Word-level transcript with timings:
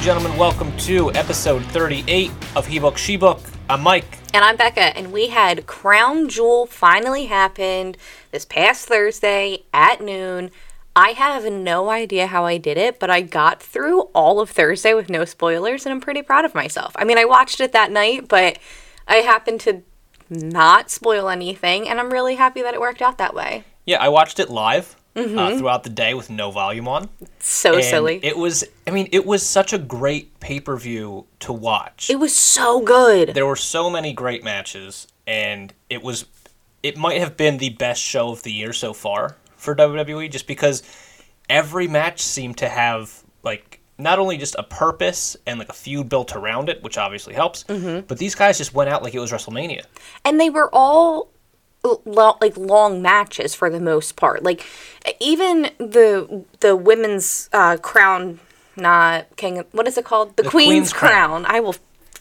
and 0.00 0.06
gentlemen, 0.06 0.38
welcome 0.38 0.74
to 0.78 1.12
episode 1.12 1.62
38 1.62 2.30
of 2.56 2.66
He 2.66 2.78
Book, 2.78 2.96
She 2.96 3.18
Book. 3.18 3.38
I'm 3.68 3.82
Mike. 3.82 4.16
And 4.32 4.42
I'm 4.42 4.56
Becca, 4.56 4.96
and 4.96 5.12
we 5.12 5.28
had 5.28 5.66
Crown 5.66 6.30
Jewel 6.30 6.64
finally 6.64 7.26
happened 7.26 7.98
this 8.30 8.46
past 8.46 8.88
Thursday 8.88 9.64
at 9.74 10.00
noon. 10.00 10.52
I 10.96 11.10
have 11.10 11.44
no 11.52 11.90
idea 11.90 12.28
how 12.28 12.46
I 12.46 12.56
did 12.56 12.78
it, 12.78 12.98
but 12.98 13.10
I 13.10 13.20
got 13.20 13.62
through 13.62 14.04
all 14.14 14.40
of 14.40 14.48
Thursday 14.48 14.94
with 14.94 15.10
no 15.10 15.26
spoilers, 15.26 15.84
and 15.84 15.92
I'm 15.92 16.00
pretty 16.00 16.22
proud 16.22 16.46
of 16.46 16.54
myself. 16.54 16.94
I 16.96 17.04
mean, 17.04 17.18
I 17.18 17.26
watched 17.26 17.60
it 17.60 17.72
that 17.72 17.92
night, 17.92 18.26
but 18.26 18.58
I 19.06 19.16
happened 19.16 19.60
to 19.62 19.82
not 20.30 20.90
spoil 20.90 21.28
anything, 21.28 21.86
and 21.86 22.00
I'm 22.00 22.10
really 22.10 22.36
happy 22.36 22.62
that 22.62 22.72
it 22.72 22.80
worked 22.80 23.02
out 23.02 23.18
that 23.18 23.34
way. 23.34 23.64
Yeah, 23.84 23.98
I 24.02 24.08
watched 24.08 24.40
it 24.40 24.48
live 24.48 24.96
uh, 25.16 25.58
throughout 25.58 25.82
the 25.84 25.90
day 25.90 26.14
with 26.14 26.30
no 26.30 26.50
volume 26.50 26.86
on. 26.88 27.08
So 27.40 27.74
And 27.74 27.84
silly. 27.84 28.20
It 28.22 28.36
was, 28.36 28.64
I 28.86 28.90
mean, 28.90 29.08
it 29.12 29.26
was 29.26 29.44
such 29.46 29.72
a 29.72 29.78
great 29.78 30.38
pay 30.40 30.60
per 30.60 30.76
view 30.76 31.26
to 31.40 31.52
watch. 31.52 32.08
it 32.10 32.18
was 32.18 32.34
so 32.34 32.80
good. 32.80 33.30
there 33.34 33.46
were 33.46 33.56
so 33.56 33.90
many 33.90 34.12
great 34.12 34.42
matches, 34.44 35.06
and 35.26 35.72
it 35.88 36.02
was, 36.02 36.26
it 36.82 36.96
might 36.96 37.20
have 37.20 37.36
been 37.36 37.58
the 37.58 37.70
best 37.70 38.00
show 38.02 38.30
of 38.30 38.42
the 38.42 38.52
year 38.52 38.72
so 38.72 38.92
far 38.92 39.36
for 39.56 39.74
WWE, 39.74 40.30
just 40.30 40.46
because 40.46 40.82
every 41.48 41.88
match 41.88 42.22
seemed 42.22 42.56
to 42.58 42.68
have 42.68 43.22
like 43.42 43.80
not 43.98 44.18
only 44.18 44.38
just 44.38 44.54
a 44.58 44.62
purpose 44.62 45.36
and 45.46 45.58
like 45.58 45.68
a 45.68 45.74
feud 45.74 46.08
built 46.08 46.34
around 46.34 46.68
it, 46.70 46.82
which 46.82 46.96
obviously 46.96 47.34
helps, 47.34 47.64
but 47.64 48.16
these 48.16 48.34
guys 48.34 48.56
just 48.56 48.72
went 48.72 48.88
out 48.88 49.02
like 49.02 49.14
it 49.14 49.18
was 49.18 49.30
WrestleMania. 49.32 49.84
and 50.24 50.40
they 50.40 50.48
were 50.48 50.70
all 50.72 51.28
lo- 51.82 52.36
like 52.40 52.56
long 52.56 53.02
matches 53.02 53.54
for 53.54 53.70
the 53.70 53.80
most 53.80 54.16
part. 54.16 54.42
Like 54.42 54.64
even 55.20 55.70
the 55.78 56.44
the 56.60 56.76
women's 56.76 57.48
uh, 57.52 57.76
crown, 57.78 58.40
not 58.76 59.34
king. 59.36 59.64
What 59.72 59.86
is 59.86 59.96
it 59.98 60.04
called? 60.04 60.36
The, 60.36 60.42
Queen's, 60.44 60.68
Queen's 60.68 60.92
crown. 60.92 61.44
Crown. 61.44 61.46
I 61.46 61.60
will. 61.60 61.74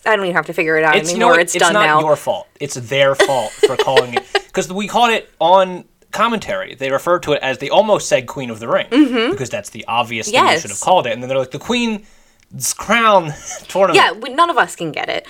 I 0.05 0.15
don't 0.15 0.25
even 0.25 0.35
have 0.35 0.45
to 0.45 0.53
figure 0.53 0.77
it 0.77 0.85
out 0.85 0.95
It's 0.95 1.09
you 1.09 1.15
anymore. 1.17 1.31
know 1.31 1.33
what? 1.33 1.41
it's, 1.41 1.53
done 1.53 1.73
not 1.73 1.99
your 2.01 2.15
fault. 2.15 2.47
It's 2.61 2.75
their 2.75 3.15
fault 3.15 3.51
for 3.51 3.75
calling 3.85 4.13
it 4.13 4.23
because 4.33 4.71
we 4.71 4.87
caught 4.87 5.11
it 5.11 5.29
on 5.39 5.83
commentary. 6.11 6.73
They 6.73 6.89
referred 6.89 7.23
to 7.23 7.33
it 7.33 7.41
as 7.43 7.57
they 7.57 7.69
almost 7.69 8.07
said 8.07 8.25
Queen 8.25 8.49
of 8.49 8.61
the 8.61 8.67
Ring 8.69 8.87
because 9.31 9.49
that's 9.49 9.71
the 9.71 9.83
obvious 9.89 10.31
thing 10.31 10.41
they 10.41 10.51
Mm-hmm. 10.51 10.59
Should 10.61 10.69
have 10.71 10.79
called 10.79 11.05
it, 11.05 11.11
and 11.13 11.21
then 11.21 11.27
they're 11.27 11.37
like 11.37 11.51
the 11.51 11.59
Queen's 11.59 12.73
Crown 12.77 13.33
tournament. 13.67 13.97
yeah, 13.97 14.13
we, 14.13 14.33
none 14.33 14.49
of 14.49 14.57
us 14.57 14.75
can 14.77 14.93
get 14.93 15.09
it. 15.09 15.27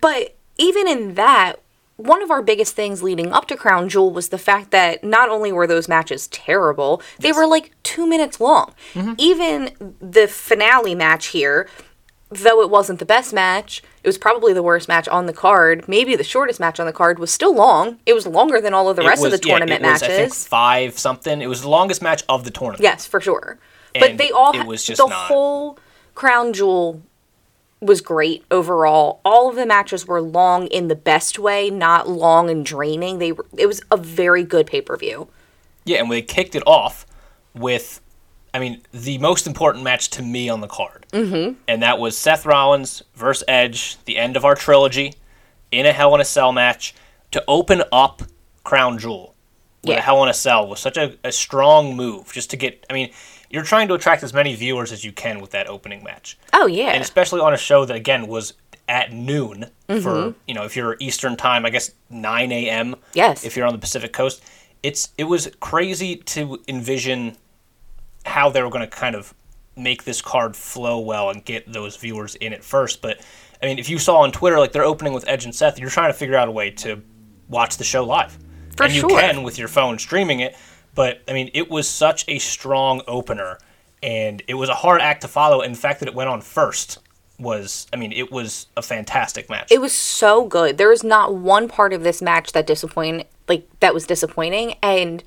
But 0.00 0.36
even 0.56 0.86
in 0.86 1.14
that, 1.14 1.60
one 2.06 2.22
of 2.22 2.30
our 2.30 2.42
biggest 2.42 2.74
things 2.74 3.02
leading 3.02 3.32
up 3.32 3.46
to 3.48 3.56
Crown 3.56 3.88
Jewel 3.88 4.10
was 4.12 4.28
the 4.30 4.38
fact 4.38 4.70
that 4.72 5.02
not 5.04 5.28
only 5.28 5.52
were 5.52 5.66
those 5.66 5.88
matches 5.88 6.28
terrible, 6.28 7.02
they 7.18 7.32
were 7.32 7.46
like 7.46 7.72
two 7.82 8.06
minutes 8.06 8.40
long. 8.40 8.72
Mm-hmm. 8.94 9.14
Even 9.18 9.94
the 10.00 10.26
finale 10.28 10.94
match 10.94 11.26
here, 11.28 11.68
though 12.30 12.60
it 12.62 12.70
wasn't 12.70 12.98
the 12.98 13.04
best 13.04 13.32
match, 13.32 13.82
it 14.02 14.08
was 14.08 14.18
probably 14.18 14.52
the 14.52 14.62
worst 14.62 14.88
match 14.88 15.06
on 15.08 15.26
the 15.26 15.32
card, 15.32 15.86
maybe 15.86 16.16
the 16.16 16.24
shortest 16.24 16.58
match 16.58 16.80
on 16.80 16.86
the 16.86 16.92
card, 16.92 17.18
was 17.18 17.30
still 17.32 17.54
long. 17.54 17.98
It 18.06 18.14
was 18.14 18.26
longer 18.26 18.60
than 18.60 18.74
all 18.74 18.88
of 18.88 18.96
the 18.96 19.02
It 19.02 19.06
rest 19.08 19.22
was- 19.22 19.32
of 19.34 19.40
the 19.40 19.48
yeah, 19.48 19.58
tournament 19.58 19.82
was, 19.82 20.00
matches. 20.00 20.08
I 20.16 20.20
think 20.22 20.34
five 20.34 20.98
something. 20.98 21.40
It 21.42 21.46
was 21.48 21.62
the 21.62 21.68
longest 21.68 22.02
match 22.02 22.22
of 22.28 22.44
the 22.44 22.50
tournament. 22.50 22.82
Yes, 22.82 23.06
for 23.06 23.20
sure. 23.20 23.58
but 23.98 24.16
they 24.16 24.30
all 24.30 24.58
it 24.58 24.66
was 24.66 24.82
just 24.84 24.96
the 24.98 25.06
not- 25.06 25.26
whole 25.26 25.78
crown 26.14 26.52
jewel 26.52 27.02
was 27.82 28.00
great 28.00 28.44
overall. 28.50 29.20
All 29.24 29.50
of 29.50 29.56
the 29.56 29.66
matches 29.66 30.06
were 30.06 30.22
long 30.22 30.68
in 30.68 30.88
the 30.88 30.94
best 30.94 31.38
way, 31.38 31.68
not 31.68 32.08
long 32.08 32.48
and 32.48 32.64
draining. 32.64 33.18
They 33.18 33.32
were 33.32 33.44
it 33.58 33.66
was 33.66 33.82
a 33.90 33.96
very 33.96 34.44
good 34.44 34.66
pay-per-view. 34.66 35.28
Yeah, 35.84 35.98
and 35.98 36.08
we 36.08 36.22
kicked 36.22 36.54
it 36.54 36.62
off 36.64 37.04
with, 37.54 38.00
I 38.54 38.60
mean, 38.60 38.82
the 38.92 39.18
most 39.18 39.48
important 39.48 39.82
match 39.82 40.10
to 40.10 40.22
me 40.22 40.48
on 40.48 40.60
the 40.60 40.68
card. 40.68 41.06
Mm-hmm. 41.12 41.54
And 41.66 41.82
that 41.82 41.98
was 41.98 42.16
Seth 42.16 42.46
Rollins 42.46 43.02
versus 43.16 43.42
Edge, 43.48 43.98
the 44.04 44.16
end 44.16 44.36
of 44.36 44.44
our 44.44 44.54
trilogy, 44.54 45.14
in 45.72 45.84
a 45.84 45.92
Hell 45.92 46.14
in 46.14 46.20
a 46.20 46.24
Cell 46.24 46.52
match 46.52 46.94
to 47.32 47.42
open 47.48 47.82
up 47.90 48.22
Crown 48.62 48.98
Jewel. 48.98 49.34
With 49.82 49.90
Yeah. 49.90 49.98
a 49.98 50.02
Hell 50.02 50.22
in 50.22 50.28
a 50.28 50.34
Cell 50.34 50.68
was 50.68 50.78
such 50.78 50.96
a, 50.96 51.18
a 51.24 51.32
strong 51.32 51.96
move 51.96 52.32
just 52.32 52.50
to 52.50 52.56
get, 52.56 52.86
I 52.88 52.92
mean, 52.92 53.10
you're 53.52 53.62
trying 53.62 53.86
to 53.88 53.94
attract 53.94 54.22
as 54.24 54.32
many 54.34 54.54
viewers 54.56 54.90
as 54.90 55.04
you 55.04 55.12
can 55.12 55.40
with 55.40 55.50
that 55.50 55.68
opening 55.68 56.02
match. 56.02 56.38
Oh 56.52 56.66
yeah. 56.66 56.88
And 56.90 57.02
especially 57.02 57.40
on 57.40 57.52
a 57.54 57.58
show 57.58 57.84
that, 57.84 57.94
again, 57.96 58.26
was 58.26 58.54
at 58.88 59.12
noon 59.12 59.66
Mm-hmm. 59.88 60.02
for, 60.02 60.34
you 60.48 60.54
know, 60.54 60.64
if 60.64 60.74
you're 60.74 60.96
Eastern 61.00 61.36
time, 61.36 61.66
I 61.66 61.70
guess 61.70 61.90
9 62.08 62.50
a.m. 62.50 62.96
Yes. 63.12 63.44
If 63.44 63.56
you're 63.56 63.66
on 63.66 63.74
the 63.74 63.78
Pacific 63.78 64.12
coast. 64.14 64.42
It's 64.82 65.10
It 65.18 65.24
was 65.24 65.50
crazy 65.60 66.16
to 66.16 66.62
envision 66.66 67.36
how 68.24 68.48
they 68.48 68.62
were 68.62 68.70
going 68.70 68.88
to 68.88 68.96
kind 68.96 69.14
of 69.14 69.34
make 69.76 70.04
this 70.04 70.22
card 70.22 70.56
flow 70.56 70.98
well 70.98 71.28
and 71.28 71.44
get 71.44 71.70
those 71.70 71.96
viewers 71.96 72.36
in 72.36 72.52
it 72.54 72.64
first. 72.64 73.02
But, 73.02 73.20
I 73.62 73.66
mean, 73.66 73.78
if 73.78 73.90
you 73.90 73.98
saw 73.98 74.18
on 74.18 74.32
Twitter, 74.32 74.58
like, 74.58 74.72
they're 74.72 74.84
opening 74.84 75.12
with 75.12 75.28
Edge 75.28 75.44
and 75.44 75.54
Seth, 75.54 75.78
you're 75.78 75.90
trying 75.90 76.10
to 76.10 76.18
figure 76.18 76.36
out 76.36 76.48
a 76.48 76.52
way 76.52 76.70
to 76.70 77.02
watch 77.48 77.76
the 77.76 77.84
show 77.84 78.04
live. 78.04 78.38
For 78.76 78.84
and 78.84 78.94
you 78.94 79.06
can 79.06 79.42
with 79.42 79.58
your 79.58 79.68
phone 79.68 79.98
streaming 79.98 80.40
it. 80.40 80.56
But, 80.94 81.22
I 81.28 81.32
mean, 81.32 81.50
it 81.54 81.70
was 81.70 81.88
such 81.88 82.24
a 82.28 82.38
strong 82.38 83.02
opener. 83.06 83.58
And 84.02 84.42
it 84.48 84.54
was 84.54 84.68
a 84.68 84.74
hard 84.74 85.00
act 85.00 85.22
to 85.22 85.28
follow. 85.28 85.60
And 85.60 85.74
the 85.74 85.78
fact 85.78 86.00
that 86.00 86.08
it 86.08 86.14
went 86.14 86.28
on 86.28 86.40
first 86.40 86.98
was, 87.38 87.86
I 87.92 87.96
mean, 87.96 88.12
it 88.12 88.32
was 88.32 88.66
a 88.76 88.82
fantastic 88.82 89.48
match. 89.48 89.70
It 89.70 89.80
was 89.80 89.92
so 89.92 90.46
good. 90.46 90.78
There 90.78 90.88
was 90.88 91.04
not 91.04 91.34
one 91.34 91.68
part 91.68 91.92
of 91.92 92.02
this 92.02 92.20
match 92.20 92.52
that 92.52 92.66
disappointed 92.66 93.26
like 93.48 93.68
that 93.80 93.92
was 93.92 94.06
disappointing 94.06 94.76
and 94.82 95.22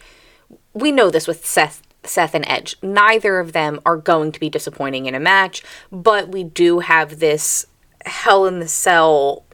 we 0.73 0.91
know 0.91 1.09
this 1.09 1.27
with 1.27 1.45
Seth 1.45 1.81
Seth 2.03 2.35
and 2.35 2.45
Edge. 2.47 2.75
Neither 2.81 3.39
of 3.39 3.53
them 3.53 3.79
are 3.85 3.97
going 3.97 4.31
to 4.31 4.39
be 4.39 4.49
disappointing 4.49 5.05
in 5.07 5.15
a 5.15 5.19
match, 5.19 5.63
but 5.91 6.29
we 6.29 6.43
do 6.43 6.79
have 6.79 7.19
this 7.19 7.65
hell 8.05 8.45
in 8.45 8.59
the 8.59 8.67
cell 8.67 9.44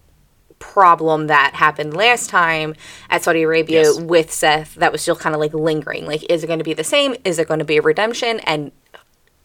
problem 0.62 1.28
that 1.28 1.52
happened 1.56 1.94
last 1.94 2.30
time 2.30 2.76
at 3.10 3.24
Saudi 3.24 3.42
Arabia 3.42 3.82
Yes. 3.82 4.00
with 4.00 4.32
Seth 4.32 4.76
that 4.76 4.94
was 4.94 5.02
still 5.02 5.18
kind 5.18 5.36
of 5.36 5.42
like 5.42 5.54
lingering. 5.54 6.06
Like 6.06 6.24
is 6.32 6.44
it 6.44 6.48
going 6.48 6.60
to 6.60 6.66
be 6.66 6.74
the 6.74 6.84
same? 6.86 7.16
Is 7.26 7.38
it 7.40 7.48
going 7.50 7.60
to 7.60 7.66
be 7.66 7.76
a 7.78 7.82
redemption? 7.82 8.40
And 8.42 8.72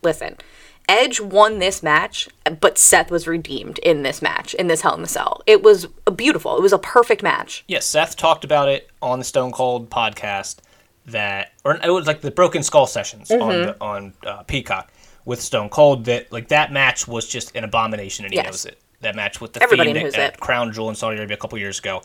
listen, 0.02 0.36
Edge 0.88 1.20
won 1.20 1.58
this 1.58 1.82
match, 1.82 2.28
but 2.60 2.78
Seth 2.78 3.10
was 3.10 3.26
redeemed 3.26 3.78
in 3.80 4.02
this 4.04 4.22
match, 4.22 4.54
in 4.54 4.68
this 4.68 4.82
Hell 4.82 4.94
in 4.94 5.02
the 5.02 5.08
Cell. 5.08 5.42
It 5.46 5.62
was 5.64 5.88
a 6.06 6.12
beautiful. 6.12 6.56
It 6.56 6.62
was 6.62 6.72
a 6.72 6.78
perfect 6.78 7.24
match. 7.24 7.64
Yeah, 7.66 7.80
Seth 7.80 8.16
talked 8.16 8.44
about 8.44 8.68
it 8.68 8.88
on 9.02 9.18
the 9.18 9.24
Stone 9.24 9.50
Cold 9.50 9.90
podcast 9.90 10.58
that, 11.06 11.52
or 11.64 11.74
it 11.82 11.90
was 11.90 12.06
like 12.06 12.20
the 12.20 12.30
Broken 12.30 12.62
Skull 12.62 12.86
sessions 12.86 13.30
on 13.32 13.38
Mm-hmm. 13.40 13.66
the, 13.66 13.76
on 13.80 14.12
uh, 14.24 14.42
Peacock 14.44 14.92
with 15.24 15.40
Stone 15.40 15.70
Cold. 15.70 16.04
That 16.04 16.30
like 16.30 16.48
that 16.48 16.70
match 16.72 17.08
was 17.08 17.26
just 17.26 17.56
an 17.56 17.64
abomination, 17.64 18.24
and 18.24 18.32
he 18.32 18.36
Yes. 18.38 18.46
knows 18.46 18.66
it. 18.66 18.78
That 19.06 19.14
match 19.16 19.40
with 19.40 19.52
the 19.52 19.62
Everybody 19.62 19.92
Fiend 19.94 20.06
at, 20.14 20.18
at. 20.34 20.40
Crown 20.40 20.72
Jewel 20.72 20.88
in 20.90 20.94
Saudi 20.96 21.16
Arabia 21.16 21.36
a 21.36 21.38
couple 21.40 21.56
years 21.58 21.78
ago, 21.78 22.02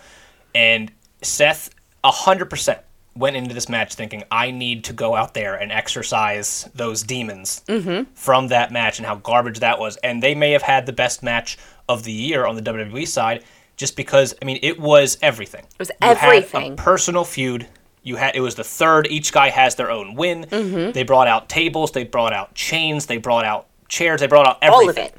and 0.56 0.91
Seth 1.22 1.69
hundred 2.03 2.50
percent 2.50 2.79
went 3.16 3.35
into 3.35 3.53
this 3.53 3.67
match 3.67 3.94
thinking 3.95 4.23
I 4.31 4.51
need 4.51 4.85
to 4.85 4.94
go 4.94 5.16
out 5.16 5.34
there 5.34 5.56
and 5.56 5.69
exercise 5.72 6.69
those 6.73 7.03
demons 7.03 7.61
Mm-hmm. 7.67 8.11
from 8.13 8.47
that 8.47 8.72
match 8.72 9.00
and 9.00 9.06
how 9.06 9.16
garbage 9.16 9.59
that 9.59 9.79
was. 9.79 9.97
And 9.97 10.23
they 10.23 10.34
may 10.34 10.51
have 10.51 10.61
had 10.61 10.85
the 10.85 10.94
best 10.94 11.22
match 11.22 11.57
of 11.90 12.03
the 12.03 12.11
year 12.13 12.45
on 12.45 12.56
the 12.56 12.61
WWE 12.61 13.06
side, 13.07 13.44
just 13.75 13.95
because 13.97 14.34
I 14.41 14.45
mean 14.45 14.59
it 14.61 14.79
was 14.79 15.17
everything. 15.22 15.63
It 15.66 15.79
was 15.79 15.90
You 15.90 16.07
everything. 16.07 16.73
a 16.73 16.75
personal 16.78 17.25
feud. 17.25 17.67
You 18.03 18.16
had 18.16 18.35
it 18.35 18.41
was 18.41 18.56
the 18.56 18.63
third. 18.63 19.07
Each 19.07 19.31
guy 19.34 19.50
has 19.50 19.75
their 19.75 19.91
own 19.91 20.16
win. 20.16 20.45
Mm-hmm. 20.45 20.91
They 20.91 21.03
brought 21.03 21.28
out 21.28 21.50
tables. 21.50 21.91
They 21.91 22.03
brought 22.06 22.34
out 22.34 22.56
chains. 22.56 23.06
They 23.07 23.17
brought 23.17 23.45
out 23.45 23.67
chairs. 23.90 24.22
They 24.22 24.28
brought 24.28 24.47
out 24.47 24.57
everything. 24.61 24.84
All 24.84 24.90
of 24.90 24.97
it. 24.97 25.16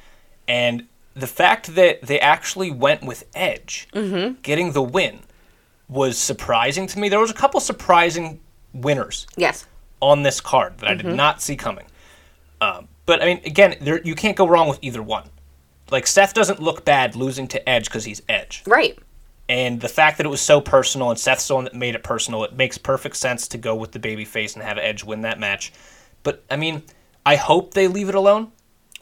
And 0.48 0.88
the 1.14 1.26
fact 1.26 1.74
that 1.74 2.02
they 2.02 2.18
actually 2.20 2.70
went 2.70 3.02
with 3.02 3.24
Edge 3.34 3.88
Mm-hmm. 3.92 4.40
getting 4.42 4.72
the 4.72 4.82
win 4.82 5.20
was 5.88 6.16
surprising 6.16 6.86
to 6.88 6.98
me. 6.98 7.08
There 7.08 7.20
was 7.20 7.30
a 7.30 7.34
couple 7.34 7.60
surprising 7.60 8.40
winners 8.72 9.26
Yes. 9.36 9.66
on 10.00 10.22
this 10.22 10.40
card 10.40 10.78
that 10.78 10.88
I 10.88 10.94
Mm-hmm. 10.94 11.08
did 11.08 11.16
not 11.16 11.42
see 11.42 11.56
coming. 11.56 11.84
Um, 12.60 12.88
but 13.06 13.22
I 13.22 13.26
mean, 13.26 13.40
again, 13.44 13.76
there, 13.80 14.00
you 14.02 14.14
can't 14.14 14.36
go 14.36 14.46
wrong 14.48 14.68
with 14.68 14.78
either 14.82 15.02
one. 15.02 15.28
Like 15.90 16.06
Seth 16.06 16.32
doesn't 16.32 16.60
look 16.62 16.84
bad 16.84 17.14
losing 17.16 17.46
to 17.48 17.68
Edge 17.68 17.84
because 17.86 18.04
he's 18.04 18.22
Edge, 18.28 18.62
Right. 18.66 18.98
and 19.48 19.80
the 19.80 19.88
fact 19.88 20.16
that 20.16 20.24
it 20.24 20.30
was 20.30 20.40
so 20.40 20.60
personal 20.60 21.10
and 21.10 21.18
Seth's 21.18 21.46
the 21.48 21.54
one 21.56 21.64
that 21.64 21.74
made 21.74 21.94
it 21.94 22.02
personal, 22.02 22.44
it 22.44 22.54
makes 22.56 22.78
perfect 22.78 23.16
sense 23.16 23.46
to 23.48 23.58
go 23.58 23.74
with 23.74 23.92
the 23.92 23.98
baby 23.98 24.24
face 24.24 24.54
and 24.54 24.62
have 24.62 24.78
Edge 24.78 25.04
win 25.04 25.20
that 25.22 25.38
match. 25.38 25.72
But 26.22 26.44
I 26.50 26.56
mean, 26.56 26.82
I 27.26 27.36
hope 27.36 27.74
they 27.74 27.88
leave 27.88 28.08
it 28.08 28.14
alone 28.14 28.52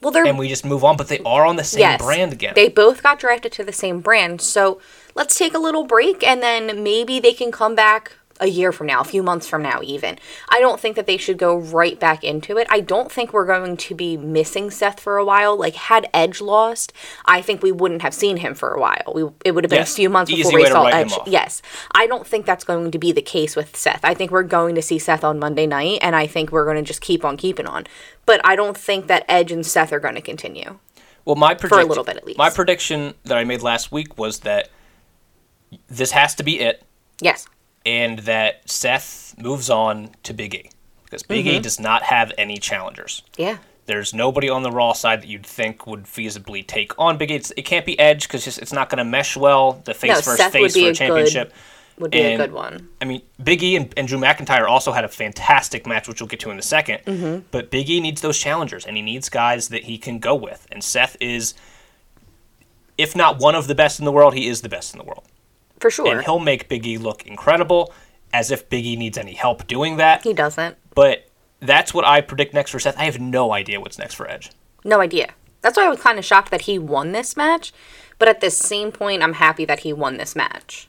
Well, 0.01 0.11
they're 0.11 0.27
and 0.27 0.39
we 0.39 0.49
just 0.49 0.65
move 0.65 0.85
on. 0.85 0.97
But 0.97 1.09
they 1.09 1.21
are 1.21 1.45
on 1.45 1.57
the 1.57 1.65
same 1.65 1.81
yes, 1.81 2.01
brand 2.01 2.33
again. 2.33 2.55
They 2.55 2.69
both 2.69 3.03
got 3.03 3.19
drafted 3.19 3.53
to 3.53 3.65
the 3.65 3.73
same 3.73 4.01
brand. 4.01 4.41
So 4.41 4.81
let's 5.15 5.37
take 5.37 5.55
a 5.55 5.59
little 5.59 5.85
break 5.85 6.23
and 6.23 6.43
then 6.43 6.83
maybe 6.83 7.21
they 7.21 7.33
can 7.33 7.53
come 7.53 7.75
back 7.75 8.13
a 8.41 8.47
year 8.47 8.73
from 8.73 8.87
now, 8.87 9.01
a 9.01 9.05
few 9.05 9.23
months 9.23 9.47
from 9.47 9.63
now, 9.63 9.81
even. 9.83 10.19
I 10.49 10.61
don't 10.61 10.81
think 10.81 10.97
that 10.97 11.07
they 11.07 11.17
should 11.17 11.39
go 11.39 11.57
right 11.57 11.99
back 12.01 12.25
into 12.25 12.57
it. 12.57 12.67
I 12.71 12.81
don't 12.81 13.13
think 13.13 13.33
we're 13.33 13.47
going 13.47 13.77
to 13.77 13.95
be 13.95 14.17
missing 14.17 14.71
Seth 14.71 14.99
for 14.99 15.19
a 15.19 15.25
while. 15.25 15.57
Like, 15.57 15.75
had 15.75 16.09
Edge 16.13 16.41
lost, 16.41 16.93
I 17.27 17.43
think 17.43 17.63
we 17.63 17.71
wouldn't 17.71 18.03
have 18.03 18.15
seen 18.15 18.39
him 18.39 18.55
for 18.55 18.73
a 18.73 18.81
while. 18.81 19.13
We, 19.15 19.29
it 19.45 19.53
would 19.53 19.65
have 19.65 19.71
been 19.71 19.81
Yes, 19.81 19.93
a 19.93 19.97
few 19.97 20.09
months 20.09 20.31
easy 20.31 20.43
before 20.43 20.59
we 20.59 20.67
saw 20.67 20.87
Edge. 20.87 21.13
Yes. 21.27 21.63
I 21.93 22.07
don't 22.07 22.27
think 22.27 22.47
that's 22.47 22.65
going 22.65 22.91
to 22.91 22.99
be 22.99 23.13
the 23.13 23.23
case 23.23 23.55
with 23.55 23.77
Seth. 23.77 24.01
I 24.05 24.15
think 24.15 24.31
we're 24.31 24.43
going 24.43 24.75
to 24.75 24.83
see 24.83 24.99
Seth 24.99 25.23
on 25.23 25.39
Monday 25.39 25.67
night, 25.67 25.99
and 26.03 26.17
I 26.17 26.27
think 26.27 26.51
we're 26.51 26.65
going 26.65 26.77
to 26.77 26.83
just 26.83 27.01
keep 27.01 27.25
on 27.25 27.37
keeping 27.37 27.67
on. 27.67 27.87
But 28.27 28.41
I 28.45 28.57
don't 28.57 28.77
think 28.77 29.07
that 29.09 29.25
Edge 29.29 29.53
and 29.53 29.65
Seth 29.67 29.93
are 29.93 30.01
going 30.01 30.15
to 30.15 30.21
continue. 30.21 30.79
Well, 31.25 31.37
my 31.37 31.55
for 31.55 31.79
a 31.79 31.85
little 31.85 32.05
bit 32.05 32.17
at 32.17 32.25
least. 32.25 32.39
My 32.39 32.51
prediction 32.51 33.15
that 33.25 33.37
I 33.37 33.45
made 33.45 33.63
last 33.63 33.93
week 33.93 34.19
was 34.19 34.41
that 34.41 34.71
this 35.89 36.11
has 36.13 36.35
to 36.37 36.43
be 36.43 36.59
it, 36.61 36.83
yes. 37.21 37.47
And 37.87 38.21
that 38.21 38.69
Seth 38.71 39.35
moves 39.39 39.71
on 39.71 40.11
to 40.25 40.35
Big 40.35 40.55
E 40.55 40.71
because 41.05 41.23
Big 41.23 41.45
Mm-hmm. 41.47 41.57
E 41.57 41.61
does 41.61 41.81
not 41.81 42.03
have 42.05 42.33
any 42.39 42.59
challengers. 42.59 43.23
Yeah. 43.37 43.59
There's 43.87 44.15
nobody 44.15 44.49
on 44.49 44.63
the 44.63 44.71
Raw 44.71 44.93
side 44.93 45.23
that 45.23 45.27
you'd 45.29 45.45
think 45.47 45.87
would 45.87 46.05
feasibly 46.05 46.65
take 46.65 46.93
on 46.99 47.17
Big 47.19 47.31
E. 47.31 47.35
It's, 47.35 47.51
it 47.57 47.63
can't 47.63 47.85
be 47.85 47.99
Edge 47.99 48.29
because 48.29 48.47
it's 48.59 48.73
not 48.73 48.89
going 48.89 48.99
to 48.99 49.05
mesh 49.05 49.37
well. 49.37 49.81
The 49.85 49.95
face 49.95 50.11
No, 50.11 50.15
versus 50.17 50.37
Seth 50.37 50.53
face 50.53 50.75
for 50.75 50.79
a 50.79 50.83
a 50.83 50.85
good- 50.91 50.95
championship. 50.97 51.53
Would 51.99 52.13
be 52.13 52.21
And- 52.23 52.41
a 52.41 52.47
good 52.47 52.55
one. 52.55 52.89
I 53.03 53.05
mean, 53.05 53.21
Big 53.43 53.63
E 53.63 53.77
and, 53.77 53.93
and 53.97 54.07
Drew 54.09 54.19
McIntyre 54.19 54.67
also 54.69 54.93
had 54.93 55.05
a 55.05 55.09
fantastic 55.09 55.87
match, 55.87 56.09
which 56.09 56.21
we'll 56.21 56.29
get 56.29 56.41
to 56.41 56.51
in 56.51 56.57
a 56.59 56.63
2nd 56.63 57.05
Mm-hmm. 57.05 57.47
But 57.51 57.71
Big 57.71 57.91
E 57.91 58.01
needs 58.01 58.21
those 58.23 58.39
challengers, 58.39 58.87
and 58.87 58.97
he 58.97 59.03
needs 59.03 59.29
guys 59.29 59.69
that 59.69 59.85
he 59.85 59.99
can 59.99 60.19
go 60.19 60.35
with. 60.35 60.67
And 60.73 60.83
Seth 60.85 61.17
is, 61.21 61.53
if 62.97 63.17
not 63.17 63.39
one 63.39 63.55
of 63.55 63.67
the 63.67 63.75
best 63.75 63.99
in 63.99 64.05
the 64.05 64.13
world, 64.13 64.35
he 64.35 64.47
is 64.49 64.63
the 64.63 64.69
best 64.69 64.95
in 64.95 64.99
the 64.99 65.05
world. 65.05 65.25
For 65.81 65.91
sure. 65.91 66.13
And 66.13 66.23
he'll 66.25 66.39
make 66.39 66.69
Big 66.69 66.87
E 66.87 66.99
look 66.99 67.27
incredible, 67.27 67.93
as 68.33 68.51
if 68.51 68.69
Big 68.69 68.85
E 68.87 68.97
needs 68.97 69.19
any 69.19 69.33
help 69.33 69.67
doing 69.67 69.97
that. 69.97 70.23
he 70.23 70.33
doesn't. 70.33 70.77
But 70.95 71.27
that's 71.61 71.93
what 71.95 72.05
I 72.05 72.21
predict 72.21 72.55
next 72.55 72.71
for 72.71 72.79
Seth. 72.79 72.99
I 72.99 73.05
have 73.05 73.19
no 73.21 73.53
idea 73.53 73.81
what's 73.81 73.99
next 73.99 74.15
for 74.15 74.29
Edge. 74.31 74.51
No 74.85 75.01
idea. 75.01 75.35
That's 75.63 75.77
why 75.77 75.87
I 75.87 75.89
was 75.89 76.01
kind 76.01 76.19
of 76.19 76.25
shocked 76.25 76.51
that 76.51 76.63
he 76.63 76.79
won 76.79 77.13
this 77.13 77.37
match. 77.37 77.73
But 78.19 78.29
at 78.29 78.41
the 78.41 78.51
same 78.51 78.93
point, 78.93 79.23
I'm 79.23 79.35
happy 79.35 79.65
that 79.65 79.81
he 79.81 79.93
won 79.93 80.17
this 80.17 80.35
match. 80.37 80.89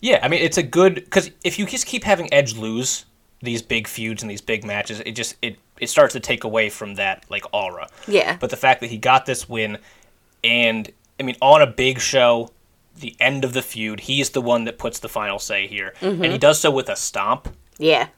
Yeah, 0.00 0.18
I 0.22 0.28
mean 0.28 0.42
it's 0.42 0.58
a 0.58 0.62
good 0.62 0.96
because 0.96 1.30
if 1.44 1.58
you 1.58 1.66
just 1.66 1.86
keep 1.86 2.02
having 2.04 2.32
Edge 2.34 2.56
lose 2.56 3.04
these 3.40 3.62
big 3.62 3.86
feuds 3.86 4.22
and 4.22 4.30
these 4.30 4.40
big 4.40 4.64
matches, 4.64 5.00
it 5.00 5.12
just 5.12 5.36
it 5.42 5.56
it 5.78 5.88
starts 5.88 6.12
to 6.14 6.20
take 6.20 6.42
away 6.44 6.68
from 6.70 6.96
that 6.96 7.24
like 7.28 7.44
aura. 7.52 7.88
Yeah. 8.08 8.36
But 8.40 8.50
the 8.50 8.56
fact 8.56 8.80
that 8.80 8.90
he 8.90 8.98
got 8.98 9.26
this 9.26 9.48
win, 9.48 9.78
and 10.42 10.90
I 11.20 11.22
mean 11.22 11.36
on 11.40 11.62
a 11.62 11.66
big 11.68 12.00
show, 12.00 12.50
the 12.98 13.16
end 13.20 13.44
of 13.44 13.52
the 13.52 13.62
feud, 13.62 14.00
he's 14.00 14.30
the 14.30 14.40
one 14.40 14.64
that 14.64 14.78
puts 14.78 14.98
the 14.98 15.08
final 15.08 15.38
say 15.38 15.66
here, 15.66 15.94
and 16.00 16.24
he 16.24 16.38
does 16.38 16.58
so 16.60 16.70
with 16.70 16.88
a 16.88 16.96
stomp. 16.96 17.48
Yeah. 17.78 18.08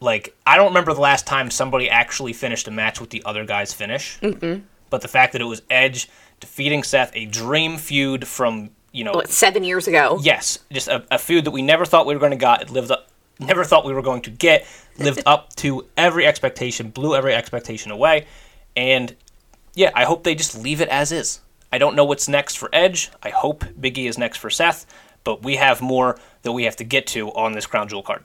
Like 0.00 0.34
I 0.46 0.56
don't 0.56 0.68
remember 0.68 0.92
the 0.94 1.00
last 1.00 1.26
time 1.26 1.50
somebody 1.50 1.88
actually 1.88 2.32
finished 2.32 2.68
a 2.68 2.70
match 2.70 3.00
with 3.00 3.10
the 3.10 3.22
other 3.24 3.44
guy's 3.44 3.72
finish. 3.72 4.18
Mm-hmm. 4.20 4.64
But 4.90 5.00
the 5.02 5.08
fact 5.08 5.32
that 5.32 5.40
it 5.40 5.46
was 5.46 5.62
Edge 5.70 6.08
defeating 6.40 6.82
Seth, 6.82 7.10
a 7.14 7.26
dream 7.26 7.78
feud 7.78 8.26
from 8.26 8.70
you 8.92 9.02
know 9.04 9.12
What, 9.12 9.28
seven 9.28 9.64
years 9.64 9.88
ago? 9.88 10.18
yes, 10.22 10.58
just 10.70 10.88
a, 10.88 11.04
a 11.10 11.18
food 11.18 11.44
that 11.46 11.50
we 11.52 11.62
never 11.62 11.84
thought 11.84 12.06
we 12.06 12.14
were 12.14 12.20
going 12.20 12.32
to 12.32 12.36
get. 12.36 12.62
It 12.62 12.70
lived 12.70 12.90
up, 12.90 13.08
never 13.40 13.64
thought 13.64 13.84
we 13.84 13.92
were 13.92 14.02
going 14.02 14.22
to 14.22 14.30
get. 14.30 14.66
Lived 14.98 15.22
up 15.26 15.54
to 15.56 15.86
every 15.96 16.26
expectation, 16.26 16.90
blew 16.90 17.14
every 17.16 17.34
expectation 17.34 17.90
away, 17.90 18.26
and 18.76 19.16
yeah, 19.74 19.90
I 19.94 20.04
hope 20.04 20.22
they 20.22 20.34
just 20.34 20.56
leave 20.56 20.80
it 20.80 20.88
as 20.88 21.10
is. 21.12 21.40
I 21.74 21.78
don't 21.78 21.96
know 21.96 22.04
what's 22.04 22.28
next 22.28 22.56
for 22.56 22.70
Edge. 22.72 23.10
I 23.20 23.30
hope 23.30 23.64
Biggie 23.64 24.08
is 24.08 24.16
next 24.16 24.36
for 24.36 24.48
Seth, 24.48 24.86
but 25.24 25.42
we 25.42 25.56
have 25.56 25.82
more 25.82 26.16
that 26.42 26.52
we 26.52 26.62
have 26.66 26.76
to 26.76 26.84
get 26.84 27.04
to 27.08 27.32
on 27.32 27.50
this 27.50 27.66
crown 27.66 27.88
jewel 27.88 28.04
card. 28.04 28.22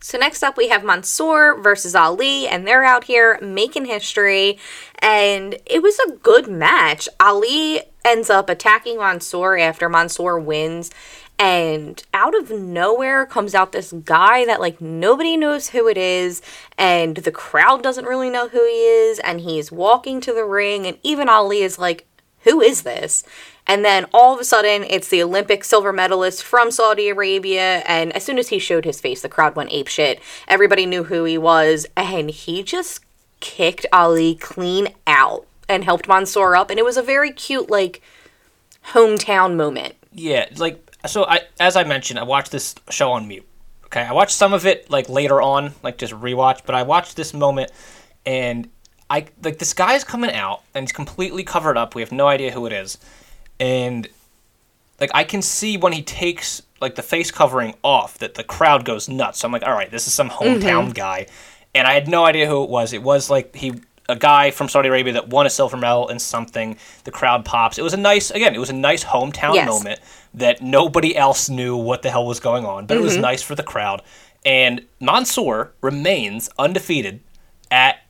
So 0.00 0.16
next 0.16 0.42
up 0.42 0.56
we 0.56 0.68
have 0.68 0.84
Mansoor 0.84 1.60
versus 1.60 1.94
Ali, 1.94 2.48
and 2.48 2.66
they're 2.66 2.82
out 2.82 3.04
here 3.04 3.38
making 3.42 3.84
history, 3.84 4.58
and 5.00 5.56
it 5.66 5.82
was 5.82 5.98
a 5.98 6.12
good 6.12 6.48
match. 6.48 7.10
Ali 7.20 7.82
ends 8.06 8.30
up 8.30 8.48
attacking 8.48 8.96
Mansoor 8.96 9.58
after 9.58 9.90
Mansoor 9.90 10.40
wins, 10.40 10.90
and 11.42 12.00
out 12.14 12.36
of 12.36 12.52
nowhere 12.52 13.26
comes 13.26 13.52
out 13.52 13.72
this 13.72 13.92
guy 14.04 14.44
that 14.46 14.60
like 14.60 14.80
nobody 14.80 15.36
knows 15.36 15.70
who 15.70 15.88
it 15.88 15.98
is, 15.98 16.40
and 16.78 17.16
the 17.16 17.32
crowd 17.32 17.82
doesn't 17.82 18.06
really 18.06 18.30
know 18.30 18.46
who 18.46 18.64
he 18.64 18.86
is, 18.86 19.18
and 19.18 19.40
he's 19.40 19.72
walking 19.72 20.20
to 20.20 20.32
the 20.32 20.44
ring, 20.44 20.86
and 20.86 20.98
even 21.02 21.28
Ali 21.28 21.62
is 21.62 21.80
like, 21.80 22.06
who 22.44 22.60
is 22.60 22.82
this? 22.82 23.24
And 23.66 23.84
then 23.84 24.06
all 24.14 24.34
of 24.34 24.40
a 24.40 24.44
sudden, 24.44 24.84
it's 24.84 25.08
the 25.08 25.20
Olympic 25.22 25.64
silver 25.64 25.92
medalist 25.92 26.44
from 26.44 26.70
Saudi 26.70 27.08
Arabia. 27.08 27.82
And 27.86 28.12
as 28.12 28.24
soon 28.24 28.38
as 28.38 28.48
he 28.48 28.58
showed 28.58 28.84
his 28.84 29.00
face, 29.00 29.22
the 29.22 29.28
crowd 29.28 29.54
went 29.54 29.72
ape 29.72 29.86
shit. 29.86 30.20
Everybody 30.48 30.84
knew 30.84 31.04
who 31.04 31.22
he 31.22 31.38
was. 31.38 31.86
And 31.96 32.30
he 32.30 32.64
just 32.64 33.00
kicked 33.38 33.86
Ali 33.92 34.34
clean 34.34 34.88
out 35.06 35.46
and 35.68 35.84
helped 35.84 36.08
Mansoor 36.08 36.56
up. 36.56 36.70
And 36.70 36.78
it 36.80 36.84
was 36.84 36.96
a 36.96 37.02
very 37.02 37.30
cute, 37.30 37.70
like, 37.70 38.02
hometown 38.88 39.54
moment. 39.54 39.94
Yeah, 40.12 40.46
like 40.56 40.91
so. 41.06 41.24
I 41.24 41.42
as 41.60 41.76
I 41.76 41.84
mentioned, 41.84 42.18
I 42.18 42.24
watched 42.24 42.52
this 42.52 42.74
show 42.90 43.12
on 43.12 43.28
mute. 43.28 43.46
Okay, 43.86 44.02
I 44.02 44.12
watched 44.12 44.34
some 44.34 44.52
of 44.52 44.66
it 44.66 44.90
like 44.90 45.08
later 45.08 45.42
on, 45.42 45.74
like 45.82 45.98
just 45.98 46.12
rewatch. 46.12 46.60
But 46.64 46.74
I 46.74 46.82
watched 46.82 47.16
this 47.16 47.34
moment, 47.34 47.70
and 48.24 48.68
I 49.10 49.26
like 49.42 49.58
this 49.58 49.74
guy's 49.74 50.04
coming 50.04 50.32
out 50.32 50.62
and 50.74 50.84
he's 50.84 50.92
completely 50.92 51.44
covered 51.44 51.76
up. 51.76 51.94
We 51.94 52.02
have 52.02 52.12
no 52.12 52.26
idea 52.28 52.52
who 52.52 52.64
it 52.66 52.72
is, 52.72 52.98
and 53.60 54.08
like 55.00 55.10
I 55.14 55.24
can 55.24 55.42
see 55.42 55.76
when 55.76 55.92
he 55.92 56.02
takes 56.02 56.62
like 56.80 56.94
the 56.94 57.02
face 57.02 57.30
covering 57.30 57.74
off 57.84 58.18
that 58.18 58.34
the 58.34 58.44
crowd 58.44 58.84
goes 58.84 59.08
nuts. 59.08 59.40
So 59.40 59.46
I'm 59.46 59.52
like, 59.52 59.64
all 59.64 59.74
right, 59.74 59.90
this 59.90 60.06
is 60.06 60.14
some 60.14 60.30
hometown 60.30 60.84
mm-hmm. 60.84 60.92
guy, 60.92 61.26
and 61.74 61.86
I 61.86 61.92
had 61.92 62.08
no 62.08 62.24
idea 62.24 62.46
who 62.46 62.64
it 62.64 62.70
was. 62.70 62.92
It 62.92 63.02
was 63.02 63.28
like 63.28 63.54
he 63.54 63.74
a 64.12 64.16
guy 64.16 64.50
from 64.50 64.68
Saudi 64.68 64.88
Arabia 64.88 65.14
that 65.14 65.28
won 65.28 65.46
a 65.46 65.50
silver 65.50 65.76
medal 65.76 66.08
in 66.08 66.18
something. 66.18 66.76
The 67.04 67.10
crowd 67.10 67.44
pops. 67.46 67.78
It 67.78 67.82
was 67.82 67.94
a 67.94 67.96
nice 67.96 68.30
again. 68.30 68.54
It 68.54 68.58
was 68.58 68.70
a 68.70 68.74
nice 68.74 69.02
hometown 69.02 69.54
Yes. 69.54 69.66
moment 69.66 70.00
that 70.34 70.60
nobody 70.60 71.16
else 71.16 71.48
knew 71.48 71.76
what 71.76 72.02
the 72.02 72.10
hell 72.10 72.26
was 72.26 72.38
going 72.38 72.66
on, 72.66 72.86
but 72.86 72.96
it 72.96 73.00
was 73.00 73.14
mm-hmm. 73.14 73.22
nice 73.22 73.42
for 73.42 73.54
the 73.54 73.62
crowd. 73.62 74.02
And 74.44 74.86
Mansoor 75.00 75.72
remains 75.80 76.50
undefeated 76.58 77.20
at 77.70 78.00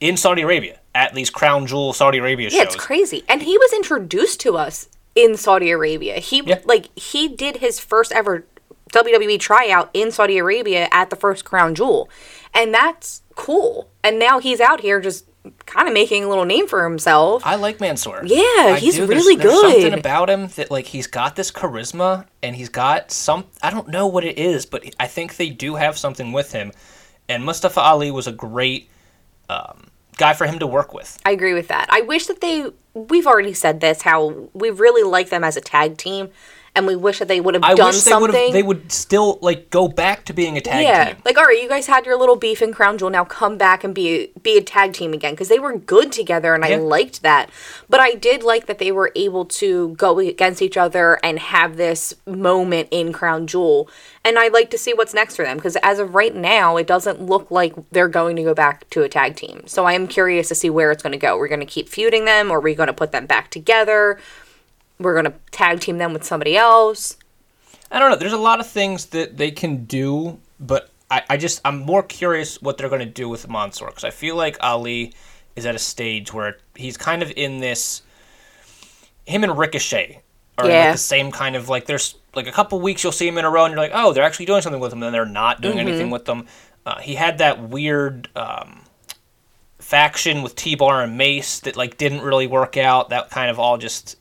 in 0.00 0.16
Saudi 0.16 0.40
Arabia 0.42 0.80
at 0.94 1.14
these 1.14 1.28
crown 1.28 1.66
jewel 1.66 1.92
Saudi 1.92 2.18
Arabia 2.18 2.48
Yeah, 2.50 2.62
it's 2.62 2.74
crazy. 2.74 3.22
And 3.28 3.42
he 3.42 3.58
was 3.58 3.72
introduced 3.74 4.40
to 4.40 4.56
us 4.56 4.88
in 5.14 5.36
Saudi 5.36 5.70
Arabia. 5.70 6.20
He 6.20 6.42
Yeah. 6.44 6.60
like 6.64 6.88
he 6.98 7.28
did 7.28 7.58
his 7.58 7.78
first 7.78 8.12
ever 8.12 8.46
WWE 8.92 9.38
tryout 9.38 9.90
in 9.92 10.10
Saudi 10.10 10.38
Arabia 10.38 10.88
at 10.90 11.10
the 11.10 11.16
first 11.16 11.44
Crown 11.44 11.74
Jewel. 11.74 12.08
And 12.54 12.74
that's 12.74 13.22
cool. 13.36 13.90
And 14.02 14.18
now 14.18 14.38
he's 14.40 14.60
out 14.60 14.80
here 14.80 15.00
just 15.00 15.26
kind 15.66 15.88
of 15.88 15.94
making 15.94 16.24
a 16.24 16.28
little 16.28 16.44
name 16.44 16.66
for 16.66 16.84
himself. 16.84 17.42
I 17.46 17.54
like 17.56 17.80
Mansoor. 17.80 18.22
Yeah, 18.24 18.42
I 18.44 18.78
he's 18.78 18.96
do. 18.96 19.06
There's- 19.06 19.24
really 19.24 19.36
there's 19.36 19.60
Something 19.60 19.94
about 19.94 20.28
him 20.28 20.48
that 20.56 20.70
like 20.70 20.86
he's 20.86 21.06
got 21.06 21.36
this 21.36 21.50
charisma 21.50 22.26
and 22.42 22.54
he's 22.56 22.68
got 22.68 23.10
some. 23.10 23.46
I 23.62 23.70
don't 23.70 23.88
know 23.88 24.06
what 24.06 24.24
it 24.24 24.38
is, 24.38 24.66
but 24.66 24.84
I 25.00 25.06
think 25.06 25.36
they 25.36 25.50
do 25.50 25.76
have 25.76 25.96
something 25.98 26.32
with 26.32 26.52
him. 26.52 26.72
And 27.28 27.44
Mustafa 27.44 27.80
Ali 27.80 28.10
was 28.10 28.26
a 28.26 28.32
great 28.32 28.90
um, 29.48 29.86
guy 30.16 30.34
for 30.34 30.46
him 30.46 30.58
to 30.58 30.66
work 30.66 30.92
with. 30.92 31.18
I 31.24 31.30
agree 31.30 31.54
with 31.54 31.68
that. 31.68 31.86
I 31.90 32.02
wish 32.02 32.26
that 32.26 32.40
they 32.40 32.66
we've 32.94 33.26
already 33.26 33.54
said 33.54 33.80
this 33.80 34.02
how 34.02 34.48
we 34.52 34.70
really 34.70 35.08
like 35.08 35.30
them 35.30 35.44
as 35.44 35.56
a 35.56 35.60
tag 35.60 35.96
team 35.96 36.28
and 36.74 36.86
we 36.86 36.96
wish 36.96 37.18
that 37.18 37.28
they 37.28 37.40
would 37.40 37.54
have 37.54 37.64
I 37.64 37.74
done 37.74 37.88
wish 37.88 38.02
they 38.02 38.12
would 38.12 38.30
something. 38.30 38.44
have. 38.44 38.52
They 38.52 38.62
would 38.62 38.92
still 38.92 39.38
like 39.42 39.70
go 39.70 39.88
back 39.88 40.24
to 40.26 40.32
being 40.32 40.56
a 40.56 40.60
tag 40.60 40.84
yeah, 40.84 41.04
team. 41.12 41.22
like 41.24 41.36
all 41.36 41.44
right, 41.44 41.60
you 41.60 41.68
guys 41.68 41.86
had 41.86 42.06
your 42.06 42.16
little 42.16 42.36
beef 42.36 42.62
in 42.62 42.72
Crown 42.72 42.98
Jewel. 42.98 43.10
Now 43.10 43.24
come 43.24 43.58
back 43.58 43.84
and 43.84 43.94
be 43.94 44.28
be 44.42 44.56
a 44.58 44.62
tag 44.62 44.92
team 44.92 45.12
again 45.12 45.34
because 45.34 45.48
they 45.48 45.58
were 45.58 45.76
good 45.76 46.12
together, 46.12 46.54
and 46.54 46.64
I 46.64 46.76
liked 46.76 47.22
that. 47.22 47.50
But 47.88 48.00
I 48.00 48.14
did 48.14 48.42
like 48.42 48.66
that 48.66 48.78
they 48.78 48.92
were 48.92 49.12
able 49.16 49.44
to 49.46 49.90
go 49.90 50.18
against 50.18 50.62
each 50.62 50.76
other 50.76 51.18
and 51.22 51.38
have 51.38 51.76
this 51.76 52.14
moment 52.26 52.88
in 52.90 53.12
Crown 53.12 53.46
Jewel. 53.46 53.88
And 54.22 54.38
I'd 54.38 54.52
like 54.52 54.70
to 54.70 54.78
see 54.78 54.92
what's 54.92 55.14
next 55.14 55.36
for 55.36 55.44
them 55.44 55.56
because 55.56 55.76
as 55.76 55.98
of 55.98 56.14
right 56.14 56.34
now, 56.34 56.76
it 56.76 56.86
doesn't 56.86 57.22
look 57.22 57.50
like 57.50 57.74
they're 57.90 58.08
going 58.08 58.36
to 58.36 58.42
go 58.42 58.52
back 58.52 58.88
to 58.90 59.02
a 59.02 59.08
tag 59.08 59.34
team. 59.34 59.62
So 59.66 59.86
I 59.86 59.94
am 59.94 60.06
curious 60.06 60.48
to 60.48 60.54
see 60.54 60.68
where 60.68 60.90
it's 60.90 61.02
going 61.02 61.12
to 61.12 61.18
go. 61.18 61.38
We're 61.38 61.48
going 61.48 61.60
to 61.60 61.66
keep 61.66 61.88
feuding 61.88 62.26
them, 62.26 62.50
or 62.50 62.58
are 62.58 62.60
we 62.60 62.74
going 62.74 62.88
to 62.88 62.92
put 62.92 63.12
them 63.12 63.24
back 63.26 63.50
together? 63.50 64.18
We're 65.00 65.14
going 65.20 65.32
to 65.32 65.34
tag 65.50 65.80
team 65.80 65.98
them 65.98 66.12
with 66.12 66.24
somebody 66.24 66.56
else. 66.56 67.16
I 67.90 67.98
don't 67.98 68.10
know. 68.10 68.16
There's 68.16 68.32
a 68.32 68.38
lot 68.38 68.60
of 68.60 68.66
things 68.68 69.06
that 69.06 69.36
they 69.36 69.50
can 69.50 69.84
do, 69.86 70.38
but 70.60 70.90
I, 71.10 71.22
I 71.30 71.36
just 71.38 71.60
I'm 71.64 71.78
more 71.80 72.02
curious 72.04 72.62
what 72.62 72.78
they're 72.78 72.88
going 72.88 73.00
to 73.00 73.06
do 73.06 73.28
with 73.28 73.48
Mansoor 73.48 73.88
because 73.88 74.04
I 74.04 74.10
feel 74.10 74.36
like 74.36 74.56
Ali 74.60 75.12
is 75.56 75.66
at 75.66 75.74
a 75.74 75.78
stage 75.78 76.32
where 76.32 76.58
he's 76.76 76.96
kind 76.96 77.22
of 77.22 77.32
in 77.36 77.58
this. 77.58 78.02
Him 79.26 79.42
and 79.42 79.58
Ricochet 79.58 80.22
are 80.58 80.68
Yeah. 80.68 80.84
like 80.84 80.92
the 80.92 80.98
same 80.98 81.32
kind 81.32 81.56
of 81.56 81.68
like 81.68 81.86
there's 81.86 82.14
like 82.34 82.46
a 82.46 82.52
couple 82.52 82.80
weeks 82.80 83.02
you'll 83.02 83.12
see 83.12 83.26
him 83.26 83.38
in 83.38 83.44
a 83.44 83.50
row 83.50 83.64
and 83.64 83.72
you're 83.72 83.80
like 83.80 83.92
oh 83.94 84.12
they're 84.12 84.22
actually 84.24 84.46
doing 84.46 84.60
something 84.62 84.80
with 84.80 84.92
him 84.92 84.98
and 84.98 85.04
then 85.04 85.12
they're 85.12 85.24
not 85.26 85.60
doing 85.60 85.78
anything 85.80 86.10
with 86.10 86.26
them. 86.26 86.46
Uh, 86.86 86.98
he 87.00 87.14
had 87.14 87.38
that 87.38 87.68
weird 87.68 88.28
um, 88.36 88.82
faction 89.78 90.42
with 90.42 90.54
T-Bar 90.54 91.02
and 91.02 91.16
Mace 91.18 91.60
that 91.60 91.76
like 91.76 91.96
didn't 91.96 92.22
really 92.22 92.46
work 92.46 92.76
out. 92.76 93.08
That 93.10 93.30
kind 93.30 93.50
of 93.50 93.58
all 93.58 93.78
just 93.78 94.16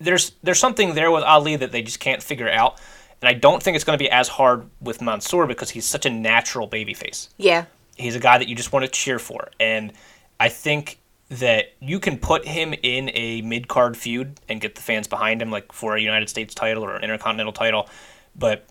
there's 0.00 0.32
there's 0.42 0.58
something 0.58 0.94
there 0.94 1.10
with 1.10 1.22
Ali 1.22 1.56
that 1.56 1.72
they 1.72 1.82
just 1.82 2.00
can't 2.00 2.22
figure 2.22 2.50
out. 2.50 2.80
And 3.22 3.28
I 3.28 3.34
don't 3.34 3.62
think 3.62 3.74
it's 3.74 3.84
going 3.84 3.98
to 3.98 4.02
be 4.02 4.10
as 4.10 4.28
hard 4.28 4.68
with 4.80 5.02
Mansoor 5.02 5.46
because 5.46 5.70
he's 5.70 5.84
such 5.84 6.06
a 6.06 6.10
natural 6.10 6.66
babyface. 6.66 7.28
Yeah. 7.36 7.66
He's 7.96 8.16
a 8.16 8.20
guy 8.20 8.38
that 8.38 8.48
you 8.48 8.54
just 8.54 8.72
want 8.72 8.86
to 8.86 8.90
cheer 8.90 9.18
for. 9.18 9.50
And 9.60 9.92
I 10.38 10.48
think 10.48 11.00
that 11.28 11.74
you 11.80 12.00
can 12.00 12.18
put 12.18 12.46
him 12.46 12.74
in 12.82 13.10
a 13.12 13.42
mid 13.42 13.68
card 13.68 13.96
feud 13.96 14.40
and 14.48 14.58
get 14.60 14.74
the 14.74 14.80
fans 14.80 15.06
behind 15.06 15.42
him, 15.42 15.50
like 15.50 15.70
for 15.70 15.96
a 15.96 16.00
United 16.00 16.30
States 16.30 16.54
title 16.54 16.82
or 16.82 16.96
an 16.96 17.04
Intercontinental 17.04 17.52
title. 17.52 17.88
But 18.34 18.66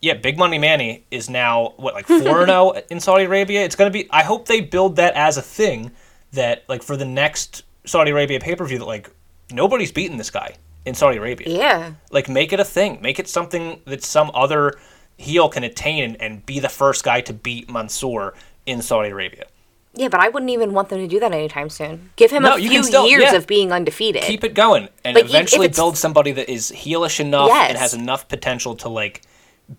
yeah, 0.00 0.14
Big 0.14 0.36
Money 0.36 0.58
Manny 0.58 1.06
is 1.12 1.30
now 1.30 1.74
what 1.76 1.94
like 1.94 2.06
four 2.06 2.16
and 2.16 2.26
zero 2.26 2.46
oh 2.48 2.82
in 2.90 2.98
Saudi 2.98 3.24
Arabia. 3.24 3.64
It's 3.64 3.76
gonna 3.76 3.90
be. 3.90 4.08
I 4.10 4.24
hope 4.24 4.46
they 4.46 4.60
build 4.60 4.96
that 4.96 5.14
as 5.14 5.36
a 5.36 5.42
thing 5.42 5.92
that 6.32 6.64
like 6.68 6.82
for 6.82 6.96
the 6.96 7.04
next 7.04 7.62
Saudi 7.86 8.10
Arabia 8.10 8.40
pay 8.40 8.56
per 8.56 8.64
view 8.66 8.78
that 8.80 8.86
like 8.86 9.10
nobody's 9.52 9.92
beaten 9.92 10.16
this 10.16 10.30
guy 10.30 10.56
in 10.84 10.94
Saudi 10.94 11.18
Arabia. 11.18 11.48
Yeah. 11.48 11.92
Like 12.10 12.28
make 12.28 12.52
it 12.52 12.60
a 12.60 12.64
thing. 12.64 13.00
Make 13.02 13.18
it 13.18 13.28
something 13.28 13.80
that 13.86 14.02
some 14.02 14.30
other 14.34 14.74
heel 15.16 15.48
can 15.48 15.62
attain 15.64 16.02
and, 16.04 16.20
and 16.22 16.46
be 16.46 16.58
the 16.58 16.68
first 16.68 17.04
guy 17.04 17.20
to 17.22 17.32
beat 17.32 17.70
Mansoor 17.70 18.34
in 18.66 18.82
Saudi 18.82 19.10
Arabia. 19.10 19.46
Yeah, 19.94 20.08
but 20.08 20.20
I 20.20 20.30
wouldn't 20.30 20.50
even 20.50 20.72
want 20.72 20.88
them 20.88 20.98
to 21.00 21.06
do 21.06 21.20
that 21.20 21.32
anytime 21.32 21.68
soon. 21.68 22.10
Give 22.16 22.30
him 22.30 22.42
No, 22.44 22.54
a 22.54 22.58
few 22.58 22.82
still- 22.82 23.06
years 23.06 23.24
yeah. 23.24 23.34
of 23.34 23.46
being 23.46 23.72
undefeated. 23.72 24.22
Keep 24.22 24.42
it 24.42 24.54
going 24.54 24.88
and 25.04 25.14
Like, 25.16 25.26
eventually 25.26 25.68
build 25.68 25.98
somebody 25.98 26.32
that 26.32 26.50
is 26.50 26.72
heelish 26.74 27.20
enough 27.20 27.50
and 27.50 27.76
has 27.76 27.92
enough 27.92 28.26
potential 28.26 28.74
to 28.76 28.88
like 28.88 29.20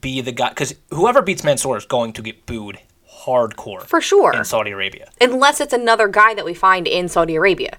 be 0.02 0.22
the 0.22 0.32
guy 0.32 0.50
because 0.50 0.76
whoever 0.92 1.22
beats 1.22 1.44
Mansoor 1.44 1.78
is 1.78 1.86
going 1.86 2.14
to 2.14 2.22
get 2.22 2.46
booed 2.46 2.80
hardcore 3.26 3.82
For 3.84 4.02
sure. 4.02 4.34
in 4.34 4.46
Saudi 4.46 4.72
Arabia. 4.72 5.10
Unless 5.20 5.60
it's 5.62 5.74
another 5.74 6.08
guy 6.08 6.34
that 6.36 6.46
we 6.46 6.54
find 6.54 6.88
in 6.88 7.08
Saudi 7.10 7.36
Arabia. 7.36 7.78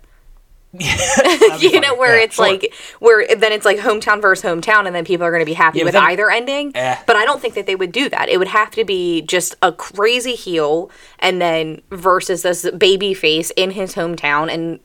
You 1.61 1.81
know 1.81 1.95
where 1.95 2.17
Yeah, 2.19 2.25
it's 2.25 2.37
sure. 2.37 2.47
like 2.47 2.75
where 2.99 3.27
then 3.37 3.53
it's 3.53 3.65
like 3.65 3.79
hometown 3.79 4.21
versus 4.21 4.45
hometown 4.45 4.87
and 4.87 4.95
then 4.95 5.05
people 5.05 5.25
are 5.25 5.31
going 5.31 5.41
to 5.43 5.47
be 5.47 5.53
happy 5.55 5.79
Yeah, 5.79 5.85
with 5.85 5.95
then- 5.95 6.03
either 6.03 6.31
ending. 6.31 6.73
Eh. 6.75 6.97
but 7.07 7.17
i 7.17 7.25
don't 7.25 7.41
think 7.41 7.55
that 7.55 7.67
they 7.67 7.77
would 7.77 7.93
do 7.93 8.09
that. 8.09 8.29
It 8.29 8.39
would 8.39 8.49
have 8.49 8.71
to 8.73 8.85
be 8.85 9.23
just 9.23 9.55
a 9.63 9.71
crazy 9.73 10.35
heel 10.35 10.91
and 11.21 11.41
then 11.41 11.81
versus 11.91 12.43
this 12.43 12.69
baby 12.71 13.15
face 13.15 13.51
in 13.57 13.71
his 13.71 13.95
hometown 13.95 14.53
and 14.53 14.81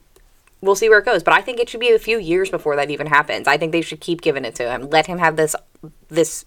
we'll 0.62 0.75
see 0.75 0.89
where 0.89 1.00
it 1.00 1.05
goes. 1.05 1.24
But 1.24 1.34
i 1.34 1.41
think 1.41 1.60
it 1.60 1.69
should 1.69 1.79
be 1.79 1.91
a 1.91 2.00
few 2.00 2.19
years 2.19 2.50
before 2.50 2.75
that 2.75 2.91
even 2.91 3.08
happens. 3.08 3.48
I 3.48 3.58
think 3.58 3.72
they 3.72 3.81
should 3.81 4.00
keep 4.00 4.22
giving 4.22 4.46
it 4.46 4.55
to 4.55 4.69
him. 4.69 4.89
Let 4.89 5.08
him 5.08 5.17
have 5.17 5.36
this 5.38 5.55
this 6.10 6.46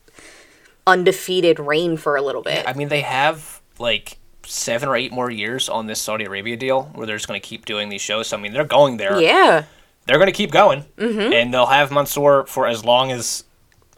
undefeated 0.87 1.59
reign 1.59 1.97
for 1.97 2.17
a 2.17 2.23
little 2.23 2.43
bit. 2.43 2.65
I 2.67 2.73
mean, 2.75 2.89
they 2.89 3.01
have 3.03 3.61
like 3.79 4.19
seven 4.47 4.89
or 4.89 4.97
eight 4.97 5.13
more 5.13 5.31
years 5.31 5.69
on 5.69 5.87
this 5.87 6.01
Saudi 6.01 6.25
Arabia 6.25 6.57
deal 6.57 6.85
where 6.95 7.07
they're 7.07 7.17
just 7.17 7.29
going 7.29 7.41
to 7.41 7.47
keep 7.47 7.65
doing 7.65 7.89
these 7.89 8.01
shows. 8.01 8.29
So, 8.29 8.37
I 8.37 8.41
mean, 8.41 8.53
they're 8.53 8.65
going 8.65 8.97
there. 8.97 9.21
yeah 9.21 9.65
They're 10.07 10.19
going 10.19 10.27
to 10.27 10.33
keep 10.33 10.51
going. 10.51 10.85
Mm-hmm. 10.97 11.33
And 11.33 11.55
they'll 11.55 11.67
have 11.67 11.91
Mansoor 11.91 12.47
for 12.47 12.67
as 12.67 12.85
long 12.85 13.13
as, 13.13 13.45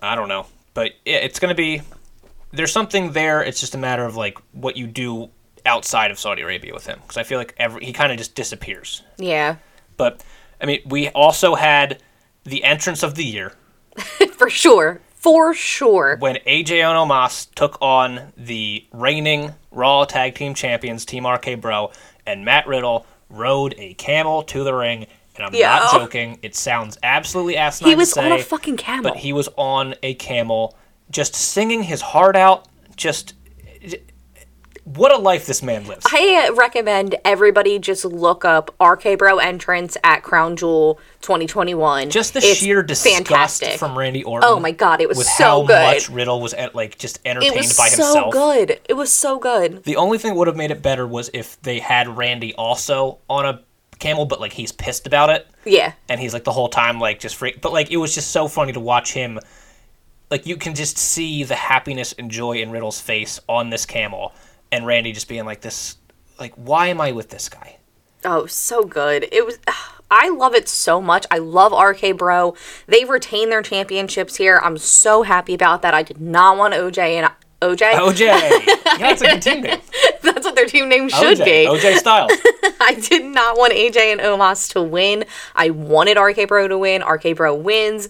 I 0.03 0.15
don't 0.15 0.29
know. 0.29 0.47
But 0.75 0.93
yeah, 1.05 1.17
it's 1.17 1.39
going 1.39 1.51
to 1.51 1.55
be, 1.55 1.83
there's 2.53 2.73
something 2.73 3.13
there. 3.13 3.43
It's 3.43 3.61
just 3.61 3.75
a 3.75 3.79
matter 3.79 4.05
of 4.05 4.17
like 4.17 4.39
what 4.53 4.77
you 4.77 4.87
do 4.87 5.31
outside 5.67 6.11
of 6.11 6.19
Saudi 6.19 6.43
Arabia 6.43 6.75
with 6.75 6.87
him. 6.87 6.99
Because 7.03 7.17
I 7.17 7.23
feel 7.23 7.39
like 7.39 7.55
every, 7.57 7.85
he 7.85 7.93
kind 7.93 8.13
of 8.13 8.19
just 8.19 8.35
disappears. 8.35 9.03
yeah 9.17 9.57
But, 9.97 10.23
I 10.61 10.67
mean, 10.67 10.81
we 10.87 11.09
also 11.11 11.55
had 11.55 12.03
the 12.45 12.65
entrance 12.65 13.03
of 13.03 13.15
the 13.15 13.25
year 13.25 13.55
for 14.33 14.51
sure 14.51 15.01
for 15.25 15.55
sure 15.55 16.19
when 16.19 16.37
AJ 16.47 16.83
and 16.83 17.11
Omos 17.11 17.49
took 17.55 17.79
on 17.81 18.35
the 18.37 18.87
reigning 18.93 19.55
Raw 19.71 20.05
Tag 20.05 20.35
Team 20.35 20.53
Champions, 20.53 21.07
Team 21.07 21.27
RK 21.27 21.63
Bro, 21.63 21.93
and 22.27 22.45
Matt 22.45 22.67
Riddle 22.67 23.07
rode 23.31 23.75
a 23.79 23.95
camel 23.95 24.43
to 24.43 24.63
the 24.63 24.75
ring. 24.75 25.07
And 25.37 25.47
I'm 25.47 25.53
not 25.59 25.93
joking. 25.93 26.39
It 26.43 26.55
sounds 26.55 26.99
absolutely 27.03 27.57
asinine 27.57 27.89
he 27.89 27.97
was 27.97 28.13
say, 28.13 28.33
on 28.33 28.39
a 28.39 28.43
fucking 28.43 28.77
camel 28.77 29.13
but 29.13 29.17
he 29.17 29.33
was 29.33 29.49
on 29.57 29.95
a 30.03 30.13
camel, 30.15 30.77
just 31.11 31.35
singing 31.35 31.83
his 31.83 32.03
heart 32.03 32.37
out. 32.37 32.69
Just 32.95 33.33
what 34.85 35.13
a 35.13 35.17
life 35.17 35.47
this 35.47 35.63
man 35.63 35.87
lives. 35.87 36.05
I 36.13 36.51
recommend 36.55 37.17
everybody 37.25 37.79
just 37.79 38.05
look 38.05 38.45
up 38.45 38.75
RK 38.81 39.19
Bro 39.19 39.39
entrance 39.39 39.97
at 40.05 40.23
Crown 40.23 40.57
Jewel 40.57 41.01
2021. 41.23 42.11
just 42.11 42.35
the 42.35 42.41
It's 42.41 42.59
sheer 42.59 42.83
disgust 42.83 43.17
fantastic. 43.17 43.79
from 43.79 43.97
Randy 43.97 44.23
Orton. 44.25 44.49
Oh 44.51 44.61
my 44.61 44.73
God, 44.73 45.01
it 45.01 45.09
was 45.09 45.19
with 45.19 45.27
so 45.27 45.45
how 45.45 45.63
good. 45.67 45.83
much 45.95 46.09
Riddle 46.11 46.41
was 46.41 46.55
at, 46.55 46.75
like 46.75 46.99
just 46.99 47.17
It 47.25 47.31
entertained 47.31 47.57
was 47.57 47.77
by 47.77 47.89
so 47.89 48.05
himself. 48.05 48.33
So 48.35 48.39
good. 48.39 48.81
It 48.89 48.95
was 48.95 49.11
so 49.11 49.39
good. 49.39 49.85
The 49.85 49.97
only 49.97 50.19
thing 50.19 50.33
that 50.33 50.39
would 50.39 50.49
have 50.49 50.57
made 50.57 50.71
it 50.71 50.83
better 50.83 51.07
was 51.07 51.31
if 51.33 51.61
they 51.63 51.79
had 51.79 52.09
Randy 52.17 52.55
also 52.55 53.19
on 53.31 53.47
a 53.47 53.63
camel, 53.99 54.27
but 54.27 54.41
like 54.41 54.53
he's 54.53 54.73
pissed 54.73 55.07
about 55.07 55.31
it, 55.31 55.47
Yeah. 55.65 55.93
and 56.09 56.21
he's 56.21 56.35
like 56.35 56.45
the 56.45 56.53
whole 56.53 56.69
time 56.69 56.99
like 57.01 57.21
just 57.21 57.37
freak. 57.37 57.61
But 57.63 57.73
like 57.73 57.91
it 57.91 57.97
was 57.97 58.15
just 58.15 58.33
so 58.33 58.49
funny 58.49 58.73
to 58.73 58.81
watch 58.81 59.13
him. 59.15 59.39
Like 60.31 60.47
you 60.47 60.57
can 60.57 60.75
just 60.75 60.99
see 60.99 61.45
the 61.45 61.55
happiness 61.55 62.13
and 62.19 62.31
joy 62.31 62.59
in 62.59 62.71
Riddle's 62.71 63.01
face 63.01 63.39
on 63.49 63.71
this 63.71 63.87
camel, 63.87 64.33
and 64.75 64.87
Randy 64.87 65.13
just 65.13 65.29
being 65.29 65.45
like 65.45 65.61
this, 65.61 65.97
like 66.39 66.53
why 66.55 66.89
am 66.89 67.01
I 67.01 67.13
with 67.13 67.31
this 67.31 67.49
guy? 67.49 67.79
Oh, 68.25 68.47
so 68.47 68.85
good. 68.85 69.29
It 69.31 69.47
was. 69.47 69.59
I 70.11 70.29
love 70.29 70.55
it 70.55 70.69
so 70.69 71.01
much. 71.01 71.27
I 71.31 71.39
love 71.39 71.73
RK 71.73 72.19
Bro. 72.19 72.55
They 72.87 73.05
retain 73.05 73.49
their 73.51 73.63
championships 73.63 74.37
here. 74.37 74.61
I'm 74.63 74.77
so 74.79 75.23
happy 75.23 75.55
about 75.55 75.83
that. 75.83 75.95
I 75.95 76.03
did 76.03 76.21
not 76.21 76.57
want 76.57 76.75
OJ 76.75 76.99
and 76.99 77.33
OJ. 77.61 77.93
OJ, 77.93 78.21
yeah, 78.21 78.97
that's 78.99 79.23
a 79.23 79.27
good 79.27 79.43
team 79.43 79.63
name. 79.63 79.81
That's 80.23 80.47
what 80.47 80.55
their 80.57 80.67
team 80.67 80.89
name 80.89 81.09
should 81.09 81.39
OJ, 81.39 81.45
be. 81.45 81.67
OJ 81.67 81.97
Styles. 81.97 82.33
I 82.81 82.95
did 82.95 83.25
not 83.25 83.57
want 83.57 83.73
AJ 83.73 84.13
and 84.13 84.21
Omos 84.21 84.73
to 84.73 84.83
win. 84.83 85.25
I 85.55 85.71
wanted 85.71 86.19
RK 86.19 86.49
Bro 86.49 86.69
to 86.69 86.79
win. 86.79 87.03
RK 87.03 87.37
Bro 87.37 87.57
wins. 87.57 88.09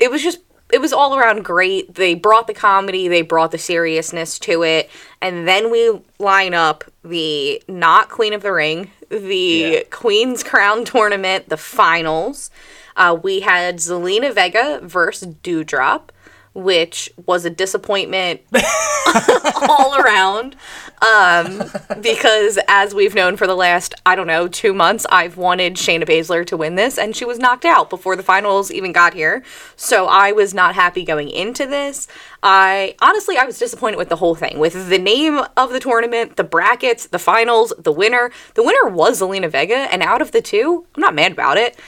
It 0.00 0.10
was 0.10 0.22
just, 0.22 0.40
it 0.74 0.80
was 0.80 0.92
all 0.92 1.16
around 1.16 1.44
great. 1.44 1.94
They 1.94 2.14
brought 2.14 2.48
the 2.48 2.54
comedy, 2.54 3.06
they 3.06 3.22
brought 3.22 3.52
the 3.52 3.58
seriousness 3.58 4.40
to 4.40 4.64
it. 4.64 4.90
And 5.20 5.46
then 5.46 5.70
we 5.70 6.00
line 6.18 6.52
up 6.52 6.82
the 7.04 7.62
not 7.68 8.08
Queen 8.08 8.32
of 8.32 8.42
the 8.42 8.52
Ring, 8.52 8.90
the 9.08 9.36
Yeah. 9.36 9.82
Queen's 9.90 10.42
Crown 10.42 10.84
tournament, 10.94 11.48
the 11.48 11.56
finals. 11.56 12.50
Uh, 12.96 13.16
we 13.22 13.40
had 13.40 13.76
Zelina 13.76 14.34
Vega 14.34 14.80
versus 14.82 15.28
Dewdrop, 15.42 16.10
which 16.54 17.10
was 17.26 17.44
a 17.44 17.50
disappointment 17.50 18.40
all 19.68 20.00
around. 20.00 20.56
Um, 21.02 21.62
because 22.00 22.58
as 22.68 22.94
we've 22.94 23.14
known 23.14 23.36
for 23.36 23.46
the 23.46 23.56
last, 23.56 23.94
I 24.06 24.14
don't 24.14 24.26
know, 24.26 24.48
two 24.48 24.72
months, 24.72 25.04
I've 25.10 25.36
wanted 25.36 25.74
Shayna 25.74 26.04
Baszler 26.04 26.46
to 26.46 26.56
win 26.56 26.76
this, 26.76 26.96
and 26.96 27.14
she 27.14 27.24
was 27.24 27.38
knocked 27.38 27.64
out 27.64 27.90
before 27.90 28.16
the 28.16 28.22
finals 28.22 28.70
even 28.70 28.92
got 28.92 29.12
here. 29.12 29.42
So 29.76 30.06
I 30.06 30.32
was 30.32 30.54
not 30.54 30.74
happy 30.74 31.04
going 31.04 31.28
into 31.28 31.66
this. 31.66 32.08
I 32.42 32.94
honestly, 33.02 33.36
I 33.36 33.44
was 33.44 33.58
disappointed 33.58 33.96
with 33.96 34.08
the 34.08 34.16
whole 34.16 34.34
thing, 34.34 34.58
with 34.58 34.88
the 34.88 34.98
name 34.98 35.40
of 35.56 35.70
the 35.72 35.80
tournament, 35.80 36.36
the 36.36 36.44
brackets, 36.44 37.06
the 37.08 37.18
finals, 37.18 37.72
the 37.78 37.92
winner. 37.92 38.30
The 38.54 38.62
winner 38.62 38.88
was 38.88 39.20
Zelina 39.20 39.50
Vega, 39.50 39.92
and 39.92 40.02
out 40.02 40.22
of 40.22 40.32
the 40.32 40.40
two, 40.40 40.86
I'm 40.94 41.00
not 41.00 41.14
mad 41.14 41.32
about 41.32 41.58
it, 41.58 41.78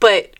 but 0.00 0.30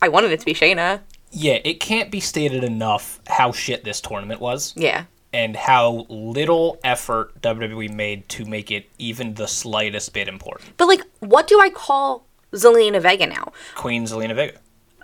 I 0.00 0.08
wanted 0.08 0.30
it 0.30 0.40
to 0.40 0.46
be 0.46 0.54
Shayna. 0.54 1.00
Yeah, 1.32 1.58
it 1.64 1.80
can't 1.80 2.10
be 2.10 2.20
stated 2.20 2.62
enough 2.62 3.20
how 3.26 3.52
shit 3.52 3.84
this 3.84 4.00
tournament 4.00 4.40
was. 4.40 4.74
Yeah. 4.76 5.04
and 5.34 5.56
how 5.56 6.04
little 6.10 6.78
effort 6.84 7.40
WWE 7.40 7.90
made 7.90 8.28
to 8.28 8.44
make 8.44 8.70
it 8.70 8.90
even 8.98 9.32
the 9.34 9.48
slightest 9.48 10.12
bit 10.12 10.28
important. 10.28 10.76
But 10.76 10.88
like, 10.88 11.00
what 11.20 11.46
do 11.46 11.58
I 11.58 11.70
call 11.70 12.26
Zelina 12.52 13.00
Vega 13.00 13.26
now? 13.26 13.50
Queen 13.74 14.04
Zelina 14.04 14.34
Vega. 14.34 14.58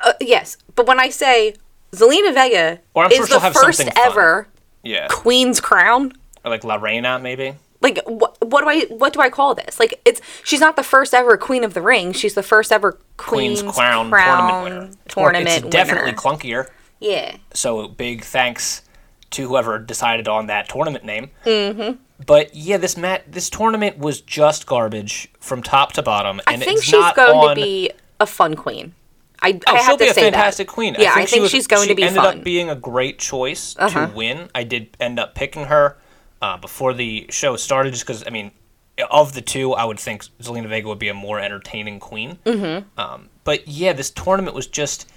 Uh, 0.05 0.13
yes, 0.21 0.59
but 0.75 0.87
when 0.87 1.01
I 1.01 1.09
say 1.09 1.55
Zelina 1.93 2.35
Vega 2.35 2.79
Or 2.93 3.05
I'm 3.07 3.11
is 3.11 3.27
sure 3.27 3.41
the 3.41 3.51
first 3.51 3.81
ever 3.97 4.49
Yeah. 4.83 5.07
Queen's 5.09 5.61
crown, 5.61 6.13
Or 6.45 6.51
like 6.51 6.63
La 6.63 6.75
Reina, 6.75 7.19
maybe. 7.19 7.55
Like 7.81 8.01
what, 8.07 8.37
what 8.41 8.63
do 8.63 8.69
I 8.69 8.85
what 8.87 9.13
do 9.13 9.21
I 9.21 9.31
call 9.31 9.55
this? 9.55 9.79
Like 9.79 10.01
it's 10.05 10.21
she's 10.45 10.61
not 10.61 10.77
the 10.77 10.83
first 10.83 11.15
ever 11.15 11.37
Queen 11.37 11.65
of 11.65 11.75
the 11.75 11.83
Ring. 11.83 12.13
She's 12.13 12.35
the 12.35 12.43
first 12.43 12.73
ever 12.73 12.99
Queen's, 13.17 13.61
Queen's, 13.63 13.77
Crown, 13.77 14.11
Crown 14.11 14.49
tournament 14.49 14.65
winner. 14.65 14.95
tournament 15.09 15.65
it's 15.65 15.69
definitely 15.69 16.11
winner. 16.13 16.19
clunkier. 16.19 16.69
yeah, 17.01 17.37
So 17.55 17.87
big 17.89 18.25
thanks 18.25 18.83
to 19.31 19.47
whoever 19.47 19.79
decided 19.79 20.27
on 20.27 20.47
that 20.47 20.69
tournament 20.69 21.05
name. 21.05 21.31
Mm-hmm. 21.45 21.97
But 22.27 22.55
yeah, 22.55 22.79
this 22.79 22.97
mat 22.97 23.31
this 23.31 23.49
tournament 23.51 23.99
was 23.99 24.21
just 24.23 24.67
garbage 24.67 25.31
from 25.39 25.63
top 25.63 25.93
to 25.93 26.03
bottom, 26.03 26.41
I 26.47 26.55
and 26.55 26.63
think 26.63 26.79
it's 26.79 26.85
she's 26.85 26.93
not 26.95 27.15
going 27.15 27.37
on. 27.37 27.57
to 27.57 27.63
be 27.63 27.91
a 28.19 28.27
fun 28.27 28.57
queen. 28.57 28.95
I, 29.41 29.61
Oh, 29.69 29.77
I 29.77 29.87
she'll 29.87 29.97
be 29.97 30.07
to 30.07 30.11
a 30.11 30.15
say 30.15 30.23
fantastic 30.23 30.67
that. 30.67 30.73
queen. 30.75 30.97
Yeah, 30.99 31.13
I 31.15 31.25
she 31.25 31.31
think 31.33 31.43
was- 31.43 31.51
she's 31.53 31.69
going 31.69 31.85
she 31.85 31.91
to 31.91 31.95
be 31.95 32.03
ended 32.03 32.21
fun. 32.21 32.39
up 32.39 32.45
being 32.45 32.69
a 32.71 32.75
great 32.75 33.21
choice 33.21 33.77
Uh-huh. 33.79 34.09
to 34.09 34.13
win. 34.13 34.51
I 34.53 34.65
did 34.65 34.97
end 34.99 35.21
up 35.21 35.37
picking 35.37 35.67
her 35.67 35.97
uh, 36.43 36.57
before 36.57 36.93
the 36.95 37.27
show 37.31 37.57
started, 37.57 37.93
just 37.93 38.07
because 38.07 38.25
I 38.27 38.31
mean, 38.31 38.51
of 39.11 39.33
the 39.35 39.43
two, 39.43 39.73
I 39.75 39.85
would 39.85 39.99
think 40.01 40.25
Zelina 40.41 40.69
Vega 40.69 40.89
would 40.89 40.99
be 40.99 41.09
a 41.09 41.15
more 41.15 41.39
entertaining 41.41 42.01
queen. 42.01 42.39
Mm-hmm. 42.45 43.01
Um, 43.01 43.29
but 43.45 43.67
yeah, 43.69 43.93
this 43.93 44.11
tournament 44.11 44.55
was 44.55 44.67
just. 44.67 45.11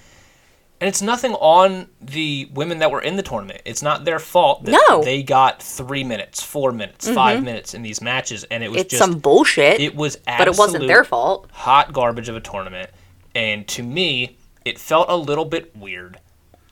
And 0.80 0.88
it's 0.88 1.00
nothing 1.00 1.34
on 1.34 1.86
the 2.00 2.50
women 2.54 2.80
that 2.80 2.90
were 2.90 3.00
in 3.00 3.14
the 3.14 3.22
tournament. 3.22 3.62
It's 3.64 3.82
not 3.82 4.04
their 4.04 4.18
fault 4.18 4.64
that 4.64 4.80
No. 4.88 5.00
they 5.04 5.22
got 5.22 5.62
three 5.62 6.02
minutes, 6.02 6.42
four 6.42 6.72
minutes, 6.72 7.08
five 7.08 7.44
minutes 7.44 7.72
in 7.74 7.82
these 7.82 8.02
matches, 8.02 8.42
and 8.50 8.64
it 8.64 8.68
was 8.68 8.80
it's 8.80 8.90
just 8.90 9.00
some 9.00 9.20
bullshit, 9.20 9.80
it 9.80 9.94
was 9.94 10.16
but 10.26 10.48
it 10.48 10.58
wasn't 10.58 10.88
their 10.88 11.04
fault. 11.04 11.48
hot 11.52 11.92
garbage 11.92 12.28
of 12.28 12.34
a 12.34 12.40
tournament. 12.40 12.90
And 13.32 13.68
to 13.68 13.84
me, 13.84 14.36
it 14.64 14.76
felt 14.76 15.08
a 15.08 15.14
little 15.16 15.44
bit 15.44 15.76
weird 15.76 16.18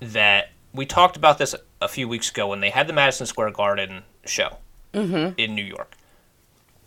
that 0.01 0.51
we 0.75 0.87
talked 0.87 1.17
about 1.17 1.39
this 1.39 1.55
a 1.81 1.87
few 1.87 2.09
weeks 2.09 2.31
ago 2.31 2.49
when 2.49 2.59
they 2.59 2.71
had 2.71 2.89
the 2.89 2.93
Madison 2.93 3.27
Square 3.27 3.53
Garden 3.53 4.03
show 4.27 4.57
Mm-hmm. 4.95 5.35
in 5.39 5.55
New 5.55 5.63
York. 5.65 5.95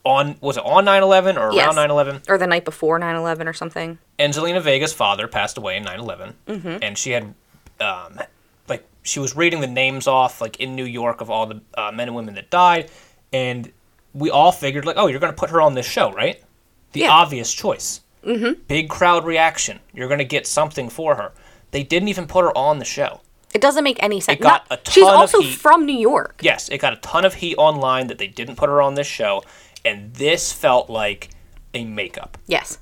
On 0.06 0.36
was 0.42 0.58
it 0.58 0.66
on 0.66 0.84
9/11 0.86 1.38
or 1.40 1.54
Yes. 1.54 1.66
around 1.76 1.90
9/11? 1.90 2.30
Or 2.30 2.38
the 2.38 2.48
night 2.48 2.66
before 2.66 3.00
9-11 3.00 3.48
or 3.48 3.54
something. 3.54 3.98
Zelina 4.20 4.62
Vega's 4.62 4.92
father 4.94 5.28
passed 5.30 5.58
away 5.58 5.78
in 5.78 5.86
9/11, 5.86 6.34
Mm-hmm. 6.48 6.78
and 6.82 6.98
she 6.98 7.12
had 7.12 7.34
um, 7.80 8.20
like 8.68 8.84
she 9.04 9.20
was 9.20 9.36
reading 9.36 9.62
the 9.62 9.68
names 9.68 10.06
off 10.08 10.42
like 10.42 10.60
in 10.60 10.76
New 10.76 10.84
York 10.86 11.22
of 11.22 11.30
all 11.30 11.46
the 11.46 11.62
uh, 11.78 11.92
men 11.94 12.10
and 12.10 12.16
women 12.16 12.36
that 12.36 12.50
died, 12.50 12.92
and 13.32 13.72
we 14.14 14.30
all 14.30 14.52
figured 14.52 14.84
like, 14.86 14.98
oh, 14.98 15.08
you're 15.08 15.20
going 15.22 15.32
to 15.34 15.40
put 15.40 15.50
her 15.50 15.62
on 15.62 15.74
this 15.74 15.86
show, 15.86 16.12
right? 16.12 16.44
The 16.92 17.02
Yeah. 17.02 17.10
obvious 17.12 17.54
choice. 17.54 18.02
Mm-hmm. 18.26 18.62
Big 18.68 18.90
crowd 18.90 19.26
reaction. 19.26 19.80
You're 19.94 20.08
going 20.10 20.20
to 20.20 20.26
get 20.26 20.46
something 20.46 20.90
for 20.90 21.16
her. 21.16 21.32
They 21.72 21.84
didn't 21.84 22.10
even 22.10 22.28
put 22.28 22.44
her 22.44 22.56
on 22.58 22.80
the 22.80 22.86
show. 22.86 23.22
It 23.54 23.62
doesn't 23.62 23.84
make 23.84 24.02
any 24.02 24.20
sense. 24.20 24.40
got 24.42 24.70
Not- 24.70 24.88
a 24.88 24.92
she's 24.92 25.04
of 25.04 25.10
also 25.14 25.42
heat. 25.42 25.56
from 25.56 25.86
New 25.86 25.98
York. 25.98 26.40
Yes, 26.42 26.70
it 26.70 26.80
got 26.80 26.94
a 26.94 26.98
ton 26.98 27.26
of 27.26 27.36
heat 27.36 27.56
online 27.58 28.08
that 28.08 28.18
they 28.18 28.28
didn't 28.28 28.56
put 28.56 28.70
her 28.70 28.82
on 28.82 28.96
this 28.96 29.08
show, 29.08 29.44
and 29.86 30.14
this 30.16 30.52
felt 30.52 30.90
like 30.90 31.30
a 31.74 31.86
makeup. 31.86 32.38
Yes. 32.48 32.80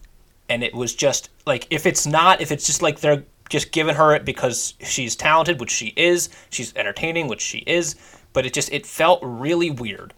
And 0.49 0.63
it 0.63 0.73
was 0.73 0.93
just 0.95 1.29
like 1.45 1.67
if 1.69 1.85
it's 1.85 2.05
not, 2.05 2.41
if 2.41 2.51
it's 2.51 2.65
just 2.65 2.81
like 2.81 2.99
they're 2.99 3.23
just 3.49 3.71
giving 3.71 3.95
her 3.95 4.13
it 4.15 4.23
because 4.25 4.75
she's 4.81 5.15
talented, 5.15 5.59
which 5.59 5.71
she 5.71 5.93
is, 5.97 6.29
she's 6.49 6.73
entertaining, 6.75 7.27
which 7.27 7.41
she 7.41 7.59
is, 7.59 7.95
but 8.33 8.45
it 8.45 8.53
just 8.53 8.71
it 8.71 8.85
felt 8.85 9.19
really 9.23 9.69
weird 9.71 10.13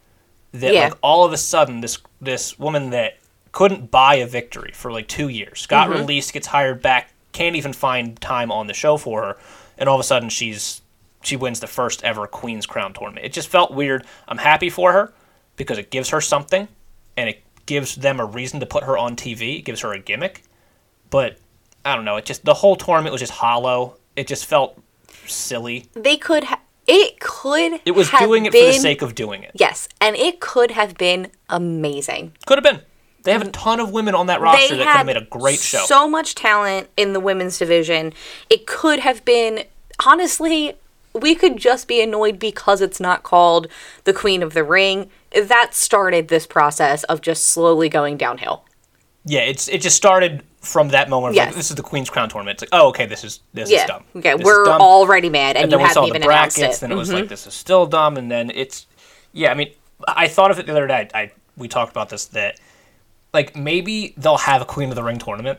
that 0.52 0.72
Yeah. 0.72 0.84
like 0.84 0.98
all 1.02 1.24
of 1.24 1.32
a 1.32 1.36
sudden 1.36 1.80
this 1.80 1.98
this 2.20 2.58
woman 2.58 2.90
that 2.90 3.18
couldn't 3.52 3.90
buy 3.90 4.16
a 4.16 4.26
victory 4.26 4.72
for 4.74 4.90
like 4.92 5.06
two 5.08 5.28
years 5.28 5.66
got 5.66 5.88
Mm-hmm. 5.88 5.98
released, 6.00 6.32
gets 6.32 6.48
hired 6.48 6.82
back, 6.82 7.10
can't 7.32 7.54
even 7.56 7.72
find 7.72 8.20
time 8.20 8.50
on 8.52 8.66
the 8.66 8.74
show 8.74 8.96
for 8.96 9.22
her, 9.22 9.36
and 9.78 9.88
all 9.88 9.96
of 9.96 10.00
a 10.00 10.04
sudden 10.04 10.28
she's 10.28 10.82
she 11.22 11.36
wins 11.36 11.60
the 11.60 11.66
first 11.66 12.04
ever 12.04 12.26
Queen's 12.26 12.66
Crown 12.66 12.92
tournament. 12.92 13.24
It 13.24 13.32
just 13.32 13.48
felt 13.48 13.72
weird. 13.72 14.04
I'm 14.28 14.38
happy 14.38 14.70
for 14.70 14.92
her 14.92 15.12
because 15.56 15.78
it 15.78 15.90
gives 15.90 16.10
her 16.10 16.20
something 16.20 16.68
and 17.16 17.28
it 17.28 17.42
gives 17.66 17.96
them 17.96 18.20
a 18.20 18.24
reason 18.24 18.60
to 18.60 18.66
put 18.66 18.84
her 18.84 18.98
on 18.98 19.16
TV. 19.16 19.58
It 19.58 19.62
gives 19.62 19.80
her 19.80 19.92
a 19.92 19.98
gimmick. 19.98 20.42
But 21.10 21.38
I 21.84 21.94
don't 21.96 22.04
know. 22.04 22.16
It 22.16 22.24
just 22.24 22.44
the 22.44 22.54
whole 22.54 22.76
tournament 22.76 23.12
was 23.12 23.20
just 23.20 23.32
hollow. 23.32 23.96
It 24.16 24.26
just 24.26 24.46
felt 24.46 24.80
silly. 25.26 25.86
They 25.94 26.16
could 26.16 26.44
ha- 26.44 26.60
it 26.86 27.20
could 27.20 27.80
It 27.84 27.92
was 27.92 28.10
doing 28.10 28.46
it 28.46 28.52
for 28.52 28.58
the 28.58 28.72
sake 28.72 29.02
of 29.02 29.14
doing 29.14 29.42
it. 29.42 29.52
Yes, 29.54 29.88
and 30.00 30.16
it 30.16 30.40
could 30.40 30.72
have 30.72 30.96
been 30.96 31.30
amazing. 31.48 32.32
Could 32.46 32.58
have 32.58 32.64
been. 32.64 32.82
They 33.24 33.32
have 33.32 33.42
a 33.42 33.50
ton 33.50 33.80
of 33.80 33.90
women 33.90 34.14
on 34.14 34.26
that 34.26 34.40
roster 34.40 34.76
that 34.76 34.84
could 34.86 34.96
have 34.96 35.06
made 35.06 35.16
a 35.16 35.22
great 35.22 35.58
show. 35.58 35.84
So 35.86 36.06
much 36.08 36.34
talent 36.34 36.88
in 36.96 37.12
the 37.14 37.20
women's 37.20 37.58
division. 37.58 38.12
It 38.50 38.66
could 38.66 39.00
have 39.00 39.24
been 39.24 39.64
honestly, 40.06 40.74
we 41.14 41.34
could 41.34 41.56
just 41.56 41.88
be 41.88 42.00
annoyed 42.02 42.38
because 42.38 42.80
it's 42.80 43.00
not 43.00 43.22
called 43.22 43.68
the 44.04 44.12
Queen 44.12 44.42
of 44.42 44.52
the 44.54 44.64
Ring. 44.64 45.10
That 45.32 45.70
started 45.74 46.28
this 46.28 46.46
process 46.46 47.02
of 47.04 47.20
just 47.20 47.46
slowly 47.46 47.88
going 47.88 48.16
downhill. 48.16 48.64
yeah, 49.26 49.40
it's 49.40 49.68
it 49.68 49.80
just 49.80 49.96
started 49.96 50.42
from 50.60 50.88
that 50.88 51.08
moment. 51.08 51.30
Of 51.32 51.36
like, 51.36 51.46
Yes. 51.48 51.54
this 51.56 51.70
is 51.70 51.76
the 51.76 51.82
Queen's 51.82 52.10
Crown 52.10 52.28
tournament. 52.28 52.60
It's 52.62 52.70
like, 52.72 52.78
oh, 52.80 52.88
okay, 52.88 53.06
this 53.06 53.24
is 53.24 53.40
this 53.54 53.70
Yeah. 53.70 53.82
is 53.82 53.86
dumb. 53.88 54.04
Okay, 54.16 54.34
This 54.36 54.44
we're 54.44 54.64
dumb. 54.66 54.80
already 54.82 55.30
mad 55.30 55.56
and, 55.56 55.64
and 55.64 55.72
you 55.72 55.78
then 55.78 55.78
we 55.78 55.88
haven't 55.88 56.08
saw 56.08 56.12
the 56.12 56.20
brackets. 56.20 56.58
it. 56.76 56.80
Then 56.80 56.92
it 56.92 56.94
was 56.96 57.08
Mhm. 57.10 57.14
like 57.14 57.28
this 57.28 57.46
is 57.46 57.54
still 57.54 57.86
dumb, 57.86 58.16
and 58.18 58.30
then 58.30 58.50
it's 58.54 58.86
yeah. 59.32 59.50
I 59.50 59.54
mean, 59.54 59.70
I 60.06 60.28
thought 60.28 60.50
of 60.50 60.58
it 60.58 60.66
the 60.66 60.72
other 60.72 60.86
day. 60.86 61.08
I 61.14 61.30
we 61.56 61.68
talked 61.68 61.90
about 61.90 62.10
this 62.10 62.26
that 62.26 62.60
like 63.34 63.54
maybe 63.56 64.14
they'll 64.16 64.38
have 64.38 64.62
a 64.62 64.64
Queen 64.64 64.88
of 64.88 64.94
the 64.94 65.02
Ring 65.02 65.18
tournament 65.18 65.58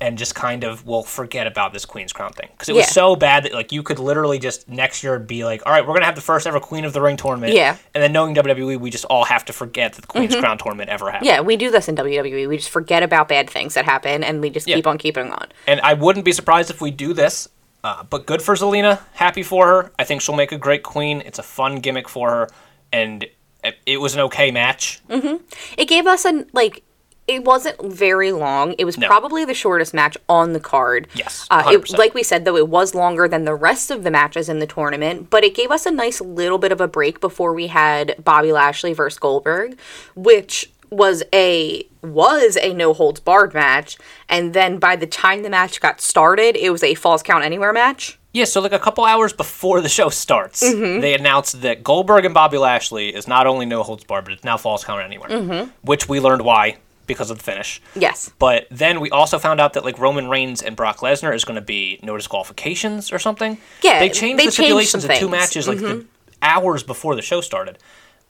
and 0.00 0.18
just 0.18 0.34
kind 0.34 0.64
of 0.64 0.84
will 0.84 1.04
forget 1.04 1.46
about 1.46 1.72
this 1.72 1.84
Queen's 1.84 2.12
Crown 2.12 2.32
thing 2.32 2.48
because 2.50 2.68
it 2.68 2.74
was 2.74 2.86
Yeah. 2.86 2.90
so 2.90 3.14
bad 3.14 3.44
that 3.44 3.54
like 3.54 3.70
you 3.70 3.84
could 3.84 4.00
literally 4.00 4.40
just 4.40 4.68
next 4.68 5.04
year 5.04 5.20
be 5.20 5.44
like, 5.44 5.62
all 5.64 5.72
right, 5.72 5.86
we're 5.86 5.94
gonna 5.94 6.04
have 6.06 6.16
the 6.16 6.20
first 6.20 6.48
ever 6.48 6.58
Queen 6.58 6.84
of 6.84 6.92
the 6.92 7.00
Ring 7.00 7.16
tournament. 7.16 7.52
Yeah. 7.52 7.76
and 7.94 8.02
then 8.02 8.10
knowing 8.12 8.34
WWE, 8.34 8.80
we 8.80 8.90
just 8.90 9.04
all 9.04 9.24
have 9.24 9.44
to 9.44 9.52
forget 9.52 9.92
that 9.92 10.00
the 10.02 10.08
Queen's 10.08 10.34
Crown 10.34 10.58
tournament 10.58 10.90
ever 10.90 11.10
happened. 11.12 11.26
Yeah, 11.26 11.40
we 11.42 11.56
do 11.56 11.70
this 11.70 11.88
in 11.88 11.94
WWE. 11.94 12.48
We 12.48 12.56
just 12.56 12.70
forget 12.70 13.04
about 13.04 13.28
bad 13.28 13.48
things 13.48 13.74
that 13.74 13.84
happen 13.84 14.24
and 14.24 14.40
we 14.40 14.50
just 14.50 14.66
Yeah. 14.66 14.74
keep 14.76 14.86
on 14.88 14.98
keeping 14.98 15.30
on. 15.30 15.46
And 15.68 15.80
I 15.82 15.94
wouldn't 15.94 16.24
be 16.24 16.32
surprised 16.32 16.70
if 16.70 16.80
we 16.80 16.90
do 16.90 17.12
this. 17.12 17.48
Uh, 17.84 18.02
but 18.02 18.24
good 18.26 18.40
for 18.42 18.54
Zelina. 18.54 18.98
Happy 19.12 19.42
for 19.42 19.66
her. 19.68 19.92
I 19.98 20.04
think 20.04 20.22
she'll 20.22 20.34
make 20.34 20.52
a 20.52 20.58
great 20.58 20.82
queen. 20.82 21.20
It's 21.24 21.38
a 21.38 21.42
fun 21.42 21.76
gimmick 21.80 22.08
for 22.08 22.30
her, 22.30 22.48
and 22.92 23.24
it, 23.62 23.76
it 23.84 24.00
was 24.00 24.14
an 24.14 24.20
okay 24.22 24.50
match. 24.50 25.00
Mm-hmm. 25.10 25.36
It 25.76 25.84
gave 25.86 26.06
us 26.06 26.24
an 26.24 26.46
like 26.54 26.82
it 27.26 27.44
wasn't 27.44 27.80
very 27.92 28.32
long. 28.32 28.74
It 28.78 28.84
was 28.84 28.98
No. 28.98 29.06
probably 29.06 29.44
the 29.44 29.54
shortest 29.54 29.94
match 29.94 30.16
on 30.28 30.52
the 30.52 30.60
card. 30.60 31.08
Yes, 31.14 31.46
Uh, 31.50 31.62
it, 31.72 31.90
like 31.98 32.14
we 32.14 32.22
said, 32.22 32.44
though, 32.44 32.56
it 32.56 32.68
was 32.68 32.94
longer 32.94 33.26
than 33.28 33.44
the 33.44 33.54
rest 33.54 33.90
of 33.90 34.02
the 34.04 34.10
matches 34.10 34.48
in 34.48 34.58
the 34.58 34.66
tournament, 34.66 35.30
but 35.30 35.42
it 35.44 35.54
gave 35.54 35.70
us 35.70 35.86
a 35.86 35.90
nice 35.90 36.20
little 36.20 36.58
bit 36.58 36.72
of 36.72 36.80
a 36.80 36.88
break 36.88 37.20
before 37.20 37.52
we 37.54 37.68
had 37.68 38.14
Bobby 38.22 38.52
Lashley 38.52 38.92
versus 38.92 39.18
Goldberg, 39.18 39.78
which 40.14 40.70
was 40.90 41.22
a 41.32 41.86
was 42.02 42.58
a 42.60 42.74
no 42.74 42.92
holds 42.92 43.18
barred 43.18 43.54
match, 43.54 43.96
and 44.28 44.52
then 44.52 44.78
by 44.78 44.94
the 44.94 45.06
time 45.06 45.42
the 45.42 45.48
match 45.50 45.80
got 45.80 46.00
started, 46.00 46.54
it 46.56 46.68
was 46.70 46.82
a 46.84 46.94
falls 46.94 47.22
count 47.22 47.42
anywhere 47.42 47.72
match. 47.72 48.18
Yeah, 48.34 48.44
so 48.44 48.60
like 48.60 48.72
a 48.72 48.78
couple 48.78 49.04
hours 49.04 49.32
before 49.32 49.80
the 49.80 49.88
show 49.88 50.08
starts, 50.10 50.60
they 50.60 51.14
announced 51.14 51.62
that 51.62 51.82
Goldberg 51.82 52.24
and 52.26 52.34
Bobby 52.34 52.58
Lashley 52.58 53.14
is 53.14 53.26
not 53.26 53.46
only 53.46 53.64
no 53.64 53.82
holds 53.82 54.04
barred, 54.04 54.24
but 54.24 54.34
it's 54.34 54.44
now 54.44 54.56
falls 54.56 54.84
count 54.84 55.02
anywhere. 55.02 55.68
Which 55.82 56.08
we 56.08 56.20
learned 56.20 56.42
why 56.42 56.76
because 57.06 57.30
of 57.30 57.38
the 57.38 57.44
finish. 57.44 57.80
Yes. 57.94 58.32
But 58.38 58.66
then 58.70 59.00
we 59.00 59.10
also 59.10 59.38
found 59.38 59.60
out 59.60 59.72
that 59.74 59.84
like 59.84 59.98
Roman 59.98 60.28
Reigns 60.28 60.62
and 60.62 60.76
Brock 60.76 60.98
Lesnar 60.98 61.34
is 61.34 61.44
going 61.44 61.56
to 61.56 61.60
be 61.62 61.98
no 62.02 62.16
disqualifications 62.16 63.12
or 63.12 63.18
something. 63.18 63.58
Yeah, 63.82 63.98
they 63.98 64.08
changed 64.08 64.40
they 64.40 64.46
the 64.46 64.52
stipulations 64.52 65.04
in 65.04 65.10
two. 65.18 65.26
Mm-hmm. 65.26 65.30
matches 65.30 65.68
like 65.68 65.78
the 65.78 66.06
hours 66.42 66.82
before 66.82 67.14
the 67.16 67.22
show 67.22 67.40
started. 67.40 67.78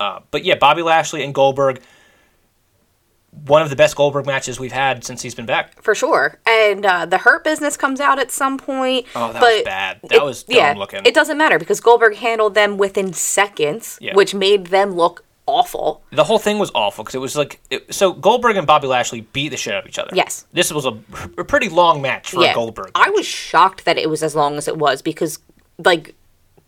Uh, 0.01 0.21
but 0.31 0.45
yeah, 0.45 0.57
Bobby 0.57 0.83
Lashley 0.83 1.23
and 1.23 1.33
Goldberg, 1.35 1.81
one 3.47 3.63
of 3.63 3.71
the 3.71 3.77
best 3.77 3.97
Goldberg 3.97 4.27
matches 4.27 4.61
we've 4.61 4.73
had 4.73 5.05
since 5.05 5.23
he's 5.23 5.35
been 5.35 5.47
back. 5.47 5.83
For 5.83 5.95
sure. 5.95 6.39
And 6.47 6.87
uh, 6.87 7.07
the 7.07 7.19
Hurt 7.19 7.43
Business 7.45 7.77
comes 7.77 8.01
out 8.01 8.19
at 8.19 8.31
some 8.31 8.59
point. 8.59 9.07
Oh, 9.15 9.33
that 9.33 9.41
but 9.41 9.55
was 9.55 9.63
bad. 9.65 10.01
That 10.05 10.25
was 10.25 10.43
dumb 10.45 10.57
yeah, 10.57 10.75
looking. 10.77 11.03
It 11.05 11.15
doesn't 11.15 11.37
matter 11.37 11.59
because 11.59 11.81
Goldberg 11.81 12.17
handled 12.17 12.55
them 12.55 12.77
within 12.77 13.13
seconds, 13.13 13.99
Yeah. 14.01 14.15
which 14.15 14.35
made 14.35 14.69
them 14.69 14.93
look 14.93 15.25
awful. 15.47 16.03
The 16.11 16.25
whole 16.25 16.39
thing 16.39 16.59
was 16.59 16.71
awful 16.75 17.05
because 17.05 17.15
it 17.15 17.19
was 17.21 17.37
like 17.37 17.61
it, 17.71 17.95
so 17.95 18.13
Goldberg 18.13 18.57
and 18.57 18.67
Bobby 18.67 18.87
Lashley 18.87 19.23
beat 19.23 19.51
the 19.51 19.57
shit 19.57 19.75
out 19.75 19.83
of 19.83 19.89
each 19.89 19.99
other. 19.99 20.11
Yes. 20.15 20.47
this 20.53 20.73
was 20.73 20.85
a, 20.87 20.99
a 21.39 21.45
pretty 21.45 21.69
long 21.69 22.03
match 22.03 22.31
for 22.31 22.43
yeah. 22.43 22.55
Goldberg. 22.55 22.91
I 22.95 23.11
was 23.11 23.27
shocked 23.27 23.85
that 23.85 23.99
it 23.99 24.09
was 24.09 24.23
as 24.23 24.35
long 24.35 24.57
as 24.57 24.69
it 24.69 24.77
was 24.77 25.03
because, 25.03 25.39
like, 25.79 26.15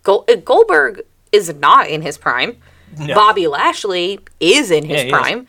uh, 0.05 0.19
Goldberg 0.43 1.01
is 1.31 1.53
not 1.55 1.87
in 1.89 2.01
his 2.01 2.17
prime. 2.17 2.57
No. 2.99 3.13
Bobby 3.13 3.47
Lashley 3.47 4.19
is 4.39 4.71
in 4.71 4.85
his 4.85 4.97
Yeah, 4.97 5.03
he 5.03 5.07
is. 5.07 5.11
prime. 5.11 5.47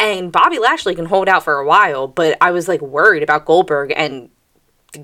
And 0.00 0.32
Bobby 0.32 0.58
Lashley 0.58 0.94
can 0.94 1.06
hold 1.06 1.28
out 1.28 1.42
for 1.44 1.58
a 1.58 1.66
while, 1.66 2.06
but 2.06 2.38
I 2.40 2.50
was 2.52 2.68
like 2.68 2.80
worried 2.80 3.22
about 3.22 3.44
Goldberg 3.44 3.92
and 3.96 4.30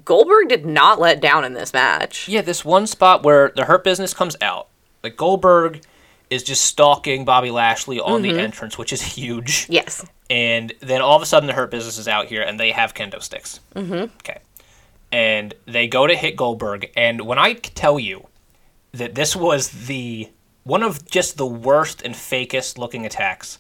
Goldberg 0.05 0.49
did 0.49 0.65
not 0.65 0.99
let 0.99 1.21
down 1.21 1.45
in 1.45 1.53
this 1.53 1.73
match. 1.73 2.29
Yeah, 2.29 2.41
this 2.41 2.65
one 2.65 2.87
spot 2.87 3.23
where 3.23 3.53
the 3.55 3.65
Hurt 3.67 3.85
Business 3.85 4.15
comes 4.15 4.37
out, 4.41 4.69
like 5.03 5.17
Goldberg 5.17 5.83
is 6.35 6.42
just 6.42 6.64
stalking 6.64 7.25
Bobby 7.25 7.51
Lashley 7.51 8.01
on 8.01 8.23
Mm-hmm. 8.23 8.37
the 8.37 8.42
entrance, 8.42 8.77
which 8.79 8.92
is 8.92 9.01
huge. 9.03 9.66
Yes. 9.68 10.05
And 10.29 10.73
then 10.81 11.01
all 11.03 11.16
of 11.16 11.23
a 11.23 11.27
sudden, 11.27 11.47
the 11.47 11.53
Hurt 11.53 11.70
Business 11.70 11.99
is 11.99 12.09
out 12.09 12.27
here, 12.27 12.42
and 12.42 12.59
they 12.59 12.73
have 12.73 12.94
kendo 12.94 13.23
sticks. 13.23 13.61
Mm-hmm. 13.75 14.12
Okay. 14.20 14.38
And 15.12 15.55
they 15.66 15.87
go 15.87 16.07
to 16.07 16.14
hit 16.16 16.37
Goldberg, 16.37 16.90
and 16.97 17.20
when 17.23 17.38
I 17.38 17.53
tell 17.55 17.99
you 17.99 18.27
that 18.92 19.14
this 19.14 19.37
was 19.37 19.87
the 19.87 20.29
one 20.64 20.83
of 20.83 21.05
just 21.09 21.37
the 21.37 21.47
worst 21.47 22.03
and 22.03 22.14
fakest 22.14 22.79
looking 22.79 23.05
attacks 23.07 23.59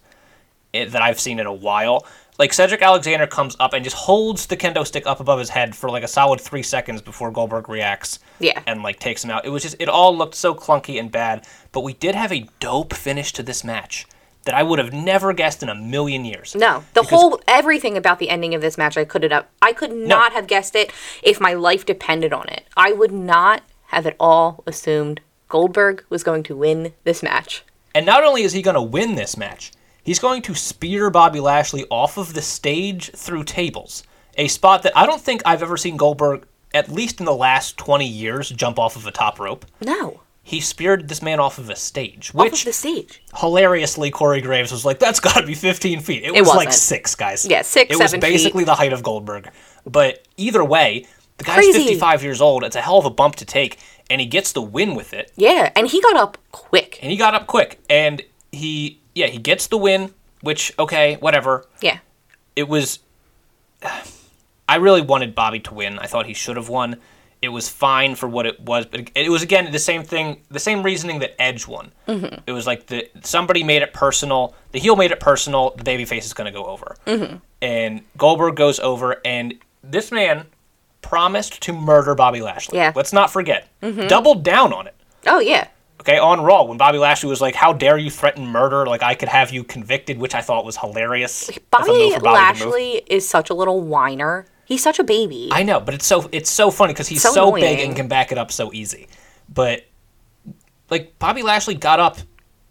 that 0.72 1.02
I've 1.02 1.20
seen 1.20 1.38
in 1.38 1.46
a 1.46 1.52
while. 1.52 2.06
Like 2.38 2.52
Cedric 2.52 2.82
Alexander 2.82 3.28
comes 3.28 3.54
up 3.60 3.74
and 3.74 3.84
just 3.84 3.94
holds 3.96 4.46
the 4.46 4.56
kendo 4.56 4.84
stick 4.84 5.06
up 5.06 5.20
above 5.20 5.38
his 5.38 5.50
head 5.50 5.76
for 5.76 5.88
like 5.88 6.02
a 6.02 6.08
solid 6.08 6.40
three 6.40 6.64
seconds 6.64 7.00
before 7.00 7.30
Goldberg 7.30 7.68
reacts. 7.68 8.18
Yeah. 8.40 8.60
And 8.66 8.82
like 8.82 8.98
takes 8.98 9.22
him 9.22 9.30
out. 9.30 9.44
It 9.44 9.50
was 9.50 9.62
just 9.62 9.76
it 9.78 9.88
all 9.88 10.16
looked 10.16 10.34
so 10.34 10.52
clunky 10.54 10.98
and 10.98 11.12
bad. 11.12 11.46
But 11.70 11.82
we 11.82 11.92
did 11.92 12.16
have 12.16 12.32
a 12.32 12.48
dope 12.58 12.92
finish 12.92 13.32
to 13.34 13.42
this 13.44 13.62
match 13.62 14.06
that 14.46 14.54
I 14.54 14.62
would 14.64 14.78
have 14.80 14.92
never 14.92 15.32
guessed 15.32 15.62
in 15.62 15.68
a 15.68 15.74
million 15.76 16.24
years. 16.24 16.54
No, 16.56 16.82
the 16.92 17.02
Because- 17.02 17.20
whole 17.20 17.40
everything 17.46 17.96
about 17.96 18.18
the 18.18 18.28
ending 18.28 18.52
of 18.54 18.60
this 18.60 18.76
match, 18.76 18.96
I 18.98 19.04
could 19.04 19.22
have, 19.30 19.46
I 19.62 19.72
could 19.72 19.92
not 19.92 20.32
have 20.32 20.46
guessed 20.48 20.74
it 20.74 20.92
if 21.22 21.40
my 21.40 21.54
life 21.54 21.86
depended 21.86 22.32
on 22.32 22.48
it. 22.48 22.64
I 22.76 22.92
would 22.92 23.12
not 23.12 23.62
have 23.86 24.06
at 24.06 24.16
all 24.18 24.62
assumed 24.66 25.20
Goldberg 25.48 26.04
was 26.10 26.22
going 26.24 26.42
to 26.42 26.56
win 26.56 26.92
this 27.04 27.22
match. 27.22 27.62
And 27.94 28.04
not 28.04 28.24
only 28.24 28.42
is 28.42 28.52
he 28.52 28.60
going 28.60 28.74
to 28.74 28.82
win 28.82 29.14
this 29.14 29.36
match, 29.36 29.70
he's 30.04 30.18
going 30.20 30.42
to 30.42 30.54
spear 30.54 31.10
Bobby 31.10 31.40
Lashley 31.40 31.84
off 31.90 32.16
of 32.16 32.34
the 32.34 32.42
stage 32.42 33.10
through 33.12 33.44
tables. 33.44 34.04
A 34.36 34.48
spot 34.48 34.82
that 34.84 34.96
I 34.96 35.06
don't 35.06 35.20
think 35.20 35.42
I've 35.44 35.62
ever 35.62 35.76
seen 35.76 35.96
Goldberg, 35.96 36.46
at 36.72 36.88
least 36.88 37.18
in 37.20 37.26
the 37.26 37.34
last 37.34 37.76
20 37.76 38.06
years, 38.06 38.50
jump 38.50 38.78
off 38.78 38.96
of 38.96 39.06
a 39.06 39.10
top 39.10 39.38
rope. 39.40 39.64
No, 39.80 40.20
He 40.42 40.60
speared 40.60 41.08
this 41.08 41.22
man 41.22 41.40
off 41.40 41.56
of 41.58 41.70
a 41.70 41.76
stage, 41.76 42.34
which 42.34 42.52
off 42.52 42.58
of 42.60 42.64
the 42.66 42.72
stage. 42.72 43.22
hilariously 43.36 44.10
Corey 44.10 44.40
Graves 44.42 44.72
was 44.72 44.84
like, 44.84 44.98
"That's 44.98 45.18
got 45.20 45.40
to 45.40 45.46
be 45.46 45.54
15 45.54 46.00
feet." 46.00 46.22
It 46.24 46.32
was 46.32 46.48
like 46.48 46.66
wasn't. 46.66 46.74
six 46.74 47.14
guys. 47.14 47.46
Yeah, 47.46 47.62
six, 47.62 47.90
It 47.94 47.98
was 47.98 48.10
seven 48.10 48.20
feet. 48.20 48.30
basically 48.32 48.64
the 48.64 48.74
height 48.74 48.92
of 48.92 49.02
Goldberg. 49.02 49.48
But 49.86 50.26
either 50.36 50.62
way, 50.64 51.06
the 51.38 51.44
guy's 51.44 51.56
Crazy. 51.56 51.78
55 51.84 52.22
years 52.22 52.40
old. 52.42 52.62
It's 52.64 52.76
a 52.76 52.80
hell 52.82 52.98
of 52.98 53.06
a 53.06 53.10
bump 53.10 53.36
to 53.36 53.44
take, 53.46 53.78
and 54.10 54.20
he 54.20 54.26
gets 54.26 54.52
the 54.52 54.60
win 54.62 54.94
with 54.94 55.14
it. 55.14 55.32
Yeah, 55.36 55.70
and 55.76 55.86
he 55.86 56.00
got 56.02 56.16
up 56.16 56.36
quick. 56.52 56.98
And 57.00 57.10
he 57.10 57.16
got 57.16 57.34
up 57.34 57.46
quick, 57.46 57.80
and 57.88 58.20
he 58.52 59.00
yeah 59.14 59.26
he 59.26 59.38
gets 59.38 59.66
the 59.66 59.76
win. 59.78 60.12
Which 60.40 60.72
okay, 60.78 61.16
whatever. 61.16 61.66
Yeah, 61.80 62.00
It 62.54 62.68
was. 62.68 62.98
I 64.68 64.76
really 64.76 65.00
wanted 65.00 65.34
Bobby 65.34 65.60
to 65.60 65.74
win. 65.74 65.98
I 65.98 66.06
thought 66.06 66.26
he 66.26 66.34
should 66.34 66.56
have 66.56 66.68
won. 66.68 66.96
it 67.44 67.48
was 67.48 67.68
fine 67.68 68.14
for 68.14 68.26
what 68.26 68.46
it 68.46 68.58
was, 68.60 68.86
but 68.86 69.10
it 69.14 69.28
was 69.28 69.42
again 69.42 69.70
the 69.70 69.78
same 69.78 70.02
thing, 70.02 70.40
the 70.50 70.58
same 70.58 70.82
reasoning 70.82 71.18
that 71.18 71.40
Edge 71.40 71.66
won. 71.66 71.92
Mm-hmm. 72.08 72.40
It 72.46 72.52
was 72.52 72.66
like 72.66 72.86
the 72.86 73.08
somebody 73.22 73.62
made 73.62 73.82
it 73.82 73.92
personal. 73.92 74.54
The 74.72 74.78
heel 74.78 74.96
made 74.96 75.10
it 75.10 75.20
personal. 75.20 75.74
The 75.76 75.84
babyface 75.84 76.24
is 76.24 76.32
going 76.32 76.46
to 76.52 76.58
go 76.58 76.64
over, 76.64 76.96
mm-hmm. 77.06 77.36
and 77.60 78.02
Goldberg 78.16 78.56
goes 78.56 78.80
over, 78.80 79.20
and 79.24 79.54
this 79.82 80.10
man 80.10 80.46
promised 81.02 81.60
to 81.62 81.72
murder 81.74 82.14
Bobby 82.14 82.40
Lashley. 82.40 82.78
Yeah. 82.78 82.92
Let's 82.96 83.12
not 83.12 83.30
forget. 83.30 83.68
Doubled 84.08 84.42
down 84.42 84.72
on 84.72 84.86
it. 84.86 84.94
Oh 85.26 85.38
yeah. 85.40 85.68
Okay, 86.06 86.18
on 86.18 86.42
Raw 86.42 86.64
when 86.64 86.76
Bobby 86.76 86.98
Lashley 86.98 87.30
was 87.30 87.40
like, 87.40 87.54
"How 87.54 87.72
dare 87.72 87.96
you 87.96 88.10
threaten 88.10 88.46
murder? 88.46 88.84
Like 88.86 89.02
I 89.02 89.14
could 89.14 89.28
have 89.30 89.50
you 89.52 89.64
convicted," 89.64 90.18
which 90.18 90.34
I 90.34 90.42
thought 90.42 90.64
was 90.64 90.76
hilarious. 90.76 91.50
Bobby 91.70 92.10
Bobby. 92.12 92.20
Lashley 92.28 93.02
is 93.06 93.26
such 93.28 93.48
a 93.48 93.54
little 93.54 93.80
whiner. 93.80 94.46
He's 94.66 94.82
such 94.82 94.98
a 94.98 95.04
baby. 95.04 95.48
I 95.52 95.62
know, 95.62 95.80
but 95.80 95.94
it's 95.94 96.06
so 96.06 96.28
it's 96.30 96.50
so 96.50 96.70
funny 96.70 96.92
because 96.92 97.08
he's 97.08 97.22
So 97.22 97.32
so, 97.32 97.52
big 97.52 97.80
and 97.80 97.96
can 97.96 98.08
back 98.08 98.32
it 98.32 98.38
up 98.38 98.52
so 98.52 98.70
easy. 98.74 99.08
But 99.48 99.84
like 100.90 101.18
Bobby 101.18 101.42
Lashley 101.42 101.74
got 101.74 102.00
up 102.00 102.18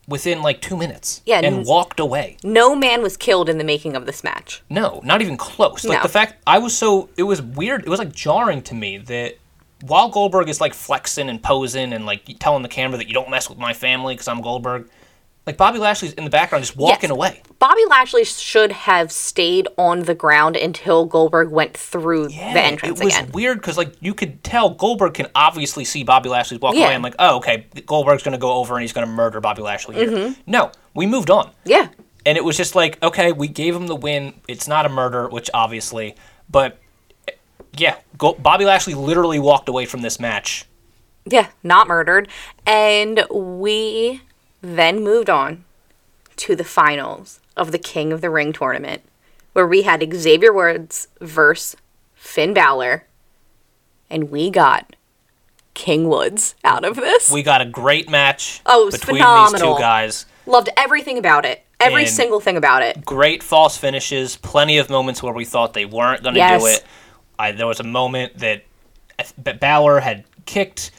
within 0.07 0.41
like 0.43 0.61
two 0.61 0.75
minutes, 0.77 1.21
Yeah, 1.25 1.37
and 1.37 1.45
n- 1.45 1.63
walked 1.63 1.99
away. 1.99 2.37
no 2.43 2.75
man 2.75 3.01
was 3.01 3.15
killed 3.17 3.47
in 3.49 3.57
the 3.57 3.63
making 3.63 3.95
of 3.95 4.05
this 4.05 4.23
match. 4.23 4.61
No, 4.69 5.01
not 5.03 5.21
even 5.21 5.37
close. 5.37 5.83
Like 5.85 5.99
No. 5.99 6.03
the 6.03 6.09
fact 6.09 6.35
I 6.45 6.59
was 6.59 6.77
so 6.77 7.09
it 7.17 7.23
was 7.23 7.41
weird. 7.41 7.81
It 7.83 7.89
was 7.89 7.99
like 7.99 8.11
jarring 8.11 8.61
to 8.63 8.75
me 8.75 8.97
that 8.97 9.37
while 9.85 10.07
Goldberg 10.09 10.47
is 10.47 10.61
like 10.61 10.73
flexing 10.73 11.27
and 11.29 11.43
posing 11.43 11.91
and 11.91 12.05
like 12.05 12.39
telling 12.39 12.63
the 12.63 12.69
camera 12.69 12.97
that 12.97 13.07
you 13.09 13.13
don't 13.13 13.29
mess 13.29 13.49
with 13.49 13.57
my 13.57 13.73
family 13.73 14.13
because 14.13 14.29
I'm 14.29 14.39
Goldberg, 14.41 14.89
like 15.45 15.57
Bobby 15.57 15.77
Lashley's 15.77 16.13
in 16.13 16.23
the 16.23 16.29
background 16.29 16.63
just 16.63 16.77
walking 16.77 17.09
Yes. 17.09 17.17
away. 17.17 17.41
Bobby 17.59 17.81
Lashley 17.89 18.23
should 18.23 18.71
have 18.71 19.11
stayed 19.11 19.67
on 19.77 20.03
the 20.03 20.15
ground 20.15 20.55
until 20.55 21.03
Goldberg 21.05 21.49
went 21.51 21.75
through 21.75 22.29
the 22.29 22.35
entrance 22.35 23.01
it 23.01 23.03
was 23.03 23.13
again. 23.13 23.31
weird 23.33 23.59
because 23.59 23.77
like 23.77 23.93
you 23.99 24.13
could 24.13 24.41
tell 24.41 24.69
Goldberg 24.69 25.15
can 25.15 25.27
obviously 25.35 25.83
see 25.83 26.03
Bobby 26.05 26.29
Lashley's 26.29 26.61
walk 26.61 26.75
Yeah. 26.75 26.85
away. 26.85 26.95
I'm 26.95 27.01
like, 27.01 27.15
oh 27.19 27.35
okay, 27.37 27.65
Goldberg's 27.85 28.23
gonna 28.23 28.37
go 28.37 28.53
over 28.53 28.75
and 28.75 28.83
he's 28.83 28.93
gonna 28.93 29.05
murder 29.07 29.41
Bobby 29.41 29.63
Lashley. 29.63 29.97
Mm-hmm. 29.97 30.41
No, 30.47 30.71
we 30.93 31.05
moved 31.07 31.29
on, 31.29 31.51
Yeah. 31.65 31.89
and 32.25 32.37
it 32.37 32.43
was 32.45 32.55
just 32.55 32.73
like, 32.73 33.03
okay, 33.03 33.33
we 33.33 33.49
gave 33.49 33.75
him 33.75 33.87
the 33.87 33.95
win. 33.97 34.33
It's 34.47 34.69
not 34.69 34.85
a 34.85 34.89
murder, 34.89 35.27
which 35.27 35.49
obviously, 35.53 36.15
but 36.49 36.79
yeah, 37.77 37.95
Go- 38.17 38.33
Bobby 38.35 38.65
Lashley 38.65 38.93
literally 38.93 39.39
walked 39.39 39.69
away 39.69 39.85
from 39.85 40.01
this 40.01 40.19
match. 40.19 40.65
Yeah, 41.25 41.47
not 41.63 41.87
murdered. 41.87 42.27
And 42.65 43.23
we 43.31 44.21
then 44.61 45.03
moved 45.03 45.29
on 45.29 45.63
to 46.37 46.55
the 46.55 46.63
finals 46.63 47.39
of 47.55 47.71
the 47.71 47.77
King 47.77 48.11
of 48.11 48.21
the 48.21 48.29
Ring 48.29 48.51
tournament, 48.53 49.03
where 49.53 49.67
we 49.67 49.83
had 49.83 50.03
Xavier 50.13 50.51
Woods 50.51 51.07
versus 51.21 51.75
Finn 52.15 52.53
Balor, 52.53 53.05
and 54.09 54.29
we 54.31 54.49
got 54.49 54.95
King 55.73 56.07
Woods 56.09 56.55
out 56.63 56.83
of 56.85 56.95
this. 56.95 57.29
We 57.31 57.43
got 57.43 57.61
a 57.61 57.65
great 57.65 58.09
match 58.09 58.61
Oh, 58.65 58.83
it 58.83 58.85
was 58.85 58.95
between 58.99 59.17
phenomenal. 59.17 59.51
these 59.69 59.77
two 59.77 59.81
guys. 59.81 60.25
Loved 60.45 60.69
everything 60.77 61.17
about 61.17 61.45
it. 61.45 61.63
Every 61.79 62.03
And- 62.03 62.11
single 62.11 62.39
thing 62.39 62.57
about 62.57 62.81
it. 62.83 63.03
great 63.05 63.41
false 63.43 63.77
finishes, 63.77 64.35
plenty 64.37 64.77
of 64.77 64.89
moments 64.89 65.21
where 65.23 65.33
we 65.33 65.45
thought 65.45 65.73
they 65.73 65.85
weren't 65.85 66.23
going 66.23 66.35
to 66.35 66.57
do 66.59 66.65
it. 66.67 66.83
I, 67.43 67.51
there 67.51 67.67
was 67.67 67.79
a 67.79 67.83
moment 67.83 68.37
that 68.39 68.63
Balor 69.59 69.99
had 69.99 70.23
kicked 70.45 70.91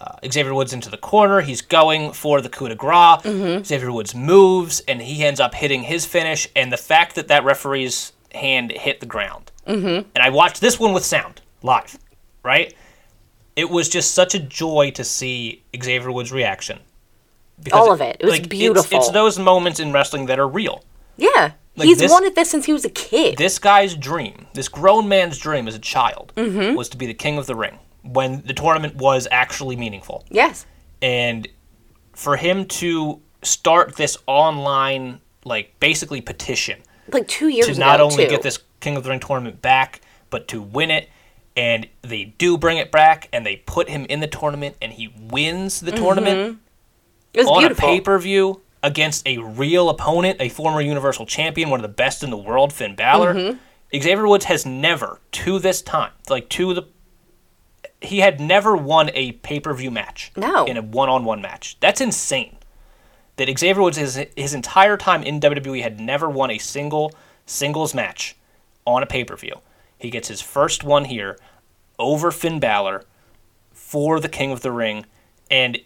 uh, 0.00 0.16
Xavier 0.30 0.54
Woods 0.54 0.72
into 0.72 0.90
the 0.90 0.96
corner. 0.96 1.40
He's 1.40 1.62
going 1.62 2.12
for 2.12 2.40
the 2.40 2.48
coup 2.48 2.68
de 2.68 2.74
grace. 2.74 3.22
Mm-hmm. 3.22 3.64
Xavier 3.64 3.92
Woods 3.92 4.14
moves, 4.14 4.80
and 4.80 5.00
he 5.00 5.24
ends 5.24 5.40
up 5.40 5.54
hitting 5.54 5.82
his 5.82 6.04
finish. 6.04 6.48
And 6.54 6.72
the 6.72 6.76
fact 6.76 7.14
that 7.14 7.28
that 7.28 7.44
referee's 7.44 8.12
hand 8.34 8.72
hit 8.72 9.00
the 9.00 9.06
ground, 9.06 9.52
mm-hmm. 9.66 10.08
and 10.14 10.22
I 10.22 10.30
watched 10.30 10.60
this 10.60 10.78
one 10.78 10.92
with 10.92 11.04
sound 11.04 11.40
live, 11.62 11.98
right? 12.42 12.74
It 13.54 13.70
was 13.70 13.88
just 13.88 14.12
such 14.12 14.34
a 14.34 14.38
joy 14.38 14.90
to 14.92 15.04
see 15.04 15.62
Xavier 15.82 16.12
Woods' 16.12 16.32
reaction. 16.32 16.78
Because, 17.62 17.80
All 17.80 17.92
of 17.92 18.02
it. 18.02 18.16
It 18.20 18.26
was 18.26 18.34
it's- 18.34 18.48
beautiful. 18.48 18.98
It's, 18.98 19.10
those 19.10 19.38
moments 19.38 19.80
in 19.80 19.92
wrestling 19.92 20.26
that 20.26 20.38
are 20.38 20.48
real 20.48 20.84
Yeah. 21.16 21.52
Like 21.76 21.86
He's 21.88 21.98
this- 21.98 22.10
wanted 22.10 22.34
this 22.34 22.50
since 22.50 22.64
he 22.64 22.72
was 22.72 22.84
a 22.84 22.90
kid. 22.90 23.36
this 23.38 23.58
guy's 23.58 23.94
dream, 23.94 24.46
this 24.54 24.68
grown 24.68 25.08
man's 25.08 25.38
dream 25.38 25.68
as 25.68 25.74
a 25.74 25.78
child, 25.78 26.32
Mm-hmm. 26.36 26.74
was 26.74 26.88
to 26.90 26.96
be 26.96 27.06
the 27.06 27.14
king 27.14 27.36
of 27.38 27.46
the 27.46 27.54
ring 27.54 27.78
when 28.02 28.42
the 28.46 28.54
tournament 28.54 28.96
was 28.96 29.28
actually 29.30 29.76
meaningful. 29.76 30.24
yes. 30.30 30.64
And 31.02 31.46
for 32.14 32.36
him 32.36 32.64
to 32.66 33.20
start 33.42 33.96
this 33.96 34.16
online, 34.26 35.20
like 35.44 35.78
basically 35.80 36.22
petition 36.22 36.80
Like 37.12 37.28
two 37.28 37.48
years 37.48 37.66
to 37.66 37.72
ago. 37.72 37.80
not 37.80 38.00
only 38.00 38.24
too. 38.24 38.30
get 38.30 38.40
this 38.42 38.58
king 38.80 38.96
of 38.96 39.04
the 39.04 39.10
ring 39.10 39.20
tournament 39.20 39.60
back, 39.60 40.00
but 40.30 40.48
to 40.48 40.62
win 40.62 40.90
it. 40.90 41.10
And 41.58 41.86
they 42.02 42.24
do 42.36 42.58
bring 42.58 42.76
it 42.78 42.90
back, 42.92 43.28
and 43.32 43.44
they 43.46 43.56
put 43.66 43.88
him 43.88 44.04
in 44.10 44.20
the 44.20 44.26
tournament, 44.26 44.76
and 44.82 44.92
he 44.92 45.08
wins 45.30 45.80
the 45.80 45.90
tournament 45.92 46.58
It 47.32 47.40
was 47.40 47.48
on 47.48 47.58
beautiful. 47.60 47.88
a 47.88 47.92
pay 47.92 48.00
per 48.00 48.18
view 48.18 48.60
against 48.82 49.26
a 49.26 49.38
real 49.38 49.88
opponent, 49.88 50.40
a 50.40 50.48
former 50.48 50.80
Universal 50.80 51.26
Champion, 51.26 51.70
one 51.70 51.80
of 51.80 51.82
the 51.82 51.88
best 51.88 52.22
in 52.22 52.30
the 52.30 52.36
world, 52.36 52.72
Finn 52.72 52.94
Balor. 52.94 53.34
Mm-hmm. 53.34 53.58
Xavier 54.00 54.26
Woods 54.26 54.46
has 54.46 54.66
never, 54.66 55.20
to 55.32 55.58
this 55.58 55.80
time, 55.80 56.12
like 56.28 56.48
to 56.50 56.74
the, 56.74 56.82
he 58.00 58.18
had 58.18 58.40
never 58.40 58.76
won 58.76 59.10
a 59.14 59.32
pay 59.32 59.60
per 59.60 59.72
view 59.74 59.90
match. 59.90 60.32
No. 60.36 60.66
In 60.66 60.76
a 60.76 60.82
one 60.82 61.08
on 61.08 61.24
one 61.24 61.40
match. 61.40 61.76
That's 61.80 62.00
insane. 62.00 62.56
That 63.36 63.58
Xavier 63.58 63.82
Woods, 63.82 63.96
his, 63.96 64.24
his 64.36 64.54
entire 64.54 64.96
time 64.96 65.22
in 65.22 65.40
WWE, 65.40 65.82
had 65.82 66.00
never 66.00 66.28
won 66.28 66.50
a 66.50 66.58
single 66.58 67.12
singles 67.44 67.94
match 67.94 68.36
on 68.86 69.02
a 69.02 69.06
pay 69.06 69.24
per 69.24 69.36
view. 69.36 69.60
He 69.98 70.10
gets 70.10 70.28
his 70.28 70.40
first 70.40 70.84
one 70.84 71.06
here 71.06 71.38
over 71.98 72.30
Finn 72.30 72.60
Balor 72.60 73.04
for 73.72 74.20
the 74.20 74.28
King 74.28 74.52
of 74.52 74.60
the 74.60 74.72
Ring, 74.72 75.06
and 75.50 75.78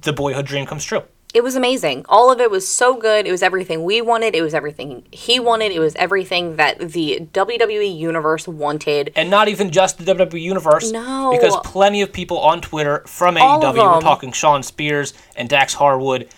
the 0.00 0.12
boyhood 0.12 0.46
dream 0.46 0.66
comes 0.66 0.84
true. 0.84 1.02
It 1.34 1.42
was 1.42 1.56
amazing. 1.56 2.04
All 2.10 2.30
of 2.30 2.40
it 2.40 2.50
was 2.50 2.68
so 2.68 2.94
good. 2.96 3.26
It 3.26 3.30
was 3.32 3.42
everything 3.42 3.84
we 3.84 4.02
wanted. 4.02 4.34
It 4.34 4.42
was 4.42 4.52
everything 4.52 5.04
he 5.10 5.40
wanted. 5.40 5.72
It 5.72 5.78
was 5.78 5.94
everything 5.94 6.56
that 6.56 6.78
the 6.78 7.26
WWE 7.32 7.96
universe 7.96 8.46
wanted. 8.46 9.12
and 9.16 9.30
not 9.30 9.48
even 9.48 9.70
just 9.70 9.96
the 10.04 10.14
WWE 10.14 10.40
universe. 10.42 10.90
No. 10.92 11.30
because 11.32 11.56
plenty 11.64 12.02
of 12.02 12.12
people 12.12 12.38
on 12.38 12.60
Twitter 12.60 13.02
from 13.06 13.38
All 13.38 13.62
AEW, 13.62 13.94
we're 13.94 14.00
talking 14.00 14.32
Shawn 14.32 14.62
Spears 14.62 15.14
and 15.34 15.48
Dax 15.48 15.72
Harwood. 15.72 16.28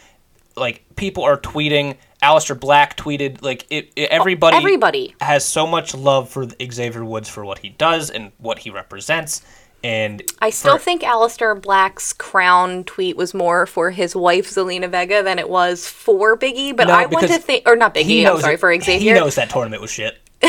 Like 0.57 0.85
people 0.97 1.25
are 1.25 1.39
tweeting. 1.39 1.97
Aleister 2.23 2.59
Black 2.59 2.97
tweeted. 2.97 3.43
Like 3.43 3.67
it, 3.71 3.91
it- 3.97 4.11
everybody. 4.11 4.57
Everybody. 4.57 5.15
has 5.21 5.45
so 5.45 5.67
much 5.67 5.95
love 5.95 6.29
for 6.31 6.47
Xavier 6.73 7.05
Woods 7.05 7.29
for 7.29 7.45
what 7.45 7.59
he 7.59 7.71
does 7.71 8.11
and 8.11 8.31
what 8.39 8.61
he 8.61 8.71
represents. 8.71 9.43
And 9.85 10.23
I 10.41 10.49
still 10.49 10.79
for- 10.79 10.83
think 10.83 11.03
Aleister 11.03 11.61
Black's 11.61 12.15
crown 12.15 12.85
tweet 12.85 13.17
was 13.19 13.35
more 13.35 13.67
for 13.67 13.91
his 13.91 14.17
wife 14.17 14.49
Zelina 14.49 14.89
Vega 14.91 15.23
than 15.23 15.39
it 15.39 15.51
was 15.51 15.87
for 15.87 16.39
Biggie. 16.39 16.75
But 16.75 16.89
No, 16.89 16.95
I 16.95 17.05
want 17.07 17.29
to 17.29 17.39
think, 17.39 17.69
or 17.69 17.77
not 17.77 17.95
Biggie. 17.95 18.27
I'm 18.27 18.41
sorry 18.41 18.57
for 18.57 18.71
He 18.73 19.13
knows 19.13 19.35
that 19.35 19.51
tournament 19.51 19.83
was 19.83 19.91
shit. 19.91 20.17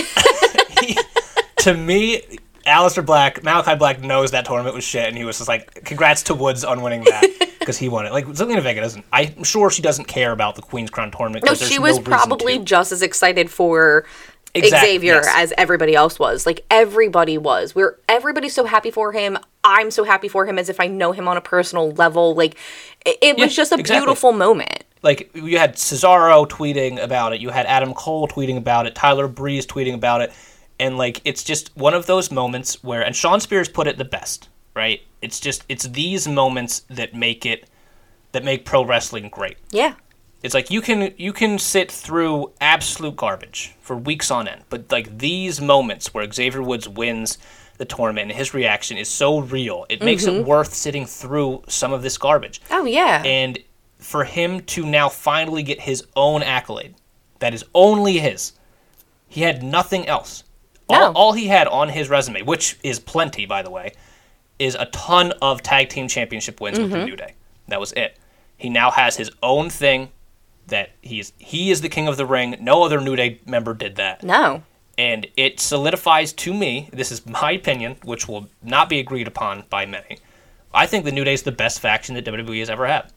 He- 0.81 0.97
to 1.57 1.73
me, 1.73 2.21
Aleister 2.67 3.05
Black, 3.05 3.43
Malachi 3.43 3.75
Black 3.75 4.01
knows 4.01 4.31
that 4.31 4.45
tournament 4.45 4.75
was 4.75 4.83
shit, 4.83 5.07
and 5.07 5.17
he 5.17 5.23
was 5.23 5.37
just 5.37 5.47
like, 5.47 5.83
"Congrats 5.85 6.23
to 6.23 6.33
Woods 6.35 6.63
on 6.63 6.81
winning 6.81 7.03
that 7.05 7.23
because 7.59 7.77
he 7.77 7.89
won 7.89 8.05
it." 8.05 8.11
Like 8.11 8.25
Zelina 8.27 8.61
Vega 8.61 8.81
doesn't. 8.81 9.05
I'm 9.11 9.43
sure 9.43 9.69
she 9.69 9.81
doesn't 9.81 10.05
care 10.05 10.31
about 10.31 10.55
the 10.55 10.61
Queen's 10.61 10.89
Crown 10.89 11.11
tournament. 11.11 11.45
No, 11.45 11.53
she 11.53 11.79
was 11.79 11.97
reason 11.97 12.03
probably 12.03 12.57
to. 12.59 12.63
just 12.65 12.91
as 12.91 13.01
excited 13.01 13.49
for 13.49 14.05
Exactly, 14.55 14.89
Xavier 14.89 15.15
yes. 15.15 15.33
as 15.35 15.53
everybody 15.57 15.95
else 15.95 16.17
was. 16.17 16.45
Like 16.45 16.65
everybody 16.71 17.37
was. 17.37 17.75
We're 17.75 17.97
everybody's 18.07 18.53
so 18.53 18.65
happy 18.65 18.89
for 18.89 19.11
him. 19.11 19.37
I'm 19.63 19.91
so 19.91 20.03
happy 20.03 20.27
for 20.27 20.45
him 20.45 20.57
as 20.57 20.69
if 20.69 20.79
I 20.79 20.87
know 20.87 21.11
him 21.11 21.27
on 21.27 21.37
a 21.37 21.41
personal 21.41 21.91
level. 21.91 22.35
Like 22.35 22.55
it, 23.05 23.17
it 23.21 23.37
was 23.37 23.55
just 23.55 23.71
a 23.71 23.75
exactly. 23.75 24.05
beautiful 24.05 24.31
moment. 24.31 24.85
like 25.03 25.29
you 25.35 25.57
had 25.57 25.75
Cesaro 25.75 26.47
tweeting 26.47 27.01
about 27.01 27.33
it, 27.33 27.41
you 27.41 27.49
had 27.49 27.65
Adam 27.65 27.93
Cole 27.93 28.27
tweeting 28.27 28.57
about 28.57 28.87
it, 28.87 28.95
Tyler 28.95 29.27
Breeze 29.27 29.67
tweeting 29.67 29.93
about 29.93 30.21
it, 30.21 30.33
and 30.79 30.97
like 30.97 31.21
it's 31.25 31.43
just 31.43 31.75
one 31.75 31.93
of 31.93 32.05
those 32.05 32.31
moments 32.31 32.83
where 32.83 33.03
and 33.03 33.15
Shawn 33.15 33.39
Spears 33.39 33.69
put 33.69 33.87
it 33.87 33.97
the 33.97 34.05
best, 34.05 34.49
right? 34.73 35.01
It's 35.21 35.39
just 35.39 35.63
it's 35.67 35.85
these 35.89 36.27
moments 36.27 36.81
that 36.89 37.13
make 37.13 37.45
it 37.45 37.69
that 38.31 38.43
make 38.43 38.65
pro 38.65 38.85
wrestling 38.85 39.29
great. 39.29 39.57
Yeah. 39.71 39.95
It's 40.43 40.53
like 40.53 40.69
you 40.69 40.81
can 40.81 41.13
you 41.17 41.33
can 41.33 41.57
sit 41.57 41.91
through 41.91 42.51
absolute 42.61 43.15
garbage 43.15 43.73
for 43.79 43.95
weeks 43.95 44.29
on 44.29 44.47
end, 44.47 44.61
but 44.69 44.91
like 44.91 45.17
these 45.17 45.59
moments 45.59 46.13
where 46.13 46.29
Xavier 46.31 46.61
Woods 46.61 46.87
wins 46.87 47.37
the 47.77 47.85
tournament 47.85 48.29
and 48.29 48.37
his 48.37 48.53
reaction 48.53 48.97
is 48.97 49.09
so 49.09 49.39
real, 49.39 49.85
it 49.89 50.01
makes 50.01 50.25
it 50.25 50.45
worth 50.45 50.73
sitting 50.73 51.05
through 51.05 51.63
some 51.67 51.91
of 51.91 52.01
this 52.03 52.17
garbage 52.17 52.61
Oh 52.71 52.85
yeah. 52.85 53.21
and 53.25 53.59
for 53.97 54.23
him 54.23 54.61
to 54.61 54.85
now 54.85 55.09
finally 55.09 55.61
get 55.63 55.81
his 55.81 56.05
own 56.15 56.41
accolade 56.43 56.95
that 57.39 57.53
is 57.53 57.65
only 57.73 58.19
his 58.19 58.53
he 59.27 59.41
had 59.41 59.61
nothing 59.63 60.07
else 60.07 60.43
all, 60.87 60.99
No. 60.99 61.11
all 61.13 61.33
he 61.33 61.47
had 61.47 61.67
on 61.67 61.89
his 61.89 62.07
resume 62.07 62.43
which 62.43 62.77
is 62.83 62.99
plenty 62.99 63.45
by 63.45 63.61
the 63.63 63.71
way 63.71 63.91
is 64.59 64.75
a 64.75 64.85
ton 64.85 65.33
of 65.41 65.61
tag 65.63 65.89
team 65.89 66.07
championship 66.07 66.61
wins 66.61 66.77
with 66.79 66.91
Mm-hmm. 66.91 66.99
the 66.99 67.05
new 67.05 67.15
day 67.17 67.33
that 67.67 67.79
was 67.79 67.91
it 67.93 68.17
he 68.55 68.69
now 68.69 68.91
has 68.91 69.17
his 69.17 69.31
own 69.43 69.69
thing 69.69 70.09
that 70.67 70.91
he's 71.01 71.33
he 71.37 71.71
is 71.71 71.81
the 71.81 71.89
king 71.89 72.07
of 72.07 72.17
the 72.17 72.25
ring 72.25 72.57
no 72.59 72.83
other 72.83 72.99
new 72.99 73.15
day 73.15 73.39
member 73.45 73.73
did 73.73 73.95
that 73.95 74.23
no. 74.23 74.63
And 74.97 75.27
it 75.35 75.59
solidifies 75.59 76.31
to 76.33 76.53
me, 76.53 76.89
this 76.93 77.11
is 77.11 77.25
my 77.25 77.51
opinion, 77.51 77.97
which 78.03 78.27
will 78.27 78.47
not 78.63 78.87
be 78.87 78.99
agreed 78.99 79.27
upon 79.27 79.65
by 79.69 79.85
many. 79.85 80.19
I 80.73 80.85
think 80.85 81.05
the 81.05 81.11
New 81.11 81.23
Day 81.23 81.33
is 81.33 81.43
the 81.43 81.51
best 81.51 81.79
faction 81.79 82.15
that 82.15 82.25
WWE 82.25 82.59
has 82.59 82.69
ever 82.69 82.85
had. 82.85 83.11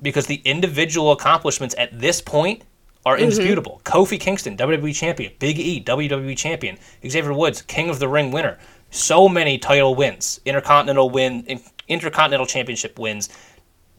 Because 0.00 0.26
the 0.26 0.42
individual 0.44 1.12
accomplishments 1.12 1.74
at 1.78 1.98
this 1.98 2.20
point 2.20 2.62
are 3.06 3.14
mm-hmm. 3.14 3.24
indisputable. 3.24 3.80
Kofi 3.84 4.18
Kingston, 4.18 4.56
WWE 4.56 4.94
champion. 4.94 5.32
Big 5.38 5.58
E, 5.58 5.82
WWE 5.82 6.36
champion. 6.36 6.78
Xavier 7.06 7.32
Woods, 7.32 7.62
King 7.62 7.88
of 7.88 7.98
the 7.98 8.08
Ring 8.08 8.30
winner. 8.30 8.58
So 8.90 9.28
many 9.28 9.58
title 9.58 9.94
wins, 9.94 10.40
intercontinental 10.44 11.08
win, 11.08 11.60
intercontinental 11.88 12.46
championship 12.46 12.98
wins, 12.98 13.30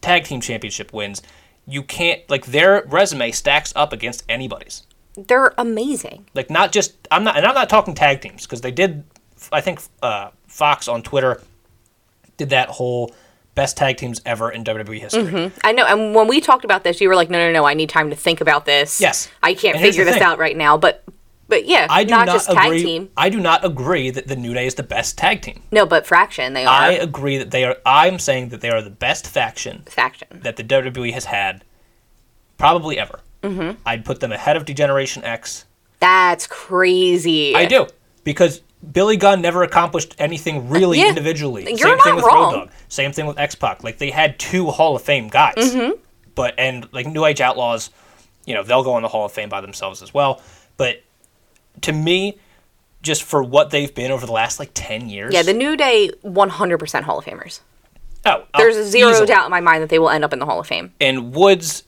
tag 0.02 0.26
team 0.26 0.42
championship 0.42 0.94
wins. 0.94 1.24
You 1.66 1.84
can't 1.84 2.22
like 2.30 2.46
their 2.48 2.84
resume 2.88 3.32
stacks 3.32 3.72
up 3.76 3.94
against 3.94 4.24
anybody's. 4.28 4.84
They're 5.16 5.54
amazing. 5.58 6.26
Like 6.34 6.50
not 6.50 6.72
just 6.72 6.94
I'm 7.12 7.24
not 7.24 7.38
and 7.38 7.46
I'm 7.46 7.56
not 7.56 7.70
talking 7.70 7.94
tag 7.96 8.22
teams 8.22 8.44
because 8.44 8.62
they 8.62 8.72
did 8.72 9.04
I 9.52 9.62
think 9.62 9.82
uh, 10.02 10.30
Fox 10.48 10.88
on 10.88 11.04
Twitter 11.04 11.42
did 12.38 12.50
that 12.50 12.70
whole 12.70 13.14
best 13.56 13.78
tag 13.78 13.98
teams 13.98 14.22
ever 14.26 14.50
in 14.50 14.64
WWE 14.64 15.00
history. 15.00 15.52
I 15.64 15.72
know. 15.74 15.86
And 15.86 16.16
when 16.16 16.28
we 16.28 16.42
talked 16.42 16.66
about 16.66 16.84
this, 16.84 17.00
you 17.02 17.08
were 17.08 17.16
like, 17.16 17.30
"No, 17.30 17.38
no, 17.38 17.52
no! 17.52 17.66
I 17.66 17.74
need 17.76 17.90
time 17.90 18.10
to 18.10 18.16
think 18.16 18.42
about 18.42 18.66
this. 18.66 19.00
Yes. 19.00 19.30
I 19.44 19.54
can't 19.54 19.76
And 19.76 19.84
figure 19.86 20.06
this 20.06 20.16
thing. 20.16 20.24
out 20.24 20.40
right 20.40 20.58
now." 20.58 20.78
But, 20.78 21.04
but 21.54 21.66
yeah, 21.68 21.86
I 21.90 22.04
do 22.04 22.10
not, 22.12 22.26
not, 22.26 22.34
just 22.34 22.50
tag 22.52 22.66
agree. 22.66 22.84
team. 22.84 23.10
I 23.16 23.30
do 23.30 23.40
not 23.40 23.64
agree 23.64 24.10
that 24.10 24.28
the 24.28 24.36
New 24.36 24.54
Day 24.56 24.66
is 24.66 24.74
the 24.76 24.82
best 24.84 25.18
tag 25.18 25.42
team. 25.42 25.62
No, 25.72 25.86
but 25.86 26.06
fraction 26.08 26.54
they 26.54 26.66
are 26.66 26.74
I 26.74 26.92
agree 26.94 27.38
that 27.38 27.52
they 27.52 27.64
are. 27.66 27.78
I'm 27.86 28.18
saying 28.20 28.50
that 28.50 28.62
they 28.62 28.70
are 28.72 28.82
the 28.82 28.90
best 28.90 29.28
faction 29.28 29.84
faction. 29.88 30.28
that 30.44 30.56
the 30.58 30.64
WWE 30.64 31.14
has 31.14 31.26
had, 31.26 31.64
probably 32.58 32.98
ever. 32.98 33.20
Mm-hmm. 33.44 33.80
I'd 33.86 34.06
put 34.06 34.20
them 34.20 34.32
ahead 34.32 34.56
of 34.58 34.66
D-Generation 34.66 35.24
X. 35.24 35.66
That's 36.00 36.48
crazy. 36.48 37.56
I 37.56 37.66
do 37.66 37.88
because 38.24 38.62
Billy 38.92 39.16
Gunn 39.18 39.42
never 39.42 39.64
accomplished 39.64 40.16
anything 40.18 40.70
really 40.70 41.00
Yeah. 41.00 41.10
individually. 41.10 41.66
You're 41.68 41.78
Same 41.78 41.98
thing 42.00 42.06
not 42.06 42.16
with 42.16 42.26
wrong. 42.26 42.54
Road 42.54 42.60
Dogg. 42.66 42.70
Same 42.90 43.12
thing 43.12 43.26
with 43.28 43.38
X 43.38 43.56
Pac. 43.56 43.84
Like 43.84 43.98
they 44.00 44.10
had 44.12 44.40
two 44.40 44.68
Hall 44.72 44.96
of 44.96 45.02
Fame 45.02 45.28
guys, 45.28 45.54
Mm-hmm. 45.58 45.92
but 46.36 46.56
and 46.58 46.88
like 46.92 47.06
New 47.06 47.26
Age 47.26 47.42
Outlaws, 47.42 47.92
you 48.46 48.54
know, 48.54 48.64
they'll 48.64 48.84
go 48.84 48.98
in 48.98 49.04
the 49.04 49.08
Hall 49.10 49.26
of 49.26 49.32
Fame 49.32 49.50
by 49.50 49.62
themselves 49.62 50.02
as 50.02 50.14
well. 50.14 50.42
But 50.78 51.04
to 51.82 51.92
me, 51.92 52.38
just 53.02 53.24
for 53.24 53.44
what 53.44 53.70
they've 53.72 53.94
been 53.94 54.12
over 54.12 54.26
the 54.26 54.32
last 54.32 54.60
like 54.60 54.72
ten 54.74 55.10
years, 55.10 55.34
Yeah, 55.34 55.42
the 55.44 55.54
New 55.54 55.76
Day, 55.76 56.10
100% 56.24 57.02
Hall 57.02 57.20
of 57.20 57.26
Famers. 57.26 57.60
oh, 58.26 58.44
There's 58.58 58.78
uh, 58.78 58.84
zero 58.84 59.12
easily. 59.12 59.28
doubt 59.28 59.46
in 59.46 59.52
my 59.52 59.60
mind 59.60 59.84
that 59.84 59.90
they 59.90 60.00
will 60.00 60.10
end 60.10 60.24
up 60.24 60.34
in 60.34 60.40
the 60.40 60.46
Hall 60.46 60.60
of 60.60 60.68
Fame. 60.68 60.94
and 61.02 61.34
Woods 61.36 61.84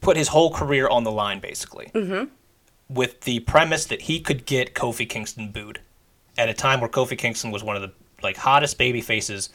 put 0.00 0.16
his 0.16 0.28
whole 0.28 0.52
career 0.52 0.88
on 0.88 1.02
the 1.04 1.10
line 1.10 1.40
basically 1.40 1.90
mm-hmm. 1.92 2.26
with 2.88 3.22
the 3.22 3.40
premise 3.40 3.84
that 3.86 4.02
he 4.02 4.20
could 4.20 4.46
get 4.46 4.74
Kofi 4.74 5.08
Kingston 5.08 5.50
booed 5.50 5.80
at 6.36 6.48
a 6.48 6.54
time 6.54 6.80
where 6.80 6.88
Kofi 6.88 7.18
Kingston 7.18 7.50
was 7.50 7.64
one 7.64 7.74
of 7.74 7.82
the 7.82 7.92
like 8.22 8.36
hottest 8.36 8.78
baby 8.78 9.00
faces 9.00 9.48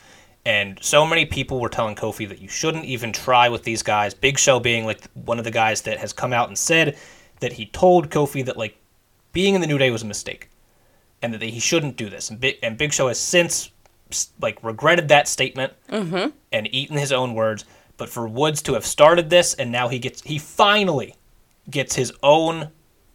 and 0.45 0.77
so 0.81 1.05
many 1.05 1.25
people 1.25 1.61
were 1.61 1.69
telling 1.69 1.95
Kofi 1.95 2.27
that 2.27 2.41
you 2.41 2.49
shouldn't 2.49 2.83
even 2.83 3.13
try 3.13 3.47
with 3.47 3.63
these 3.63 3.81
guys 3.81 4.13
Big 4.13 4.37
Show 4.37 4.59
being 4.59 4.85
like 4.85 5.01
one 5.13 5.37
of 5.39 5.45
the 5.45 5.51
guys 5.51 5.81
that 5.83 5.97
has 5.99 6.11
come 6.11 6.33
out 6.33 6.49
and 6.49 6.57
said 6.57 6.97
that 7.39 7.53
he 7.53 7.67
told 7.67 8.09
Kofi 8.09 8.43
that 8.45 8.57
like 8.57 8.77
being 9.33 9.55
in 9.55 9.61
the 9.61 9.67
New 9.67 9.77
Day 9.77 9.91
was 9.91 10.03
a 10.03 10.05
mistake 10.05 10.49
and 11.21 11.33
that 11.33 11.41
he 11.41 11.59
shouldn't 11.59 11.97
do 11.97 12.09
this 12.09 12.29
and 12.29 12.39
Big, 12.39 12.57
and 12.63 12.77
Big 12.77 12.93
Show 12.93 13.09
has 13.09 13.19
since 13.19 13.71
like 14.39 14.63
regretted 14.63 15.09
that 15.09 15.27
statement 15.27 15.73
mm-hmm. 15.89 16.29
and 16.51 16.73
eaten 16.73 16.97
his 16.97 17.11
own 17.11 17.33
words. 17.33 17.65
But 17.97 18.09
for 18.09 18.27
Woods 18.27 18.61
to 18.63 18.73
have 18.73 18.85
started 18.85 19.29
this 19.29 19.53
and 19.53 19.71
now 19.71 19.87
he 19.89 19.99
gets 19.99 20.21
he 20.21 20.37
finally 20.37 21.15
gets 21.69 21.95
his 21.95 22.13
own 22.23 22.69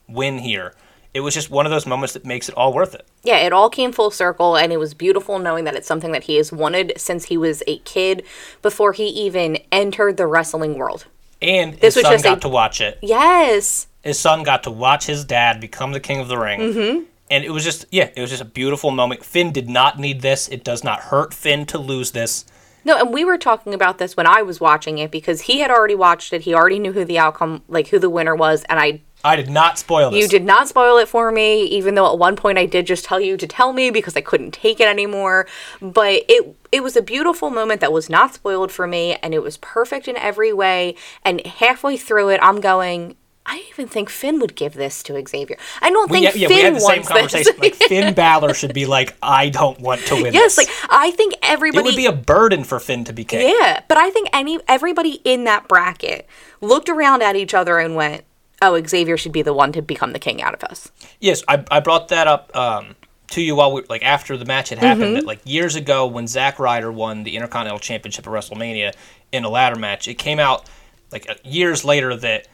win 0.08 0.38
here. 0.38 0.74
It 1.14 1.20
was 1.20 1.34
just 1.34 1.50
one 1.50 1.66
of 1.66 1.70
those 1.70 1.86
moments 1.86 2.12
that 2.12 2.24
makes 2.24 2.48
it 2.48 2.54
all 2.54 2.72
worth 2.72 2.94
it. 2.94 3.06
Yeah, 3.24 3.38
it 3.38 3.52
all 3.52 3.70
came 3.70 3.92
full 3.92 4.10
circle, 4.10 4.56
and 4.56 4.72
it 4.72 4.76
was 4.76 4.94
beautiful 4.94 5.40
knowing 5.40 5.64
that 5.64 5.74
it's 5.74 5.88
something 5.88 6.12
that 6.12 6.24
he 6.24 6.36
has 6.36 6.52
wanted 6.52 6.92
since 6.96 7.24
he 7.24 7.36
was 7.36 7.62
a 7.66 7.78
kid 7.78 8.24
before 8.62 8.92
he 8.92 9.06
even 9.08 9.58
entered 9.72 10.16
the 10.16 10.26
wrestling 10.26 10.78
world. 10.78 11.06
And 11.42 11.74
This 11.74 11.94
his 11.94 11.96
was 11.96 12.02
son 12.04 12.12
just 12.12 12.24
a- 12.24 12.28
got 12.28 12.42
to 12.42 12.48
watch 12.48 12.80
it. 12.80 12.98
Yes. 13.02 13.87
His 14.02 14.18
son 14.18 14.42
got 14.42 14.62
to 14.64 14.70
watch 14.70 15.06
his 15.06 15.24
dad 15.24 15.60
become 15.60 15.92
the 15.92 16.00
king 16.00 16.20
of 16.20 16.28
the 16.28 16.38
ring. 16.38 16.60
Mm-hmm. 16.60 17.04
And 17.30 17.44
it 17.44 17.50
was 17.50 17.64
just 17.64 17.86
yeah, 17.90 18.10
it 18.16 18.20
was 18.20 18.30
just 18.30 18.42
a 18.42 18.46
beautiful 18.46 18.90
moment. 18.90 19.24
Finn 19.24 19.52
did 19.52 19.68
not 19.68 19.98
need 19.98 20.22
this. 20.22 20.48
It 20.48 20.64
does 20.64 20.82
not 20.82 21.00
hurt 21.00 21.34
Finn 21.34 21.66
to 21.66 21.78
lose 21.78 22.12
this. 22.12 22.44
No, 22.84 22.96
and 22.96 23.12
we 23.12 23.24
were 23.24 23.36
talking 23.36 23.74
about 23.74 23.98
this 23.98 24.16
when 24.16 24.26
I 24.26 24.40
was 24.40 24.60
watching 24.60 24.98
it 24.98 25.10
because 25.10 25.42
he 25.42 25.60
had 25.60 25.70
already 25.70 25.94
watched 25.94 26.32
it. 26.32 26.42
He 26.42 26.54
already 26.54 26.78
knew 26.78 26.92
who 26.92 27.04
the 27.04 27.18
outcome, 27.18 27.62
like 27.68 27.88
who 27.88 27.98
the 27.98 28.08
winner 28.08 28.34
was, 28.34 28.64
and 28.64 28.80
I 28.80 29.00
I 29.24 29.34
did 29.34 29.50
not 29.50 29.78
spoil 29.78 30.10
this. 30.10 30.20
You 30.20 30.28
did 30.28 30.44
not 30.44 30.68
spoil 30.68 30.96
it 30.98 31.08
for 31.08 31.32
me, 31.32 31.64
even 31.64 31.96
though 31.96 32.10
at 32.10 32.18
one 32.18 32.36
point 32.36 32.56
I 32.56 32.66
did 32.66 32.86
just 32.86 33.04
tell 33.04 33.20
you 33.20 33.36
to 33.36 33.46
tell 33.46 33.72
me 33.72 33.90
because 33.90 34.16
I 34.16 34.20
couldn't 34.20 34.52
take 34.52 34.78
it 34.78 34.86
anymore. 34.86 35.46
But 35.82 36.22
it 36.28 36.56
it 36.70 36.82
was 36.82 36.96
a 36.96 37.02
beautiful 37.02 37.50
moment 37.50 37.80
that 37.80 37.92
was 37.92 38.08
not 38.08 38.34
spoiled 38.34 38.70
for 38.70 38.86
me, 38.86 39.16
and 39.16 39.34
it 39.34 39.42
was 39.42 39.56
perfect 39.56 40.06
in 40.06 40.16
every 40.16 40.52
way. 40.52 40.94
And 41.24 41.44
halfway 41.44 41.96
through 41.96 42.30
it, 42.30 42.40
I'm 42.42 42.60
going. 42.60 43.16
I 43.50 43.64
even 43.70 43.88
think 43.88 44.10
Finn 44.10 44.40
would 44.40 44.54
give 44.54 44.74
this 44.74 45.02
to 45.04 45.26
Xavier. 45.26 45.56
I 45.80 45.88
don't 45.90 46.10
we, 46.10 46.20
think 46.20 46.36
yeah, 46.36 46.48
Finn 46.48 46.56
we 46.56 46.62
had 46.62 46.74
the 46.74 46.80
same 46.80 46.96
wants 46.96 47.08
conversation. 47.08 47.52
this. 47.58 47.58
like 47.58 47.74
Finn 47.88 48.12
Balor 48.14 48.52
should 48.52 48.74
be 48.74 48.84
like, 48.84 49.16
I 49.22 49.48
don't 49.48 49.80
want 49.80 50.02
to 50.02 50.16
win 50.16 50.34
yes, 50.34 50.56
this. 50.56 50.68
like 50.68 50.90
I 50.90 51.12
think 51.12 51.34
everybody. 51.42 51.80
It 51.80 51.84
would 51.84 51.96
be 51.96 52.04
a 52.04 52.12
burden 52.12 52.62
for 52.62 52.78
Finn 52.78 53.04
to 53.04 53.14
be 53.14 53.24
king. 53.24 53.48
Yeah, 53.48 53.80
but 53.88 53.96
I 53.96 54.10
think 54.10 54.28
any 54.34 54.60
everybody 54.68 55.22
in 55.24 55.44
that 55.44 55.66
bracket 55.66 56.26
looked 56.60 56.90
around 56.90 57.22
at 57.22 57.36
each 57.36 57.54
other 57.54 57.78
and 57.78 57.96
went, 57.96 58.24
"Oh, 58.60 58.80
Xavier 58.86 59.16
should 59.16 59.32
be 59.32 59.40
the 59.40 59.54
one 59.54 59.72
to 59.72 59.80
become 59.80 60.12
the 60.12 60.18
king 60.18 60.42
out 60.42 60.52
of 60.52 60.62
us." 60.64 60.92
Yes, 61.18 61.42
I, 61.48 61.64
I 61.70 61.80
brought 61.80 62.08
that 62.08 62.26
up 62.26 62.54
um, 62.54 62.96
to 63.28 63.40
you 63.40 63.56
while 63.56 63.72
we 63.72 63.82
like 63.88 64.02
after 64.02 64.36
the 64.36 64.44
match 64.44 64.68
had 64.68 64.78
happened. 64.78 65.16
That 65.16 65.24
like 65.24 65.40
years 65.44 65.74
ago 65.74 66.06
when 66.06 66.26
Zack 66.26 66.58
Ryder 66.58 66.92
won 66.92 67.24
the 67.24 67.34
Intercontinental 67.34 67.80
Championship 67.80 68.26
at 68.26 68.32
WrestleMania 68.32 68.94
in 69.32 69.44
a 69.44 69.48
ladder 69.48 69.76
match, 69.78 70.06
it 70.06 70.16
came 70.16 70.38
out 70.38 70.68
like 71.10 71.26
years 71.44 71.82
later 71.82 72.14
that 72.14 72.46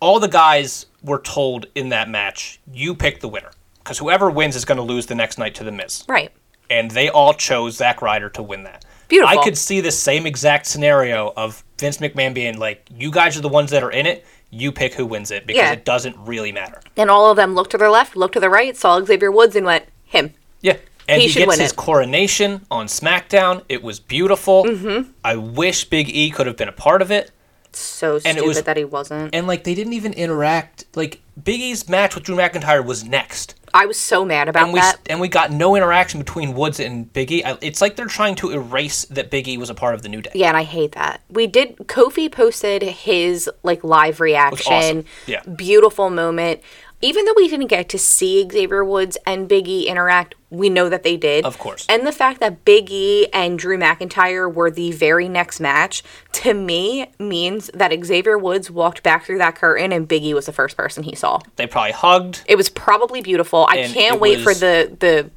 all 0.00 0.20
the 0.20 0.28
guys 0.28 0.86
were 1.02 1.18
told 1.20 1.66
in 1.74 1.88
that 1.90 2.08
match, 2.08 2.60
you 2.72 2.94
pick 2.94 3.20
the 3.20 3.28
winner 3.28 3.50
because 3.78 3.98
whoever 3.98 4.30
wins 4.30 4.56
is 4.56 4.64
going 4.64 4.76
to 4.78 4.82
lose 4.82 5.06
the 5.06 5.14
next 5.14 5.38
night 5.38 5.54
to 5.56 5.64
the 5.64 5.72
Miz, 5.72 6.04
Right. 6.08 6.30
and 6.70 6.90
they 6.90 7.08
all 7.08 7.32
chose 7.34 7.76
Zack 7.76 8.02
Ryder 8.02 8.28
to 8.30 8.42
win 8.42 8.64
that. 8.64 8.84
Beautiful. 9.08 9.38
I 9.38 9.42
could 9.42 9.56
see 9.56 9.80
the 9.80 9.90
same 9.90 10.26
exact 10.26 10.66
scenario 10.66 11.32
of 11.36 11.64
Vince 11.78 11.96
McMahon 11.98 12.34
being 12.34 12.58
like, 12.58 12.84
"You 12.94 13.10
guys 13.10 13.38
are 13.38 13.40
the 13.40 13.48
ones 13.48 13.70
that 13.70 13.82
are 13.82 13.90
in 13.90 14.04
it. 14.06 14.26
You 14.50 14.70
pick 14.70 14.94
who 14.94 15.06
wins 15.06 15.30
it 15.30 15.46
because 15.46 15.62
Yeah. 15.62 15.72
it 15.72 15.84
doesn't 15.86 16.16
really 16.18 16.52
matter." 16.52 16.80
And 16.96 17.10
all 17.10 17.30
of 17.30 17.36
them 17.36 17.54
looked 17.54 17.70
to 17.70 17.78
their 17.78 17.90
left, 17.90 18.16
looked 18.16 18.34
to 18.34 18.40
their 18.40 18.50
right, 18.50 18.76
saw 18.76 19.00
Xavier 19.02 19.30
Woods, 19.32 19.56
and 19.56 19.64
went, 19.64 19.86
him. 20.04 20.34
Yeah. 20.60 20.76
And 21.08 21.22
He 21.22 21.28
he, 21.28 21.40
gets 21.46 21.56
his 21.56 21.70
it. 21.72 21.76
coronation 21.76 22.66
on 22.70 22.86
SmackDown. 22.86 23.62
It 23.70 23.82
was 23.82 23.98
beautiful. 23.98 24.64
Mm-hmm. 24.64 25.10
I 25.24 25.36
wish 25.36 25.84
Big 25.84 26.10
E 26.10 26.28
could 26.30 26.46
have 26.46 26.58
been 26.58 26.68
a 26.68 26.72
part 26.72 27.00
of 27.00 27.10
it. 27.10 27.30
So 27.72 28.18
stupid 28.18 28.42
was- 28.46 28.62
that 28.62 28.76
he 28.76 28.84
wasn't. 28.84 29.34
And 29.34 29.46
like 29.46 29.64
they 29.64 29.74
didn't 29.74 29.92
even 29.94 30.12
interact. 30.12 30.84
Like 30.94 31.20
Big 31.42 31.60
E's 31.60 31.88
match 31.88 32.14
with 32.14 32.24
Drew 32.24 32.36
McIntyre 32.36 32.84
was 32.84 33.04
next, 33.04 33.54
I 33.74 33.86
was 33.86 33.98
so 33.98 34.24
mad 34.24 34.48
about 34.48 34.64
and 34.64 34.72
we 34.72 34.80
that. 34.80 34.96
and 35.10 35.20
we 35.20 35.28
got 35.28 35.52
no 35.52 35.76
interaction 35.76 36.18
between 36.18 36.54
Woods 36.54 36.80
and 36.80 37.12
Big 37.12 37.30
E. 37.30 37.44
I- 37.44 37.58
It's 37.60 37.80
like 37.80 37.96
they're 37.96 38.06
trying 38.06 38.34
to 38.36 38.50
erase 38.50 39.04
that 39.06 39.30
Big 39.30 39.46
E 39.46 39.56
was 39.58 39.70
a 39.70 39.74
part 39.74 39.94
of 39.94 40.02
the 40.02 40.08
New 40.08 40.22
Day. 40.22 40.30
Yeah, 40.34 40.48
and 40.48 40.56
I 40.56 40.62
hate 40.62 40.92
that. 40.92 41.20
We 41.28 41.46
did. 41.46 41.76
Kofi 41.76 42.30
posted 42.32 42.82
his 42.82 43.48
like 43.62 43.84
live 43.84 44.20
reaction. 44.20 44.72
awesome. 44.72 45.04
Yeah. 45.26 45.42
Beautiful 45.42 46.10
moment. 46.10 46.60
Even 47.00 47.24
though 47.24 47.34
we 47.36 47.48
didn't 47.48 47.68
get 47.68 47.88
to 47.90 47.98
see 47.98 48.48
Xavier 48.50 48.84
Woods 48.84 49.16
and 49.24 49.48
Big 49.48 49.68
E 49.68 49.86
interact, 49.86 50.34
we 50.50 50.68
know 50.68 50.88
that 50.88 51.04
they 51.04 51.16
did. 51.16 51.44
Of 51.44 51.58
course. 51.58 51.86
And 51.88 52.06
the 52.06 52.12
fact 52.12 52.40
that 52.40 52.64
Big 52.64 52.90
E 52.90 53.28
and 53.32 53.58
Drew 53.58 53.78
McIntyre 53.78 54.52
were 54.52 54.70
the 54.70 54.90
very 54.92 55.28
next 55.28 55.60
match, 55.60 56.02
to 56.32 56.54
me, 56.54 57.12
means 57.20 57.70
that 57.72 57.92
Xavier 58.04 58.36
Woods 58.36 58.70
walked 58.70 59.02
back 59.04 59.24
through 59.24 59.38
that 59.38 59.54
curtain 59.54 59.92
and 59.92 60.08
Big 60.08 60.24
E 60.24 60.34
was 60.34 60.46
the 60.46 60.52
first 60.52 60.76
person 60.76 61.04
he 61.04 61.14
saw. 61.14 61.38
They 61.56 61.66
probably 61.68 61.92
hugged. 61.92 62.42
It 62.46 62.56
was 62.56 62.68
probably 62.68 63.20
beautiful. 63.20 63.66
I 63.68 63.86
can't 63.86 64.16
it 64.16 64.20
wait 64.20 64.40
for 64.40 64.54
the 64.54 64.96
the 64.98 65.30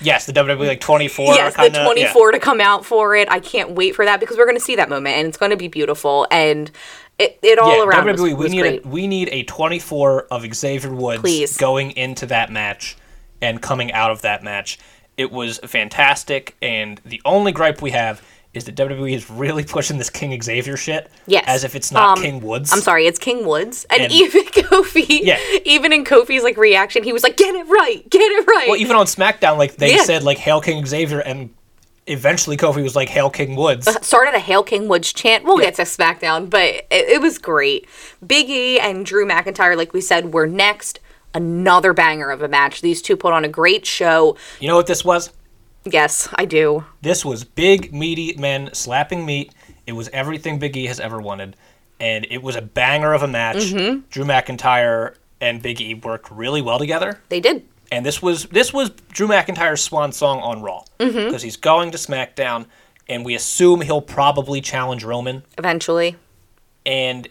Yes, 0.00 0.26
the 0.26 0.32
WWE 0.32 0.68
like 0.68 0.80
twenty 0.80 1.08
four. 1.08 1.34
yes, 1.34 1.56
the 1.56 1.70
24 1.70 2.32
to 2.32 2.38
come 2.38 2.60
out 2.60 2.84
for 2.84 3.16
it. 3.16 3.28
I 3.30 3.40
can't 3.40 3.70
wait 3.70 3.96
for 3.96 4.04
that 4.04 4.20
because 4.20 4.36
we're 4.36 4.44
going 4.44 4.56
to 4.56 4.62
see 4.62 4.76
that 4.76 4.88
moment 4.88 5.16
and 5.16 5.26
it's 5.26 5.36
going 5.36 5.50
to 5.50 5.56
be 5.56 5.66
beautiful 5.66 6.26
and 6.30 6.70
it, 7.18 7.38
it 7.42 7.58
all 7.58 7.76
Yeah, 7.78 7.84
around 7.84 8.06
WWE, 8.06 8.36
was, 8.36 8.44
we 8.44 8.48
need 8.56 8.60
great. 8.60 8.84
a, 8.84 8.88
we 8.88 9.06
need 9.06 9.28
a 9.30 9.42
24 9.44 10.26
of 10.30 10.54
Xavier 10.54 10.94
Woods 10.94 11.20
Please. 11.20 11.56
going 11.56 11.90
into 11.92 12.26
that 12.26 12.50
match 12.50 12.96
and 13.40 13.60
coming 13.62 13.92
out 13.92 14.10
of 14.10 14.22
that 14.22 14.42
match. 14.42 14.78
It 15.16 15.32
was 15.32 15.58
fantastic, 15.64 16.56
and 16.62 17.00
the 17.04 17.20
only 17.24 17.50
gripe 17.52 17.82
we 17.82 17.90
have 17.90 18.22
is 18.54 18.64
that 18.64 18.74
WWE 18.76 19.12
is 19.14 19.28
really 19.28 19.62
pushing 19.76 19.98
this 19.98 20.10
King 20.10 20.40
Xavier 20.40 20.76
shit 20.76 21.10
Yes. 21.26 21.44
as 21.46 21.64
if 21.64 21.74
it's 21.74 21.90
not 21.92 22.18
Um, 22.18 22.24
King 22.24 22.40
Woods. 22.40 22.72
I'm 22.72 22.80
sorry, 22.80 23.06
it's 23.06 23.18
King 23.18 23.44
Woods. 23.46 23.84
And, 23.90 24.02
And- 24.02 24.12
even 24.12 24.44
Kofi, 24.46 25.06
Yeah. 25.24 25.38
even 25.64 25.92
in 25.92 26.04
Kofi's 26.04 26.42
like 26.42 26.56
reaction, 26.56 27.02
he 27.02 27.12
was 27.12 27.22
like, 27.22 27.36
"Get 27.36 27.54
it 27.54 27.66
right, 27.68 28.08
get 28.08 28.22
it 28.22 28.46
right." 28.46 28.66
Well, 28.68 28.78
even 28.78 28.96
on 28.96 29.06
SmackDown, 29.06 29.58
like 29.58 29.76
they 29.76 29.96
Yeah. 29.96 30.02
said, 30.04 30.22
like 30.22 30.38
Hail 30.38 30.60
King 30.60 30.84
Xavier, 30.86 31.18
and 31.20 31.50
eventually 32.08 32.56
Kofi 32.56 32.82
was 32.82 32.96
like 32.96 33.08
Hail 33.08 33.30
King 33.30 33.56
Woods. 33.56 33.88
started 34.06 34.34
a 34.34 34.38
Hail 34.38 34.62
King 34.62 34.88
Woods 34.88 35.12
chant. 35.12 35.44
We'll 35.44 35.58
get 35.58 35.74
to 35.74 35.82
SmackDown, 35.82 36.50
but 36.50 36.62
it, 36.62 36.86
it 36.90 37.20
was 37.20 37.38
great. 37.38 37.86
Big 38.26 38.48
E 38.48 38.80
and 38.80 39.04
Drew 39.04 39.26
McIntyre, 39.26 39.76
like 39.76 39.92
we 39.92 40.00
said, 40.00 40.32
were 40.32 40.46
next. 40.46 41.00
Another 41.34 41.92
banger 41.92 42.30
of 42.30 42.42
a 42.42 42.48
match. 42.48 42.80
These 42.80 43.02
two 43.02 43.16
put 43.16 43.32
on 43.32 43.44
a 43.44 43.48
great 43.48 43.84
show. 43.84 44.36
You 44.60 44.68
know 44.68 44.76
what 44.76 44.86
this 44.86 45.04
was? 45.04 45.30
Yes, 45.84 46.28
I 46.34 46.46
do. 46.46 46.84
This 47.02 47.24
was 47.24 47.44
big, 47.44 47.92
meaty 47.92 48.34
men 48.38 48.70
slapping 48.72 49.24
meat. 49.26 49.52
It 49.86 49.92
was 49.92 50.08
everything 50.08 50.58
Big 50.58 50.76
E 50.76 50.86
has 50.86 50.98
ever 50.98 51.20
wanted. 51.20 51.56
And 52.00 52.26
it 52.30 52.42
was 52.42 52.56
a 52.56 52.62
banger 52.62 53.12
of 53.12 53.22
a 53.22 53.28
match. 53.28 53.56
Mm-hmm. 53.56 54.00
Drew 54.10 54.24
McIntyre 54.24 55.16
and 55.40 55.62
Big 55.62 55.80
E 55.80 55.94
worked 55.94 56.30
really 56.30 56.62
well 56.62 56.78
together. 56.78 57.20
They 57.28 57.40
did. 57.40 57.66
And 57.90 58.04
this 58.04 58.20
was 58.20 58.44
this 58.46 58.72
was 58.72 58.90
Drew 59.12 59.28
McIntyre's 59.28 59.80
swan 59.82 60.12
song 60.12 60.40
on 60.40 60.62
Raw. 60.62 60.84
Because 60.98 61.14
Mm-hmm. 61.14 61.36
he's 61.38 61.56
going 61.56 61.90
to 61.92 61.98
SmackDown, 61.98 62.66
and 63.08 63.24
we 63.24 63.34
assume 63.34 63.80
he'll 63.80 64.02
probably 64.02 64.60
challenge 64.60 65.04
Roman. 65.04 65.42
Eventually. 65.56 66.16
And 66.84 67.28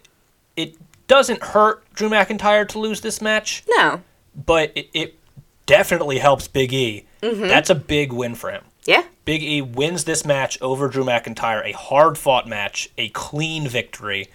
it 0.55 0.75
doesn't 1.07 1.41
hurt 1.43 1.83
Drew 1.93 2.09
McIntyre 2.09 2.67
to 2.69 2.79
lose 2.79 3.01
this 3.01 3.21
match, 3.21 3.63
No. 3.69 4.01
but 4.35 4.71
it, 4.75 4.89
it 4.93 5.19
definitely 5.65 6.17
helps 6.19 6.47
Big 6.47 6.73
E. 6.73 7.05
Mm-hmm. 7.21 7.47
That's 7.47 7.69
a 7.69 7.75
big 7.75 8.11
win 8.11 8.35
for 8.35 8.51
him. 8.51 8.63
Yeah. 8.85 9.03
Big 9.25 9.43
E 9.43 9.61
wins 9.61 10.03
this 10.05 10.25
match 10.25 10.57
over 10.61 10.87
Drew 10.87 11.03
McIntyre, 11.03 11.63
a 11.65 11.71
hard 11.73 12.17
fought 12.17 12.47
match, 12.47 12.89
a 12.97 13.09
clean 13.09 13.67
victory. 13.67 14.27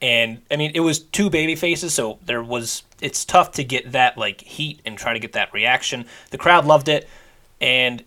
And 0.00 0.42
I 0.50 0.56
mean, 0.56 0.72
it 0.74 0.80
was 0.80 1.00
two 1.00 1.28
baby 1.28 1.56
faces, 1.56 1.92
so 1.92 2.18
there 2.24 2.42
was 2.42 2.84
it's 3.00 3.24
tough 3.24 3.52
to 3.52 3.64
get 3.64 3.92
that 3.92 4.16
like 4.16 4.40
heat 4.42 4.80
and 4.84 4.96
try 4.96 5.12
to 5.12 5.18
get 5.18 5.32
that 5.32 5.52
reaction. 5.52 6.04
The 6.30 6.38
crowd 6.38 6.64
loved 6.66 6.88
it, 6.88 7.08
and 7.60 8.04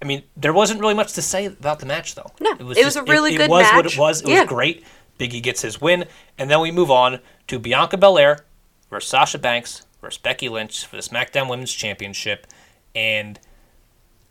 I 0.00 0.06
mean, 0.06 0.22
there 0.36 0.52
wasn't 0.54 0.80
really 0.80 0.94
much 0.94 1.12
to 1.14 1.22
say 1.22 1.44
about 1.46 1.80
the 1.80 1.86
match 1.86 2.14
though. 2.14 2.30
No, 2.40 2.52
it 2.52 2.62
was 2.62 2.96
a 2.96 3.02
really 3.04 3.34
it, 3.34 3.38
good 3.38 3.44
It 3.44 3.50
was 3.50 3.66
what 3.72 3.84
match. 3.84 3.94
it 3.94 3.98
was. 4.00 4.22
It 4.22 4.28
Yeah. 4.28 4.40
was 4.40 4.48
great. 4.48 4.84
Big 5.18 5.34
E 5.34 5.40
gets 5.40 5.60
his 5.62 5.80
win, 5.80 6.06
and 6.38 6.50
then 6.50 6.60
we 6.60 6.70
move 6.70 6.90
on 6.90 7.20
to 7.48 7.58
Bianca 7.58 7.96
Belair 7.98 8.44
versus 8.90 9.10
Sasha 9.10 9.38
Banks 9.38 9.82
versus 10.00 10.18
Becky 10.18 10.48
Lynch 10.48 10.86
for 10.86 10.96
the 10.96 11.02
SmackDown 11.02 11.48
Women's 11.48 11.72
Championship, 11.72 12.46
and 12.94 13.38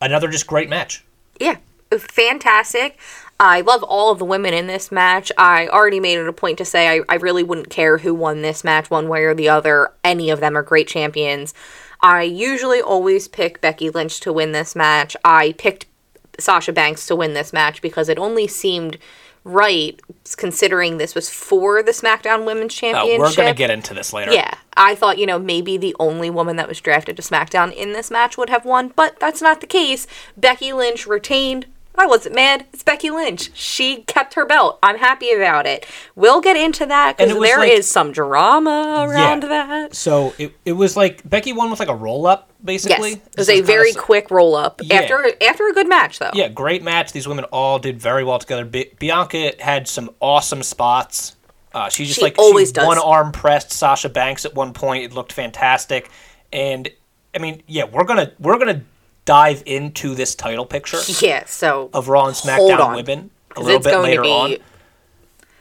another 0.01 0.29
just 0.29 0.47
great 0.47 0.67
match. 0.67 1.05
Yeah, 1.39 1.57
fantastic. 1.91 2.97
I 3.39 3.61
love 3.61 3.83
all 3.83 4.11
of 4.11 4.19
the 4.19 4.25
women 4.25 4.53
in 4.53 4.67
this 4.67 4.91
match. 4.91 5.31
I 5.37 5.67
already 5.67 5.99
made 5.99 6.17
it 6.17 6.27
a 6.27 6.33
point 6.33 6.57
to 6.59 6.65
say 6.65 6.87
I, 6.99 7.01
I 7.09 7.15
really 7.15 7.43
wouldn't 7.43 7.69
care 7.69 7.97
who 7.97 8.13
won 8.13 8.41
this 8.41 8.63
match 8.63 8.89
one 8.89 9.09
way 9.09 9.23
or 9.23 9.33
the 9.33 9.49
other. 9.49 9.91
Any 10.03 10.29
of 10.29 10.39
them 10.39 10.55
are 10.57 10.63
great 10.63 10.87
champions. 10.87 11.53
I 12.01 12.23
usually 12.23 12.81
always 12.81 13.27
pick 13.27 13.59
Becky 13.61 13.89
Lynch 13.89 14.19
to 14.21 14.31
win 14.33 14.51
this 14.51 14.75
match. 14.75 15.15
I 15.25 15.53
picked 15.57 15.87
Sasha 16.39 16.71
Banks 16.73 17.05
to 17.07 17.15
win 17.15 17.33
this 17.33 17.53
match 17.53 17.81
because 17.81 18.07
it 18.09 18.17
only 18.17 18.47
seemed 18.47 18.97
right 19.45 19.99
considering 20.37 20.97
this 20.97 21.15
was 21.15 21.29
for 21.29 21.83
the 21.83 21.91
SmackDown 21.91 22.45
Women's 22.45 22.73
Oh, 22.75 22.79
Championship. 22.79 23.19
we're 23.19 23.35
gonna 23.35 23.53
get 23.53 23.69
into 23.69 23.93
this 23.93 24.13
later. 24.13 24.31
Yeah, 24.31 24.53
I 24.77 24.95
thought, 24.95 25.17
you 25.17 25.25
know, 25.25 25.37
maybe 25.37 25.75
the 25.77 25.95
only 25.99 26.29
woman 26.29 26.55
that 26.55 26.67
was 26.69 26.79
drafted 26.79 27.17
to 27.17 27.21
SmackDown 27.21 27.73
in 27.73 27.91
this 27.91 28.09
match 28.09 28.37
would 28.37 28.49
have 28.49 28.63
won, 28.63 28.93
but 28.95 29.19
that's 29.19 29.41
not 29.41 29.59
the 29.59 29.67
case. 29.67 30.07
Becky 30.37 30.71
Lynch 30.71 31.05
retained. 31.05 31.65
I 31.95 32.07
wasn't 32.07 32.33
mad. 32.35 32.65
It's 32.73 32.81
Becky 32.83 33.11
Lynch. 33.11 33.51
She 33.55 33.97
kept 34.03 34.33
her 34.33 34.45
belt. 34.45 34.79
I'm 34.81 34.97
happy 34.97 35.31
about 35.31 35.67
it. 35.67 35.85
We'll 36.15 36.41
get 36.41 36.55
into 36.57 36.85
that 36.87 37.17
because 37.17 37.33
was 37.33 37.43
there 37.47 37.63
is 37.63 37.87
some 37.87 38.11
drama 38.11 39.05
around 39.07 39.43
Yeah. 39.43 39.49
that. 39.49 39.95
So 39.95 40.33
it, 40.39 40.53
it 40.65 40.71
was 40.73 40.97
like 40.97 41.27
Becky 41.29 41.53
won 41.53 41.69
with 41.69 41.79
like 41.79 41.89
a 41.89 41.95
roll 41.95 42.25
up, 42.25 42.49
basically. 42.63 43.11
Yes, 43.11 43.17
it 43.19 43.31
This 43.33 43.37
was 43.37 43.49
a 43.49 43.51
is 43.53 43.57
kinda 43.59 43.67
very 43.71 43.93
quick 43.93 44.31
roll 44.31 44.55
up 44.55 44.81
Yeah. 44.83 45.01
after 45.01 45.31
after 45.47 45.67
a 45.67 45.73
good 45.73 45.87
match, 45.87 46.17
though. 46.19 46.31
Yeah, 46.33 46.47
great 46.47 46.81
match. 46.81 47.11
These 47.11 47.27
women 47.27 47.45
all 47.45 47.77
did 47.77 47.99
very 48.01 48.23
well 48.23 48.39
together. 48.39 48.65
Bi- 48.65 48.89
Bianca 48.97 49.51
had 49.59 49.87
some 49.87 50.09
awesome 50.19 50.63
spots. 50.63 51.35
Uh, 51.75 51.89
she 51.89 52.05
just 52.05 52.17
She 52.17 52.23
like 52.23 52.37
always 52.39 52.69
she 52.69 52.73
does. 52.73 52.87
one 52.87 52.97
arm 52.99 53.31
pressed 53.31 53.71
Sasha 53.71 54.09
Banks 54.09 54.45
at 54.45 54.55
one 54.55 54.73
point. 54.73 55.03
It 55.03 55.13
looked 55.13 55.31
fantastic. 55.33 56.09
And 56.51 56.89
I 57.35 57.39
mean, 57.39 57.61
yeah, 57.67 57.83
we're 57.85 58.03
gonna 58.03 58.31
we're 58.39 58.57
gonna 58.57 58.81
dive 59.25 59.63
into 59.65 60.15
this 60.15 60.35
title 60.35 60.65
picture 60.65 60.99
Yeah. 61.21 61.45
So 61.45 61.89
of 61.93 62.07
Raw 62.09 62.27
and 62.27 62.35
SmackDown 62.35 62.95
women 62.95 63.29
a 63.55 63.61
little 63.61 63.79
bit 63.79 63.97
later 63.99 64.23
be- 64.23 64.29
on. 64.29 64.55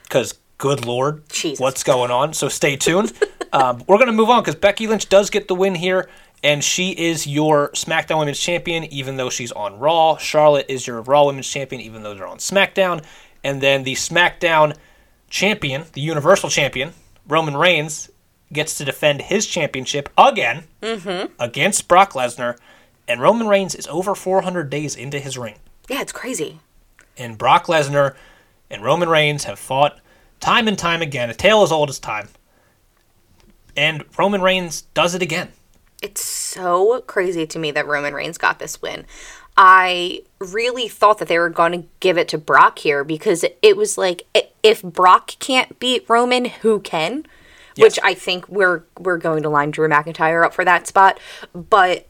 Because 0.02 0.34
good 0.58 0.84
lord, 0.84 1.28
Jesus. 1.30 1.58
what's 1.60 1.82
going 1.82 2.10
on? 2.10 2.32
So 2.34 2.48
stay 2.48 2.76
tuned. 2.76 3.12
um, 3.52 3.82
we're 3.86 3.98
gonna 3.98 4.12
move 4.12 4.30
on 4.30 4.42
because 4.42 4.56
Becky 4.56 4.86
Lynch 4.86 5.08
does 5.08 5.30
get 5.30 5.48
the 5.48 5.54
win 5.54 5.74
here, 5.74 6.08
and 6.42 6.62
she 6.62 6.90
is 6.90 7.26
your 7.26 7.70
SmackDown 7.70 8.18
Women's 8.18 8.38
Champion, 8.38 8.84
even 8.84 9.16
though 9.16 9.30
she's 9.30 9.52
on 9.52 9.78
Raw. 9.78 10.16
Charlotte 10.16 10.66
is 10.68 10.86
your 10.86 11.00
Raw 11.02 11.26
Women's 11.26 11.48
Champion, 11.48 11.80
even 11.80 12.02
though 12.02 12.14
they're 12.14 12.26
on 12.26 12.38
SmackDown. 12.38 13.04
And 13.44 13.60
then 13.60 13.82
the 13.84 13.94
SmackDown 13.94 14.76
Champion, 15.30 15.84
the 15.94 16.00
Universal 16.00 16.50
Champion, 16.50 16.92
Roman 17.26 17.56
Reigns, 17.56 18.10
gets 18.52 18.76
to 18.78 18.84
defend 18.84 19.22
his 19.22 19.46
championship 19.46 20.08
again 20.18 20.64
against 21.40 21.88
Brock 21.88 22.12
Lesnar. 22.12 22.56
And 23.12 23.20
Roman 23.20 23.46
Reigns 23.46 23.74
is 23.74 23.86
over 23.88 24.14
400 24.14 24.70
days 24.70 24.96
into 24.96 25.18
his 25.18 25.36
reign 25.36 25.56
yeah, 25.90 26.00
it's 26.00 26.12
crazy. 26.12 26.60
and 27.18 27.36
Brock 27.36 27.66
Lesnar 27.66 28.14
and 28.70 28.82
Roman 28.82 29.10
Reigns 29.10 29.44
have 29.44 29.58
fought 29.58 30.00
time 30.40 30.66
and 30.66 30.78
time 30.78 31.02
again, 31.02 31.28
a 31.28 31.34
tale 31.34 31.62
as 31.62 31.70
old 31.70 31.90
as 31.90 31.98
time. 31.98 32.28
And 33.76 34.04
Roman 34.18 34.40
Reigns 34.40 34.80
does 34.94 35.14
it 35.14 35.20
again. 35.20 35.48
It's 36.00 36.24
so 36.24 37.02
crazy 37.02 37.46
to 37.46 37.58
me 37.58 37.70
that 37.72 37.86
Roman 37.86 38.14
Reigns 38.14 38.38
got 38.38 38.58
this 38.58 38.80
win. 38.80 39.04
I 39.58 40.22
really 40.38 40.88
thought 40.88 41.18
that 41.18 41.28
they 41.28 41.38
were 41.38 41.50
going 41.50 41.72
to 41.72 41.86
give 42.00 42.16
it 42.16 42.28
to 42.28 42.38
Brock 42.38 42.78
here 42.78 43.04
because 43.04 43.44
it 43.60 43.76
was 43.76 43.98
like 43.98 44.22
if 44.62 44.82
Brock 44.82 45.32
can't 45.38 45.78
beat 45.78 46.08
Roman, 46.08 46.46
who 46.46 46.80
can? 46.80 47.26
Which 47.76 47.98
I 48.02 48.14
think 48.14 48.48
we're 48.48 48.84
we're 48.98 49.18
going 49.18 49.42
to 49.42 49.50
line 49.50 49.70
Drew 49.70 49.88
McIntyre 49.88 50.42
up 50.42 50.54
for 50.54 50.64
that 50.64 50.86
spot. 50.86 51.20
But 51.54 52.06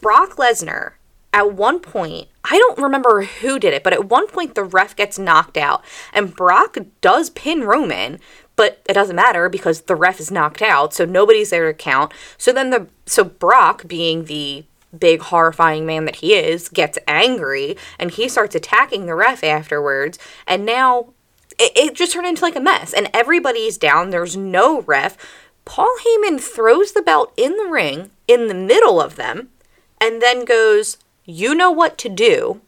Brock 0.00 0.36
Lesnar, 0.36 0.92
at 1.32 1.52
one 1.52 1.80
point, 1.80 2.28
I 2.44 2.58
don't 2.58 2.78
remember 2.78 3.22
who 3.22 3.58
did 3.58 3.74
it, 3.74 3.84
but 3.84 3.92
at 3.92 4.06
one 4.06 4.26
point 4.28 4.54
the 4.54 4.64
ref 4.64 4.96
gets 4.96 5.18
knocked 5.18 5.56
out. 5.56 5.84
And 6.12 6.34
Brock 6.34 6.78
does 7.00 7.30
pin 7.30 7.64
Roman, 7.64 8.18
but 8.56 8.82
it 8.88 8.94
doesn't 8.94 9.16
matter 9.16 9.48
because 9.48 9.82
the 9.82 9.96
ref 9.96 10.20
is 10.20 10.30
knocked 10.30 10.62
out, 10.62 10.94
so 10.94 11.04
nobody's 11.04 11.50
there 11.50 11.66
to 11.66 11.74
count. 11.74 12.12
So 12.38 12.52
then 12.52 12.70
the 12.70 12.88
so 13.06 13.24
Brock 13.24 13.86
being 13.86 14.24
the 14.24 14.64
big 14.98 15.20
horrifying 15.20 15.84
man 15.84 16.06
that 16.06 16.16
he 16.16 16.34
is 16.34 16.68
gets 16.68 16.98
angry 17.06 17.76
and 17.98 18.10
he 18.10 18.28
starts 18.28 18.54
attacking 18.54 19.06
the 19.06 19.14
ref 19.14 19.44
afterwards. 19.44 20.18
And 20.46 20.64
now 20.64 21.12
it, 21.58 21.72
it 21.76 21.94
just 21.94 22.12
turned 22.12 22.26
into 22.26 22.42
like 22.42 22.56
a 22.56 22.60
mess 22.60 22.94
and 22.94 23.10
everybody's 23.12 23.76
down. 23.76 24.10
There's 24.10 24.36
no 24.36 24.80
ref. 24.82 25.16
Paul 25.66 25.94
heyman 26.04 26.40
throws 26.40 26.92
the 26.92 27.02
belt 27.02 27.34
in 27.36 27.56
the 27.56 27.66
ring 27.66 28.10
in 28.26 28.48
the 28.48 28.54
middle 28.54 29.00
of 29.00 29.16
them 29.16 29.50
and 30.00 30.20
then 30.22 30.44
goes 30.44 30.98
you 31.24 31.54
know 31.54 31.70
what 31.70 31.98
to 31.98 32.08
do 32.08 32.60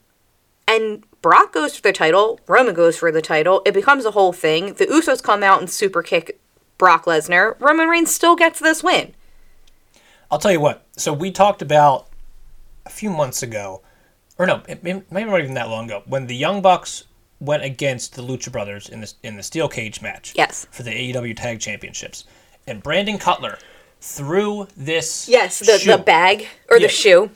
and 0.69 1.05
brock 1.23 1.53
goes 1.53 1.77
for 1.77 1.83
the 1.83 1.93
title 1.93 2.39
roman 2.47 2.75
goes 2.75 2.97
for 2.97 3.11
the 3.13 3.23
title 3.23 3.63
it 3.65 3.75
becomes 3.75 4.05
a 4.05 4.11
whole 4.13 4.33
thing 4.33 4.75
the 4.75 4.87
usos 4.87 5.23
come 5.23 5.43
out 5.43 5.61
and 5.61 5.71
super 5.71 6.03
kick 6.03 6.39
brock 6.79 7.05
lesnar 7.05 7.59
roman 7.61 7.89
reigns 7.89 8.13
still 8.15 8.37
gets 8.37 8.59
this 8.61 8.83
win 8.83 9.13
I'll 10.33 10.39
tell 10.39 10.53
you 10.53 10.61
what. 10.61 10.87
So 10.97 11.13
we 11.13 11.33
talked 11.33 11.61
about 11.61 12.07
a 12.87 12.89
few 12.89 13.11
months 13.11 13.43
ago, 13.43 13.83
or 14.39 14.47
no, 14.47 14.63
it, 14.69 14.79
it- 14.85 15.11
maybe 15.11 15.29
not 15.29 15.41
even 15.41 15.55
that 15.55 15.69
long 15.69 15.87
ago, 15.87 16.05
when 16.07 16.29
the 16.29 16.37
Young 16.37 16.63
Bucks 16.63 17.03
went 17.41 17.65
against 17.65 18.15
the 18.15 18.23
Lucha 18.23 18.53
Brothers 18.53 18.89
in 18.89 19.01
the 19.01 19.13
in 19.25 19.37
the 19.37 19.43
steel 19.43 19.69
cage 19.69 20.01
match. 20.01 20.33
Yes. 20.37 20.69
For 20.71 20.85
the 20.85 20.93
AEW 20.93 21.35
Tag 21.37 21.59
Championships, 21.59 22.27
and 22.69 22.81
Brandon 22.81 23.19
Cutler 23.19 23.59
threw 24.03 24.67
this. 24.77 25.29
yes 25.29 25.59
the, 25.59 25.79
shoe. 25.79 25.93
the 25.93 25.99
bag 25.99 26.47
or 26.71 26.79
Yeah. 26.79 26.87
the 26.87 26.93
shoe 26.93 27.31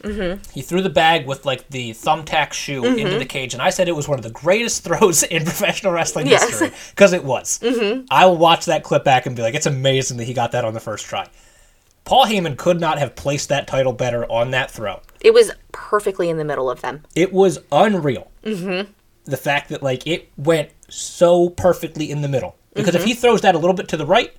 He 0.52 0.62
threw 0.62 0.80
the 0.80 0.88
bag 0.90 1.26
with 1.26 1.44
like 1.44 1.68
the 1.68 1.90
thumbtack 1.92 2.52
shoe 2.52 2.82
Mm-hmm. 2.82 2.98
into 2.98 3.18
the 3.18 3.24
cage, 3.26 3.52
and 3.54 3.62
I 3.62 3.70
said 3.70 3.88
it 3.88 3.96
was 3.96 4.08
one 4.08 4.18
of 4.18 4.24
the 4.24 4.30
greatest 4.30 4.82
throws 4.84 5.22
in 5.24 5.44
professional 5.44 5.92
wrestling 5.92 6.26
Yes. 6.26 6.48
history 6.48 6.70
because 6.90 7.12
it 7.12 7.22
was. 7.24 7.58
Mm-hmm. 7.62 8.06
I 8.10 8.26
will 8.26 8.36
watch 8.38 8.64
that 8.66 8.82
clip 8.82 9.04
back 9.04 9.26
and 9.26 9.36
be 9.36 9.42
like, 9.42 9.54
it's 9.54 9.66
amazing 9.66 10.16
that 10.18 10.24
he 10.24 10.32
got 10.34 10.52
that 10.52 10.64
on 10.64 10.72
the 10.74 10.80
first 10.80 11.04
try. 11.06 11.28
Paul 12.04 12.26
Heyman 12.26 12.56
could 12.58 12.80
not 12.80 12.98
have 12.98 13.14
placed 13.16 13.48
that 13.48 13.66
title 13.66 13.92
better 13.92 14.30
on 14.30 14.50
that 14.50 14.70
throw. 14.70 15.00
it 15.20 15.32
was 15.34 15.50
perfectly 15.72 16.28
in 16.28 16.36
the 16.38 16.44
middle 16.44 16.70
of 16.70 16.80
them 16.82 17.02
It 17.14 17.32
was 17.32 17.58
unreal. 17.72 18.30
Mm-hmm. 18.44 18.90
The 19.26 19.36
fact 19.38 19.68
that 19.70 19.82
like 19.82 20.06
it 20.06 20.30
went 20.36 20.70
so 20.88 21.48
perfectly 21.50 22.10
in 22.10 22.20
the 22.22 22.28
middle. 22.28 22.56
Because 22.74 22.94
if 22.94 23.04
he 23.04 23.14
throws 23.14 23.40
that 23.42 23.54
a 23.54 23.58
little 23.58 23.72
bit 23.74 23.88
to 23.88 23.96
the 23.96 24.04
right, 24.04 24.34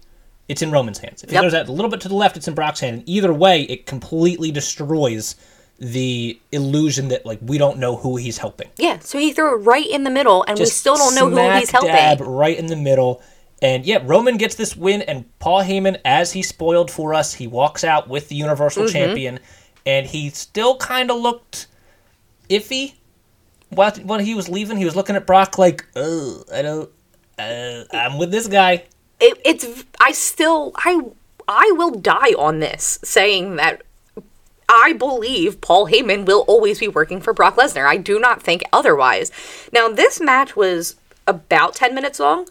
it's 0.48 0.62
in 0.62 0.72
Roman's 0.72 1.00
hands. 1.00 1.24
If 1.24 1.32
Yep. 1.32 1.68
a 1.68 1.72
little 1.72 1.90
bit 1.90 2.02
to 2.02 2.08
the 2.08 2.16
left, 2.16 2.38
it's 2.38 2.48
in 2.48 2.54
Brock's 2.54 2.80
hand. 2.80 2.98
And 3.00 3.10
either 3.10 3.34
way, 3.34 3.64
it 3.64 3.86
completely 3.86 4.52
destroys 4.52 5.36
the 5.80 6.40
illusion 6.52 7.10
that 7.10 7.26
like 7.26 7.40
we 7.42 7.58
don't 7.58 7.78
know 7.78 7.98
who 7.98 8.16
he's 8.16 8.38
helping. 8.38 8.70
Yeah, 8.78 9.00
so 9.00 9.20
he 9.20 9.34
threw 9.34 9.56
it 9.56 9.66
right 9.66 9.88
in 9.88 10.04
the 10.04 10.10
middle, 10.10 10.44
and 10.48 10.58
we 10.58 10.66
still 10.66 10.96
don't 10.96 11.16
know 11.16 11.30
who 11.30 11.60
he's 11.60 11.72
helping. 11.72 11.92
Dab 11.92 12.22
right 12.22 12.58
in 12.58 12.68
the 12.68 12.76
middle. 12.78 13.22
And 13.62 13.86
yeah, 13.86 14.00
Roman 14.04 14.38
gets 14.38 14.56
this 14.56 14.76
win, 14.76 15.02
and 15.02 15.26
Paul 15.40 15.64
Heyman, 15.64 16.00
as 16.06 16.32
he 16.34 16.44
spoiled 16.44 16.92
for 16.92 17.14
us, 17.14 17.34
he 17.34 17.48
walks 17.48 17.84
out 17.84 18.08
with 18.08 18.30
the 18.30 18.36
Universal 18.36 18.84
Mm-hmm. 18.84 18.94
Champion, 18.94 19.40
and 19.86 20.06
he 20.06 20.30
still 20.30 20.78
kind 20.78 21.10
of 21.12 21.18
looked 21.18 21.68
iffy. 22.50 22.94
While, 23.70 23.92
when 24.04 24.20
he 24.22 24.36
was 24.36 24.48
leaving, 24.48 24.78
he 24.78 24.86
was 24.86 24.96
looking 24.96 25.16
at 25.16 25.26
Brock 25.26 25.58
like, 25.58 25.86
"Oh, 25.96 26.44
I 26.54 26.62
don't, 26.62 26.90
uh, 27.40 27.84
I'm 27.92 28.18
with 28.18 28.32
this 28.32 28.48
guy." 28.48 28.84
It, 29.20 29.40
it's 29.46 29.86
I 30.00 30.12
still 30.12 30.74
I 30.78 31.02
I 31.48 31.72
will 31.76 31.92
die 31.92 32.34
on 32.38 32.60
this 32.60 33.00
saying 33.04 33.56
that 33.58 33.82
I 34.68 34.94
believe 34.94 35.62
Paul 35.62 35.88
Heyman 35.88 36.26
will 36.26 36.44
always 36.48 36.80
be 36.80 36.88
working 36.88 37.22
for 37.22 37.34
Brock 37.34 37.56
Lesnar. 37.56 37.88
I 37.88 37.98
do 37.98 38.20
not 38.20 38.42
think 38.42 38.64
otherwise. 38.74 39.32
Now, 39.72 39.90
this 39.90 40.20
match 40.20 40.56
was 40.56 40.96
about 41.28 41.76
10 41.76 41.94
minutes 41.94 42.20
long, 42.20 42.48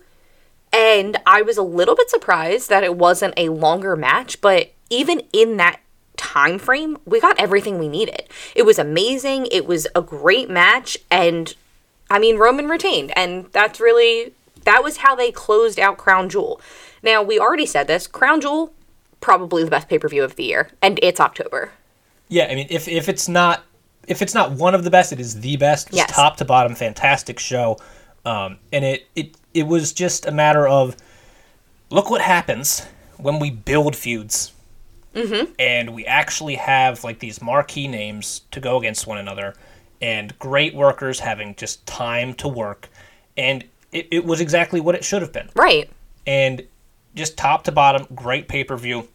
and 0.72 1.16
I 1.26 1.42
was 1.42 1.56
a 1.56 1.62
little 1.62 1.96
bit 1.96 2.10
surprised 2.10 2.68
that 2.68 2.84
it 2.84 2.96
wasn't 2.96 3.34
a 3.36 3.48
longer 3.48 3.96
match, 3.96 4.40
but 4.40 4.72
even 4.90 5.22
in 5.32 5.56
that 5.56 5.80
time 6.16 6.58
frame, 6.58 6.98
we 7.04 7.20
got 7.20 7.38
everything 7.40 7.78
we 7.78 7.88
needed. 7.88 8.24
It 8.54 8.62
was 8.62 8.78
amazing. 8.78 9.48
It 9.50 9.66
was 9.66 9.86
a 9.94 10.02
great 10.02 10.48
match, 10.48 10.96
and 11.10 11.54
I 12.10 12.18
mean, 12.18 12.36
Roman 12.36 12.68
retained, 12.68 13.12
and 13.16 13.46
that's 13.52 13.80
really 13.80 14.34
that 14.64 14.82
was 14.82 14.98
how 14.98 15.14
they 15.14 15.30
closed 15.30 15.78
out 15.78 15.98
Crown 15.98 16.28
Jewel. 16.28 16.60
Now, 17.02 17.22
we 17.22 17.38
already 17.38 17.66
said 17.66 17.86
this 17.86 18.06
Crown 18.06 18.40
Jewel, 18.40 18.72
probably 19.20 19.64
the 19.64 19.70
best 19.70 19.88
pay 19.88 19.98
per 19.98 20.08
view 20.08 20.24
of 20.24 20.36
the 20.36 20.44
year, 20.44 20.70
and 20.82 20.98
it's 21.02 21.20
October. 21.20 21.72
Yeah, 22.28 22.48
I 22.50 22.54
mean, 22.54 22.66
if 22.70 22.88
if 22.88 23.08
it's 23.08 23.28
not 23.28 23.64
if 24.08 24.22
it's 24.22 24.34
not 24.34 24.52
one 24.52 24.74
of 24.74 24.84
the 24.84 24.90
best, 24.90 25.12
it 25.12 25.20
is 25.20 25.40
the 25.40 25.56
best. 25.56 25.88
Yes. 25.92 26.10
top 26.10 26.36
to 26.38 26.44
bottom, 26.44 26.74
fantastic 26.74 27.38
show. 27.38 27.78
Um, 28.24 28.58
and 28.72 28.84
it, 28.84 29.06
it 29.14 29.36
it 29.52 29.66
was 29.66 29.92
just 29.92 30.26
a 30.26 30.32
matter 30.32 30.66
of 30.66 30.96
look 31.90 32.10
what 32.10 32.20
happens 32.20 32.86
when 33.18 33.38
we 33.38 33.50
build 33.50 33.94
feuds. 33.94 34.52
Mm-hmm. 35.14 35.52
And 35.58 35.94
we 35.94 36.04
actually 36.06 36.56
have 36.56 37.04
like 37.04 37.20
these 37.20 37.40
marquee 37.40 37.86
names 37.86 38.42
to 38.50 38.60
go 38.60 38.78
against 38.78 39.06
one 39.06 39.18
another, 39.18 39.54
and 40.00 40.36
great 40.38 40.74
workers 40.74 41.20
having 41.20 41.54
just 41.54 41.86
time 41.86 42.34
to 42.34 42.48
work, 42.48 42.88
and 43.36 43.64
it, 43.95 44.09
it 44.11 44.24
was 44.26 44.40
exactly 44.42 44.80
what 44.80 44.95
it 44.95 45.03
should 45.05 45.22
have 45.22 45.32
been 45.32 45.49
Right. 45.55 45.88
and 46.26 46.62
just 47.14 47.38
top 47.38 47.64
to 47.64 47.72
bottom, 47.72 48.07
great 48.14 48.49
pay 48.49 48.64
per 48.64 48.76
view. 48.76 49.09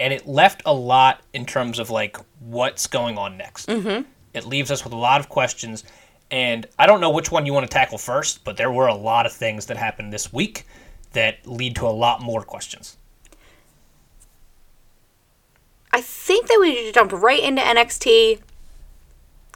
And 0.00 0.12
it 0.12 0.26
left 0.26 0.62
a 0.64 0.72
lot 0.72 1.20
in 1.32 1.44
terms 1.44 1.78
of 1.78 1.90
like 1.90 2.16
what's 2.40 2.86
going 2.86 3.18
on 3.18 3.36
next. 3.36 3.68
Mm-hmm. 3.68 4.02
It 4.34 4.46
leaves 4.46 4.70
us 4.70 4.84
with 4.84 4.92
a 4.92 4.96
lot 4.96 5.20
of 5.20 5.28
questions, 5.28 5.84
and 6.30 6.66
I 6.78 6.86
don't 6.86 7.00
know 7.00 7.10
which 7.10 7.30
one 7.32 7.46
you 7.46 7.52
want 7.52 7.68
to 7.68 7.72
tackle 7.72 7.98
first, 7.98 8.44
but 8.44 8.56
there 8.56 8.70
were 8.70 8.86
a 8.86 8.94
lot 8.94 9.26
of 9.26 9.32
things 9.32 9.66
that 9.66 9.76
happened 9.76 10.12
this 10.12 10.32
week 10.32 10.66
that 11.12 11.46
lead 11.46 11.74
to 11.76 11.86
a 11.86 11.90
lot 11.90 12.20
more 12.22 12.42
questions. 12.42 12.96
I 15.92 16.00
think 16.00 16.46
that 16.48 16.58
we 16.60 16.92
jump 16.92 17.12
right 17.12 17.42
into 17.42 17.62
NXT, 17.62 18.40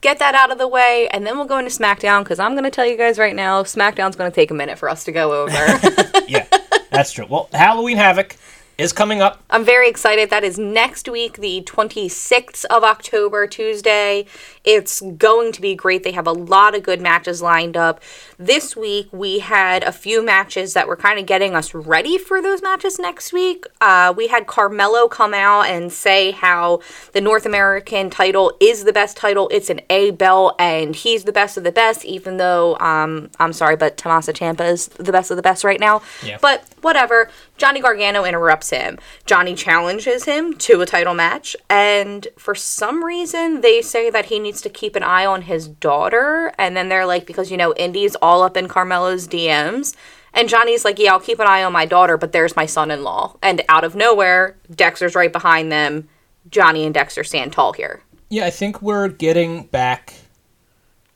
get 0.02 0.18
that 0.18 0.34
out 0.34 0.52
of 0.52 0.58
the 0.58 0.68
way, 0.68 1.08
and 1.08 1.26
then 1.26 1.36
we'll 1.38 1.46
go 1.46 1.58
into 1.58 1.70
SmackDown 1.70 2.22
because 2.22 2.38
I'm 2.38 2.52
going 2.52 2.64
to 2.64 2.70
tell 2.70 2.86
you 2.86 2.98
guys 2.98 3.18
right 3.18 3.34
now, 3.34 3.62
SmackDown's 3.62 4.16
going 4.16 4.30
to 4.30 4.34
take 4.34 4.50
a 4.50 4.54
minute 4.54 4.78
for 4.78 4.90
us 4.90 5.04
to 5.04 5.12
go 5.12 5.32
over. 5.32 5.52
yeah, 6.28 6.46
that's 6.90 7.12
true. 7.12 7.26
Well, 7.28 7.48
Halloween 7.52 7.96
Havoc 7.96 8.36
is 8.78 8.92
coming 8.92 9.20
up. 9.20 9.42
I'm 9.48 9.64
very 9.64 9.88
excited. 9.88 10.30
That 10.30 10.44
is 10.44 10.58
next 10.58 11.08
week, 11.08 11.38
the 11.38 11.62
26th 11.62 12.64
of 12.66 12.82
October, 12.82 13.46
Tuesday. 13.46 14.26
It's 14.64 15.00
going 15.00 15.52
to 15.52 15.60
be 15.60 15.74
great. 15.74 16.02
They 16.02 16.12
have 16.12 16.26
a 16.26 16.32
lot 16.32 16.74
of 16.74 16.82
good 16.82 17.00
matches 17.00 17.40
lined 17.40 17.76
up. 17.76 18.02
This 18.38 18.76
week, 18.76 19.08
we 19.12 19.40
had 19.40 19.82
a 19.84 19.92
few 19.92 20.22
matches 20.22 20.74
that 20.74 20.88
were 20.88 20.96
kind 20.96 21.18
of 21.18 21.26
getting 21.26 21.54
us 21.54 21.74
ready 21.74 22.18
for 22.18 22.40
those 22.40 22.62
matches 22.62 22.98
next 22.98 23.32
week. 23.32 23.66
Uh, 23.80 24.12
we 24.16 24.28
had 24.28 24.46
Carmelo 24.46 25.08
come 25.08 25.34
out 25.34 25.66
and 25.66 25.92
say 25.92 26.30
how 26.30 26.80
the 27.12 27.20
North 27.20 27.46
American 27.46 28.10
title 28.10 28.56
is 28.60 28.84
the 28.84 28.92
best 28.92 29.16
title. 29.16 29.48
It's 29.50 29.70
an 29.70 29.80
A 29.90 30.10
belt, 30.10 30.56
and 30.58 30.96
he's 30.96 31.24
the 31.24 31.32
best 31.32 31.56
of 31.56 31.64
the 31.64 31.72
best, 31.72 32.04
even 32.04 32.36
though, 32.36 32.78
um, 32.78 33.30
I'm 33.38 33.52
sorry, 33.52 33.76
but 33.76 33.96
Tommaso 33.96 34.32
Ciampa 34.32 34.70
is 34.70 34.88
the 34.88 35.12
best 35.12 35.30
of 35.30 35.36
the 35.36 35.42
best 35.42 35.64
right 35.64 35.80
now. 35.80 36.02
Yeah. 36.22 36.38
But 36.40 36.64
whatever. 36.80 37.30
Johnny 37.58 37.80
Gargano 37.80 38.24
interrupts 38.24 38.70
him. 38.70 38.98
Johnny 39.24 39.54
challenges 39.54 40.24
him 40.24 40.54
to 40.54 40.80
a 40.80 40.86
title 40.86 41.14
match, 41.14 41.54
and 41.70 42.26
for 42.36 42.54
some 42.56 43.04
reason, 43.04 43.60
they 43.60 43.82
say 43.82 44.10
that 44.10 44.26
he 44.26 44.40
needs 44.40 44.60
to 44.62 44.68
keep 44.68 44.96
an 44.96 45.02
eye 45.02 45.26
on 45.26 45.42
his 45.42 45.68
daughter. 45.68 46.52
And 46.58 46.76
then 46.76 46.88
they're 46.88 47.06
like, 47.06 47.24
because 47.24 47.50
you 47.50 47.56
know, 47.56 47.72
Indi's 47.74 48.16
all 48.22 48.42
up 48.42 48.56
in 48.56 48.68
Carmelo's 48.68 49.28
DMs. 49.28 49.94
And 50.34 50.48
Johnny's 50.48 50.84
like, 50.84 50.98
yeah, 50.98 51.12
I'll 51.12 51.20
keep 51.20 51.40
an 51.40 51.46
eye 51.46 51.62
on 51.62 51.72
my 51.74 51.84
daughter, 51.84 52.16
but 52.16 52.32
there's 52.32 52.56
my 52.56 52.64
son 52.64 52.90
in 52.90 53.02
law. 53.02 53.36
And 53.42 53.62
out 53.68 53.84
of 53.84 53.94
nowhere, 53.94 54.56
Dexter's 54.74 55.14
right 55.14 55.30
behind 55.32 55.70
them. 55.70 56.08
Johnny 56.50 56.84
and 56.84 56.94
Dexter 56.94 57.22
stand 57.22 57.52
tall 57.52 57.74
here. 57.74 58.02
Yeah, 58.30 58.46
I 58.46 58.50
think 58.50 58.80
we're 58.80 59.08
getting 59.08 59.64
back 59.64 60.14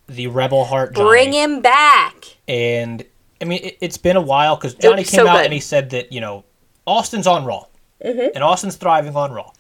the 0.07 0.26
Rebel 0.26 0.64
Heart 0.66 0.94
Johnny. 0.94 1.09
Bring 1.09 1.32
him 1.32 1.61
back. 1.62 2.36
and 2.46 3.04
I 3.40 3.44
mean 3.44 3.61
it, 3.64 3.78
it's 3.80 3.98
been 3.98 4.16
a 4.16 4.20
while 4.20 4.57
because 4.57 4.74
Johnny 4.74 5.02
came 5.02 5.20
so 5.20 5.28
out 5.28 5.36
good. 5.38 5.44
and 5.46 5.52
he 5.52 5.61
said 5.61 5.90
that 5.90 6.12
you 6.12 6.20
know 6.20 6.44
Austin's 6.86 7.26
on 7.26 7.44
Raw, 7.44 7.64
Mm-hmm. 8.04 8.28
and 8.34 8.44
Austin's 8.44 8.76
thriving 8.76 9.16
on 9.16 9.32
Raw, 9.32 9.50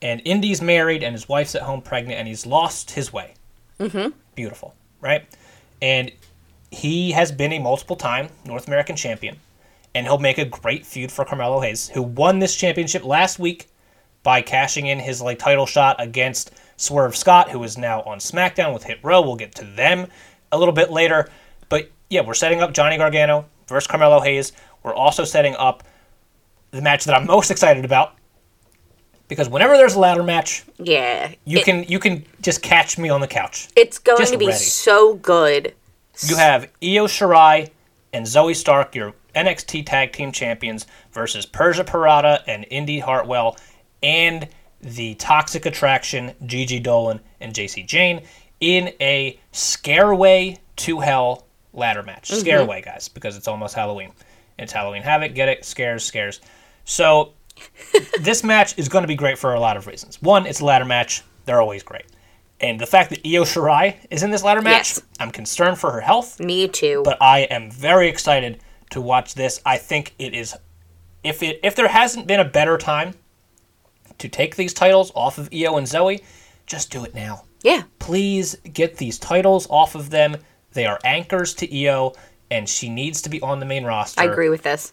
and 0.00 0.22
Indi's 0.24 0.62
married 0.62 1.02
and 1.02 1.12
his 1.14 1.28
wife's 1.28 1.54
at 1.56 1.62
home 1.62 1.82
pregnant 1.82 2.18
and 2.20 2.26
he's 2.28 2.46
lost 2.46 2.92
his 2.92 3.12
way. 3.12 3.34
Mm-hmm. 3.80 4.10
Beautiful, 4.36 4.74
right? 5.00 5.26
And 5.82 6.10
he 6.72 7.12
has 7.12 7.30
been 7.30 7.52
a 7.52 7.58
multiple 7.58 7.96
time 7.96 8.28
North 8.46 8.66
American 8.66 8.96
champion, 8.96 9.36
and 9.94 10.06
he'll 10.06 10.18
make 10.18 10.38
a 10.38 10.44
great 10.44 10.84
feud 10.86 11.12
for 11.12 11.24
Carmelo 11.24 11.60
Hayes, 11.60 11.90
who 11.90 12.02
won 12.02 12.38
this 12.38 12.56
championship 12.56 13.04
last 13.04 13.38
week 13.38 13.68
by 14.22 14.40
cashing 14.40 14.86
in 14.86 14.98
his 14.98 15.20
like 15.20 15.38
title 15.38 15.66
shot 15.66 15.96
against 16.00 16.50
Swerve 16.78 17.14
Scott, 17.14 17.50
who 17.50 17.62
is 17.62 17.76
now 17.76 18.00
on 18.02 18.18
SmackDown 18.18 18.72
with 18.72 18.84
Hit 18.84 18.98
Row. 19.02 19.20
We'll 19.20 19.36
get 19.36 19.54
to 19.56 19.64
them 19.64 20.06
a 20.50 20.58
little 20.58 20.72
bit 20.74 20.90
later. 20.90 21.28
But 21.68 21.90
yeah, 22.08 22.22
we're 22.22 22.34
setting 22.34 22.62
up 22.62 22.72
Johnny 22.72 22.96
Gargano 22.96 23.44
versus 23.68 23.86
Carmelo 23.86 24.20
Hayes. 24.20 24.52
We're 24.82 24.94
also 24.94 25.24
setting 25.24 25.54
up 25.56 25.82
the 26.70 26.80
match 26.80 27.04
that 27.04 27.14
I'm 27.14 27.26
most 27.26 27.50
excited 27.50 27.84
about. 27.84 28.14
Because 29.28 29.48
whenever 29.48 29.76
there's 29.76 29.94
a 29.94 29.98
ladder 29.98 30.22
match, 30.22 30.64
Yeah. 30.78 31.32
you 31.44 31.58
It- 31.58 31.64
can 31.64 31.84
you 31.84 31.98
can 31.98 32.24
just 32.40 32.62
catch 32.62 32.96
me 32.98 33.08
on 33.08 33.20
the 33.20 33.28
couch. 33.28 33.68
It's 33.76 33.98
going 33.98 34.18
just 34.18 34.32
to 34.32 34.38
be 34.38 34.46
ready. 34.46 34.58
so 34.58 35.14
good. 35.14 35.74
You 36.20 36.36
have 36.36 36.64
Io 36.82 37.06
Shirai 37.06 37.70
and 38.12 38.26
Zoey 38.26 38.54
Stark, 38.54 38.94
your 38.94 39.14
NXT 39.34 39.86
Tag 39.86 40.12
Team 40.12 40.32
Champions, 40.32 40.86
versus 41.12 41.46
Persia 41.46 41.84
Pirotta 41.84 42.42
and 42.46 42.66
Indi 42.70 42.98
Hartwell, 42.98 43.56
and 44.02 44.48
the 44.80 45.14
Toxic 45.14 45.64
Attraction, 45.66 46.34
Gigi 46.44 46.80
Dolin 46.80 47.20
and 47.40 47.54
Jacy 47.54 47.82
Jayne, 47.82 48.22
in 48.60 48.92
a 49.00 49.38
Scareway 49.52 50.58
to 50.76 51.00
Hell 51.00 51.46
ladder 51.72 52.02
match. 52.02 52.30
Mm-hmm. 52.30 52.46
Scareway, 52.46 52.84
guys, 52.84 53.08
because 53.08 53.36
it's 53.36 53.48
almost 53.48 53.74
Halloween. 53.74 54.12
It's 54.58 54.72
Halloween 54.72 55.02
Havoc. 55.02 55.34
Get 55.34 55.48
it? 55.48 55.64
Scares, 55.64 56.04
scares. 56.04 56.40
So 56.84 57.32
this 58.20 58.44
match 58.44 58.78
is 58.78 58.88
going 58.88 59.02
to 59.02 59.08
be 59.08 59.14
great 59.14 59.38
for 59.38 59.54
a 59.54 59.60
lot 59.60 59.76
of 59.76 59.86
reasons. 59.86 60.20
One, 60.20 60.46
it's 60.46 60.60
a 60.60 60.64
ladder 60.64 60.84
match. 60.84 61.22
They're 61.44 61.60
always 61.60 61.82
great. 61.82 62.04
And 62.62 62.78
the 62.80 62.86
fact 62.86 63.10
that 63.10 63.18
Io 63.26 63.42
Shirai 63.42 63.96
is 64.10 64.22
in 64.22 64.30
this 64.30 64.44
ladder 64.44 64.62
match, 64.62 64.90
Yes. 64.96 65.02
I'm 65.18 65.30
concerned 65.32 65.78
for 65.78 65.90
her 65.90 66.00
health 66.00 66.38
Me 66.38 66.68
too. 66.68 67.02
but 67.04 67.20
I 67.20 67.40
am 67.40 67.70
very 67.70 68.08
excited 68.08 68.60
to 68.90 69.00
watch 69.00 69.34
this. 69.34 69.60
I 69.66 69.76
think 69.78 70.14
it 70.18 70.32
is 70.34 70.54
if 71.24 71.42
it 71.42 71.58
if 71.62 71.74
there 71.74 71.88
hasn't 71.88 72.26
been 72.26 72.40
a 72.40 72.44
better 72.44 72.78
time 72.78 73.14
to 74.18 74.28
take 74.28 74.56
these 74.56 74.72
titles 74.72 75.10
off 75.14 75.38
of 75.38 75.48
Io 75.52 75.76
and 75.76 75.86
Zoey, 75.86 76.22
just 76.66 76.90
do 76.90 77.04
it 77.04 77.14
now. 77.14 77.44
yeah. 77.62 77.82
Please 77.98 78.54
get 78.72 78.96
these 78.96 79.18
titles 79.18 79.66
off 79.70 79.94
of 79.94 80.10
them. 80.10 80.36
They 80.72 80.86
are 80.86 80.98
anchors 81.04 81.54
to 81.54 81.84
Io, 81.86 82.12
and 82.50 82.68
she 82.68 82.88
needs 82.88 83.20
to 83.22 83.28
be 83.30 83.40
on 83.42 83.58
the 83.60 83.66
main 83.66 83.84
roster. 83.84 84.20
I 84.20 84.24
agree 84.24 84.48
with 84.48 84.62
this. 84.62 84.92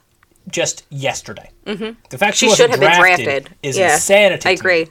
Just 0.49 0.85
yesterday. 0.89 1.51
Mm-hmm. 1.65 1.99
The 2.09 2.17
fact 2.17 2.37
she, 2.37 2.45
She 2.47 2.49
wasn't 2.51 2.71
should 2.73 2.79
have 2.81 2.89
been 2.91 2.99
drafted, 2.99 3.25
drafted. 3.25 3.55
is 3.63 3.77
Yeah, 3.77 3.93
insanity. 3.93 4.49
I 4.49 4.51
agree. 4.53 4.87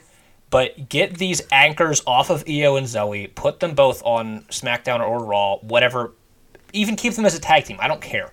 But 0.49 0.89
get 0.89 1.17
these 1.17 1.41
anchors 1.51 2.01
off 2.07 2.29
of 2.29 2.43
Io 2.49 2.75
and 2.75 2.87
Zoey, 2.87 3.33
put 3.35 3.59
them 3.59 3.75
both 3.75 4.01
on 4.03 4.41
SmackDown 4.49 4.99
or 4.99 5.23
Raw, 5.23 5.57
whatever. 5.57 6.13
Even 6.73 6.95
keep 6.95 7.13
them 7.13 7.25
as 7.25 7.35
a 7.35 7.39
tag 7.39 7.65
team. 7.65 7.77
I 7.79 7.87
don't 7.87 8.01
care. 8.01 8.31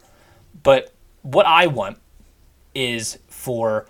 But 0.62 0.94
what 1.22 1.44
I 1.46 1.66
want 1.66 1.98
is 2.74 3.18
for 3.28 3.86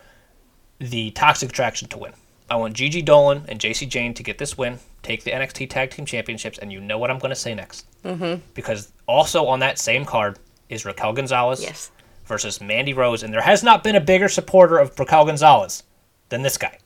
the 0.79 1.11
Toxic 1.13 1.51
Attraction 1.51 1.89
to 1.89 1.99
win. 1.99 2.13
I 2.51 2.57
want 2.57 2.75
Gigi 2.75 3.03
Dolin 3.03 3.45
and 3.49 3.59
Jacy 3.61 3.87
Jayne 3.87 4.15
to 4.15 4.23
get 4.23 4.39
this 4.39 4.57
win, 4.57 4.79
take 5.03 5.25
the 5.25 5.33
NXT 5.33 5.69
Tag 5.71 5.91
Team 5.91 6.05
Championships, 6.07 6.59
and 6.59 6.73
you 6.73 6.81
know 6.81 6.99
what 6.99 7.11
I'm 7.11 7.19
going 7.19 7.31
to 7.31 7.35
say 7.37 7.55
next. 7.55 7.87
Mm-hmm. 8.05 8.41
Because 8.55 8.93
also 9.07 9.47
on 9.47 9.59
that 9.61 9.79
same 9.79 10.05
card 10.05 10.39
is 10.69 10.85
Raquel 10.85 11.13
Gonzalez 11.13 11.63
Yes. 11.63 11.91
versus 12.25 12.61
Mandy 12.61 12.93
Rose, 12.93 13.23
and 13.25 13.33
there 13.35 13.41
has 13.41 13.63
not 13.65 13.83
been 13.83 13.97
a 13.97 14.01
bigger 14.01 14.29
supporter 14.29 14.79
of 14.79 14.99
Raquel 14.99 15.25
Gonzalez 15.27 15.83
than 16.29 16.43
this 16.43 16.57
guy. 16.57 16.79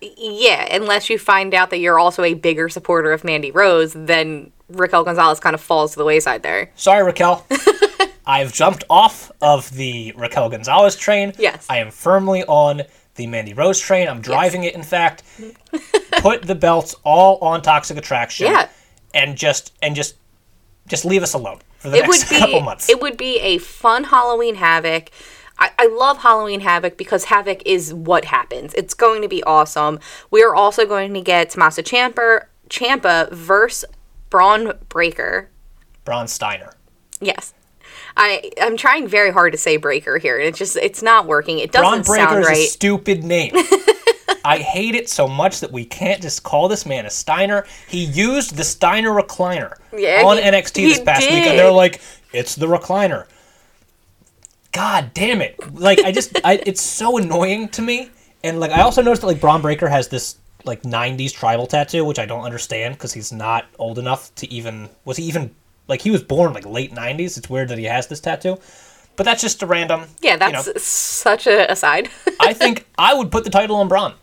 Yeah, 0.00 0.74
unless 0.74 1.10
you 1.10 1.18
find 1.18 1.52
out 1.54 1.70
that 1.70 1.78
you're 1.78 1.98
also 1.98 2.22
a 2.22 2.34
bigger 2.34 2.68
supporter 2.68 3.12
of 3.12 3.22
Mandy 3.24 3.50
Rose, 3.50 3.92
then 3.92 4.50
Raquel 4.68 5.04
Gonzalez 5.04 5.40
kind 5.40 5.54
of 5.54 5.60
falls 5.60 5.92
to 5.92 5.98
the 5.98 6.04
wayside 6.04 6.42
there. 6.42 6.70
Sorry, 6.74 7.02
Raquel. 7.04 7.46
I've 8.26 8.52
jumped 8.52 8.84
off 8.88 9.30
of 9.42 9.70
the 9.72 10.12
Raquel 10.16 10.48
Gonzalez 10.48 10.96
train. 10.96 11.32
Yes. 11.38 11.66
I 11.68 11.78
am 11.78 11.90
firmly 11.90 12.44
on 12.44 12.82
the 13.16 13.26
Mandy 13.26 13.52
Rose 13.54 13.78
train. 13.80 14.08
I'm 14.08 14.20
driving 14.20 14.64
it, 14.64 14.74
in 14.74 14.82
fact. 14.82 15.22
Put 16.20 16.42
the 16.42 16.54
belts 16.54 16.94
all 17.04 17.38
on 17.38 17.60
Toxic 17.60 17.96
Attraction. 17.98 18.46
Yeah. 18.46 18.68
And 19.12 19.36
just 19.36 19.74
and 19.82 19.96
just 19.96 20.14
just 20.86 21.04
leave 21.04 21.22
us 21.22 21.34
alone 21.34 21.58
for 21.78 21.90
the 21.90 21.98
It 21.98 22.02
next 22.02 22.30
be 22.30 22.38
couple 22.38 22.60
months. 22.60 22.88
it 22.88 23.00
would 23.02 23.16
be 23.16 23.38
a 23.40 23.58
fun 23.58 24.04
Halloween 24.04 24.54
Havoc. 24.54 25.10
I, 25.60 25.70
I 25.78 25.86
love 25.88 26.18
Halloween 26.18 26.60
Havoc 26.60 26.96
because 26.96 27.24
Havoc 27.24 27.62
is 27.66 27.92
what 27.92 28.24
happens. 28.24 28.72
It's 28.74 28.94
going 28.94 29.22
to 29.22 29.28
be 29.28 29.42
awesome. 29.44 30.00
We 30.30 30.42
are 30.42 30.54
also 30.54 30.86
going 30.86 31.12
to 31.14 31.20
get 31.20 31.50
Tommaso 31.50 31.82
Champa, 31.82 32.46
Ciampa 32.68 33.30
versus 33.32 33.84
Bron 34.30 34.72
Breakker. 34.88 35.50
Bron 36.04 36.26
Steiner. 36.28 36.72
Yes. 37.20 37.52
I 38.16 38.50
I'm 38.60 38.76
trying 38.76 39.06
very 39.06 39.30
hard 39.30 39.52
to 39.52 39.58
say 39.58 39.76
breaker 39.76 40.18
here, 40.18 40.38
and 40.38 40.48
it's 40.48 40.58
just 40.58 40.76
it's 40.76 41.02
not 41.02 41.26
working. 41.26 41.58
It 41.58 41.70
doesn't 41.70 42.04
Bron 42.06 42.16
Breakker 42.16 42.30
sound 42.32 42.40
is 42.40 42.46
a 42.46 42.50
right. 42.50 42.68
stupid 42.68 43.22
name. 43.22 43.52
I 44.44 44.58
hate 44.58 44.94
it 44.94 45.08
so 45.08 45.28
much 45.28 45.60
that 45.60 45.70
we 45.70 45.84
can't 45.84 46.22
just 46.22 46.42
call 46.42 46.66
this 46.68 46.86
man 46.86 47.04
a 47.06 47.10
Steiner. 47.10 47.66
He 47.88 48.04
used 48.04 48.56
the 48.56 48.64
Steiner 48.64 49.10
recliner 49.10 49.76
Yeah, 49.96 50.22
on 50.24 50.38
he- 50.38 50.42
NXT 50.42 50.74
this 50.74 50.98
he 50.98 51.04
past 51.04 51.22
week, 51.22 51.44
and 51.44 51.58
they're 51.58 51.70
like, 51.70 52.00
"It's 52.32 52.54
the 52.56 52.66
recliner." 52.66 53.26
God 54.72 55.12
damn 55.14 55.42
it! 55.42 55.74
Like 55.74 56.00
I 56.00 56.12
just, 56.12 56.38
I, 56.44 56.60
it's 56.66 56.80
so 56.80 57.16
annoying 57.18 57.68
to 57.70 57.82
me. 57.82 58.10
And 58.44 58.60
like 58.60 58.70
I 58.70 58.82
also 58.82 59.02
noticed 59.02 59.22
that 59.22 59.28
like 59.28 59.40
Bron 59.40 59.62
Breakker 59.62 59.88
has 59.88 60.08
this 60.08 60.36
like 60.64 60.82
'90s 60.82 61.32
tribal 61.32 61.66
tattoo, 61.66 62.04
which 62.04 62.18
I 62.18 62.26
don't 62.26 62.44
understand 62.44 62.94
because 62.94 63.12
he's 63.12 63.32
not 63.32 63.66
old 63.78 63.98
enough 63.98 64.34
to 64.36 64.50
even. 64.52 64.88
Was 65.04 65.16
he 65.16 65.24
even 65.24 65.54
like 65.88 66.00
he 66.00 66.10
was 66.10 66.22
born 66.22 66.52
like 66.52 66.66
late 66.66 66.92
'90s? 66.92 67.36
It's 67.36 67.50
weird 67.50 67.68
that 67.68 67.78
he 67.78 67.84
has 67.84 68.06
this 68.06 68.20
tattoo. 68.20 68.58
But 69.16 69.24
that's 69.24 69.42
just 69.42 69.62
a 69.62 69.66
random. 69.66 70.06
yeah, 70.22 70.32
you 70.32 70.38
that's 70.38 70.66
know, 70.66 70.72
such 70.76 71.46
a 71.46 71.70
aside. 71.70 72.08
I 72.40 72.54
think 72.54 72.86
I 72.96 73.12
would 73.12 73.30
put 73.30 73.44
the 73.44 73.50
title 73.50 73.76
on 73.76 73.88
Bron. 73.88 74.14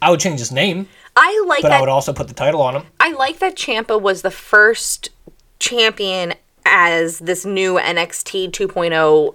I 0.00 0.10
would 0.10 0.20
change 0.20 0.38
his 0.38 0.50
name, 0.50 0.88
I 1.16 1.44
like 1.46 1.62
but 1.62 1.68
that 1.68 1.78
I 1.78 1.80
would 1.80 1.88
also 1.88 2.12
put 2.12 2.28
the 2.28 2.34
title 2.34 2.62
on 2.62 2.76
him. 2.76 2.84
I 2.98 3.12
like 3.12 3.38
that 3.40 3.56
Ciampa 3.56 4.00
was 4.00 4.22
the 4.22 4.30
first 4.30 5.10
champion 5.58 6.34
as 6.64 7.18
this 7.18 7.44
new 7.44 7.74
NXT 7.74 8.50
2.0 8.52 9.34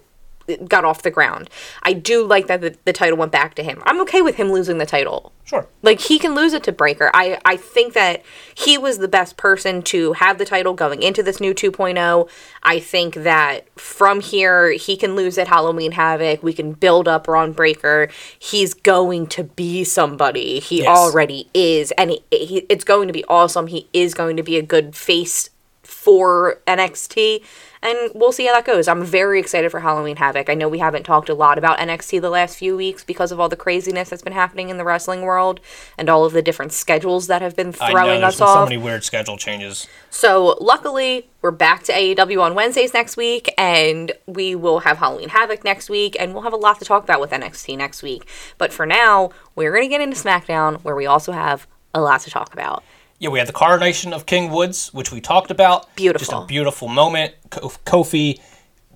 got 0.67 0.85
off 0.85 1.01
the 1.01 1.11
ground. 1.11 1.49
I 1.83 1.93
do 1.93 2.25
like 2.25 2.47
that 2.47 2.61
the, 2.61 2.75
the 2.85 2.93
title 2.93 3.17
went 3.17 3.31
back 3.31 3.55
to 3.55 3.63
him. 3.63 3.81
I'm 3.85 3.99
okay 4.01 4.21
with 4.21 4.35
him 4.35 4.51
losing 4.51 4.77
the 4.77 4.85
title. 4.85 5.31
Sure. 5.43 5.67
Like 5.83 5.99
he 5.99 6.17
can 6.17 6.33
lose 6.33 6.53
it 6.53 6.63
to 6.63 6.71
Breakker. 6.71 7.11
I 7.13 7.39
I 7.45 7.55
think 7.57 7.93
that 7.93 8.23
he 8.55 8.77
was 8.77 8.97
the 8.97 9.07
best 9.07 9.37
person 9.37 9.81
to 9.83 10.13
have 10.13 10.37
the 10.37 10.45
title 10.45 10.73
going 10.73 11.03
into 11.03 11.21
this 11.21 11.39
new 11.39 11.53
2.0. 11.53 12.29
I 12.63 12.79
think 12.79 13.15
that 13.15 13.67
from 13.79 14.21
here 14.21 14.71
he 14.71 14.97
can 14.97 15.15
lose 15.15 15.37
at 15.37 15.47
Halloween 15.47 15.91
Havoc. 15.91 16.41
We 16.41 16.53
can 16.53 16.73
build 16.73 17.07
up 17.07 17.25
Bron 17.25 17.51
Breakker. 17.53 18.09
He's 18.39 18.73
going 18.73 19.27
to 19.27 19.43
be 19.43 19.83
somebody. 19.83 20.59
He 20.59 20.79
Yes. 20.81 20.87
already 20.97 21.49
is, 21.53 21.91
and 21.91 22.11
he, 22.11 22.23
he, 22.31 22.57
it's 22.69 22.83
going 22.83 23.07
to 23.07 23.13
be 23.13 23.23
awesome. 23.25 23.67
He 23.67 23.87
is 23.93 24.13
going 24.13 24.37
to 24.37 24.43
be 24.43 24.57
a 24.57 24.61
good 24.61 24.95
face 24.95 25.49
for 25.83 26.59
NXT, 26.67 27.43
and 27.85 28.11
we'll 28.15 28.31
see 28.31 28.47
how 28.47 28.53
that 28.53 28.65
goes. 28.65 28.87
I'm 28.87 29.03
very 29.03 29.39
excited 29.39 29.69
for 29.69 29.79
Halloween 29.79 30.15
Havoc. 30.15 30.49
I 30.49 30.55
know 30.55 30.67
we 30.67 30.79
haven't 30.79 31.03
talked 31.03 31.29
a 31.29 31.35
lot 31.35 31.57
about 31.57 31.77
NXT 31.77 32.19
the 32.19 32.29
last 32.29 32.57
few 32.57 32.75
weeks 32.75 33.03
because 33.03 33.31
of 33.31 33.39
all 33.39 33.47
the 33.47 33.55
craziness 33.55 34.09
that's 34.09 34.23
been 34.23 34.33
happening 34.33 34.69
in 34.69 34.77
the 34.77 34.83
wrestling 34.83 35.21
world 35.21 35.59
and 35.97 36.09
all 36.09 36.25
of 36.25 36.33
the 36.33 36.41
different 36.41 36.73
schedules 36.73 37.27
that 37.27 37.41
have 37.41 37.55
been 37.55 37.75
I 37.79 37.87
know 37.87 37.91
throwing 37.91 38.21
there's 38.21 38.33
us 38.33 38.39
been 38.39 38.47
so 38.47 38.63
many 38.63 38.77
weird 38.77 39.03
schedule 39.03 39.37
changes. 39.37 39.87
So 40.09 40.57
luckily, 40.59 41.29
we're 41.41 41.51
back 41.51 41.83
to 41.83 41.93
AEW 41.93 42.41
on 42.41 42.55
Wednesdays 42.55 42.93
next 42.93 43.17
week, 43.17 43.53
and 43.57 44.11
we 44.25 44.55
will 44.55 44.79
have 44.79 44.97
Halloween 44.97 45.29
Havoc 45.29 45.63
next 45.63 45.89
week, 45.89 46.17
and 46.19 46.33
we'll 46.33 46.43
have 46.43 46.53
a 46.53 46.57
lot 46.57 46.79
to 46.79 46.85
talk 46.85 47.03
about 47.03 47.21
with 47.21 47.29
NXT 47.29 47.77
next 47.77 48.01
week. 48.01 48.27
But 48.57 48.73
for 48.73 48.85
now, 48.85 49.29
we're 49.55 49.71
gonna 49.71 49.87
get 49.87 50.01
into 50.01 50.15
SmackDown, 50.15 50.81
where 50.81 50.95
we 50.95 51.05
also 51.05 51.33
have 51.33 51.67
a 51.93 52.01
lot 52.01 52.21
to 52.21 52.31
talk 52.31 52.51
about. 52.53 52.83
Yeah, 53.25 53.31
we 53.31 53.39
had 53.39 53.47
the 53.47 53.53
coronation 53.53 54.13
of 54.13 54.27
King 54.27 54.51
Woods, 54.51 54.93
which 54.93 55.11
we 55.11 55.19
talked 55.19 55.49
about. 55.49 55.95
Beautiful. 55.95 56.19
Just 56.19 56.43
a 56.43 56.45
beautiful 56.45 56.87
moment. 56.87 57.33
Kofi 57.49 58.39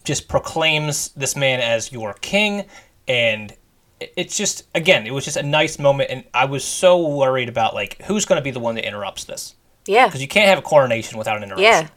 just 0.03 0.27
proclaims 0.27 1.09
this 1.15 1.35
man 1.35 1.59
as 1.61 1.91
your 1.91 2.13
king, 2.13 2.65
and 3.07 3.51
it's 3.99 4.37
just 4.37 4.67
again, 4.75 5.07
it 5.07 5.11
was 5.15 5.25
just 5.25 5.35
a 5.35 5.41
nice 5.41 5.79
moment, 5.79 6.11
and 6.11 6.25
I 6.31 6.45
was 6.45 6.63
so 6.63 7.07
worried 7.07 7.49
about 7.49 7.73
like 7.73 8.03
who's 8.03 8.25
going 8.25 8.39
to 8.39 8.43
be 8.43 8.51
the 8.51 8.59
one 8.59 8.75
that 8.75 8.85
interrupts 8.85 9.23
this 9.23 9.55
Yeah, 9.87 10.05
because 10.05 10.21
you 10.21 10.27
can't 10.27 10.47
have 10.47 10.59
a 10.59 10.61
coronation 10.61 11.17
without 11.17 11.35
an 11.37 11.41
interruption. 11.41 11.65
Yeah. 11.65 11.87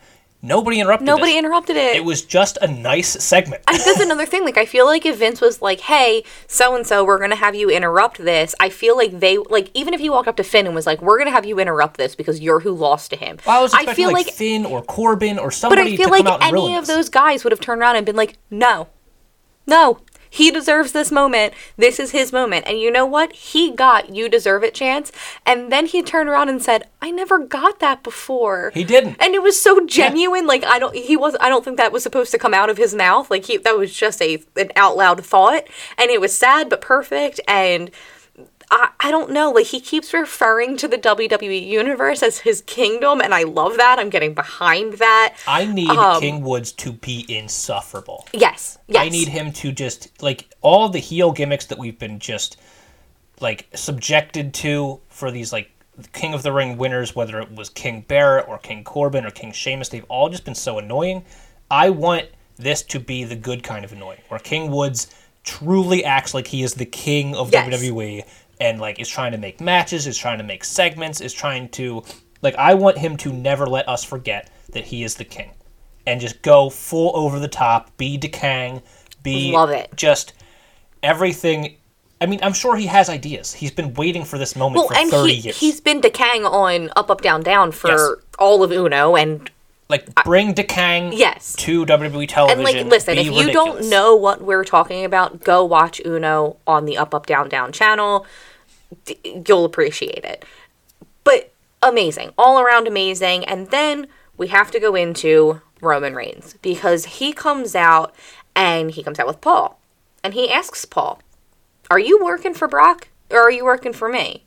Nobody 0.45 0.81
interrupted. 0.81 1.07
nobody 1.07 1.33
this. 1.33 1.39
interrupted 1.39 1.77
it. 1.77 1.95
It 1.95 2.05
was 2.05 2.23
just 2.23 2.59
a 2.61 2.67
nice 2.67 3.11
segment. 3.23 3.63
I 3.69 3.79
that's 3.79 4.01
another 4.01 4.27
thing. 4.27 4.45
Like, 4.45 4.59
I 4.59 4.67
feel 4.67 4.87
like 4.87 5.07
if 5.07 5.17
Vince 5.19 5.41
was 5.41 5.63
like, 5.63 5.81
"Hey, 5.83 6.25
so 6.49 6.75
and 6.75 6.85
so, 6.85 7.05
we're 7.05 7.21
gonna 7.21 7.37
have 7.37 7.55
you 7.55 7.71
interrupt 7.71 8.19
this," 8.19 8.53
I 8.59 8.69
feel 8.69 8.97
like 8.97 9.21
they 9.21 9.39
like 9.39 9.71
even 9.73 9.95
if 9.95 10.01
he 10.01 10.11
walked 10.11 10.27
up 10.27 10.37
to 10.37 10.43
Finn 10.43 10.67
and 10.67 10.75
was 10.75 10.87
like, 10.87 11.01
"We're 11.01 11.17
gonna 11.17 11.31
have 11.31 11.47
you 11.47 11.61
interrupt 11.61 11.97
this 11.97 12.17
because 12.17 12.41
you're 12.41 12.61
who 12.61 12.73
lost 12.73 13.11
to 13.11 13.17
him." 13.17 13.39
I 13.47 13.63
was 13.63 13.73
I 13.73 13.95
feel 13.95 14.13
like, 14.13 14.27
like, 14.27 14.35
Finn 14.35 14.67
or 14.67 14.83
Corbin 14.83 15.39
or 15.39 15.53
somebody. 15.53 15.83
but 15.83 15.93
I 15.93 15.97
feel 15.97 16.25
like 16.25 16.43
any 16.43 16.75
of 16.75 16.87
this. 16.87 16.97
those 16.97 17.09
guys 17.09 17.45
would 17.45 17.53
have 17.53 17.61
turned 17.61 17.81
around 17.81 17.95
and 17.97 18.05
been 18.05 18.17
like, 18.17 18.37
"No, 18.51 18.89
no." 19.67 19.99
He 20.33 20.51
deserves 20.51 20.93
this 20.93 21.13
moment. 21.13 21.53
This 21.77 22.01
is 22.01 22.13
his 22.13 22.33
moment. 22.33 22.67
And 22.67 22.81
you 22.81 22.91
know 22.91 23.05
what? 23.05 23.33
He 23.35 23.71
got 23.71 24.15
you 24.15 24.31
deserve 24.31 24.65
it 24.65 24.73
chance. 24.73 25.13
And 25.45 25.71
then 25.71 25.85
he 25.85 26.03
turned 26.03 26.31
around 26.31 26.49
and 26.49 26.63
said, 26.63 26.89
I 27.03 27.11
never 27.11 27.39
got 27.39 27.81
that 27.81 28.03
before. 28.03 28.71
He 28.73 28.83
didn't. 28.83 29.17
and 29.21 29.35
it 29.35 29.43
was 29.43 29.61
so 29.61 29.85
genuine 29.85 30.47
like 30.47 30.65
i 30.65 30.79
don't 30.79 30.95
he 30.97 31.17
was 31.17 31.37
i 31.41 31.49
don't 31.51 31.65
think 31.65 31.77
that 31.77 31.93
was 31.93 32.03
supposed 32.03 32.31
to 32.31 32.39
come 32.39 32.55
out 32.55 32.71
of 32.71 32.79
his 32.79 32.95
mouth 32.95 33.31
like 33.31 33.45
he 33.45 33.59
that 33.59 33.77
was 33.77 33.93
just 33.93 34.23
a 34.23 34.43
an 34.57 34.71
out 34.75 34.97
loud 34.97 35.23
thought 35.25 35.65
and 35.99 36.11
it 36.11 36.21
was 36.21 36.37
sad 36.37 36.71
but 36.71 36.81
perfect 36.81 37.41
and 37.47 37.91
I, 38.75 38.89
I 39.01 39.11
don't 39.11 39.31
know 39.31 39.51
like 39.51 39.67
he 39.67 39.81
keeps 39.81 40.15
referring 40.15 40.77
to 40.79 40.89
the 40.89 40.97
wwe 40.97 41.67
universe 41.67 42.23
as 42.23 42.39
his 42.39 42.63
kingdom 42.63 43.21
and 43.21 43.35
i 43.35 43.43
love 43.43 43.77
that 43.77 43.99
i'm 43.99 44.09
getting 44.09 44.33
behind 44.35 44.95
that 44.95 45.35
I 45.47 45.67
need 45.67 45.91
Um, 45.91 46.21
King 46.21 46.43
Woods 46.43 46.73
to 46.73 46.93
be 46.93 47.27
insufferable. 47.29 48.27
yes 48.33 48.79
yes 48.89 49.03
I 49.05 49.09
need 49.11 49.29
him 49.29 49.53
to 49.53 49.73
just 49.73 50.23
like 50.23 50.49
all 50.63 50.89
the 50.89 50.99
heel 51.01 51.33
gimmicks 51.33 51.67
that 51.67 51.79
we've 51.79 51.99
been 51.99 52.19
just 52.19 52.57
like 53.41 53.67
subjected 53.75 54.55
to 54.55 55.01
for 55.09 55.31
these 55.31 55.53
like 55.53 55.71
King 56.15 56.33
of 56.33 56.43
the 56.43 56.53
Ring 56.53 56.79
winners, 56.79 57.15
whether 57.15 57.39
it 57.41 57.53
was 57.55 57.69
King 57.69 58.05
Barrett 58.09 58.49
or 58.49 58.57
King 58.59 58.83
Corbin 58.83 59.27
or 59.27 59.31
King 59.31 59.53
Sheamus, 59.53 59.91
they've 59.91 60.07
all 60.09 60.31
just 60.31 60.45
been 60.45 60.55
so 60.55 60.79
annoying. 60.79 61.23
I 61.71 61.91
want 61.91 62.29
this 62.57 62.83
to 62.85 62.99
be 62.99 63.25
the 63.25 63.37
good 63.37 63.63
kind 63.63 63.85
of 63.85 63.93
annoying, 63.93 64.21
where 64.29 64.41
King 64.41 64.71
Woods 64.71 65.15
truly 65.45 66.03
acts 66.03 66.33
like 66.33 66.47
he 66.47 66.63
is 66.63 66.75
the 66.75 66.87
king 66.87 67.35
of 67.37 67.53
Yes. 67.53 67.69
WWE 67.69 68.25
and 68.63 68.81
like 68.81 69.01
is 69.01 69.09
trying 69.09 69.33
to 69.33 69.39
make 69.39 69.61
matches, 69.61 70.07
is 70.07 70.17
trying 70.17 70.39
to 70.39 70.45
make 70.45 70.63
segments, 70.63 71.21
is 71.21 71.33
trying 71.35 71.69
to 71.71 72.05
like 72.43 72.55
I 72.55 72.75
want 72.75 72.97
him 72.97 73.17
to 73.19 73.33
never 73.33 73.67
let 73.67 73.89
us 73.89 74.05
forget 74.05 74.51
that 74.71 74.85
he 74.85 75.03
is 75.03 75.17
the 75.17 75.25
king. 75.25 75.51
And 76.07 76.21
just 76.21 76.43
go 76.43 76.71
full 76.71 77.15
over 77.17 77.39
the 77.39 77.49
top, 77.49 77.97
be 77.97 78.19
Dekang, 78.19 78.83
be 79.23 79.53
Love 79.53 79.71
it. 79.71 79.91
just 79.97 80.33
everything 81.03 81.77
I 82.21 82.27
mean, 82.27 82.39
I'm 82.41 82.53
sure 82.53 82.77
he 82.77 82.87
has 82.87 83.09
ideas. 83.09 83.53
He's 83.53 83.73
been 83.73 83.95
waiting 83.95 84.25
for 84.25 84.39
this 84.39 84.55
moment 84.55 84.77
well 84.77 84.87
for 84.89 84.95
and 84.95 85.11
30 85.11 85.33
he, 85.35 85.41
years. 85.41 85.59
he's 85.59 85.81
been 85.81 86.01
decaying 86.01 86.45
on 86.45 86.89
up 86.95 87.11
up 87.11 87.21
down 87.21 87.43
down 87.43 87.73
for 87.73 87.89
Yes. 87.91 88.11
all 88.39 88.63
of 88.63 88.71
uno 88.71 89.17
and 89.17 89.51
like 89.89 90.07
bring 90.25 90.55
Dekang 90.55 91.11
Yes. 91.17 91.55
to 91.59 91.85
WWE 91.85 92.27
television. 92.29 92.65
And 92.67 92.79
like, 92.79 92.87
listen, 92.87 93.19
if 93.19 93.27
you 93.27 93.53
don't 93.53 93.89
know 93.91 94.15
what 94.15 94.41
we're 94.41 94.65
talking 94.65 95.05
about, 95.05 95.43
go 95.45 95.65
watch 95.65 96.01
Uno 96.07 96.57
on 96.67 96.87
the 96.87 96.97
Up 96.97 97.15
Up 97.15 97.27
Down 97.27 97.49
Down 97.49 97.73
channel. 97.73 98.25
You'll 99.47 99.65
appreciate 99.65 100.25
it. 100.25 100.45
But 101.25 101.53
amazing, 101.83 102.33
all 102.37 102.61
around 102.61 102.87
amazing. 102.87 103.45
And 103.45 103.71
then 103.71 104.07
we 104.37 104.49
have 104.49 104.71
to 104.73 104.81
go 104.81 104.95
into 104.95 105.61
Roman 105.81 106.15
Reigns 106.15 106.57
because 106.63 107.05
he 107.05 107.33
comes 107.33 107.75
out 107.75 108.15
and 108.55 108.91
he 108.91 109.03
comes 109.03 109.19
out 109.19 109.27
with 109.27 109.41
Paul, 109.41 109.81
and 110.23 110.35
he 110.35 110.51
asks 110.51 110.85
Paul, 110.85 111.21
"Are 111.91 111.99
you 111.99 112.23
working 112.23 112.55
for 112.55 112.69
Brock 112.69 113.09
or 113.31 113.41
are 113.41 113.51
you 113.51 113.65
working 113.65 113.93
for 113.93 114.09
me?" 114.09 114.45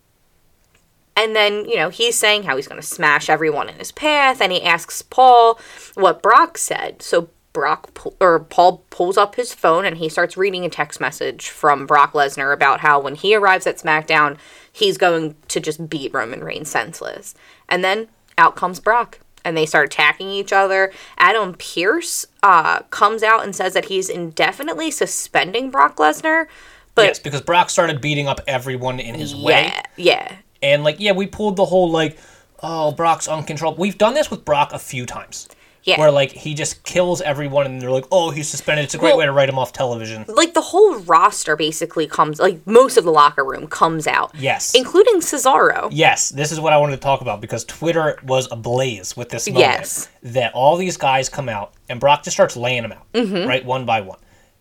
And 1.17 1.35
then, 1.35 1.65
you 1.65 1.77
know, 1.77 1.89
he's 1.89 2.17
saying 2.17 2.43
how 2.43 2.55
he's 2.57 2.67
going 2.67 2.81
to 2.81 2.85
smash 2.85 3.29
everyone 3.29 3.69
in 3.69 3.75
his 3.75 3.91
path, 3.91 4.41
and 4.41 4.51
he 4.51 4.61
asks 4.61 5.01
Paul 5.01 5.59
what 5.93 6.21
Brock 6.21 6.57
said. 6.57 7.01
So 7.01 7.29
Brock 7.55 7.93
pu- 7.93 8.13
or 8.19 8.41
Paul 8.41 8.83
pulls 8.89 9.17
up 9.17 9.35
his 9.35 9.53
phone 9.53 9.85
and 9.85 9.97
he 9.97 10.09
starts 10.09 10.35
reading 10.35 10.65
a 10.65 10.69
text 10.69 10.99
message 10.99 11.49
from 11.49 11.87
Brock 11.87 12.11
Lesnar 12.11 12.53
about 12.53 12.81
how 12.81 12.99
when 12.99 13.15
he 13.15 13.33
arrives 13.33 13.65
at 13.65 13.77
SmackDown, 13.77 14.37
he's 14.71 14.97
going 14.97 15.35
to 15.47 15.61
just 15.61 15.89
beat 15.89 16.13
Roman 16.13 16.43
Reigns 16.43 16.69
senseless. 16.69 17.33
And 17.69 17.81
then 17.81 18.09
out 18.37 18.57
comes 18.57 18.79
Brock. 18.81 19.19
And 19.45 19.55
they 19.55 19.67
start 19.67 19.85
attacking 19.93 20.29
each 20.31 20.51
other. 20.51 20.91
Adam 21.19 21.53
Pearce 21.53 22.25
uh, 22.41 22.81
comes 22.89 23.21
out 23.21 23.43
and 23.43 23.55
says 23.55 23.73
that 23.73 23.85
he's 23.85 24.09
indefinitely 24.09 24.89
suspending 24.89 25.69
Brock 25.69 25.97
Lesnar. 25.97 26.47
But 26.95 27.05
yes, 27.05 27.19
because 27.19 27.41
Brock 27.41 27.69
started 27.69 28.01
beating 28.01 28.27
up 28.27 28.41
everyone 28.47 28.99
in 28.99 29.13
his 29.15 29.35
way. 29.35 29.65
yeah, 29.67 29.83
yeah. 29.97 30.35
And 30.63 30.83
like, 30.83 30.99
yeah, 30.99 31.11
we 31.11 31.27
pulled 31.27 31.57
the 31.57 31.65
whole 31.65 31.91
like, 31.91 32.17
oh, 32.63 32.91
Brock's 32.91 33.27
uncontrollable. 33.27 33.79
We've 33.79 33.97
done 33.99 34.15
this 34.15 34.31
with 34.31 34.43
Brock 34.43 34.73
a 34.73 34.79
few 34.79 35.05
times. 35.05 35.47
Yeah. 35.85 35.99
Where 35.99 36.11
like 36.11 36.31
he 36.31 36.53
just 36.55 36.83
kills 36.83 37.21
everyone 37.21 37.65
and 37.67 37.79
they're 37.81 37.91
like, 37.91 38.05
oh, 38.11 38.31
he's 38.31 38.47
suspended. 38.49 38.85
It's 38.85 38.95
a 38.95 38.97
great 38.97 39.09
Well- 39.11 39.19
way 39.19 39.25
to 39.25 39.31
write 39.31 39.47
him 39.49 39.57
off 39.59 39.71
television. 39.71 40.25
like 40.27 40.53
the 40.53 40.61
whole 40.61 40.95
roster 41.01 41.55
basically 41.55 42.07
comes 42.07 42.39
like 42.39 42.65
most 42.67 42.97
of 42.97 43.03
the 43.03 43.11
locker 43.11 43.43
room 43.45 43.67
comes 43.67 44.07
out 44.07 44.31
Yes. 44.35 44.73
including 44.73 45.21
cesaro 45.21 45.87
Yes, 45.91 46.29
this 46.29 46.51
is 46.51 46.59
what 46.59 46.73
I 46.73 46.77
wanted 46.77 46.95
to 46.95 47.01
talk 47.01 47.21
about 47.21 47.39
because 47.39 47.63
Twitter 47.65 48.19
was 48.25 48.47
ablaze 48.51 49.15
with 49.15 49.29
this 49.29 49.47
moment. 49.47 49.59
Yes. 49.65 50.09
That 50.23 50.53
all 50.53 50.75
these 50.75 50.97
guys 50.97 51.29
come 51.29 51.47
out 51.49 51.73
and 51.87 51.99
Brock 51.99 52.23
just 52.23 52.35
starts 52.35 52.57
laying 52.57 52.81
them 52.81 52.91
out, 52.91 53.05
Mm-hmm. 53.13 53.47
right, 53.47 53.63
one 53.63 53.85
by 53.85 54.01
one. 54.01 54.17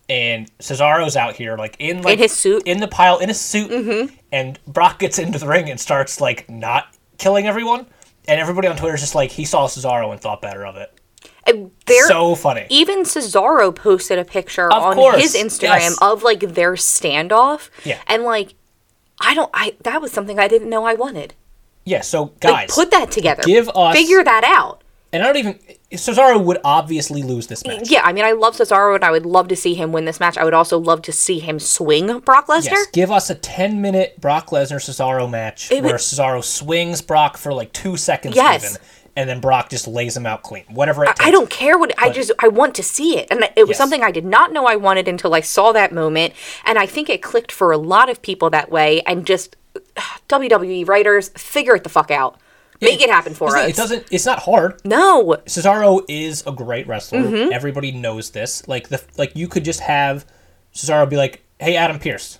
and 0.07 0.51
Cesaro's 0.59 1.17
out 1.17 1.35
here 1.35 1.57
like 1.57 1.75
in 1.79 2.03
like 2.03 2.19
his 2.19 2.31
suit. 2.31 2.59
Mm-hmm. 2.61 2.67
in 2.69 2.79
the 2.79 2.87
pile 2.87 3.17
in 3.17 3.31
a 3.31 3.33
suit, 3.33 4.11
and 4.31 4.59
Brock 4.67 4.99
gets 4.99 5.17
into 5.17 5.39
the 5.39 5.47
ring 5.47 5.71
and 5.71 5.79
starts 5.79 6.21
like 6.21 6.47
not 6.47 6.93
killing 7.17 7.47
everyone, 7.47 7.87
and 8.27 8.39
everybody 8.39 8.67
on 8.67 8.75
Twitter 8.77 8.93
is 8.93 9.01
just 9.01 9.15
like 9.15 9.31
he 9.31 9.45
saw 9.45 9.65
Cesaro 9.67 10.11
and 10.11 10.21
thought 10.21 10.43
better 10.43 10.63
of 10.63 10.75
it. 10.75 10.91
And 11.47 11.71
There, 11.85 12.07
so 12.07 12.33
funny. 12.35 12.65
even 12.69 13.03
Cesaro 13.03 13.73
posted 13.75 14.17
a 14.17 14.25
picture 14.25 14.71
Of 14.71 14.81
on 14.81 14.95
course, 14.95 15.21
his 15.21 15.35
Instagram 15.35 15.79
yes. 15.79 15.97
of 16.01 16.23
like 16.23 16.39
their 16.39 16.73
standoff. 16.73 17.69
Yeah. 17.83 17.99
And 18.07 18.23
like, 18.23 18.55
I 19.21 19.33
don't, 19.35 19.49
I 19.53 19.75
that 19.83 20.01
was 20.01 20.11
something 20.11 20.39
I 20.39 20.47
didn't 20.47 20.69
know 20.69 20.85
I 20.85 20.95
wanted. 20.95 21.33
Yeah, 21.85 22.01
so 22.01 22.23
Like, 22.23 22.39
guys, 22.39 22.71
put 22.73 22.89
that 22.91 23.11
together. 23.11 23.43
give 23.43 23.69
us- 23.69 23.95
figure 23.95 24.23
that 24.23 24.43
out. 24.43 24.81
and 25.13 25.21
I 25.21 25.27
don't 25.27 25.37
even 25.37 25.59
Cesaro 25.91 26.43
would 26.43 26.57
obviously 26.65 27.21
lose 27.21 27.45
this 27.47 27.65
match. 27.65 27.89
Yeah, 27.91 28.01
I 28.03 28.11
mean, 28.11 28.25
I 28.25 28.31
love 28.31 28.57
Cesaro, 28.57 28.95
and 28.95 29.03
I 29.05 29.11
would 29.11 29.25
love 29.25 29.47
to 29.49 29.55
see 29.55 29.75
him 29.75 29.91
win 29.93 30.03
this 30.05 30.19
match. 30.19 30.35
I 30.37 30.43
would 30.43 30.55
also 30.55 30.77
love 30.79 31.03
to 31.03 31.13
see 31.13 31.39
him 31.39 31.59
swing 31.59 32.19
Brock 32.19 32.47
Lesnar. 32.47 32.65
Yes, 32.71 32.87
give 32.91 33.11
us 33.11 33.29
a 33.29 33.35
10 33.35 33.79
minute 33.81 34.19
Brock 34.19 34.49
Lesnar 34.49 34.77
Cesaro 34.83 35.29
match 35.29 35.71
It 35.71 35.83
would- 35.83 35.91
where 35.91 35.97
Cesaro 35.99 36.43
swings 36.43 37.01
Brock 37.01 37.37
for 37.37 37.53
like 37.53 37.71
two 37.71 37.95
seconds 37.97 38.35
Yes. 38.35 38.65
even, 38.65 38.77
and 39.15 39.29
then 39.29 39.39
Brock 39.39 39.69
just 39.69 39.87
lays 39.87 40.15
him 40.17 40.25
out 40.25 40.43
clean. 40.43 40.65
Whatever 40.69 41.03
it 41.03 41.07
takes. 41.15 41.21
I 41.25 41.31
don't 41.31 41.49
care 41.49 41.77
what 41.77 41.93
I 41.97 42.09
just 42.09 42.31
I 42.39 42.47
want 42.47 42.75
to 42.75 42.83
see 42.83 43.17
it, 43.17 43.27
and 43.31 43.43
it 43.55 43.61
was 43.63 43.69
Yes. 43.69 43.77
something 43.77 44.03
I 44.03 44.11
did 44.11 44.25
not 44.25 44.51
know 44.51 44.65
I 44.65 44.75
wanted 44.75 45.07
until 45.07 45.33
I 45.33 45.41
saw 45.41 45.71
that 45.71 45.91
moment, 45.93 46.33
and 46.65 46.77
I 46.77 46.85
think 46.85 47.09
it 47.09 47.21
clicked 47.21 47.51
for 47.51 47.71
a 47.71 47.77
lot 47.77 48.09
of 48.09 48.21
people 48.21 48.49
that 48.49 48.69
way. 48.71 49.01
And 49.07 49.25
just 49.25 49.55
WWE 50.29 50.87
writers 50.87 51.29
figure 51.29 51.75
it 51.75 51.83
the 51.83 51.89
fuck 51.89 52.11
out, 52.11 52.39
make 52.81 53.01
it 53.01 53.09
happen 53.09 53.33
for 53.33 53.55
us. 53.57 53.69
It 53.69 53.75
doesn't. 53.75 54.05
It's 54.11 54.25
not 54.25 54.39
hard. 54.39 54.81
No, 54.85 55.37
Cesaro 55.45 56.03
is 56.07 56.43
a 56.45 56.51
great 56.51 56.87
wrestler. 56.87 57.19
Mm-hmm. 57.21 57.51
Everybody 57.53 57.91
knows 57.91 58.31
this. 58.31 58.67
Like 58.67 58.89
the 58.89 59.01
like, 59.17 59.35
you 59.35 59.47
could 59.47 59.63
just 59.65 59.79
have 59.81 60.25
Cesaro 60.73 61.09
be 61.09 61.17
like, 61.17 61.43
"Hey, 61.59 61.75
Adam 61.75 61.99
Pearce, 61.99 62.39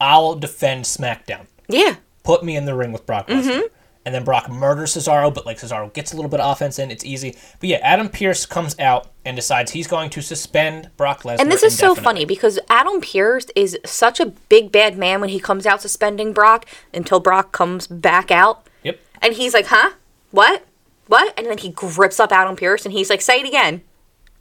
I'll 0.00 0.34
defend 0.34 0.84
SmackDown. 0.84 1.46
yeah, 1.68 1.96
Put 2.24 2.44
me 2.44 2.56
in 2.56 2.64
the 2.66 2.74
ring 2.74 2.92
with 2.92 3.06
Brock 3.06 3.28
Lesnar." 3.28 3.42
Mm-hmm. 3.44 3.66
And 4.04 4.12
then 4.12 4.24
Brock 4.24 4.50
murders 4.50 4.94
Cesaro, 4.96 5.32
but 5.32 5.46
like 5.46 5.58
Cesaro 5.58 5.92
gets 5.92 6.12
a 6.12 6.16
little 6.16 6.28
bit 6.28 6.40
of 6.40 6.50
offense 6.50 6.78
in. 6.80 6.90
It's 6.90 7.04
easy. 7.04 7.36
But 7.60 7.68
yeah, 7.68 7.76
Adam 7.82 8.08
Pearce 8.08 8.46
comes 8.46 8.76
out 8.80 9.08
and 9.24 9.36
decides 9.36 9.70
he's 9.70 9.86
going 9.86 10.10
to 10.10 10.20
suspend 10.20 10.90
Brock 10.96 11.22
Lesnar. 11.22 11.38
and 11.38 11.52
this 11.52 11.62
is 11.62 11.78
so 11.78 11.94
funny 11.94 12.24
because 12.24 12.58
Adam 12.68 13.00
Pearce 13.00 13.46
is 13.54 13.78
such 13.84 14.18
a 14.18 14.26
big 14.26 14.72
bad 14.72 14.98
man 14.98 15.20
when 15.20 15.30
he 15.30 15.38
comes 15.38 15.66
out 15.66 15.80
suspending 15.82 16.32
Brock 16.32 16.66
until 16.92 17.20
Brock 17.20 17.52
comes 17.52 17.86
back 17.86 18.32
out, 18.32 18.66
Yep. 18.82 18.98
and 19.22 19.34
he's 19.34 19.54
like, 19.54 19.66
"Huh, 19.66 19.90
what, 20.32 20.64
what?" 21.06 21.32
And 21.38 21.46
then 21.46 21.58
he 21.58 21.68
grips 21.68 22.18
up 22.18 22.32
Adam 22.32 22.56
Pierce 22.56 22.84
and 22.84 22.92
he's 22.92 23.08
like, 23.08 23.20
"Say 23.20 23.38
it 23.40 23.46
again." 23.46 23.82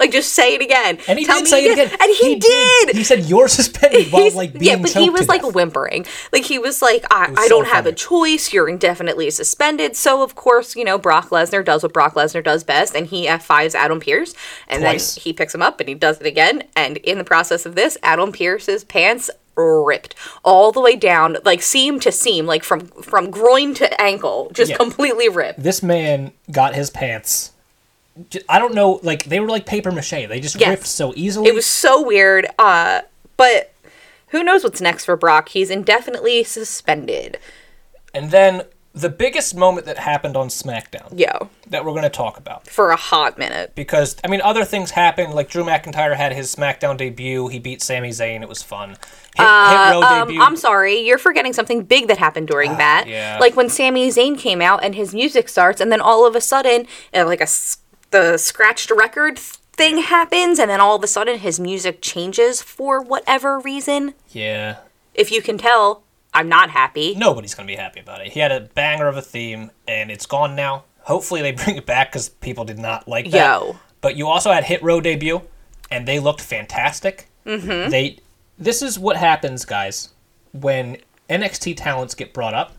Like 0.02 0.12
just 0.12 0.34
say 0.34 0.56
it 0.56 0.62
again. 0.62 0.98
And 1.08 1.18
he 1.20 1.26
Tell 1.26 1.38
did 1.38 1.44
me 1.44 1.50
say 1.50 1.66
it 1.66 1.72
again. 1.74 1.98
And 2.02 2.12
he, 2.20 2.36
did. 2.36 2.96
He 2.96 3.04
said 3.04 3.26
you're 3.26 3.48
suspended 3.48 4.12
while 4.12 4.24
He's- 4.24 4.36
like 4.36 4.52
being 4.54 4.64
yeah, 4.64 4.76
but 4.82 4.92
he 4.92 5.10
was 5.10 5.28
like 5.30 5.44
death. 5.44 5.54
whimpering. 5.54 6.06
Like 6.34 6.44
he 6.44 6.58
was 6.60 6.82
like, 6.82 7.06
I, 7.12 7.30
was 7.30 7.38
I 7.40 7.48
don't 7.48 7.68
have 7.68 7.86
a 7.86 7.92
choice. 7.94 8.52
You're 8.52 8.68
indefinitely 8.68 9.30
suspended. 9.30 9.96
So 9.96 10.24
of 10.24 10.36
course, 10.36 10.76
you 10.76 10.84
know, 10.84 10.98
Brock 10.98 11.30
Lesnar 11.30 11.64
does 11.64 11.84
what 11.84 11.94
Brock 11.94 12.16
Lesnar 12.16 12.44
does 12.44 12.64
best, 12.64 12.96
and 12.96 13.06
he 13.08 13.28
F5s 13.28 13.76
Adam 13.76 14.00
Pearce, 14.00 14.34
and 14.68 14.82
Twice. 14.82 15.16
then 15.16 15.22
he 15.24 15.34
picks 15.34 15.54
him 15.56 15.62
up 15.62 15.80
and 15.80 15.88
he 15.88 15.96
does 15.96 16.20
it 16.20 16.26
again. 16.26 16.64
And 16.76 16.98
in 16.98 17.18
the 17.20 17.24
process 17.24 17.66
of 17.68 17.76
this, 17.76 17.98
Adam 18.04 18.32
Pearce's 18.32 18.84
pants 18.84 19.30
ripped 19.56 20.16
all 20.44 20.72
the 20.72 20.82
way 20.82 20.96
down, 20.96 21.38
like 21.46 21.62
seam 21.62 22.00
to 22.00 22.12
seam, 22.12 22.46
like 22.48 22.64
from 22.64 22.88
from 22.88 23.30
groin 23.30 23.74
to 23.76 24.02
ankle, 24.02 24.50
just 24.54 24.72
Yeah. 24.72 24.78
completely 24.78 25.30
ripped. 25.30 25.62
this 25.62 25.84
man 25.84 26.32
got 26.52 26.74
his 26.74 26.90
pants. 26.90 27.52
I 28.50 28.60
don't 28.60 28.74
know, 28.74 29.00
like 29.04 29.24
they 29.26 29.40
were 29.40 29.48
like 29.48 29.66
paper 29.66 29.92
mache. 29.92 30.10
They 30.28 30.40
just 30.40 30.60
Yes. 30.60 30.70
ripped 30.70 30.86
so 30.88 31.14
easily. 31.16 31.48
It 31.50 31.56
was 31.56 31.66
so 31.66 32.02
weird. 32.02 32.46
Uh, 32.60 33.02
but 33.38 33.74
who 34.28 34.44
knows 34.44 34.64
what's 34.64 34.82
next 34.82 35.06
for 35.06 35.16
Brock? 35.16 35.50
He's 35.50 35.70
indefinitely 35.70 36.44
suspended. 36.44 37.38
and 38.14 38.30
then 38.32 38.64
the 38.94 39.08
biggest 39.08 39.56
moment 39.56 39.86
that 39.86 39.98
happened 39.98 40.36
on 40.36 40.50
SmackDown 40.50 41.14
Yeah. 41.16 41.38
that 41.70 41.86
we're 41.86 41.92
going 41.92 42.04
to 42.04 42.10
talk 42.10 42.38
about 42.38 42.68
for 42.68 42.92
a 42.92 42.98
hot 42.98 43.38
minute. 43.38 43.72
because 43.74 44.18
I 44.22 44.28
mean 44.28 44.42
other 44.42 44.66
things 44.66 44.92
happened. 44.92 45.34
Like 45.34 45.50
Drew 45.50 45.64
McIntyre 45.64 46.18
had 46.18 46.34
his 46.34 46.54
SmackDown 46.54 46.98
debut. 46.98 47.48
He 47.48 47.58
beat 47.58 47.82
Sami 47.82 48.10
Zayn. 48.10 48.42
It 48.42 48.50
was 48.50 48.62
fun. 48.62 48.90
Hit, 48.90 48.98
Hit 49.38 49.48
Um, 49.48 50.28
debut. 50.28 50.42
I'm 50.42 50.58
sorry, 50.58 51.00
you're 51.00 51.18
forgetting 51.18 51.54
something 51.54 51.84
big 51.84 52.10
that 52.10 52.18
happened 52.18 52.50
during 52.50 52.76
that. 52.76 53.06
Ah, 53.08 53.10
yeah. 53.10 53.38
Like 53.40 53.56
when 53.56 53.70
Sami 53.70 54.10
Zayn 54.10 54.38
came 54.38 54.62
out 54.62 54.84
and 54.84 54.94
his 54.94 55.14
music 55.14 55.48
starts, 55.48 55.80
and 55.80 55.90
then 55.90 56.02
all 56.02 56.26
of 56.28 56.36
a 56.36 56.42
sudden, 56.42 56.86
uh, 57.14 57.26
like 57.26 57.40
a 57.40 57.48
the 58.12 58.38
scratched 58.38 58.92
record 58.92 59.38
thing 59.40 59.98
happens, 60.00 60.60
and 60.60 60.70
then 60.70 60.80
all 60.80 60.96
of 60.96 61.04
a 61.04 61.08
sudden 61.08 61.40
his 61.40 61.60
music 61.60 62.00
changes 62.02 62.62
for 62.62 63.02
whatever 63.02 63.60
reason. 63.60 64.14
yeah. 64.30 64.78
If 65.14 65.30
you 65.30 65.42
can 65.42 65.58
tell, 65.58 66.04
I'm 66.34 66.48
not 66.48 66.70
happy. 66.70 67.16
Nobody's 67.16 67.54
going 67.54 67.68
to 67.68 67.72
be 67.72 67.76
happy 67.76 68.00
about 68.00 68.22
it. 68.22 68.32
He 68.32 68.40
had 68.40 68.54
a 68.54 68.62
banger 68.62 69.08
of 69.10 69.18
a 69.18 69.22
theme, 69.22 69.72
and 69.90 70.10
it's 70.10 70.26
gone 70.26 70.56
now. 70.56 70.86
Hopefully 71.02 71.42
they 71.42 71.52
bring 71.64 71.76
it 71.76 71.86
back 71.86 72.12
because 72.12 72.30
people 72.30 72.64
did 72.64 72.80
not 72.80 73.10
like 73.10 73.30
that. 73.32 73.60
Yo. 73.60 73.76
But 74.00 74.16
you 74.16 74.28
also 74.28 74.52
had 74.54 74.64
Hit 74.64 74.82
Row 74.82 75.02
debut, 75.02 75.42
and 75.90 76.08
they 76.08 76.20
looked 76.20 76.40
fantastic. 76.40 77.28
Mm-hmm. 77.46 77.90
They. 77.90 78.20
This 78.58 78.82
is 78.82 78.98
what 78.98 79.18
happens, 79.18 79.66
guys, 79.66 80.10
when 80.54 80.98
NXT 81.30 81.76
talents 81.76 82.16
get 82.16 82.34
brought 82.34 82.54
up, 82.54 82.72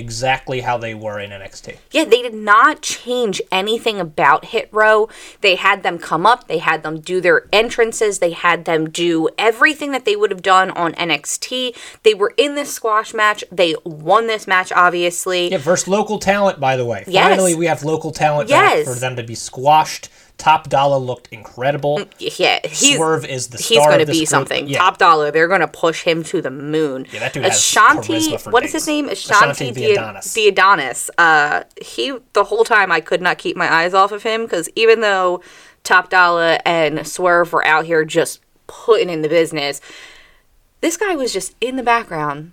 exactly 0.00 0.60
how 0.62 0.76
they 0.78 0.94
were 0.94 1.20
in 1.20 1.30
NXT. 1.30 1.76
Yeah, 1.92 2.04
they 2.04 2.22
did 2.22 2.34
not 2.34 2.82
change 2.82 3.40
anything 3.52 4.00
about 4.00 4.46
Hit 4.46 4.68
Row. 4.72 5.08
They 5.42 5.54
had 5.54 5.82
them 5.82 5.98
come 5.98 6.26
up, 6.26 6.48
they 6.48 6.58
had 6.58 6.82
them 6.82 6.98
do 7.00 7.20
their 7.20 7.46
entrances, 7.52 8.18
they 8.18 8.32
had 8.32 8.64
them 8.64 8.90
do 8.90 9.28
everything 9.38 9.92
that 9.92 10.04
they 10.04 10.16
would 10.16 10.30
have 10.30 10.42
done 10.42 10.70
on 10.72 10.92
NXT. 10.94 11.76
They 12.02 12.14
were 12.14 12.32
in 12.36 12.54
this 12.54 12.72
squash 12.72 13.14
match. 13.14 13.44
They 13.52 13.74
won 13.84 14.26
this 14.26 14.46
match, 14.46 14.72
obviously. 14.72 15.50
Yeah, 15.50 15.58
versus 15.58 15.86
local 15.86 16.18
talent, 16.18 16.58
by 16.58 16.76
the 16.76 16.84
way. 16.84 17.04
Yes. 17.06 17.28
Finally, 17.28 17.54
we 17.54 17.66
have 17.66 17.84
local 17.84 18.10
talent 18.10 18.48
Yes. 18.48 18.86
for 18.86 18.98
them 18.98 19.16
to 19.16 19.22
be 19.22 19.34
squashed. 19.34 20.08
Top 20.40 20.68
Dollar 20.70 20.96
looked 20.98 21.28
incredible. 21.32 22.02
Yeah, 22.18 22.60
he's 22.64 22.96
Swerve 22.96 23.24
is 23.26 23.48
the 23.48 23.58
he's 23.58 23.66
star 23.78 23.88
going 23.88 24.00
to 24.00 24.06
be 24.10 24.18
group. 24.20 24.28
something. 24.28 24.66
Yeah. 24.68 24.78
Top 24.78 24.96
dollar. 24.98 25.30
They're 25.30 25.48
going 25.48 25.60
to 25.60 25.68
push 25.68 26.02
him 26.02 26.24
to 26.24 26.40
the 26.40 26.50
moon. 26.50 27.06
Yeah, 27.12 27.20
that 27.20 27.34
dude 27.34 27.44
has 27.44 27.56
Ashanti. 27.58 28.14
charisma 28.14 28.40
for 28.40 28.50
What 28.50 28.64
is 28.64 28.72
days. 28.72 28.82
his 28.82 28.86
name? 28.88 29.08
Ashanti 29.10 29.66
Ashanti 29.66 29.70
the 29.72 29.80
Theodonis. 29.96 30.32
the 30.32 30.48
Adonis. 30.48 31.10
Uh, 31.18 31.64
he 31.80 32.16
the 32.32 32.44
whole 32.44 32.64
time 32.64 32.90
I 32.90 33.00
could 33.00 33.20
not 33.20 33.38
keep 33.38 33.56
my 33.56 33.70
eyes 33.72 33.92
off 33.94 34.12
of 34.12 34.22
him 34.22 34.44
because 34.44 34.68
even 34.74 35.00
though 35.02 35.42
Top 35.84 36.08
Dollar 36.10 36.58
and 36.64 37.06
Swerve 37.06 37.52
were 37.52 37.64
out 37.66 37.84
here 37.84 38.04
just 38.04 38.40
putting 38.66 39.10
in 39.10 39.20
the 39.22 39.28
business, 39.28 39.80
this 40.80 40.96
guy 40.96 41.14
was 41.16 41.32
just 41.32 41.54
in 41.60 41.76
the 41.76 41.82
background 41.82 42.52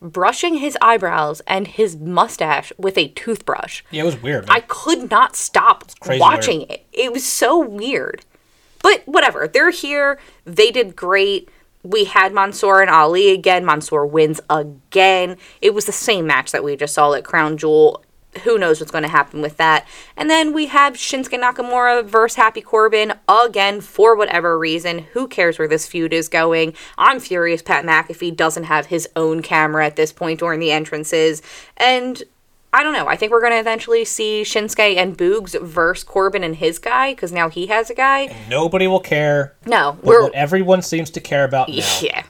brushing 0.00 0.54
his 0.54 0.76
eyebrows 0.80 1.42
and 1.46 1.66
his 1.66 1.96
mustache 1.96 2.72
with 2.78 2.96
a 2.96 3.08
toothbrush. 3.08 3.82
Yeah, 3.90 4.02
it 4.02 4.06
was 4.06 4.22
weird. 4.22 4.46
Man. 4.46 4.56
I 4.56 4.60
could 4.60 5.10
not 5.10 5.36
stop 5.36 5.90
watching 6.06 6.62
it. 6.62 6.86
It 6.92 7.12
was 7.12 7.24
so 7.24 7.58
weird. 7.58 8.24
But 8.82 9.02
whatever. 9.06 9.48
They're 9.48 9.70
here. 9.70 10.18
They 10.44 10.70
did 10.70 10.94
great. 10.94 11.48
We 11.82 12.04
had 12.04 12.32
Mansoor 12.32 12.80
and 12.80 12.90
Ali 12.90 13.30
again. 13.30 13.64
Mansoor 13.64 14.06
wins 14.06 14.40
again. 14.50 15.36
It 15.60 15.74
was 15.74 15.86
the 15.86 15.92
same 15.92 16.26
match 16.26 16.52
that 16.52 16.64
we 16.64 16.76
just 16.76 16.94
saw 16.94 17.12
at 17.14 17.24
Crown 17.24 17.56
Jewel. 17.56 18.04
Who 18.38 18.58
knows 18.58 18.80
what's 18.80 18.92
going 18.92 19.02
to 19.02 19.08
happen 19.08 19.40
with 19.40 19.56
that? 19.56 19.86
And 20.16 20.28
then 20.28 20.52
we 20.52 20.66
have 20.66 20.94
Shinsuke 20.94 21.40
Nakamura 21.40 22.04
versus 22.04 22.36
Happy 22.36 22.60
Corbin 22.60 23.14
again 23.28 23.80
for 23.80 24.16
whatever 24.16 24.58
reason. 24.58 25.00
Who 25.12 25.28
cares 25.28 25.58
where 25.58 25.68
this 25.68 25.86
feud 25.86 26.12
is 26.12 26.28
going? 26.28 26.74
I'm 26.96 27.20
furious 27.20 27.62
Pat 27.62 27.84
McAfee 27.84 28.36
doesn't 28.36 28.64
have 28.64 28.86
his 28.86 29.08
own 29.16 29.42
camera 29.42 29.86
at 29.86 29.96
this 29.96 30.12
point 30.12 30.40
during 30.40 30.60
the 30.60 30.72
entrances. 30.72 31.42
And 31.76 32.22
I 32.72 32.82
don't 32.82 32.92
know. 32.92 33.06
I 33.06 33.16
think 33.16 33.32
we're 33.32 33.40
going 33.40 33.52
to 33.52 33.58
eventually 33.58 34.04
see 34.04 34.42
Shinsuke 34.44 34.96
and 34.96 35.16
Boogs 35.16 35.58
verse 35.60 36.04
Corbin 36.04 36.44
and 36.44 36.56
his 36.56 36.78
guy 36.78 37.12
because 37.12 37.32
now 37.32 37.48
he 37.48 37.68
has 37.68 37.88
a 37.88 37.94
guy. 37.94 38.36
Nobody 38.48 38.86
will 38.86 39.00
care. 39.00 39.54
No, 39.64 39.98
what 40.02 40.34
everyone 40.34 40.82
seems 40.82 41.10
to 41.10 41.20
care 41.20 41.44
about 41.44 41.68
now 41.68 41.74
yeah, 42.02 42.24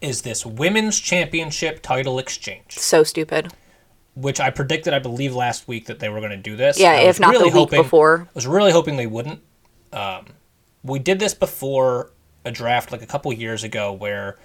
is 0.00 0.22
this 0.22 0.46
women's 0.46 1.00
championship 1.00 1.82
title 1.82 2.18
exchange, 2.18 2.78
so 2.78 3.02
stupid. 3.02 3.52
Which 4.14 4.40
I 4.40 4.50
predicted, 4.50 4.94
I 4.94 4.98
believe, 4.98 5.34
last 5.34 5.66
week 5.68 5.86
that 5.86 5.98
they 5.98 6.08
were 6.08 6.20
going 6.20 6.30
to 6.30 6.36
do 6.36 6.56
this. 6.56 6.78
Yeah, 6.78 6.94
if 6.96 7.18
not 7.20 7.28
the 7.32 7.38
really 7.38 7.44
week 7.46 7.54
hoping- 7.54 7.82
before. 7.82 8.22
I 8.28 8.32
was 8.34 8.46
really 8.46 8.72
hoping 8.72 8.96
they 8.96 9.06
wouldn't. 9.06 9.40
Um, 9.92 10.26
we 10.82 10.98
did 10.98 11.18
this 11.18 11.34
before 11.34 12.10
a 12.44 12.50
draft 12.50 12.92
like 12.92 13.02
a 13.02 13.06
couple 13.06 13.32
years 13.32 13.64
ago 13.64 13.92
where 13.92 14.36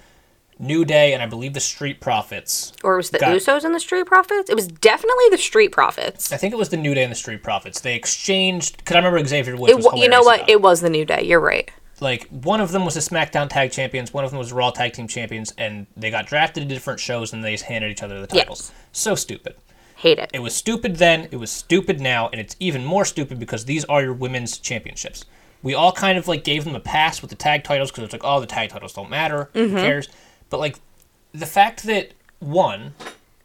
New 0.58 0.84
Day 0.86 1.14
and 1.14 1.22
I 1.24 1.26
believe 1.26 1.54
the 1.54 1.60
Street 1.60 2.00
Profits. 2.02 2.74
Or 2.84 2.98
was 2.98 3.10
the 3.12 3.20
Got- 3.20 3.36
Usos 3.36 3.64
and 3.64 3.74
the 3.76 3.80
Street 3.80 4.06
Profits? 4.06 4.50
It 4.50 4.56
was 4.56 4.68
definitely 4.68 5.26
the 5.32 5.38
Street 5.38 5.72
Profits. 5.72 6.32
I 6.34 6.38
think 6.38 6.54
it 6.54 6.58
was 6.58 6.70
the 6.70 6.78
New 6.78 6.94
Day 6.94 7.04
and 7.04 7.12
the 7.12 7.16
Street 7.16 7.44
Profits. 7.44 7.80
They 7.80 7.96
exchanged. 7.96 8.78
Because 8.78 8.96
I 8.96 9.00
remember 9.00 9.26
Xavier 9.28 9.56
Woods 9.56 9.72
It, 9.72 9.78
was 9.78 10.00
you 10.02 10.10
know 10.10 10.22
what? 10.22 10.40
about 10.42 10.50
It 10.50 10.62
was 10.62 10.82
the 10.82 10.90
New 10.90 11.06
Day. 11.06 11.24
You're 11.24 11.40
right. 11.40 11.72
Like 12.02 12.28
one 12.30 12.62
of 12.62 12.72
them 12.72 12.86
was 12.86 12.94
the 12.94 13.00
SmackDown 13.00 13.50
Tag 13.50 13.72
Champions, 13.72 14.14
one 14.14 14.24
of 14.24 14.32
them 14.32 14.40
was 14.40 14.52
Raw 14.54 14.72
Tag 14.72 14.94
Team 14.94 15.08
Champions, 15.08 15.54
and 15.58 15.88
they 15.98 16.10
got 16.12 16.28
drafted 16.28 16.68
to 16.68 16.74
different 16.74 17.00
shows 17.00 17.34
and 17.34 17.44
they 17.44 17.52
just 17.52 17.66
handed 17.66 17.92
each 17.92 18.04
other 18.04 18.20
the 18.22 18.28
titles. 18.28 18.72
So 18.92 19.16
stupid. 19.16 19.56
Hate 19.96 20.18
it. 20.20 20.30
It 20.34 20.40
was 20.40 20.56
stupid 20.56 20.96
then, 20.96 21.28
it 21.32 21.36
was 21.36 21.52
stupid 21.52 22.00
now, 22.00 22.30
and 22.30 22.40
it's 22.40 22.56
even 22.60 22.86
more 22.86 23.04
stupid 23.04 23.38
because 23.40 23.66
these 23.66 23.84
are 23.86 24.02
your 24.02 24.14
women's 24.14 24.58
championships. 24.58 25.26
we 25.62 25.74
all 25.74 25.92
kind 25.92 26.18
of 26.18 26.28
like 26.28 26.44
gave 26.46 26.64
them 26.64 26.74
a 26.76 26.80
pass 26.80 27.22
with 27.22 27.30
the 27.30 27.36
tag 27.36 27.64
titles 27.66 27.92
because 27.92 28.06
it's 28.06 28.14
like, 28.14 28.24
oh, 28.24 28.40
the 28.40 28.48
tag 28.48 28.70
titles 28.70 28.94
don't 28.94 29.10
matter. 29.10 29.50
Mm-hmm. 29.54 29.76
Who 29.76 29.82
cares? 29.82 30.08
But 30.50 30.60
like 30.60 30.80
the 31.34 31.46
fact 31.46 31.84
that 31.84 32.12
one, 32.40 32.94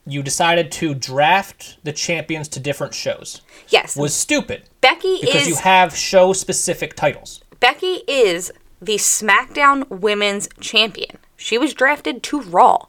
you 0.07 0.23
decided 0.23 0.71
to 0.71 0.95
draft 0.95 1.79
the 1.83 1.93
champions 1.93 2.47
to 2.49 2.61
different 2.61 2.95
shows 2.95 3.41
Yes. 3.69 3.97
was 3.97 4.15
stupid 4.15 4.65
Becky 4.81 5.19
because 5.21 5.43
is 5.43 5.49
you 5.49 5.57
have 5.57 5.97
show 5.97 6.33
specific 6.33 6.95
titles. 6.95 7.43
Becky 7.65 8.03
is 8.07 8.53
the 8.83 8.97
SmackDown 8.97 9.89
Women's 9.89 10.51
Champion. 10.61 11.17
She 11.35 11.57
was 11.57 11.73
drafted 11.73 12.23
to 12.25 12.43
Raw. 12.43 12.89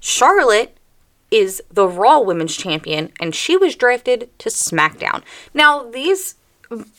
Charlotte 0.00 0.78
is 1.30 1.62
the 1.70 1.86
Raw 1.86 2.20
Women's 2.20 2.56
Champion, 2.56 3.12
and 3.20 3.34
she 3.34 3.58
was 3.58 3.76
drafted 3.76 4.30
to 4.38 4.48
SmackDown. 4.48 5.22
Now, 5.52 5.90
these 5.90 6.36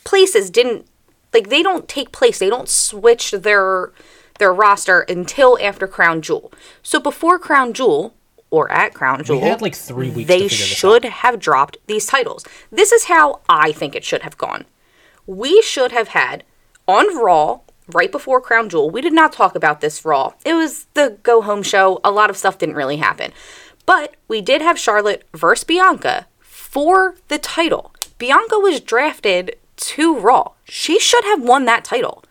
places 0.04 0.50
didn't 0.50 0.86
like 1.34 1.48
they 1.48 1.64
don't 1.64 1.88
take 1.88 2.12
place. 2.12 2.38
They 2.38 2.48
don't 2.48 2.68
switch 2.68 3.32
their 3.32 3.90
their 4.38 4.54
roster 4.54 5.00
until 5.00 5.58
after 5.60 5.88
Crown 5.88 6.22
Jewel. 6.22 6.52
So 6.84 7.00
before 7.00 7.40
Crown 7.40 7.72
Jewel 7.72 8.14
or 8.50 8.70
at 8.70 8.94
Crown 8.94 9.24
Jewel, 9.24 9.40
had, 9.40 9.60
like, 9.60 9.74
three 9.74 10.10
weeks 10.10 10.28
They 10.28 10.46
should 10.46 11.04
have 11.04 11.40
dropped 11.40 11.78
these 11.88 12.06
titles. 12.06 12.44
This 12.70 12.92
is 12.92 13.06
how 13.06 13.40
I 13.48 13.72
think 13.72 13.96
it 13.96 14.04
should 14.04 14.22
have 14.22 14.38
gone 14.38 14.64
we 15.26 15.60
should 15.62 15.92
have 15.92 16.08
had 16.08 16.44
on 16.86 17.16
Raw 17.16 17.60
right 17.88 18.10
before 18.10 18.40
Crown 18.40 18.68
Jewel. 18.68 18.90
We 18.90 19.00
did 19.00 19.12
not 19.12 19.32
talk 19.32 19.54
about 19.54 19.80
this 19.80 20.04
Raw. 20.04 20.34
It 20.44 20.54
was 20.54 20.86
the 20.94 21.18
go 21.22 21.42
home 21.42 21.62
show. 21.62 22.00
A 22.04 22.10
lot 22.10 22.30
of 22.30 22.36
stuff 22.36 22.58
didn't 22.58 22.74
really 22.74 22.96
happen. 22.96 23.32
But 23.84 24.16
we 24.28 24.40
did 24.40 24.62
have 24.62 24.78
Charlotte 24.78 25.26
versus 25.32 25.64
Bianca 25.64 26.26
for 26.40 27.16
the 27.28 27.38
title. 27.38 27.92
Bianca 28.18 28.58
was 28.58 28.80
drafted 28.80 29.56
to 29.76 30.18
Raw. 30.18 30.52
She 30.64 30.98
should 30.98 31.24
have 31.24 31.42
won 31.42 31.64
that 31.66 31.84
title. 31.84 32.24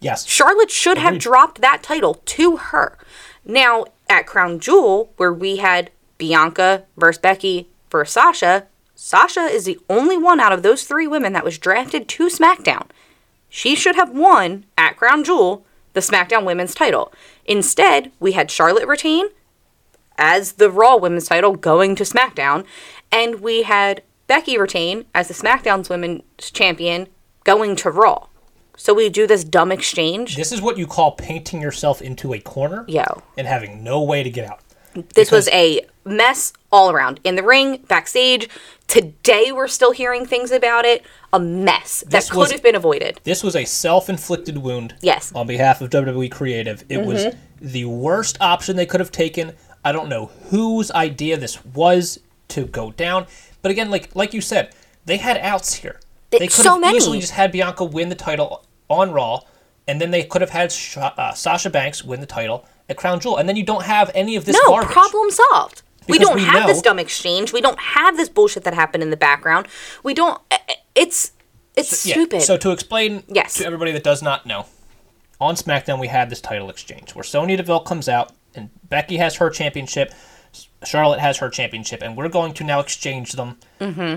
Yes. 0.00 0.26
Charlotte 0.26 0.70
should 0.70 0.98
have 0.98 1.18
dropped 1.18 1.60
that 1.60 1.82
title 1.82 2.14
to 2.24 2.56
her. 2.56 2.96
Now, 3.44 3.86
at 4.08 4.26
Crown 4.26 4.60
Jewel, 4.60 5.12
where 5.16 5.32
we 5.32 5.56
had 5.56 5.90
Bianca 6.18 6.84
versus 6.96 7.20
Becky 7.20 7.68
versus 7.90 8.14
Sasha, 8.14 8.66
Sasha 8.94 9.40
is 9.40 9.64
the 9.64 9.78
only 9.88 10.16
one 10.16 10.40
out 10.40 10.52
of 10.52 10.62
those 10.62 10.84
three 10.84 11.06
women 11.06 11.32
that 11.32 11.44
was 11.44 11.58
drafted 11.58 12.08
to 12.08 12.28
SmackDown. 12.28 12.86
She 13.50 13.74
should 13.74 13.96
have 13.96 14.10
won 14.10 14.64
at 14.78 14.96
Crown 14.96 15.24
Jewel 15.24 15.66
the 15.92 16.00
SmackDown 16.00 16.46
Women's 16.46 16.74
title. 16.74 17.12
Instead, 17.44 18.12
we 18.20 18.32
had 18.32 18.50
Charlotte 18.50 18.86
retain 18.86 19.26
as 20.16 20.52
the 20.52 20.70
Raw 20.70 20.96
Women's 20.96 21.28
title 21.28 21.56
going 21.56 21.96
to 21.96 22.04
SmackDown, 22.04 22.64
and 23.10 23.40
we 23.40 23.64
had 23.64 24.02
Becky 24.28 24.56
retain 24.56 25.04
as 25.14 25.28
the 25.28 25.34
SmackDown's 25.34 25.88
Women's 25.88 26.22
Champion 26.52 27.08
going 27.44 27.74
to 27.76 27.90
Raw. 27.90 28.28
So 28.76 28.94
we 28.94 29.08
do 29.10 29.26
this 29.26 29.44
dumb 29.44 29.72
exchange. 29.72 30.36
This 30.36 30.52
is 30.52 30.62
what 30.62 30.78
you 30.78 30.86
call 30.86 31.12
painting 31.12 31.60
yourself 31.60 32.00
into 32.00 32.32
a 32.32 32.40
corner 32.40 32.84
Yo, 32.88 33.22
and 33.36 33.46
having 33.46 33.82
no 33.82 34.02
way 34.02 34.22
to 34.22 34.30
get 34.30 34.48
out. 34.48 34.60
this 35.14 35.30
was 35.30 35.48
a 35.48 35.84
mess 36.04 36.52
all 36.72 36.90
around 36.90 37.20
in 37.24 37.36
the 37.36 37.42
ring, 37.42 37.78
backstage. 37.88 38.48
Today 38.90 39.52
we're 39.52 39.68
still 39.68 39.92
hearing 39.92 40.26
things 40.26 40.50
about 40.50 40.84
it. 40.84 41.04
A 41.32 41.38
mess 41.38 42.00
that 42.00 42.10
This 42.10 42.32
was- 42.32 42.48
could 42.48 42.54
have 42.56 42.62
been 42.64 42.74
avoided. 42.74 43.20
This 43.22 43.44
was 43.44 43.54
a 43.54 43.64
self-inflicted 43.64 44.58
wound. 44.58 44.96
Yes. 45.00 45.30
On 45.32 45.46
behalf 45.46 45.80
of 45.80 45.90
WWE 45.90 46.28
Creative, 46.28 46.84
it 46.88 47.04
was 47.04 47.26
Mm-hmm. 47.26 47.38
the 47.68 47.84
worst 47.84 48.36
option 48.40 48.74
they 48.74 48.86
could 48.86 48.98
have 48.98 49.12
taken. 49.12 49.52
I 49.84 49.92
don't 49.92 50.08
know 50.08 50.32
whose 50.50 50.90
idea 50.90 51.36
this 51.36 51.64
was 51.64 52.18
to 52.48 52.64
go 52.64 52.90
down, 52.90 53.26
but 53.62 53.70
again, 53.70 53.90
like 53.92 54.10
like 54.16 54.34
you 54.34 54.40
said, 54.40 54.74
they 55.06 55.18
had 55.18 55.38
outs 55.38 55.74
here. 55.74 56.00
They 56.30 56.38
could 56.40 56.50
so 56.52 56.72
have 56.72 56.80
many. 56.80 56.96
easily 56.96 57.20
just 57.20 57.32
had 57.34 57.52
Bianca 57.52 57.84
win 57.84 58.08
the 58.08 58.16
title 58.16 58.64
on 58.88 59.12
Raw, 59.12 59.42
and 59.86 60.00
then 60.00 60.10
they 60.10 60.24
could 60.24 60.40
have 60.40 60.50
had 60.50 60.72
Sha- 60.72 61.14
uh, 61.16 61.32
Sasha 61.32 61.70
Banks 61.70 62.02
win 62.04 62.18
the 62.20 62.26
title 62.26 62.64
at 62.88 62.96
Crown 62.96 63.20
Jewel, 63.20 63.36
and 63.36 63.48
then 63.48 63.54
you 63.54 63.62
don't 63.62 63.84
have 63.84 64.10
any 64.16 64.34
of 64.34 64.46
this 64.46 64.56
No, 64.66 64.72
garbage. 64.72 64.90
problem 64.90 65.30
solved. 65.30 65.82
We 66.10 66.18
don't 66.18 66.34
we 66.36 66.44
have 66.44 66.66
this 66.66 66.82
dumb 66.82 66.98
exchange. 66.98 67.52
We 67.52 67.60
don't 67.60 67.78
have 67.78 68.16
this 68.16 68.28
bullshit 68.28 68.64
that 68.64 68.74
happened 68.74 69.02
in 69.02 69.10
the 69.10 69.16
background. 69.16 69.68
We 70.02 70.14
don't. 70.14 70.40
eh, 70.50 70.58
It's 70.94 71.32
it's 71.76 72.04
Yeah, 72.04 72.14
stupid. 72.14 72.42
So 72.42 72.56
to 72.56 72.70
explain 72.72 73.22
Yes. 73.28 73.54
to 73.54 73.64
everybody 73.66 73.92
that 73.92 74.02
does 74.04 74.22
not 74.22 74.44
know, 74.46 74.66
on 75.40 75.54
SmackDown 75.54 76.00
we 76.00 76.08
had 76.08 76.28
this 76.30 76.40
title 76.40 76.68
exchange 76.70 77.14
where 77.14 77.24
Sonya 77.24 77.56
Deville 77.56 77.80
comes 77.80 78.08
out 78.08 78.32
and 78.54 78.70
Becky 78.88 79.16
has 79.18 79.36
her 79.36 79.48
championship, 79.50 80.12
Charlotte 80.84 81.20
has 81.20 81.38
her 81.38 81.48
championship, 81.48 82.02
and 82.02 82.16
we're 82.16 82.28
going 82.28 82.52
to 82.54 82.64
now 82.64 82.80
exchange 82.80 83.32
them 83.32 83.56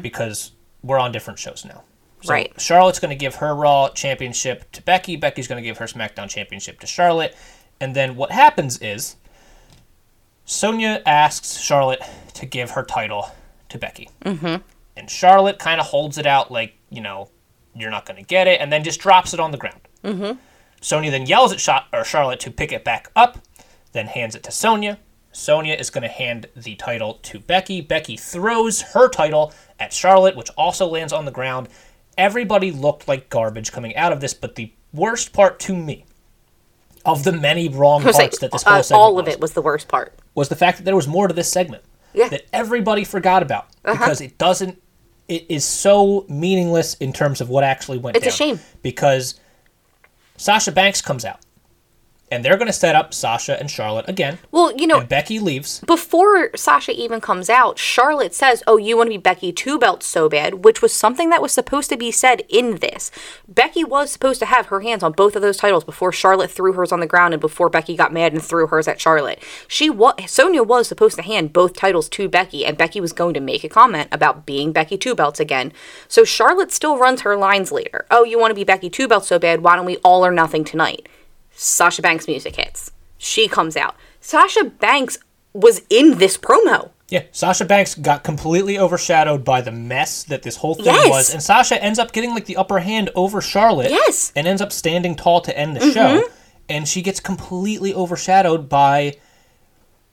because 0.01 0.51
we're 0.81 0.99
on 0.99 1.11
different 1.11 1.39
shows 1.39 1.63
now. 1.65 1.83
So 2.21 2.29
Mm-hmm. 2.29 2.31
Right. 2.31 2.61
Charlotte's 2.61 2.99
going 2.99 3.09
to 3.09 3.15
give 3.19 3.35
her 3.35 3.53
Raw 3.53 3.89
championship 3.89 4.71
to 4.71 4.81
Becky. 4.81 5.15
Becky's 5.17 5.47
going 5.47 5.61
to 5.61 5.65
give 5.67 5.77
her 5.77 5.85
SmackDown 5.85 6.29
championship 6.29 6.79
to 6.79 6.87
Charlotte. 6.87 7.35
And 7.81 7.93
then 7.95 8.15
what 8.15 8.31
happens 8.31 8.77
is 8.81 9.17
Sonya 10.45 11.01
asks 11.05 11.59
Charlotte 11.59 12.01
to 12.33 12.45
give 12.45 12.71
her 12.71 12.83
title 12.83 13.31
to 13.69 13.77
Becky. 13.77 14.09
Mm-hmm. 14.25 14.61
And 14.95 15.09
Charlotte 15.09 15.59
kind 15.59 15.79
of 15.79 15.87
holds 15.87 16.17
it 16.17 16.25
out 16.25 16.51
like, 16.51 16.75
you 16.89 17.01
know, 17.01 17.29
you're 17.75 17.91
not 17.91 18.05
going 18.05 18.17
to 18.17 18.27
get 18.27 18.47
it, 18.47 18.61
and 18.61 18.71
then 18.71 18.83
just 18.83 18.99
drops 18.99 19.33
it 19.33 19.39
on 19.39 19.51
the 19.51 19.57
ground. 19.57 19.81
Mm-hmm. 20.03 20.37
Sonya 20.81 21.11
then 21.11 21.25
yells 21.25 21.53
at 21.53 21.85
or 21.93 22.03
Charlotte 22.03 22.39
to 22.41 22.51
pick 22.51 22.71
it 22.71 22.83
back 22.83 23.09
up, 23.15 23.39
then 23.93 24.07
hands 24.07 24.35
it 24.35 24.43
to 24.43 24.51
Sonya. 24.51 24.99
Sonya 25.31 25.73
is 25.73 25.89
going 25.89 26.03
to 26.03 26.07
hand 26.07 26.47
the 26.55 26.75
title 26.75 27.15
to 27.23 27.39
Becky. 27.39 27.81
Becky 27.81 28.15
throws 28.17 28.81
her 28.81 29.09
title 29.09 29.51
at 29.79 29.91
Charlotte, 29.91 30.35
which 30.35 30.51
also 30.55 30.85
lands 30.85 31.11
on 31.11 31.25
the 31.25 31.31
ground. 31.31 31.69
Everybody 32.17 32.71
looked 32.71 33.07
like 33.07 33.29
garbage 33.29 33.71
coming 33.71 33.95
out 33.95 34.11
of 34.11 34.21
this, 34.21 34.35
but 34.35 34.53
the 34.55 34.71
worst 34.93 35.33
part 35.33 35.59
to 35.61 35.75
me, 35.75 36.05
of 37.05 37.23
the 37.23 37.31
many 37.31 37.67
wrong 37.67 38.03
parts 38.03 38.17
like, 38.17 38.31
that 38.33 38.51
this 38.51 38.65
uh, 38.67 38.73
whole 38.73 38.83
segment 38.83 39.01
all 39.01 39.19
of 39.19 39.25
was, 39.25 39.33
it 39.33 39.41
was 39.41 39.53
the 39.53 39.61
worst 39.61 39.87
part. 39.87 40.13
Was 40.35 40.49
the 40.49 40.55
fact 40.55 40.77
that 40.77 40.83
there 40.83 40.95
was 40.95 41.07
more 41.07 41.27
to 41.27 41.33
this 41.33 41.49
segment 41.51 41.83
Yeah. 42.13 42.29
that 42.29 42.43
everybody 42.53 43.03
forgot 43.03 43.41
about 43.43 43.67
Uh-huh. 43.85 43.93
because 43.97 44.21
it 44.21 44.37
doesn't 44.37 44.81
it 45.29 45.45
is 45.49 45.63
so 45.63 46.25
meaningless 46.27 46.95
in 46.95 47.13
terms 47.13 47.39
of 47.39 47.47
what 47.49 47.63
actually 47.63 47.97
went 47.97 48.17
It's 48.17 48.27
a 48.27 48.31
shame. 48.31 48.59
because 48.81 49.39
Sasha 50.37 50.71
Banks 50.71 51.01
comes 51.01 51.23
out 51.23 51.39
and 52.33 52.43
they're 52.43 52.57
going 52.57 52.67
to 52.67 52.73
set 52.73 52.95
up 52.95 53.13
Sasha 53.13 53.59
and 53.59 53.69
Charlotte 53.69 54.09
again 54.09 54.39
Well, 54.51 54.75
you 54.75 54.87
know, 54.87 54.99
and 54.99 55.09
Becky 55.09 55.39
leaves 55.39 55.79
before 55.81 56.49
Sasha 56.55 56.91
even 56.91 57.21
comes 57.21 57.49
out, 57.49 57.77
Charlotte 57.77 58.33
says, 58.33 58.63
Oh, 58.67 58.77
you 58.77 58.97
want 58.97 59.07
to 59.07 59.11
be 59.11 59.17
Becky 59.17 59.51
two 59.51 59.77
belts 59.77 60.05
so 60.05 60.27
bad, 60.29 60.65
which 60.65 60.81
was 60.81 60.93
something 60.93 61.29
that 61.29 61.41
was 61.41 61.51
supposed 61.51 61.89
to 61.89 61.97
be 61.97 62.11
said 62.11 62.43
in 62.49 62.77
this. 62.77 63.11
Becky 63.47 63.83
was 63.83 64.11
supposed 64.11 64.39
to 64.39 64.45
have 64.45 64.67
her 64.67 64.81
hands 64.81 65.03
on 65.03 65.11
both 65.11 65.35
of 65.35 65.41
those 65.41 65.57
titles 65.57 65.83
before 65.83 66.11
Charlotte 66.11 66.51
threw 66.51 66.73
hers 66.73 66.91
on 66.91 66.99
the 66.99 67.07
ground 67.07 67.33
and 67.33 67.41
before 67.41 67.69
Becky 67.69 67.95
got 67.95 68.13
mad 68.13 68.33
and 68.33 68.43
threw 68.43 68.67
hers 68.67 68.87
at 68.87 68.99
Charlotte. 68.99 69.41
She 69.67 69.89
was 69.89 70.13
Sonya 70.27 70.63
was 70.63 70.87
supposed 70.87 71.15
to 71.17 71.21
hand 71.21 71.53
both 71.53 71.75
titles 71.75 72.09
to 72.09 72.29
Becky, 72.29 72.65
and 72.65 72.77
Becky 72.77 73.01
was 73.01 73.13
going 73.13 73.33
to 73.33 73.39
make 73.39 73.63
a 73.63 73.69
comment 73.69 74.09
about 74.11 74.45
being 74.45 74.71
Becky 74.71 74.97
two 74.97 75.15
belts 75.15 75.39
again. 75.39 75.71
So 76.07 76.23
Charlotte 76.23 76.71
still 76.71 76.97
runs 76.97 77.21
her 77.21 77.35
lines 77.35 77.71
later. 77.71 78.05
Oh, 78.09 78.23
you 78.23 78.39
want 78.39 78.51
to 78.51 78.55
be 78.55 78.63
Becky 78.63 78.89
two 78.89 79.07
belts 79.07 79.27
so 79.27 79.39
bad, 79.39 79.61
why 79.61 79.75
don't 79.75 79.85
we 79.85 79.97
all 79.97 80.25
or 80.25 80.31
nothing 80.31 80.63
tonight? 80.63 81.07
Sasha 81.55 82.01
Banks 82.01 82.27
music 82.27 82.55
hits. 82.55 82.91
She 83.17 83.47
comes 83.47 83.77
out. 83.77 83.95
Sasha 84.19 84.65
Banks 84.65 85.17
was 85.53 85.81
in 85.89 86.17
this 86.17 86.37
promo. 86.37 86.89
yeah 87.09 87.23
Sasha 87.31 87.63
Banks 87.65 87.93
got 87.93 88.23
completely 88.23 88.79
overshadowed 88.79 89.45
by 89.45 89.61
the 89.61 89.71
mess 89.71 90.23
that 90.23 90.41
this 90.41 90.55
whole 90.57 90.73
thing 90.73 90.85
Yes. 90.85 91.09
was 91.09 91.33
and 91.33 91.43
Sasha 91.43 91.81
ends 91.83 91.99
up 91.99 92.11
getting 92.11 92.31
like 92.31 92.45
the 92.45 92.57
upper 92.57 92.79
hand 92.79 93.11
over 93.13 93.39
Charlotte 93.39 93.91
Yes. 93.91 94.29
Mm-hmm. 94.29 94.39
and 94.39 94.47
ends 94.47 94.61
up 94.63 94.71
standing 94.71 95.15
tall 95.15 95.41
to 95.41 95.55
end 95.55 95.75
the 95.77 95.91
show 95.91 96.23
and 96.69 96.87
she 96.87 97.01
gets 97.03 97.19
completely 97.19 97.93
overshadowed 97.93 98.67
by 98.67 99.15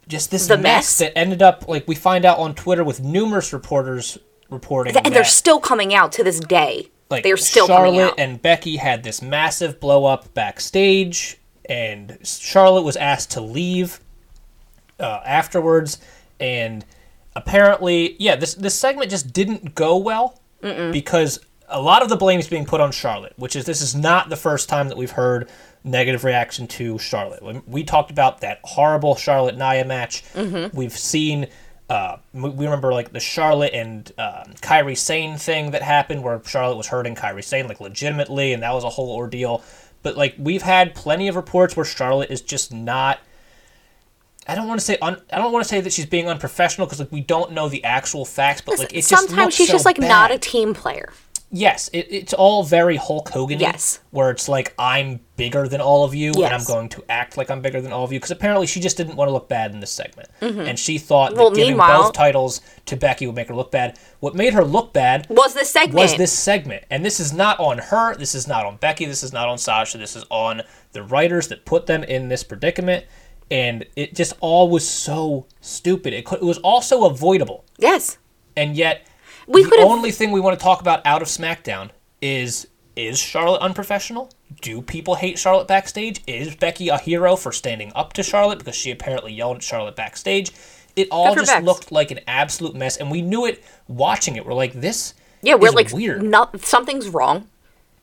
just 0.09 0.31
this 0.31 0.49
mess, 0.51 0.61
mess. 0.61 0.99
that 0.99 1.17
ended 1.17 1.41
up 1.41 1.67
like 1.69 1.89
we 1.89 1.95
find 1.95 2.25
out 2.27 2.37
on 2.39 2.55
Twitter 2.55 2.85
with 2.85 3.01
numerous 3.01 3.53
reporters 3.55 4.19
reporting 4.51 4.95
And 4.97 5.15
they're 5.15 5.25
still 5.25 5.61
coming 5.61 5.95
out 5.95 6.13
to 6.13 6.25
this 6.25 6.41
day. 6.41 6.89
Like 7.11 7.25
they're 7.25 7.37
still 7.37 7.67
Charlotte 7.67 8.15
and 8.19 8.41
Becky 8.41 8.77
had 8.77 9.03
this 9.03 9.21
massive 9.21 9.81
blow 9.81 10.05
up 10.05 10.33
backstage 10.35 11.39
and 11.69 12.19
Charlotte 12.25 12.83
was 12.83 12.97
asked 12.97 13.33
to 13.33 13.41
leave 13.41 14.01
uh, 14.99 15.21
afterwards 15.25 15.99
and 16.39 16.85
apparently 17.37 18.17
yeah 18.19 18.37
this 18.37 18.55
this 18.55 18.75
segment 18.75 19.11
just 19.11 19.33
didn't 19.33 19.75
go 19.75 19.97
well 19.97 20.41
because 20.93 21.39
a 21.69 21.81
lot 21.81 22.03
of 22.03 22.09
the 22.11 22.17
blame 22.17 22.39
is 22.39 22.49
being 22.49 22.67
put 22.67 22.81
on 22.81 22.93
Charlotte 22.93 23.33
which 23.37 23.57
is 23.57 23.65
this 23.65 23.81
is 23.81 23.95
not 23.95 24.29
the 24.29 24.37
first 24.37 24.69
time 24.69 24.89
that 24.89 24.97
we've 24.99 25.13
heard 25.13 25.49
negative 25.83 26.25
reaction 26.25 26.67
to 26.67 26.99
Charlotte. 26.99 27.43
When 27.43 27.63
we 27.67 27.85
talked 27.85 28.11
about 28.11 28.43
that 28.43 28.61
horrible 28.65 29.17
Charlotte 29.17 29.57
Nia 29.57 29.85
match 29.87 30.23
Mm-hmm. 30.35 30.77
we've 30.77 30.97
seen 30.97 31.47
uh, 31.91 32.19
we 32.33 32.65
remember 32.65 32.93
like 32.93 33.13
the 33.13 33.21
Charlotte 33.21 33.75
and 33.75 34.11
uh, 34.17 34.45
Kairi 34.63 34.97
Sane 34.97 35.37
thing 35.37 35.73
that 35.73 35.83
happened 35.83 36.23
where 36.23 36.41
Charlotte 36.47 36.77
was 36.77 36.87
hurting 36.87 37.17
Kairi 37.17 37.43
Sane 37.43 37.67
like 37.67 37.81
legitimately 37.81 38.53
and 38.53 38.63
that 38.63 38.73
was 38.73 38.85
a 38.85 38.89
whole 38.89 39.11
ordeal 39.11 39.63
but 40.05 40.17
like 40.17 40.37
we've 40.39 40.63
had 40.63 40.95
plenty 40.95 41.27
of 41.27 41.35
reports 41.35 41.77
where 41.77 41.85
Charlotte 41.85 42.31
is 42.31 42.41
just 42.41 42.73
not 42.73 43.19
I 44.47 44.55
don't 44.55 44.69
want 44.69 44.79
to 44.81 44.87
say 44.87 44.99
un, 45.03 45.21
I 45.33 45.39
don't 45.39 45.53
want 45.53 45.65
to 45.65 45.69
say 45.69 45.81
that 45.81 45.93
she's 45.93 46.07
being 46.07 46.29
unprofessional 46.29 46.87
because 46.87 47.01
like 47.01 47.13
we 47.13 47.21
don't 47.21 47.53
know 47.53 47.69
the 47.69 47.85
actual 47.85 48.25
facts, 48.25 48.63
but 48.63 48.79
like 48.79 48.93
it 48.93 48.97
just 48.97 49.09
Sometimes 49.09 49.37
looks 49.37 49.55
she's 49.57 49.67
so 49.67 49.75
just 49.75 49.85
like 49.85 49.99
not 49.99 50.31
a 50.31 50.39
team 50.39 50.75
player. 50.75 51.13
Yes, 51.51 51.89
it, 51.93 52.07
it's 52.11 52.33
all 52.33 52.63
very 52.63 52.97
Hulk 52.97 53.29
Hogan. 53.29 53.61
Yes. 53.61 54.01
Where 54.11 54.31
it's 54.31 54.49
like 54.49 54.75
I'm 54.79 55.21
bigger 55.37 55.67
than 55.69 55.81
all 55.81 56.05
of 56.05 56.15
you, 56.15 56.33
and 56.35 56.53
I'm 56.55 56.65
going 56.65 56.89
to 56.91 57.05
act 57.09 57.37
like 57.37 57.51
I'm 57.51 57.63
bigger 57.63 57.81
than 57.81 57.93
all 57.93 58.05
of 58.05 58.13
you. 58.13 58.19
Because 58.19 58.31
apparently 58.31 58.67
she 58.67 58.81
just 58.81 58.97
didn't 58.97 59.17
want 59.17 59.29
to 59.29 59.33
look 59.33 59.49
bad 59.49 59.73
in 59.73 59.81
this 59.81 59.91
segment, 59.91 60.29
and 60.41 60.79
she 60.79 60.99
thought 60.99 61.31
Mm-hmm. 61.31 61.39
Well, 61.41 61.51
that 61.51 61.57
giving 61.57 61.77
both 61.77 62.13
titles 62.13 62.61
to 62.87 62.97
Becky 62.97 63.27
would 63.27 63.37
make 63.37 63.49
her 63.49 63.55
look 63.55 63.71
bad. 63.71 63.99
What 64.21 64.35
made 64.35 64.53
her 64.55 64.65
look 64.65 64.93
bad 64.93 65.27
Was 65.31 65.55
this 65.55 65.71
segment? 65.71 65.95
was 65.95 66.17
this 66.17 66.33
segment. 66.33 66.85
And 66.91 67.05
this 67.05 67.21
is 67.21 67.33
not 67.33 67.59
on 67.61 67.79
her. 67.79 68.15
This 68.17 68.35
is 68.35 68.47
not 68.49 68.67
on 68.67 68.77
Becky. 68.77 69.05
This 69.05 69.23
is 69.23 69.33
not 69.33 69.49
on 69.49 69.59
Sasha. 69.59 69.99
This 69.99 70.17
is 70.17 70.25
on 70.31 70.63
the 70.93 71.03
writers 71.03 71.49
that 71.49 71.65
put 71.65 71.87
them 71.87 72.03
in 72.05 72.29
this 72.29 72.43
predicament. 72.43 73.07
And 73.51 73.85
it 73.97 74.15
just 74.15 74.35
all 74.41 74.69
was 74.69 74.89
so 74.89 75.47
stupid. 75.61 76.13
It, 76.13 76.25
could, 76.25 76.39
it 76.41 76.45
was 76.45 76.59
also 76.59 77.05
avoidable. 77.05 77.65
Yes. 77.79 78.19
And 78.57 78.77
yet, 78.77 79.07
We 79.51 79.65
the 79.65 79.79
only 79.83 80.13
thing 80.13 80.31
we 80.31 80.41
want 80.41 80.59
to 80.59 80.63
talk 80.63 80.81
about 80.81 81.05
out 81.05 81.23
of 81.23 81.29
SmackDown 81.29 81.91
is 82.23 82.67
is 82.97 83.19
Charlotte 83.19 83.61
unprofessional? 83.61 84.31
Do 84.61 84.83
people 84.83 85.15
hate 85.17 85.39
Charlotte 85.39 85.67
backstage? 85.69 86.21
Is 86.27 86.55
Becky 86.55 86.89
a 86.89 86.99
hero 86.99 87.35
for 87.37 87.51
standing 87.53 87.93
up 87.95 88.13
to 88.15 88.23
Charlotte 88.23 88.59
because 88.59 88.75
she 88.77 88.91
apparently 88.91 89.33
yelled 89.33 89.57
at 89.59 89.63
Charlotte 89.63 89.97
backstage? 89.97 90.51
It 90.97 91.09
all 91.11 91.35
just 91.35 91.51
Bex. 91.51 91.65
looked 91.65 91.93
like 91.93 92.11
an 92.11 92.21
absolute 92.27 92.75
mess, 92.75 92.97
and 92.97 93.11
we 93.11 93.23
knew 93.23 93.47
it 93.47 93.65
watching 93.89 94.37
it. 94.37 94.45
We're 94.45 94.55
like, 94.55 94.73
this 94.75 95.15
Yeah, 95.43 95.55
we're 95.55 95.69
is 95.69 95.75
like 95.75 95.93
weird. 95.93 96.23
Not, 96.23 96.61
something's 96.61 97.09
wrong. 97.09 97.49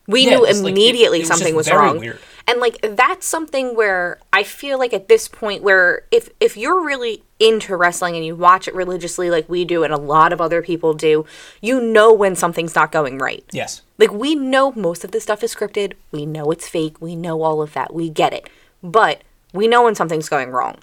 We 0.06 0.24
Yeah, 0.24 0.36
knew 0.36 0.46
it's 0.46 0.60
like- 0.60 0.72
it- 0.72 0.78
immediately 0.78 1.18
it 1.18 1.22
was 1.22 1.28
something 1.28 1.54
was 1.54 1.70
wrong. 1.70 1.98
weird. 1.98 2.18
And 2.48 2.60
like 2.60 2.78
that's 2.82 3.26
something 3.26 3.76
where 3.76 4.18
I 4.32 4.42
feel 4.42 4.78
like 4.78 4.92
at 4.94 5.06
this 5.08 5.28
point 5.28 5.62
where 5.62 6.02
if 6.10 6.30
if 6.40 6.56
you're 6.56 6.82
really 6.84 7.22
into 7.38 7.76
wrestling 7.76 8.16
and 8.16 8.24
you 8.24 8.34
watch 8.34 8.66
it 8.66 8.74
religiously 8.74 9.30
like 9.30 9.48
we 9.48 9.64
do 9.64 9.84
and 9.84 9.92
a 9.92 9.98
lot 9.98 10.32
of 10.32 10.40
other 10.40 10.62
people 10.62 10.94
do, 10.94 11.26
you 11.60 11.80
know 11.80 12.12
when 12.12 12.34
something's 12.34 12.74
not 12.74 12.90
going 12.90 13.18
right. 13.18 13.44
Yes. 13.52 13.82
Like 13.98 14.12
we 14.12 14.34
know 14.34 14.72
most 14.72 15.04
of 15.04 15.10
this 15.12 15.22
stuff 15.24 15.44
is 15.44 15.54
scripted. 15.54 15.92
We 16.10 16.24
know 16.26 16.50
it's 16.50 16.66
fake. 16.66 17.00
We 17.00 17.14
know 17.14 17.42
all 17.42 17.60
of 17.62 17.74
that. 17.74 17.92
We 17.94 18.08
get 18.08 18.32
it. 18.32 18.48
But 18.82 19.22
we 19.52 19.68
know 19.68 19.84
when 19.84 19.94
something's 19.94 20.28
going 20.28 20.50
wrong. 20.50 20.76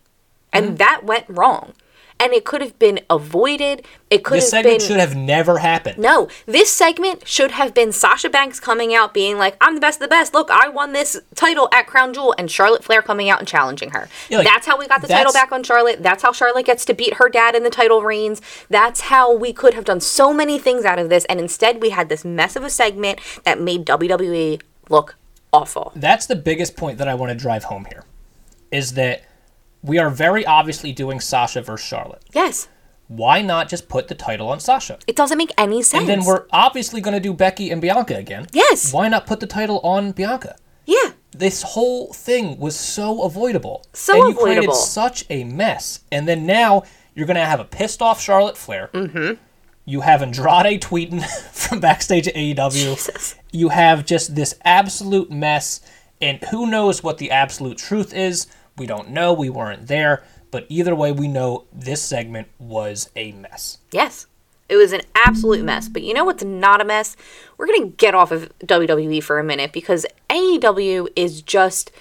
And 0.54 0.66
Mm-hmm. 0.66 0.76
that 0.76 1.04
went 1.04 1.26
wrong. 1.28 1.74
And 2.18 2.32
it 2.32 2.46
could 2.46 2.62
have 2.62 2.80
been 2.80 3.02
avoided. 3.10 3.86
It 4.10 4.24
could 4.24 4.40
have 4.40 4.42
been. 4.42 4.46
This 4.46 4.52
have 4.52 4.64
segment 4.64 4.80
been 4.80 4.88
should 4.88 5.00
have 5.00 5.16
never 5.16 5.58
happened. 5.58 5.98
no, 5.98 6.30
this 6.46 6.72
segment 6.72 7.28
should 7.28 7.52
have 7.52 7.74
been 7.74 7.92
Sasha 7.92 8.30
Banks 8.30 8.60
coming 8.60 8.96
out 8.96 9.14
being 9.14 9.38
like, 9.38 9.58
I'm 9.60 9.76
the 9.76 9.82
best 9.82 9.98
of 9.98 10.04
the 10.04 10.08
best. 10.08 10.34
Look, 10.34 10.50
I 10.50 10.70
won 10.70 10.94
this 10.94 11.20
title 11.36 11.68
at 11.74 11.88
Crown 11.88 12.14
Jewel, 12.14 12.34
and 12.38 12.50
Charlotte 12.50 12.84
Flair 12.84 13.02
coming 13.02 13.30
out 13.30 13.40
and 13.40 13.48
challenging 13.48 13.90
her. 13.92 14.08
Yeah, 14.30 14.40
like, 14.40 14.48
that's 14.48 14.66
how 14.66 14.78
we 14.78 14.88
got 14.88 15.02
the 15.02 15.08
title 15.08 15.34
back 15.34 15.52
on 15.52 15.64
Charlotte. 15.64 16.02
That's 16.02 16.24
how 16.24 16.32
Charlotte 16.32 16.66
gets 16.66 16.86
to 16.86 16.94
beat 16.94 17.16
her 17.16 17.28
dad 17.28 17.54
in 17.54 17.64
the 17.64 17.70
title 17.70 18.02
reigns. 18.02 18.42
That's 18.70 19.02
how 19.02 19.36
we 19.36 19.52
could 19.52 19.74
have 19.74 19.86
done 19.86 20.00
so 20.00 20.34
many 20.34 20.58
things 20.58 20.86
out 20.86 21.00
of 21.00 21.10
this. 21.10 21.26
And 21.26 21.40
instead, 21.40 21.82
we 21.82 21.90
had 21.90 22.08
this 22.08 22.24
mess 22.24 22.56
of 22.56 22.64
a 22.64 22.70
segment 22.70 23.20
that 23.44 23.60
made 23.60 23.86
WWE 23.86 24.62
look 24.90 25.16
awful. 25.52 25.92
That's 25.96 26.26
the 26.26 26.36
biggest 26.36 26.76
point 26.78 26.98
that 26.98 27.08
I 27.08 27.16
want 27.16 27.32
to 27.32 27.36
drive 27.38 27.66
home 27.66 27.86
here. 27.86 28.04
Is 28.72 28.94
that 28.94 29.24
we 29.86 30.00
are 30.00 30.10
very 30.10 30.46
obviously 30.46 30.92
doing 30.92 31.20
Sasha 31.20 31.62
versus 31.62 31.86
Charlotte. 31.88 32.24
Yes. 32.34 32.68
Why 33.08 33.42
not 33.42 33.70
just 33.70 33.88
put 33.88 34.08
the 34.08 34.16
title 34.16 34.50
on 34.50 34.60
Sasha? 34.60 34.98
It 35.06 35.16
doesn't 35.16 35.38
make 35.38 35.52
any 35.58 35.84
sense. 35.84 36.02
And 36.02 36.10
then 36.10 36.26
we're 36.26 36.46
obviously 36.52 37.02
going 37.02 37.14
to 37.14 37.20
do 37.20 37.34
Becky 37.34 37.70
and 37.70 37.80
Bianca 37.80 38.16
again. 38.16 38.48
Yes. 38.52 38.92
Why 38.92 39.08
not 39.08 39.28
put 39.28 39.40
the 39.40 39.48
title 39.48 39.80
on 39.82 40.12
Bianca? 40.12 40.56
Yeah. 40.86 41.12
This 41.32 41.62
whole 41.62 42.14
thing 42.14 42.58
was 42.58 42.76
so 42.76 43.24
avoidable. 43.24 43.86
So 43.94 44.20
and 44.20 44.30
you 44.30 44.42
created 44.42 44.74
such 44.74 45.26
a 45.30 45.44
mess. 45.44 46.00
And 46.12 46.28
then 46.28 46.48
now 46.48 46.84
you're 47.14 47.28
going 47.28 47.36
to 47.36 47.46
have 47.46 47.60
a 47.60 47.66
pissed 47.66 48.02
off 48.02 48.20
Charlotte 48.20 48.58
Flair. 48.58 48.90
Mm-hmm. 48.94 49.40
You 49.86 50.02
have 50.02 50.24
Andrade 50.24 50.82
tweeting 50.82 51.24
from 51.52 51.80
backstage 51.80 52.28
at 52.28 52.34
AEW. 52.34 52.72
Jesus. 52.72 53.36
You 53.52 53.70
have 53.70 54.04
just 54.06 54.34
this 54.34 54.56
absolute 54.64 55.30
mess. 55.30 55.82
And 56.20 56.44
who 56.46 56.66
knows 56.66 57.04
what 57.04 57.20
the 57.20 57.30
absolute 57.30 57.78
truth 57.78 58.14
is? 58.16 58.48
We 58.78 58.86
don't 58.86 59.10
know. 59.10 59.34
We 59.34 59.50
weren't 59.50 59.88
there. 59.88 60.24
But 60.52 60.66
either 60.70 60.96
way, 60.96 61.12
we 61.12 61.28
know 61.28 61.66
this 61.74 62.02
segment 62.02 62.48
was 62.60 63.10
a 63.16 63.32
mess. 63.34 63.80
Yes. 63.92 64.28
It 64.68 64.78
was 64.78 64.94
an 64.94 65.02
absolute 65.14 65.64
mess. 65.64 65.90
But 65.90 66.04
you 66.04 66.14
know 66.14 66.26
what's 66.26 66.44
not 66.44 66.82
a 66.82 66.86
mess? 66.86 67.16
We're 67.58 67.68
going 67.68 67.92
to 67.92 67.98
get 67.98 68.16
off 68.16 68.32
of 68.32 68.52
WWE 68.60 69.22
for 69.24 69.40
a 69.40 69.44
minute 69.44 69.74
because 69.74 70.06
AEW 70.30 71.10
is 71.16 71.42
just. 71.42 71.92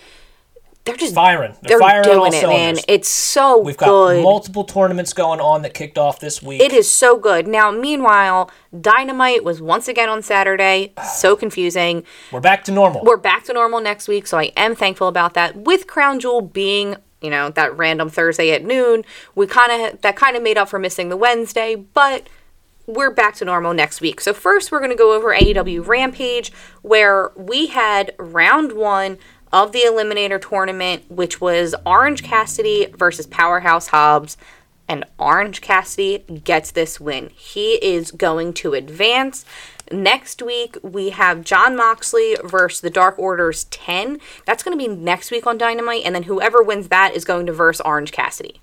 They're 0.85 0.97
just. 0.97 1.15
Firing. 1.15 1.55
They're, 1.63 1.79
They're 1.79 1.79
firing 1.79 2.05
doing 2.05 2.35
it, 2.35 2.47
man. 2.47 2.77
It's 2.89 3.09
so 3.09 3.59
We've 3.59 3.77
got 3.77 3.87
good. 3.87 4.23
multiple 4.23 4.65
tournaments 4.65 5.15
going 5.15 5.41
on 5.41 5.63
that 5.63 5.73
kicked 5.73 5.97
off 5.97 6.21
this 6.21 6.43
week. 6.43 6.61
It 6.61 6.73
is 6.73 6.93
so 6.93 7.17
good. 7.17 7.47
Now, 7.47 7.71
meanwhile, 7.71 8.51
Dynamite 8.79 9.45
was 9.45 9.63
once 9.63 9.89
again 9.89 10.11
on 10.11 10.21
Saturday. 10.23 10.93
So 11.15 11.37
confusing. 11.45 12.05
We're 12.31 12.41
back 12.41 12.65
to 12.65 12.73
normal. 12.73 13.03
We're 13.03 13.17
back 13.17 13.45
to 13.45 13.55
normal 13.55 13.81
next 13.81 14.09
week, 14.09 14.27
so 14.27 14.39
I 14.39 14.53
am 14.57 14.75
thankful 14.75 15.09
about 15.09 15.33
that. 15.35 15.57
With 15.57 15.87
Crown 15.87 16.21
Jewel 16.21 16.43
being, 16.43 16.97
you 17.23 17.31
know, 17.31 17.49
that 17.51 17.75
random 17.77 18.11
Thursday 18.11 18.51
at 18.53 18.63
noon, 18.63 19.05
we 19.35 19.47
kind 19.47 19.73
of 19.73 20.03
that 20.03 20.17
kind 20.17 20.37
of 20.37 20.43
made 20.43 20.59
up 20.59 20.69
for 20.69 20.79
missing 20.79 21.09
the 21.09 21.17
Wednesday, 21.17 21.77
but 21.77 22.29
we're 22.87 23.11
back 23.11 23.37
to 23.37 23.47
normal 23.47 23.73
next 23.73 24.03
week. 24.03 24.21
So 24.21 24.35
first, 24.35 24.71
we're 24.71 24.81
going 24.81 24.91
to 24.91 24.97
go 24.97 25.15
over 25.15 25.35
AEW 25.35 25.87
Rampage, 25.87 26.53
where 26.83 27.31
we 27.35 27.69
had 27.69 28.15
round 28.19 28.73
one 28.73 29.17
of 29.55 29.73
the 29.73 29.83
Eliminator 29.87 30.41
tournament, 30.41 31.09
which 31.11 31.41
was 31.41 31.75
Orange 31.87 32.23
Cassidy 32.25 32.87
versus 32.99 33.27
Powerhouse 33.27 33.87
Hobbs. 33.89 34.37
And 34.87 35.07
Orange 35.19 35.63
Cassidy 35.63 36.19
gets 36.19 36.71
this 36.73 37.01
win. 37.01 37.31
He 37.35 37.75
is 37.77 38.11
going 38.11 38.53
to 38.55 38.75
advance. 38.75 39.47
Next 39.91 40.43
week, 40.43 40.77
we 40.83 41.11
have 41.11 41.43
Jon 41.45 41.75
Moxley 41.77 42.37
versus 42.45 42.83
the 42.83 42.91
Dark 42.91 43.19
Order's 43.19 43.65
10. 43.65 44.19
That's 44.45 44.63
going 44.63 44.77
to 44.77 44.83
be 44.89 44.93
next 44.95 45.31
week 45.31 45.47
on 45.47 45.57
Dynamite. 45.57 46.03
And 46.05 46.15
then 46.15 46.25
whoever 46.25 46.63
wins 46.63 46.89
that 46.89 47.15
is 47.15 47.25
going 47.25 47.47
to 47.47 47.53
verse 47.53 47.81
Orange 47.81 48.13
Cassidy. 48.13 48.61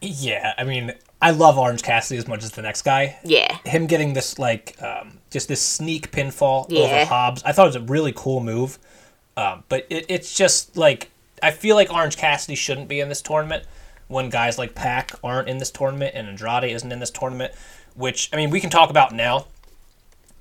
Yeah, 0.00 0.52
I 0.58 0.64
mean, 0.64 0.92
I 1.20 1.30
love 1.30 1.58
Orange 1.58 1.82
Cassidy 1.82 2.18
as 2.18 2.28
much 2.28 2.44
as 2.44 2.52
the 2.52 2.62
next 2.62 2.82
guy. 2.82 3.16
Yeah. 3.24 3.56
Him 3.64 3.86
getting 3.86 4.12
this 4.12 4.38
like 4.38 4.76
um, 4.82 5.18
just 5.30 5.48
this 5.48 5.62
sneak 5.62 6.12
pinfall 6.12 6.66
Yeah. 6.68 6.80
over 6.80 7.04
Hobbs, 7.06 7.42
I 7.44 7.52
thought 7.52 7.64
it 7.64 7.68
was 7.68 7.76
a 7.76 7.80
really 7.92 8.12
cool 8.14 8.40
move. 8.40 8.78
Um, 9.36 9.64
but 9.68 9.86
it, 9.88 10.06
it's 10.08 10.34
just 10.34 10.76
like 10.76 11.10
I 11.42 11.50
feel 11.50 11.76
like 11.76 11.92
Orange 11.92 12.16
Cassidy 12.16 12.54
shouldn't 12.54 12.88
be 12.88 13.00
in 13.00 13.08
this 13.08 13.22
tournament 13.22 13.64
when 14.08 14.28
guys 14.28 14.58
like 14.58 14.74
Pac 14.74 15.12
aren't 15.24 15.48
in 15.48 15.58
this 15.58 15.70
tournament 15.70 16.14
and 16.14 16.28
Andrade 16.28 16.70
isn't 16.70 16.92
in 16.92 17.00
this 17.00 17.10
tournament. 17.10 17.52
Which 17.94 18.30
I 18.32 18.36
mean, 18.36 18.50
we 18.50 18.60
can 18.60 18.70
talk 18.70 18.90
about 18.90 19.12
now. 19.12 19.46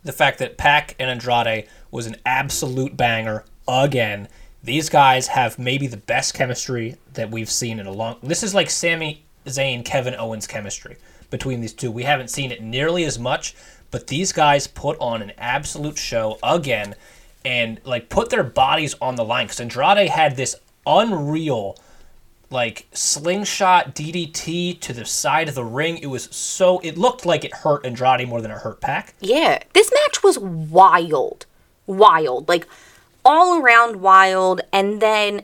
The 0.03 0.11
fact 0.11 0.39
that 0.39 0.57
Pac 0.57 0.95
and 0.99 1.09
Andrade 1.09 1.67
was 1.91 2.07
an 2.07 2.15
absolute 2.25 2.97
banger 2.97 3.45
again. 3.67 4.27
These 4.63 4.89
guys 4.89 5.27
have 5.27 5.57
maybe 5.57 5.87
the 5.87 5.97
best 5.97 6.33
chemistry 6.33 6.95
that 7.13 7.31
we've 7.31 7.49
seen 7.49 7.79
in 7.79 7.87
a 7.87 7.91
long. 7.91 8.17
This 8.21 8.43
is 8.43 8.53
like 8.53 8.69
Sami 8.69 9.23
Zayn, 9.45 9.83
Kevin 9.83 10.15
Owens 10.15 10.47
chemistry 10.47 10.97
between 11.29 11.61
these 11.61 11.73
two. 11.73 11.91
We 11.91 12.03
haven't 12.03 12.29
seen 12.29 12.51
it 12.51 12.61
nearly 12.61 13.03
as 13.05 13.17
much, 13.17 13.55
but 13.89 14.07
these 14.07 14.31
guys 14.31 14.67
put 14.67 14.97
on 14.99 15.21
an 15.21 15.31
absolute 15.37 15.97
show 15.97 16.37
again, 16.43 16.95
and 17.43 17.79
like 17.83 18.09
put 18.09 18.29
their 18.29 18.43
bodies 18.43 18.95
on 19.01 19.15
the 19.15 19.25
line. 19.25 19.45
Because 19.45 19.59
Andrade 19.59 20.09
had 20.09 20.35
this 20.35 20.55
unreal 20.85 21.77
like 22.51 22.85
slingshot 22.91 23.95
DDT 23.95 24.79
to 24.81 24.93
the 24.93 25.05
side 25.05 25.49
of 25.49 25.55
the 25.55 25.63
ring. 25.63 25.97
It 25.97 26.07
was 26.07 26.25
so 26.35 26.79
it 26.79 26.97
looked 26.97 27.25
like 27.25 27.43
it 27.43 27.53
hurt 27.53 27.85
Andrade 27.85 28.27
more 28.27 28.41
than 28.41 28.51
it 28.51 28.57
hurt 28.57 28.81
Pac. 28.81 29.15
Yeah, 29.19 29.59
this 29.73 29.91
match 29.91 30.21
was 30.21 30.37
wild. 30.37 31.45
Wild. 31.87 32.47
Like, 32.47 32.67
all 33.25 33.61
around 33.61 34.01
wild. 34.01 34.61
And 34.71 35.01
then 35.01 35.41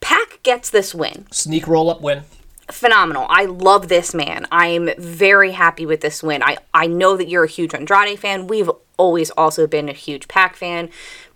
Pac 0.00 0.42
gets 0.42 0.70
this 0.70 0.94
win. 0.94 1.26
Sneak 1.30 1.66
roll 1.66 1.90
up 1.90 2.00
win. 2.00 2.22
Phenomenal. 2.70 3.26
I 3.28 3.46
love 3.46 3.88
this 3.88 4.14
man. 4.14 4.46
I'm 4.52 4.90
very 4.96 5.52
happy 5.52 5.86
with 5.86 6.02
this 6.02 6.22
win. 6.22 6.42
I, 6.42 6.58
I 6.72 6.86
know 6.86 7.16
that 7.16 7.28
you're 7.28 7.44
a 7.44 7.48
huge 7.48 7.74
Andrade 7.74 8.18
fan. 8.18 8.46
We've 8.46 8.70
always 8.96 9.30
also 9.30 9.66
been 9.66 9.88
a 9.88 9.94
huge 9.94 10.28
Pac 10.28 10.56
fan. 10.56 10.90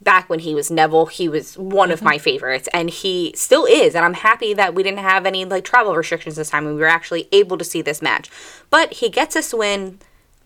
Back 0.05 0.29
when 0.29 0.41
he 0.41 0.55
was 0.55 0.71
Neville, 0.71 1.07
he 1.07 1.29
was 1.29 1.57
one 1.57 1.91
of 1.91 1.99
mm-hmm. 1.99 2.09
my 2.09 2.19
favorites, 2.19 2.69
and 2.73 2.91
he 2.91 3.33
still 3.35 3.65
is. 3.65 3.95
And 3.95 4.05
I'm 4.05 4.15
happy 4.15 4.55
that 4.55 4.75
we 4.75 4.83
didn't 4.83 4.99
have 5.01 5.27
any 5.27 5.45
like 5.45 5.65
travel 5.65 5.97
restrictions 5.97 6.37
this 6.37 6.51
time, 6.51 6.67
and 6.67 6.77
we 6.77 6.81
were 6.81 6.87
actually 6.87 7.29
able 7.33 7.59
to 7.59 7.65
see 7.65 7.83
this 7.83 8.03
match. 8.03 8.31
But 8.71 8.95
he 8.95 9.09
gets 9.09 9.35
us 9.35 9.53
win. 9.53 9.99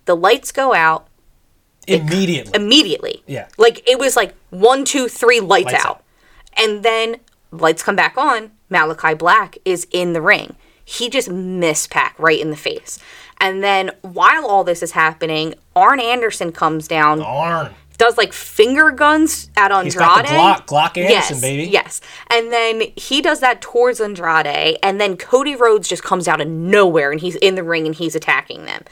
The 0.05 0.17
lights 0.17 0.53
go 0.53 0.75
out 0.75 1.09
Immediately. 1.89 2.53
immediately. 2.55 3.23
Yeah. 3.27 3.49
Like 3.57 3.87
it 3.89 3.99
was 3.99 4.17
like 4.17 4.35
one, 4.51 4.85
two, 4.85 5.09
three, 5.09 5.41
lights, 5.41 5.73
Lights 5.73 5.85
out. 5.85 5.97
out. 5.97 6.05
And 6.57 6.83
then 6.83 7.17
lights 7.51 7.83
come 7.83 7.97
back 7.97 8.17
on. 8.17 8.53
Malachi 8.69 9.15
Black 9.15 9.59
is 9.65 9.87
in 9.91 10.13
the 10.13 10.21
ring. 10.21 10.55
He 10.85 11.09
just 11.09 11.31
missed 11.31 11.91
Pac 11.91 12.19
right 12.19 12.41
in 12.41 12.51
the 12.51 12.57
face. 12.57 12.99
And 13.41 13.63
then 13.63 13.91
while 14.03 14.47
all 14.47 14.65
this 14.65 14.83
is 14.83 14.93
happening, 14.93 15.55
Arn 15.77 16.01
Anderson 16.01 16.51
comes 16.53 16.89
down, 16.89 17.23
Arn. 17.23 17.73
Does 17.99 18.17
like 18.17 18.33
finger 18.33 18.91
guns 18.91 19.51
at 19.57 19.71
Andrade. 19.71 19.85
He's 19.85 19.95
got 19.97 20.25
the 20.25 20.33
Glock, 20.33 20.67
Glock 20.67 20.97
Anderson, 20.97 21.37
yes, 21.37 21.41
baby. 21.41 21.65
Yes. 21.65 22.01
And 22.31 22.53
then 22.53 22.83
he 22.97 23.21
does 23.21 23.41
that 23.41 23.61
towards 23.61 24.01
Andrade, 24.01 24.79
and 24.83 25.01
then 25.01 25.17
Cody 25.17 25.55
Rhodes 25.55 25.89
just 25.89 26.03
comes 26.03 26.27
out 26.29 26.41
of 26.41 26.49
nowhere 26.49 27.11
and 27.11 27.21
he's 27.21 27.37
in 27.37 27.57
the 27.57 27.65
ring 27.65 27.87
and 27.87 27.95
he's 27.95 28.15
attacking 28.15 28.65
them. 28.65 28.85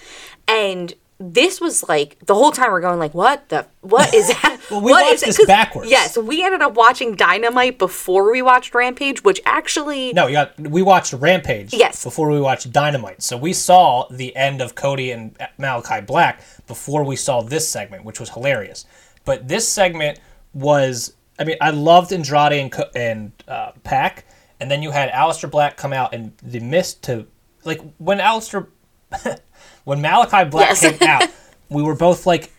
And 0.48 0.94
this 1.18 1.60
was 1.60 1.88
like 1.88 2.18
the 2.26 2.34
whole 2.34 2.52
time 2.52 2.70
we're 2.70 2.80
going 2.80 2.98
like, 2.98 3.14
what 3.14 3.48
the 3.48 3.66
what 3.80 4.12
is 4.14 4.28
that? 4.28 4.60
Well, 4.70 4.80
we 4.80 4.90
What 4.90 5.04
watched 5.04 5.24
this 5.24 5.46
backwards. 5.46 5.90
Yeah, 5.90 6.08
so 6.08 6.20
we 6.20 6.42
ended 6.42 6.60
up 6.60 6.74
watching 6.74 7.14
Dynamite 7.14 7.78
before 7.78 8.32
we 8.32 8.42
watched 8.42 8.74
Rampage, 8.74 9.22
which 9.22 9.40
actually 9.46 10.12
No, 10.12 10.28
got 10.30 10.58
we 10.58 10.82
watched 10.82 11.12
Rampage. 11.12 11.72
Yes. 11.72 12.02
Before 12.02 12.28
we 12.30 12.40
watched 12.40 12.72
Dynamite, 12.72 13.22
so 13.22 13.36
we 13.36 13.52
saw 13.52 14.08
the 14.10 14.34
end 14.34 14.60
of 14.60 14.74
Cody 14.74 15.12
and 15.12 15.36
Malachi 15.56 16.00
Black 16.00 16.42
before 16.66 17.04
we 17.04 17.14
saw 17.14 17.42
this 17.42 17.68
segment, 17.68 18.04
which 18.04 18.18
was 18.18 18.30
hilarious. 18.30 18.86
But 19.24 19.46
this 19.46 19.68
segment 19.68 20.18
was, 20.52 21.14
I 21.38 21.44
mean, 21.44 21.56
I 21.60 21.70
loved 21.70 22.12
Andrade 22.12 22.52
and 22.52 22.74
and 22.96 23.32
uh, 23.46 23.70
Pac, 23.84 24.24
and 24.58 24.68
then 24.68 24.82
you 24.82 24.90
had 24.90 25.10
Aleister 25.10 25.48
Black 25.48 25.76
come 25.76 25.92
out 25.92 26.12
and 26.12 26.32
the 26.42 26.58
mist 26.60 27.02
to 27.04 27.26
like 27.64 27.80
when 27.98 28.18
Aleister, 28.18 28.66
when 29.86 30.00
Malachi 30.02 30.48
Black 30.50 30.68
Yes. 30.70 30.80
came 30.98 31.08
out, 31.08 31.30
we 31.70 31.82
were 31.82 31.94
both 31.94 32.26
like, 32.26 32.52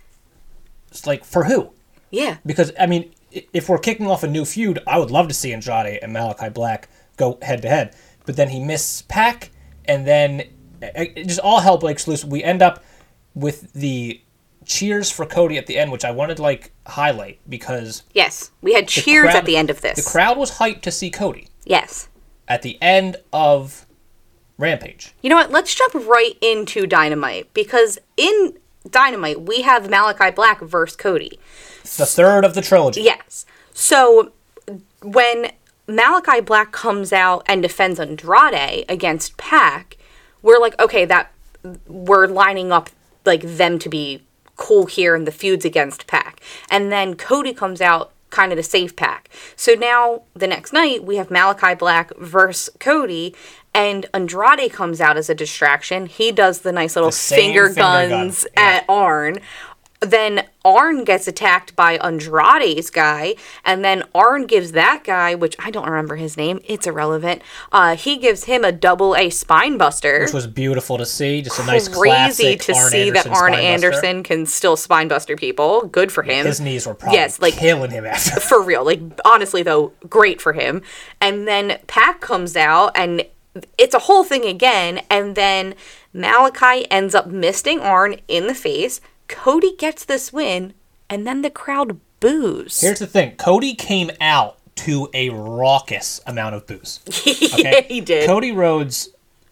it's 0.90 1.06
like 1.06 1.24
for 1.24 1.44
who? 1.44 1.70
yeah. 2.10 2.38
because 2.46 2.72
I 2.80 2.88
mean, 2.88 3.12
if 3.54 3.68
we're 3.70 3.78
kicking 3.78 4.08
off 4.08 4.24
a 4.24 4.28
new 4.28 4.46
feud, 4.46 4.80
I 4.88 4.98
would 4.98 5.12
love 5.12 5.28
to 5.28 5.34
see 5.34 5.54
Andrade 5.54 6.00
and 6.02 6.14
Malachi 6.14 6.50
Black 6.50 6.88
go 7.18 7.38
head 7.42 7.62
to 7.64 7.70
head. 7.70 7.96
But 8.26 8.36
then 8.38 8.50
he 8.50 8.60
missed 8.62 9.08
Pac, 9.10 9.52
and 9.86 10.08
then 10.08 10.44
just 11.16 11.40
all 11.42 11.60
hell 11.60 11.78
breaks 11.78 12.08
loose. 12.08 12.24
We 12.26 12.44
end 12.44 12.62
up 12.62 12.84
with 13.36 13.72
the 13.74 14.22
cheers 14.66 15.12
for 15.12 15.26
Cody 15.26 15.58
at 15.58 15.66
the 15.68 15.78
end, 15.78 15.92
which 15.92 16.06
I 16.06 16.12
wanted 16.12 16.38
to 16.38 16.44
like 16.44 16.72
highlight 16.88 17.40
because 17.50 18.04
Yes. 18.14 18.52
We 18.62 18.74
had 18.74 18.88
cheers 18.88 19.26
crowd- 19.26 19.36
at 19.38 19.46
the 19.46 19.58
end 19.58 19.70
of 19.70 19.82
this. 19.82 20.04
the 20.04 20.10
crowd 20.10 20.38
was 20.38 20.52
hyped 20.60 20.82
to 20.84 20.92
see 20.92 21.10
Cody 21.10 21.48
yes. 21.66 22.08
at 22.48 22.62
the 22.64 22.78
end 22.82 23.18
of 23.34 23.86
Rampage. 24.58 25.14
You 25.22 25.30
know 25.30 25.36
what? 25.36 25.52
Let's 25.52 25.74
jump 25.74 25.94
right 25.94 26.38
into 26.42 26.88
Dynamite 26.88 27.54
because 27.54 28.00
in 28.16 28.58
Dynamite 28.90 29.42
we 29.42 29.62
have 29.62 29.90
Malachi 29.90 30.32
Black 30.32 30.62
versus 30.62 30.96
Cody. 30.96 31.40
The 31.84 32.06
third 32.06 32.44
of 32.44 32.54
the 32.54 32.62
trilogy. 32.62 33.02
Yes. 33.02 33.46
So 33.74 34.32
when 35.02 35.52
Malachi 35.88 36.42
Black 36.42 36.72
comes 36.72 37.14
out 37.14 37.44
and 37.48 37.62
defends 37.62 38.00
Andrade 38.00 38.86
against 38.90 39.38
Pac, 39.38 39.98
we're 40.42 40.60
like, 40.60 40.80
okay, 40.80 41.06
that 41.06 41.32
we're 41.88 42.28
lining 42.28 42.72
up 42.72 42.90
like 43.26 43.42
them 43.42 43.78
to 43.80 43.90
be 43.90 44.24
cool 44.56 44.86
here 44.88 45.16
in 45.16 45.26
the 45.26 45.32
feuds 45.32 45.66
against 45.66 46.08
Pac. 46.08 46.42
And 46.70 46.92
then 46.92 47.16
Cody 47.16 47.54
comes 47.54 47.82
out 47.82 48.12
kind 48.30 48.52
of 48.52 48.58
to 48.58 48.64
save 48.64 48.96
Pac. 48.96 49.30
So 49.56 49.74
now 49.74 50.24
the 50.34 50.48
next 50.48 50.74
night 50.74 51.04
we 51.04 51.16
have 51.18 51.32
Malachi 51.32 51.76
Black 51.76 52.16
versus 52.18 52.74
Cody 52.80 53.36
and 53.78 54.08
Andrade 54.12 54.74
comes 54.74 55.00
out 55.00 55.18
as 55.18 55.30
a 55.30 55.36
distraction. 55.36 56.08
He 56.08 56.32
does 56.32 56.62
the 56.62 56.72
nice 56.72 56.96
little 56.96 57.12
same 57.12 57.38
finger, 57.38 57.68
finger 57.68 57.80
gun, 57.80 58.10
guns 58.10 58.48
yeah. 58.56 58.64
at 58.64 58.86
Arn. 58.90 59.38
Then 60.00 60.48
Arn 60.64 61.04
gets 61.04 61.28
attacked 61.28 61.76
by 61.76 61.98
Andrade's 61.98 62.92
guy, 62.92 63.36
and 63.66 63.84
then 63.84 64.04
Arn 64.14 64.46
gives 64.46 64.74
that 64.74 65.04
guy, 65.04 65.34
which 65.34 65.56
I 65.58 65.72
don't 65.72 65.88
remember 65.88 66.18
his 66.18 66.38
name, 66.38 66.60
it's 66.66 66.86
irrelevant. 66.86 67.42
Uh, 67.72 67.96
he 67.96 68.18
gives 68.18 68.44
him 68.44 68.64
a 68.64 68.72
double 68.72 69.16
A 69.16 69.32
spine 69.32 69.78
buster. 69.78 70.22
Which 70.22 70.34
was 70.34 70.46
beautiful 70.46 71.00
to 71.00 71.06
see. 71.06 71.42
Just 71.42 71.60
a 71.60 71.66
nice 71.66 71.88
Crazy 71.88 72.58
to 72.58 72.74
Arn 72.76 72.92
see 72.92 73.10
that 73.10 73.28
Arn. 73.28 73.56
Anderson 73.56 74.22
can 74.22 74.46
still 74.46 74.78
spine 74.78 75.08
buster 75.08 75.36
people. 75.36 75.88
Good 75.88 76.12
for 76.12 76.22
him. 76.22 76.46
His 76.46 76.62
knees 76.62 76.86
were 76.86 76.94
probably 76.94 77.18
Yes, 77.18 77.40
like- 77.40 77.56
killing 77.56 77.90
him 77.90 78.06
after. 78.06 78.40
for 78.40 78.62
real. 78.62 78.86
Like 78.86 79.02
honestly 79.26 79.64
though, 79.64 79.94
great 80.08 80.42
for 80.42 80.54
him. 80.54 80.84
And 81.22 81.48
then 81.48 81.80
Pac 81.88 82.22
comes 82.22 82.56
out 82.56 82.92
and 82.96 83.26
it's 83.78 83.96
a 83.96 84.00
whole 84.00 84.24
thing 84.24 84.46
again. 84.46 85.02
And 85.10 85.36
then 85.36 85.76
Malachi 86.14 86.90
ends 86.92 87.16
up 87.16 87.28
misting 87.28 87.80
Arn 87.80 88.18
in 88.28 88.48
the 88.48 88.56
face. 88.56 89.02
Cody 89.28 89.76
gets 89.76 90.06
this 90.06 90.32
win, 90.32 90.74
and 91.10 91.28
then 91.28 91.42
the 91.42 91.50
crowd 91.50 92.00
boos. 92.20 92.82
Here's 92.82 93.00
the 93.00 93.08
thing 93.08 93.36
Cody 93.36 93.76
came 93.76 94.12
out 94.22 94.58
to 94.78 95.10
a 95.14 95.30
raucous 95.30 96.22
amount 96.26 96.56
of 96.56 96.66
booze. 96.68 97.02
yeah, 97.58 97.82
he 97.82 98.02
did. 98.02 98.28
Cody 98.28 98.52
Rhodes, 98.52 99.10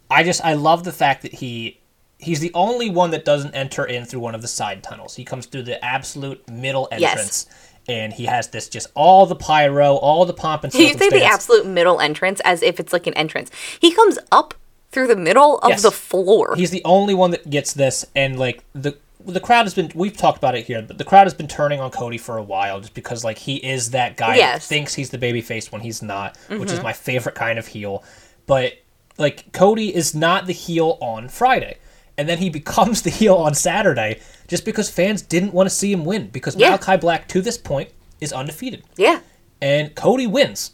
I 0.10 0.24
just, 0.24 0.44
I 0.44 0.54
love 0.54 0.84
the 0.84 0.92
fact 0.94 1.24
that 1.24 1.34
he. 1.34 1.80
He's 2.18 2.40
the 2.40 2.52
only 2.54 2.90
one 2.90 3.12
that 3.12 3.26
doesn't 3.26 3.54
enter 3.54 3.86
in 3.86 4.06
through 4.06 4.22
one 4.22 4.34
of 4.34 4.42
the 4.42 4.48
side 4.48 4.82
tunnels. 4.82 5.16
He 5.16 5.26
comes 5.26 5.46
through 5.46 5.64
the 5.64 5.84
absolute 5.84 6.50
middle 6.50 6.88
entrance. 6.90 7.46
Yes. 7.50 7.65
And 7.88 8.14
he 8.14 8.26
has 8.26 8.48
this 8.50 8.68
just 8.70 8.88
all 8.96 9.26
the 9.26 9.36
pyro, 9.36 9.96
all 9.96 10.26
the 10.26 10.34
pomp 10.34 10.64
and 10.64 10.74
you 10.74 10.94
say 10.94 11.10
the 11.10 11.24
absolute 11.24 11.66
middle 11.66 12.00
entrance 12.02 12.42
as 12.46 12.62
if 12.64 12.80
it's 12.80 12.92
like 12.94 13.08
an 13.08 13.14
entrance. 13.16 13.52
He 13.80 13.92
comes 13.94 14.18
up 14.32 14.54
through 14.92 15.08
the 15.08 15.16
middle 15.16 15.58
of 15.60 15.70
Yes. 15.70 15.82
the 15.82 15.92
floor. 15.92 16.56
He's 16.56 16.72
the 16.72 16.82
only 16.86 17.14
one 17.14 17.32
that 17.32 17.50
gets 17.50 17.74
this, 17.74 18.06
and 18.16 18.40
like 18.40 18.64
the 18.74 18.98
the 19.26 19.40
crowd 19.40 19.64
has 19.64 19.74
been. 19.74 19.92
We've 19.96 20.16
talked 20.16 20.38
about 20.38 20.56
it 20.56 20.66
here, 20.66 20.82
but 20.84 20.98
the 21.00 21.04
crowd 21.04 21.24
has 21.26 21.34
been 21.34 21.48
turning 21.48 21.80
on 21.80 21.90
Cody 21.92 22.18
for 22.20 22.38
a 22.38 22.44
while, 22.44 22.80
just 22.80 22.94
because 22.94 23.24
like 23.24 23.38
he 23.40 23.56
is 23.58 23.92
that 23.92 24.18
guy 24.18 24.36
Yes. 24.36 24.64
Mm-hmm. 24.66 24.70
thinks 24.70 24.94
he's 24.94 25.10
the 25.10 25.18
baby 25.18 25.42
face 25.42 25.72
when 25.72 25.82
he's 25.82 26.02
not, 26.04 26.38
which 26.50 26.72
is 26.72 26.82
my 26.84 26.94
favorite 26.94 27.34
kind 27.36 27.58
of 27.60 27.66
heel. 27.68 28.04
But 28.46 28.74
like 29.18 29.52
Cody 29.52 29.94
is 29.96 30.14
not 30.14 30.46
the 30.46 30.54
heel 30.54 30.98
on 31.02 31.28
Friday, 31.30 31.78
and 32.18 32.30
then 32.30 32.38
he 32.38 32.50
becomes 32.62 33.02
the 33.02 33.10
heel 33.10 33.36
on 33.36 33.54
Saturday, 33.56 34.20
just 34.48 34.66
because 34.66 34.90
fans 34.90 35.22
didn't 35.22 35.54
want 35.54 35.68
to 35.70 35.76
see 35.76 35.92
him 35.92 36.06
win, 36.06 36.28
because 36.28 36.56
Yeah. 36.56 36.70
Malachi 36.70 36.98
Black 36.98 37.28
to 37.30 37.42
this 37.42 37.58
point 37.58 37.90
is 38.22 38.32
undefeated, 38.34 38.84
yeah. 38.98 39.20
and 39.62 39.94
Cody 39.96 40.28
wins. 40.28 40.72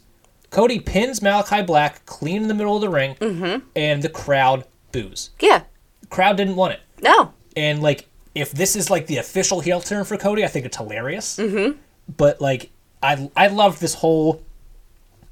Cody 0.50 0.78
pins 0.80 1.22
Malachi 1.22 1.62
Black 1.62 2.04
clean 2.06 2.42
in 2.42 2.48
the 2.48 2.54
middle 2.54 2.74
of 2.76 2.82
the 2.82 2.88
ring, 2.88 3.14
Mm-hmm. 3.20 3.66
and 3.74 4.02
the 4.02 4.08
crowd 4.08 4.64
boos. 4.92 5.30
Yeah. 5.40 5.62
crowd 6.10 6.36
didn't 6.36 6.56
want 6.56 6.74
it. 6.74 6.80
No. 7.02 7.32
And 7.56 7.82
like, 7.82 8.06
if 8.34 8.52
this 8.52 8.76
is 8.76 8.90
like 8.90 9.06
the 9.06 9.16
official 9.16 9.60
heel 9.60 9.80
turn 9.80 10.04
for 10.04 10.16
Cody, 10.16 10.44
I 10.44 10.48
think 10.48 10.66
it's 10.66 10.76
hilarious. 10.76 11.36
Mm-hmm. 11.38 11.78
But 12.16 12.40
like, 12.40 12.70
I 13.02 13.30
I 13.36 13.46
love 13.48 13.78
this 13.80 13.94
whole 13.94 14.42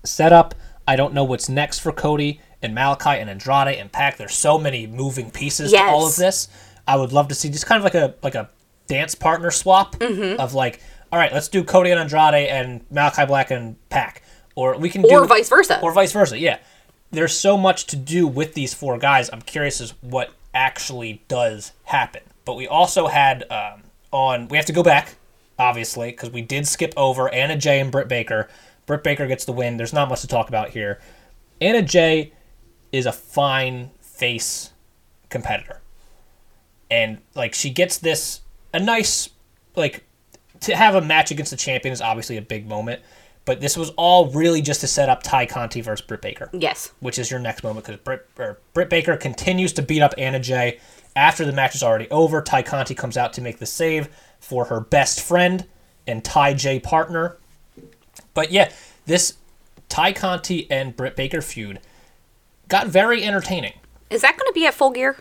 setup. 0.05 0.55
I 0.89 0.97
don't 0.97 1.15
know 1.15 1.25
what's 1.25 1.49
next 1.49 1.79
for 1.81 1.93
Cody 1.93 2.41
and 2.63 2.75
Malachi 2.75 3.11
and 3.11 3.31
Andrade 3.31 3.79
and 3.79 3.91
Pac. 3.93 4.17
There's 4.17 4.35
so 4.35 4.59
many 4.59 4.87
moving 4.87 5.31
pieces 5.31 5.71
to 5.73 5.79
all 5.83 6.03
of 6.07 6.11
Yes. 6.11 6.17
this. 6.17 6.49
I 6.93 6.97
would 6.97 7.13
love 7.13 7.29
to 7.29 7.35
see 7.35 7.49
just 7.51 7.67
kind 7.67 7.79
of 7.79 7.85
like 7.85 7.95
a 7.95 8.15
like 8.23 8.35
a 8.35 8.51
dance 8.87 9.15
partner 9.15 9.51
swap 9.51 9.97
Mm-hmm. 9.97 10.41
of 10.41 10.55
like, 10.55 10.81
all 11.13 11.19
right, 11.19 11.33
let's 11.33 11.49
do 11.49 11.63
Cody 11.65 11.91
and 11.91 12.01
Andrade 12.01 12.49
and 12.49 12.81
Malachi 12.91 13.25
Black 13.27 13.51
and 13.51 13.77
Pac, 13.89 14.23
or 14.55 14.77
we 14.79 14.91
can 14.91 15.03
do 15.03 15.11
Or 15.11 15.25
vice 15.27 15.49
versa. 15.49 15.81
or 15.83 15.93
vice 15.93 16.13
versa. 16.13 16.39
Yeah, 16.39 16.59
there's 17.11 17.33
so 17.37 17.57
much 17.57 17.87
to 17.87 17.97
do 17.97 18.27
with 18.27 18.55
these 18.55 18.75
four 18.75 18.99
guys. 18.99 19.31
I'm 19.33 19.43
curious 19.43 19.81
as 19.81 19.91
what 20.01 20.31
actually 20.55 21.23
does 21.29 21.73
happen. 21.85 22.23
But 22.45 22.55
we 22.57 22.67
also 22.67 23.07
had 23.07 23.45
um, 23.51 23.83
on. 24.13 24.49
We 24.49 24.57
have 24.57 24.67
to 24.67 24.73
go 24.73 24.83
back, 24.83 25.15
obviously, 25.59 26.11
because 26.11 26.31
we 26.31 26.43
did 26.43 26.67
skip 26.67 26.93
over 26.97 27.33
Anna 27.33 27.57
Jay 27.57 27.79
and 27.81 27.93
Britt 27.93 28.09
Baker. 28.09 28.49
Britt 28.87 29.05
Baker 29.05 29.27
gets 29.29 29.45
the 29.45 29.53
win. 29.53 29.77
There's 29.77 29.93
not 29.93 30.09
much 30.09 30.23
to 30.23 30.27
talk 30.27 30.49
about 30.49 30.71
here. 30.71 30.99
Anna 31.61 31.83
Jay 31.83 32.33
is 32.91 33.07
a 33.07 33.13
fine 33.13 33.91
face 34.01 34.73
competitor, 35.29 35.81
and 36.91 37.19
like 37.35 37.55
she 37.55 37.71
gets 37.71 37.99
this 37.99 38.41
a 38.75 38.81
nice 38.81 39.29
like 39.77 40.05
to 40.61 40.77
have 40.77 40.95
a 40.95 41.01
match 41.01 41.31
against 41.31 41.51
the 41.51 41.57
champion 41.57 41.93
is 41.93 42.01
obviously 42.01 42.37
a 42.37 42.43
big 42.43 42.67
moment. 42.67 43.01
But 43.47 43.61
this 43.61 43.77
was 43.77 43.91
all 43.97 44.27
really 44.31 44.61
just 44.61 44.83
to 44.83 44.87
set 44.87 45.09
up 45.09 45.23
Tay 45.23 45.47
Conti 45.47 45.81
versus 45.81 46.05
Britt 46.07 46.21
Baker 46.21 46.51
Yes. 46.53 46.93
which 47.01 47.19
is 47.19 47.31
your 47.31 47.41
next 47.41 47.65
moment 47.65 47.87
because 47.87 48.01
Britt, 48.01 48.29
or 48.39 48.59
Britt 48.75 48.91
Baker 48.91 49.17
continues 49.17 49.73
to 49.73 49.83
beat 49.83 50.03
up 50.03 50.15
Anna 50.19 50.39
Jay 50.39 50.79
after 51.17 51.45
the 51.47 51.53
match 51.53 51.75
is 51.75 51.83
already 51.83 52.09
over. 52.11 52.43
Tay 52.43 52.63
Conti 52.63 52.95
comes 52.95 53.17
out 53.17 53.33
to 53.33 53.41
make 53.41 53.59
the 53.59 53.67
save 53.67 54.09
for 54.39 54.67
her 54.67 54.79
best 54.81 55.21
friend 55.21 55.67
and 56.07 56.23
TayJay 56.23 56.83
partner. 56.83 57.39
But 58.35 58.53
yeah, 58.53 58.71
this 59.07 59.35
Tay 59.89 60.13
Conti 60.13 60.71
and 60.71 60.95
Britt 60.95 61.17
Baker 61.17 61.41
feud 61.41 61.81
got 62.69 62.87
very 62.89 63.25
entertaining. 63.25 63.73
Is 64.11 64.21
that 64.21 64.37
going 64.37 64.47
to 64.49 64.53
be 64.55 64.67
at 64.67 64.75
full 64.75 64.91
gear? 64.91 65.17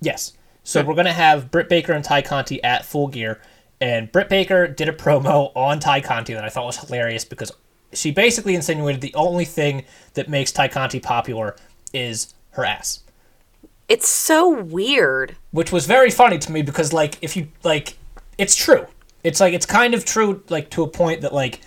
Yes. 0.00 0.34
So 0.66 0.82
we're 0.82 0.94
gonna 0.94 1.12
have 1.12 1.50
Britt 1.52 1.68
Baker 1.68 1.92
and 1.92 2.04
Tay 2.04 2.22
Conti 2.22 2.60
at 2.64 2.84
full 2.84 3.06
gear, 3.06 3.40
and 3.80 4.10
Britt 4.10 4.28
Baker 4.28 4.66
did 4.66 4.88
a 4.88 4.92
promo 4.92 5.52
on 5.54 5.78
Tay 5.78 6.00
Conti 6.00 6.34
that 6.34 6.42
I 6.44 6.48
thought 6.48 6.66
was 6.66 6.76
hilarious 6.78 7.24
because 7.24 7.52
she 7.92 8.10
basically 8.10 8.56
insinuated 8.56 9.00
the 9.00 9.14
only 9.14 9.44
thing 9.44 9.84
that 10.14 10.28
makes 10.28 10.50
Tay 10.50 10.66
Conti 10.68 10.98
popular 10.98 11.54
is 11.92 12.34
her 12.50 12.64
ass, 12.64 13.04
It's 13.88 14.08
so 14.08 14.48
weird. 14.50 15.36
which 15.52 15.70
was 15.70 15.86
very 15.86 16.10
funny 16.10 16.36
to 16.38 16.50
me 16.50 16.62
because 16.62 16.92
like 16.92 17.16
if 17.22 17.36
you 17.36 17.46
like, 17.62 17.96
it's 18.36 18.56
true. 18.56 18.86
It's 19.22 19.38
like 19.40 19.54
it's 19.54 19.66
kind 19.66 19.94
of 19.94 20.04
true 20.04 20.42
like 20.48 20.70
to 20.70 20.82
a 20.82 20.88
point 20.88 21.20
that 21.20 21.32
like 21.32 21.60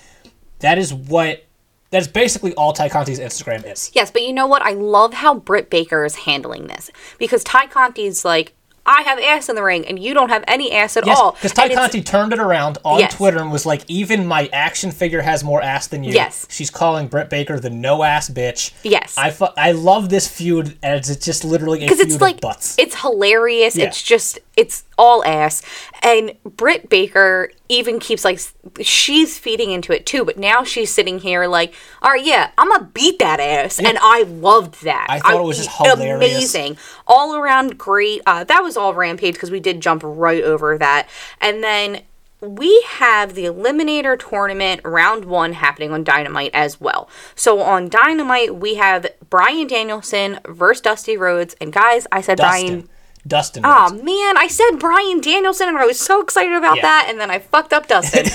that 0.59 0.77
is 0.77 0.93
what 0.93 1.45
that's 1.89 2.07
basically 2.07 2.53
all 2.55 2.73
Tay 2.73 2.89
Conti's 2.89 3.19
Instagram 3.19 3.65
is. 3.71 3.91
Yes, 3.93 4.11
but 4.11 4.23
you 4.23 4.33
know 4.33 4.45
what? 4.45 4.61
I 4.61 4.71
love 4.73 5.13
how 5.13 5.35
Britt 5.35 5.69
Baker 5.69 6.03
is 6.03 6.15
handling 6.15 6.67
this 6.67 6.91
because 7.17 7.43
Tay 7.45 7.65
Conti's 7.67 8.23
like, 8.25 8.53
I 8.91 9.03
have 9.03 9.19
ass 9.19 9.49
in 9.49 9.55
the 9.55 9.61
ring, 9.61 9.85
and 9.85 9.99
you 9.99 10.15
don't 10.15 10.29
have 10.29 10.43
any 10.47 10.71
ass 10.71 10.97
at 10.97 11.05
Yes, 11.05 11.17
all. 11.19 11.33
because 11.33 11.53
Tay 11.53 11.65
And 11.65 11.73
Conti 11.75 12.01
turned 12.01 12.33
it 12.33 12.39
around 12.39 12.79
on 12.83 12.99
Yes. 12.99 13.13
Twitter 13.13 13.37
and 13.37 13.51
was 13.51 13.63
like, 13.65 13.83
"Even 13.87 14.25
my 14.25 14.49
action 14.51 14.89
figure 14.91 15.21
has 15.21 15.43
more 15.43 15.61
ass 15.61 15.85
than 15.87 16.03
you." 16.03 16.11
Yes. 16.13 16.47
she's 16.49 16.71
calling 16.71 17.07
Britt 17.07 17.29
Baker 17.29 17.59
the 17.59 17.69
no 17.69 18.01
ass 18.03 18.29
bitch. 18.31 18.71
Yes. 18.83 19.13
I 19.17 19.29
fu- 19.29 19.45
I 19.55 19.73
love 19.73 20.09
this 20.09 20.27
feud 20.27 20.77
as 20.81 21.09
it's 21.09 21.23
just 21.23 21.43
literally 21.45 21.79
a 21.79 21.81
feud 21.81 21.89
because 21.89 21.99
it's 22.05 22.15
of 22.15 22.21
like 22.21 22.41
butts. 22.41 22.75
it's 22.79 22.99
hilarious. 23.01 23.75
Yeah. 23.75 23.85
It's 23.85 24.01
just 24.01 24.39
it's 24.59 24.83
all 24.97 25.23
ass. 25.23 25.61
And 26.03 26.33
Britt 26.43 26.89
Baker 26.89 27.49
even 27.69 27.97
keeps 27.97 28.25
like 28.25 28.41
she's 28.81 29.39
feeding 29.39 29.71
into 29.71 29.93
it 29.93 30.05
too, 30.05 30.25
but 30.25 30.37
now 30.37 30.65
she's 30.65 30.93
sitting 30.93 31.19
here 31.19 31.47
like, 31.47 31.73
all 32.01 32.11
right, 32.11 32.25
yeah, 32.25 32.51
I'm 32.57 32.67
gonna 32.67 32.83
beat 32.93 33.19
that 33.19 33.39
ass, 33.39 33.79
and 33.79 33.97
I 34.01 34.23
loved 34.23 34.83
that. 34.83 35.07
I 35.09 35.19
thought 35.19 35.39
it 35.39 35.43
was 35.43 35.57
just 35.57 35.69
hilarious. 35.77 36.53
amazing, 36.53 36.77
all 37.07 37.37
around 37.37 37.77
great. 37.77 38.21
Uh, 38.25 38.43
that 38.43 38.61
was 38.61 38.75
all 38.75 38.93
Rampage 38.93 39.35
because 39.35 39.49
we 39.49 39.61
did 39.61 39.79
jump 39.79 40.01
right 40.03 40.43
over 40.43 40.77
that, 40.77 41.07
and 41.41 41.63
then. 41.63 42.01
We 42.41 42.81
have 42.87 43.35
the 43.35 43.43
Eliminator 43.43 44.17
Tournament 44.17 44.79
round 44.85 45.25
one 45.25 45.51
happening 45.51 45.91
on 45.91 46.05
Dynamite 46.05 46.51
as 46.53 46.79
well. 46.79 47.09
So 47.35 47.59
on 47.59 47.89
Dynamite, 47.89 48.55
we 48.55 48.75
have 48.75 49.07
Bryan 49.29 49.67
Danielson 49.67 50.39
versus 50.47 50.79
Dusty 50.79 51.17
Rhodes. 51.17 51.57
And 51.59 51.73
guys, 51.73 52.07
I 52.13 52.21
said 52.21 52.37
Bryan 52.37 52.87
Dustin. 53.29 53.63
Oh 53.65 53.89
man, 53.93 54.37
I 54.37 54.47
said 54.49 54.79
Bryan 54.79 55.21
Danielson 55.21 55.69
and 55.69 55.77
I 55.77 55.85
was 55.85 55.99
so 55.99 56.21
excited 56.21 56.53
about 56.53 56.77
Yeah. 56.77 56.81
that, 56.83 57.05
and 57.09 57.19
then 57.19 57.31
I 57.31 57.39
fucked 57.39 57.71
up 57.71 57.87
Dustin. 57.87 58.25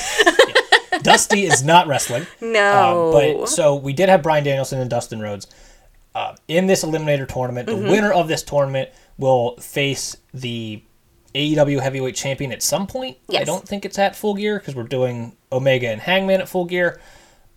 Dusty 1.02 1.44
is 1.44 1.62
not 1.62 1.86
wrestling. 1.86 2.26
no. 2.40 3.12
Um, 3.12 3.12
but 3.40 3.48
so 3.48 3.74
we 3.74 3.92
did 3.92 4.08
have 4.08 4.22
Bryan 4.22 4.44
Danielson 4.44 4.80
and 4.80 4.88
Dustin 4.88 5.20
Rhodes 5.20 5.46
uh, 6.14 6.34
in 6.48 6.66
this 6.66 6.84
eliminator 6.84 7.28
tournament. 7.28 7.68
Mm-hmm. 7.68 7.84
The 7.84 7.90
winner 7.90 8.12
of 8.12 8.28
this 8.28 8.42
tournament 8.42 8.90
will 9.18 9.56
face 9.56 10.16
the 10.32 10.82
AEW 11.34 11.80
heavyweight 11.80 12.14
champion 12.14 12.52
at 12.52 12.62
some 12.62 12.86
point. 12.86 13.18
Yes. 13.28 13.42
I 13.42 13.44
don't 13.44 13.66
think 13.66 13.84
it's 13.84 13.98
at 13.98 14.14
full 14.14 14.34
gear 14.34 14.58
because 14.58 14.74
we're 14.76 14.84
doing 14.84 15.36
Omega 15.50 15.88
and 15.88 16.00
Hangman 16.00 16.40
at 16.40 16.48
full 16.48 16.64
gear. 16.64 17.00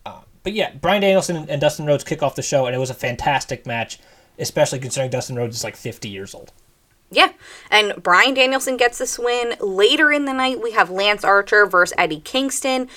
Uh, 0.05 0.21
but 0.43 0.53
yeah, 0.53 0.73
Bryan 0.73 1.01
Danielson 1.01 1.45
and 1.47 1.61
Dustin 1.61 1.85
Rhodes 1.85 2.03
kick 2.03 2.23
off 2.23 2.35
the 2.35 2.41
show, 2.41 2.65
and 2.65 2.75
it 2.75 2.79
was 2.79 2.89
a 2.89 2.95
fantastic 2.95 3.65
match, 3.67 3.99
especially 4.39 4.79
considering 4.79 5.11
Dustin 5.11 5.35
Rhodes 5.35 5.55
is 5.55 5.63
like 5.63 5.75
50 5.75 6.09
years 6.09 6.33
old. 6.33 6.51
Yeah, 7.09 7.31
and 7.71 8.01
Bryan 8.03 8.33
Danielson 8.33 8.75
gets 8.75 8.97
this 8.97 9.17
win. 9.17 9.55
Later 9.59 10.11
in 10.11 10.25
the 10.25 10.33
night, 10.33 10.61
we 10.61 10.71
have 10.71 10.89
Lance 10.89 11.23
Archer 11.23 11.65
versus 11.65 11.95
Eddie 11.97 12.19
Kingston, 12.19 12.89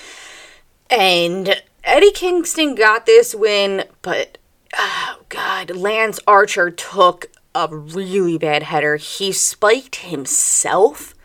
and 0.89 1.61
Eddie 1.83 2.11
Kingston 2.11 2.75
got 2.75 3.05
this 3.05 3.33
win, 3.33 3.85
but 4.01 4.37
oh 4.77 5.21
god, 5.29 5.71
Lance 5.71 6.19
Archer 6.27 6.69
took 6.69 7.27
a 7.55 7.67
really 7.71 8.37
bad 8.37 8.63
header. 8.63 8.97
He 8.97 9.31
spiked 9.31 9.97
himself. 9.97 11.15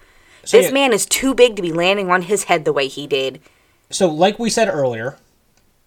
So, 0.45 0.59
this 0.59 0.67
yeah, 0.67 0.75
man 0.75 0.93
is 0.93 1.07
too 1.07 1.35
big 1.35 1.57
to 1.57 1.63
be 1.63 1.73
landing 1.73 2.11
on 2.11 2.23
his 2.23 2.45
head 2.45 2.65
the 2.65 2.73
way 2.73 2.87
he 2.87 3.07
did. 3.07 3.41
so 3.91 4.09
like 4.09 4.39
we 4.39 4.49
said 4.49 4.69
earlier, 4.69 5.19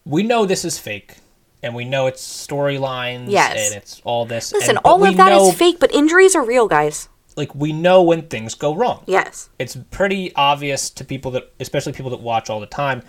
we 0.06 0.24
know 0.24 0.46
this 0.46 0.66
is 0.66 0.78
fake, 0.78 1.18
and 1.62 1.76
we 1.76 1.86
know 1.86 2.08
it's 2.08 2.22
storylines, 2.26 3.26
Yes. 3.30 3.68
and 3.68 3.76
it's 3.76 4.02
all 4.04 4.26
this. 4.26 4.54
Listen, 4.54 4.78
and, 4.78 4.80
all 4.86 5.04
of 5.04 5.18
that 5.18 5.32
is 5.32 5.38
know, 5.38 5.52
fake, 5.52 5.78
but 5.80 5.94
injuries 5.94 6.36
are 6.36 6.46
real, 6.46 6.68
guys. 6.68 7.10
Like 7.36 7.54
we 7.56 7.72
know 7.72 8.02
when 8.04 8.24
things 8.24 8.54
go 8.56 8.76
wrong. 8.76 9.04
Yes. 9.06 9.50
It's 9.60 9.78
pretty 9.92 10.34
obvious 10.36 10.90
to 10.92 11.06
people 11.06 11.32
that, 11.32 11.52
especially 11.60 11.94
people 11.94 12.12
that 12.12 12.22
watch 12.22 12.50
all 12.50 12.60
the 12.60 12.66
time. 12.66 13.02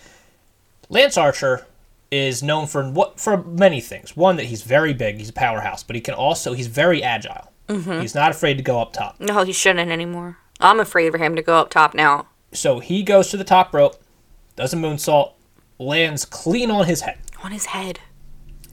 Lance 0.88 1.16
Archer 1.16 1.66
is 2.10 2.42
known 2.42 2.66
for 2.66 2.88
what 2.90 3.18
for 3.20 3.42
many 3.42 3.80
things. 3.80 4.16
One 4.16 4.36
that 4.36 4.46
he's 4.46 4.62
very 4.62 4.92
big, 4.92 5.18
he's 5.18 5.30
a 5.30 5.32
powerhouse, 5.32 5.82
but 5.82 5.96
he 5.96 6.02
can 6.02 6.14
also 6.14 6.52
he's 6.52 6.66
very 6.66 7.02
agile. 7.02 7.52
Mm-hmm. 7.68 8.00
He's 8.00 8.14
not 8.14 8.30
afraid 8.32 8.56
to 8.56 8.62
go 8.62 8.80
up 8.80 8.92
top. 8.92 9.20
No, 9.20 9.44
he 9.44 9.52
shouldn't 9.52 9.90
anymore. 9.90 10.38
I'm 10.60 10.80
afraid 10.80 11.10
for 11.12 11.18
him 11.18 11.36
to 11.36 11.42
go 11.42 11.56
up 11.56 11.70
top 11.70 11.94
now. 11.94 12.26
So 12.52 12.80
he 12.80 13.02
goes 13.02 13.30
to 13.30 13.36
the 13.36 13.44
top 13.44 13.72
rope, 13.72 13.96
does 14.56 14.72
a 14.72 14.76
moonsault, 14.76 15.32
lands 15.78 16.24
clean 16.24 16.70
on 16.70 16.86
his 16.86 17.02
head. 17.02 17.18
On 17.44 17.52
his 17.52 17.66
head. 17.66 18.00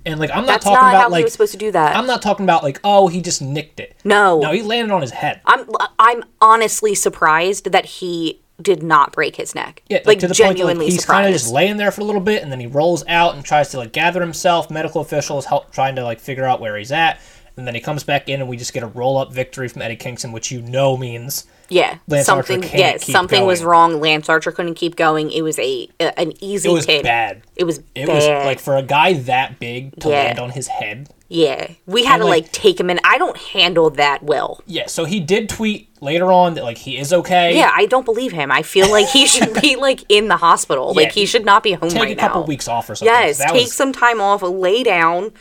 And 0.08 0.20
like 0.20 0.32
I'm 0.32 0.46
not 0.46 0.48
That's 0.48 0.64
talking 0.64 0.82
not 0.82 0.90
about 0.90 1.02
how 1.04 1.10
like 1.10 1.20
he 1.20 1.24
was 1.26 1.34
supposed 1.34 1.52
to 1.52 1.58
do 1.58 1.72
that. 1.72 1.96
I'm 1.96 2.08
not 2.08 2.22
talking 2.22 2.46
about 2.46 2.64
like 2.64 2.80
oh 2.84 3.08
he 3.08 3.22
just 3.22 3.42
nicked 3.42 3.80
it. 3.80 3.96
No. 4.04 4.40
No, 4.40 4.52
he 4.52 4.62
landed 4.62 4.94
on 4.94 5.02
his 5.02 5.12
head. 5.12 5.42
I'm 5.46 5.70
I'm 6.00 6.24
honestly 6.40 6.96
surprised 6.96 7.72
that 7.72 7.86
he 7.86 8.42
did 8.62 8.82
not 8.82 9.12
break 9.12 9.36
his 9.36 9.54
neck. 9.54 9.84
Yeah, 9.88 10.00
like, 10.06 10.20
to 10.20 10.28
the 10.28 10.34
point 10.34 10.38
that 10.38 10.44
like, 10.48 10.58
genuinely 10.58 10.86
he's 10.90 11.06
kind 11.06 11.28
of 11.28 11.34
just 11.34 11.52
laying 11.52 11.78
there 11.78 11.92
for 11.92 12.02
a 12.02 12.06
little 12.06 12.22
bit, 12.22 12.42
and 12.42 12.52
then 12.52 12.60
he 12.60 12.68
rolls 12.68 13.04
out 13.08 13.36
and 13.36 13.46
tries 13.46 13.70
to 13.70 13.78
like 13.78 13.94
gather 13.94 14.22
himself. 14.22 14.72
Medical 14.72 15.02
officials 15.02 15.46
help 15.46 15.72
trying 15.72 15.96
to 15.96 16.04
like 16.04 16.20
figure 16.20 16.46
out 16.46 16.60
where 16.60 16.78
he's 16.78 16.92
at, 16.92 17.20
and 17.58 17.68
then 17.68 17.76
he 17.76 17.82
comes 17.82 18.04
back 18.04 18.30
in, 18.30 18.40
and 18.40 18.50
we 18.50 18.56
just 18.58 18.74
get 18.74 18.84
a 18.84 18.88
roll 18.88 19.18
up 19.18 19.34
victory 19.34 19.68
from 19.68 19.82
Eddie 19.82 19.96
Kingston, 19.96 20.32
which 20.32 20.52
you 20.52 20.62
know 20.62 20.96
means 20.96 21.46
yeah, 21.70 21.98
Lance 22.08 22.30
Archer 22.30 22.54
something. 22.54 22.70
can't 22.70 22.80
Yeah, 22.80 22.98
something 23.14 23.46
was 23.46 23.64
wrong. 23.64 24.00
Lance 24.00 24.30
Archer 24.30 24.52
couldn't 24.52 24.76
keep 24.76 24.96
going. 24.96 25.32
It 25.32 25.42
was 25.42 25.58
a, 25.60 25.90
a 26.00 26.18
an 26.20 26.34
easy 26.42 26.70
it 26.70 26.72
was 26.72 26.86
pin. 26.86 27.04
bad. 27.04 27.42
It 27.56 27.66
was 27.66 27.80
It 27.96 28.06
bad. 28.08 28.16
was 28.16 28.26
like 28.46 28.60
for 28.60 28.78
a 28.78 28.84
guy 28.84 29.14
that 29.14 29.60
big 29.60 30.00
to 30.02 30.10
Yeah. 30.10 30.16
land 30.24 30.40
on 30.40 30.52
his 30.52 30.68
head. 30.68 31.10
Yeah, 31.30 31.72
we 31.86 32.06
had 32.06 32.16
And, 32.16 32.22
to 32.24 32.26
like- 32.28 32.44
like 32.46 32.52
take 32.54 32.80
him 32.80 32.90
in. 32.90 33.00
I 33.04 33.18
don't 33.18 33.38
handle 33.38 33.90
that 33.92 34.24
well. 34.24 34.62
Yeah, 34.66 34.88
so 34.88 35.04
he 35.06 35.20
did 35.20 35.50
tweet 35.50 35.90
later 36.02 36.32
on 36.32 36.54
that 36.54 36.64
like 36.64 36.78
he 36.78 36.98
is 36.98 37.12
okay. 37.12 37.56
Yeah, 37.58 37.72
I 37.74 37.86
don't 37.86 38.06
believe 38.06 38.32
him. 38.32 38.52
I 38.52 38.62
feel 38.62 38.90
like 38.90 39.08
he 39.10 39.26
should 39.28 39.54
be 39.62 39.76
like 39.88 40.04
in 40.10 40.28
the 40.28 40.38
hospital. 40.38 40.94
like 40.94 41.12
he 41.12 41.26
should 41.26 41.44
not 41.46 41.64
be 41.64 41.74
home 41.74 41.90
take 41.90 42.02
right 42.02 42.12
a 42.18 42.20
couple 42.20 42.42
now. 42.42 42.48
weeks 42.48 42.68
off 42.68 42.90
or 42.90 42.96
something. 42.96 43.14
Yes, 43.14 43.40
take 43.40 43.54
was, 43.54 43.74
some 43.74 43.92
time 43.92 44.22
off, 44.22 44.42
lay 44.42 44.84
down, 44.84 45.32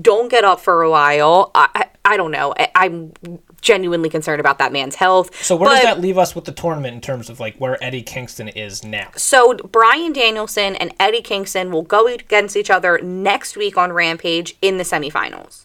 don't 0.00 0.28
get 0.30 0.42
up 0.44 0.60
for 0.60 0.82
a 0.82 0.90
while. 0.90 1.50
I, 1.54 1.68
I, 1.74 2.12
I 2.14 2.16
don't 2.16 2.30
know. 2.30 2.54
I, 2.58 2.70
I'm 2.74 3.12
genuinely 3.66 4.08
concerned 4.08 4.38
about 4.38 4.58
that 4.58 4.72
man's 4.72 4.94
health. 4.94 5.34
So 5.42 5.56
where 5.56 5.70
does 5.70 5.82
that 5.82 6.00
leave 6.00 6.16
us 6.16 6.36
with 6.36 6.44
the 6.44 6.52
tournament 6.52 6.94
in 6.94 7.00
terms 7.00 7.28
of 7.28 7.40
like 7.40 7.56
where 7.56 7.82
Eddie 7.82 8.02
Kingston 8.02 8.48
is 8.48 8.84
now? 8.84 9.10
So 9.16 9.54
Bryan 9.54 10.12
Danielson 10.12 10.76
and 10.76 10.94
Eddie 11.00 11.20
Kingston 11.20 11.72
will 11.72 11.82
go 11.82 12.06
against 12.06 12.56
each 12.56 12.70
other 12.70 13.00
next 13.02 13.56
week 13.56 13.76
on 13.76 13.92
Rampage 13.92 14.56
in 14.62 14.78
the 14.78 14.84
semifinals. 14.84 15.64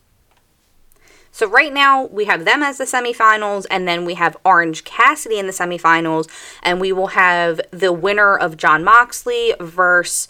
So 1.32 1.48
right 1.48 1.72
now 1.72 2.08
we 2.08 2.26
have 2.26 2.44
them 2.44 2.62
as 2.62 2.78
the 2.78 2.84
semifinals, 2.84 3.66
and 3.72 3.88
then 3.88 4.04
we 4.04 4.16
have 4.16 4.36
Orange 4.44 4.84
Cassidy 4.84 5.40
in 5.40 5.46
the 5.46 5.54
semifinals, 5.54 6.28
and 6.62 6.82
we 6.82 6.92
will 6.92 7.08
have 7.08 7.62
the 7.72 7.94
winner 7.94 8.36
of 8.36 8.58
Jon 8.58 8.84
Moxley 8.84 9.54
versus 9.62 10.28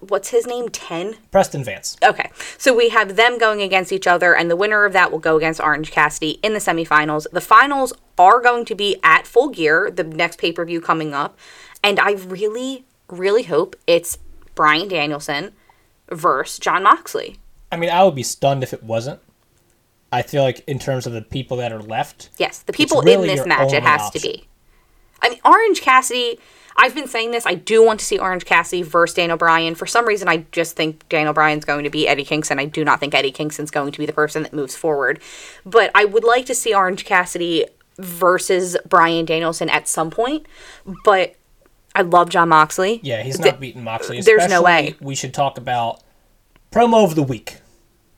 what's 0.00 0.28
his 0.30 0.46
name, 0.46 0.68
Ten. 0.68 1.16
Preston 1.30 1.64
Vance. 1.64 1.96
Okay, 2.04 2.30
so 2.58 2.74
we 2.74 2.90
have 2.90 3.16
them 3.16 3.38
going 3.38 3.62
against 3.62 3.92
each 3.92 4.06
other, 4.06 4.34
and 4.34 4.50
the 4.50 4.56
winner 4.56 4.84
of 4.84 4.92
that 4.92 5.10
will 5.12 5.18
go 5.18 5.36
against 5.36 5.60
Orange 5.60 5.90
Cassidy 5.90 6.38
in 6.42 6.52
the 6.52 6.58
semifinals. 6.58 7.26
The 7.32 7.40
finals 7.40 7.92
are 8.18 8.40
going 8.40 8.64
to 8.66 8.74
be 8.74 8.96
at 9.02 9.26
Full 9.26 9.48
Gear, 9.50 9.90
the 9.90 10.04
next 10.04 10.38
pay 10.38 10.52
per 10.52 10.64
view 10.64 10.80
coming 10.80 11.14
up, 11.14 11.38
and 11.82 11.98
I 12.00 12.12
really, 12.12 12.84
really 13.08 13.42
hope 13.44 13.76
it's 13.86 14.18
Bryan 14.54 14.88
Danielson 14.88 15.52
versus 16.10 16.58
Jon 16.58 16.82
Moxley. 16.84 17.36
I 17.72 17.76
mean, 17.76 17.90
I 17.90 18.04
would 18.04 18.14
be 18.14 18.22
stunned 18.22 18.62
if 18.62 18.72
it 18.72 18.82
wasn't. 18.84 19.20
I 20.12 20.22
feel 20.22 20.44
like 20.44 20.62
in 20.68 20.78
terms 20.78 21.06
of 21.08 21.12
the 21.12 21.22
people 21.22 21.56
that 21.56 21.72
are 21.72 21.82
left, 21.82 22.30
Yes, 22.38 22.60
the 22.60 22.72
people 22.72 23.02
really 23.02 23.28
in 23.28 23.36
this 23.36 23.46
match, 23.46 23.72
it 23.72 23.82
has 23.82 24.00
option. 24.02 24.20
to 24.20 24.28
be. 24.28 24.46
I 25.20 25.30
mean, 25.30 25.40
Orange 25.44 25.80
Cassidy. 25.80 26.38
I've 26.76 26.94
been 26.94 27.06
saying 27.06 27.30
this. 27.30 27.46
I 27.46 27.54
do 27.54 27.84
want 27.84 28.00
to 28.00 28.06
see 28.06 28.18
Orange 28.18 28.44
Cassidy 28.44 28.82
versus 28.82 29.14
Daniel 29.14 29.36
Bryan. 29.38 29.74
For 29.74 29.86
some 29.86 30.06
reason, 30.06 30.28
I 30.28 30.44
just 30.52 30.74
think 30.76 31.08
Daniel 31.08 31.32
Bryan's 31.32 31.64
going 31.64 31.84
to 31.84 31.90
be 31.90 32.08
Eddie 32.08 32.24
Kingston. 32.24 32.58
I 32.58 32.64
do 32.64 32.84
not 32.84 32.98
think 33.00 33.14
Eddie 33.14 33.30
Kingston's 33.30 33.70
going 33.70 33.92
to 33.92 33.98
be 33.98 34.06
the 34.06 34.12
person 34.12 34.42
that 34.42 34.52
moves 34.52 34.74
forward. 34.74 35.20
But 35.64 35.90
I 35.94 36.04
would 36.04 36.24
like 36.24 36.46
to 36.46 36.54
see 36.54 36.74
Orange 36.74 37.04
Cassidy 37.04 37.66
versus 37.98 38.76
Bryan 38.88 39.24
Danielson 39.24 39.68
at 39.70 39.86
some 39.88 40.10
point. 40.10 40.46
But 41.04 41.36
I 41.94 42.02
love 42.02 42.28
Jon 42.28 42.48
Moxley. 42.48 42.98
yeah, 43.04 43.22
he's 43.22 43.36
Th- 43.38 43.52
not 43.52 43.60
beating 43.60 43.84
Moxley. 43.84 44.20
there's 44.20 44.48
no 44.48 44.62
way. 44.62 44.96
We 45.00 45.14
should 45.14 45.32
talk 45.32 45.58
about 45.58 46.02
promo 46.72 47.04
of 47.04 47.14
the 47.14 47.22
week. 47.22 47.58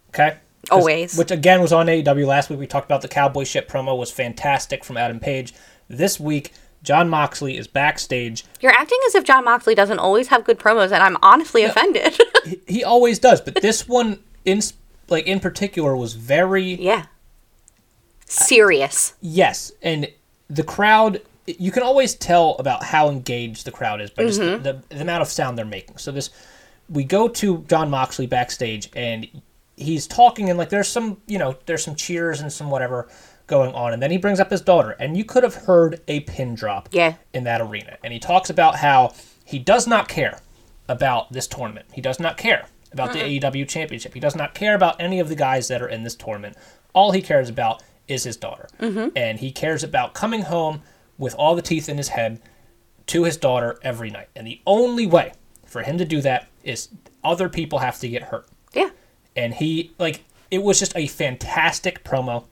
Okay. 0.08 0.38
Always. 0.70 1.16
Which 1.18 1.30
again 1.30 1.60
was 1.60 1.72
on 1.74 1.86
AEW 1.86 2.26
last 2.26 2.48
week. 2.48 2.58
We 2.58 2.66
talked 2.66 2.86
about 2.86 3.02
the 3.02 3.08
Cowboy 3.08 3.44
shit 3.44 3.68
promo 3.68 3.96
was 3.98 4.10
fantastic 4.10 4.82
from 4.82 4.96
Adam 4.96 5.20
Page. 5.20 5.52
This 5.88 6.18
week, 6.18 6.52
Jon 6.86 7.08
Moxley 7.08 7.56
is 7.58 7.66
backstage. 7.66 8.44
You're 8.60 8.72
acting 8.72 8.98
as 9.08 9.16
if 9.16 9.24
Jon 9.24 9.44
Moxley 9.44 9.74
doesn't 9.74 9.98
always 9.98 10.28
have 10.28 10.44
good 10.44 10.56
promos, 10.58 10.92
and 10.92 11.02
I'm 11.02 11.18
honestly 11.20 11.64
offended. 11.64 12.16
He, 12.44 12.60
he 12.68 12.84
always 12.84 13.18
does, 13.18 13.40
but 13.40 13.60
this 13.60 13.88
one 13.88 14.20
in 14.44 14.60
like 15.08 15.26
in 15.26 15.40
particular 15.40 15.96
was 15.96 16.14
very 16.14 16.74
yeah. 16.76 17.06
Serious. 18.26 19.14
Yes, 19.20 19.72
and 19.82 20.08
the 20.48 20.62
crowd. 20.62 21.20
You 21.46 21.70
can 21.70 21.82
always 21.84 22.14
tell 22.14 22.56
about 22.58 22.82
how 22.82 23.08
engaged 23.08 23.66
the 23.66 23.70
crowd 23.72 24.00
is 24.00 24.10
by 24.10 24.24
just 24.24 24.40
Mm-hmm. 24.40 24.62
the, 24.64 24.72
the, 24.72 24.94
the 24.96 25.00
amount 25.02 25.22
of 25.22 25.28
sound 25.28 25.56
they're 25.56 25.64
making. 25.64 25.96
So 25.98 26.10
this, 26.10 26.30
we 26.88 27.04
go 27.04 27.28
to 27.28 27.58
John 27.68 27.88
Moxley 27.88 28.26
backstage, 28.26 28.90
and 28.96 29.28
he's 29.76 30.06
talking, 30.08 30.50
and 30.50 30.58
like 30.58 30.70
there's 30.70 30.88
some, 30.88 31.20
you 31.28 31.38
know, 31.38 31.56
there's 31.66 31.84
some 31.84 31.94
cheers 31.94 32.40
and 32.40 32.52
some 32.52 32.68
whatever 32.70 33.08
going 33.46 33.72
on, 33.74 33.92
and 33.92 34.02
then 34.02 34.10
he 34.10 34.18
brings 34.18 34.40
up 34.40 34.50
his 34.50 34.60
daughter, 34.60 34.90
and 34.98 35.16
you 35.16 35.24
could 35.24 35.42
have 35.42 35.54
heard 35.54 36.00
a 36.08 36.20
pin 36.20 36.54
drop 36.54 36.88
Yeah. 36.92 37.14
in 37.32 37.44
that 37.44 37.60
arena, 37.60 37.96
and 38.02 38.12
he 38.12 38.18
talks 38.18 38.50
about 38.50 38.76
how 38.76 39.12
he 39.44 39.58
does 39.58 39.86
not 39.86 40.08
care 40.08 40.40
about 40.88 41.32
this 41.32 41.46
tournament. 41.46 41.86
He 41.92 42.00
does 42.00 42.18
not 42.18 42.36
care 42.36 42.66
about 42.92 43.12
the 43.12 43.20
AEW 43.22 43.64
championship. 43.68 44.14
He 44.14 44.20
does 44.20 44.34
not 44.36 44.54
care 44.54 44.74
about 44.74 45.00
any 45.00 45.20
of 45.20 45.28
the 45.28 45.34
guys 45.34 45.68
that 45.68 45.82
are 45.82 45.88
in 45.88 46.02
this 46.02 46.14
tournament. 46.14 46.56
All 46.94 47.10
he 47.12 47.20
cares 47.20 47.48
about 47.48 47.82
is 48.08 48.24
his 48.24 48.36
daughter. 48.36 48.68
Mm-hmm. 48.80 49.08
And 49.16 49.38
he 49.40 49.50
cares 49.52 49.82
about 49.84 50.14
coming 50.14 50.42
home 50.42 50.82
with 51.18 51.34
all 51.34 51.54
the 51.54 51.62
teeth 51.62 51.88
in 51.88 51.98
his 51.98 52.08
head 52.08 52.40
to 53.08 53.24
his 53.24 53.36
daughter 53.36 53.78
every 53.82 54.10
night. 54.10 54.28
And 54.34 54.46
the 54.46 54.60
only 54.66 55.06
way 55.06 55.32
for 55.66 55.82
him 55.82 55.98
to 55.98 56.04
do 56.04 56.20
that 56.22 56.48
is 56.64 56.88
other 57.22 57.48
people 57.48 57.80
have 57.80 57.98
to 58.00 58.08
get 58.08 58.22
hurt. 58.22 58.46
Yeah. 58.72 58.90
And 59.36 59.54
he, 59.54 59.92
like, 59.98 60.24
it 60.50 60.62
was 60.62 60.78
just 60.78 60.96
a 60.96 61.06
fantastic 61.08 62.02
promo. 62.04 62.44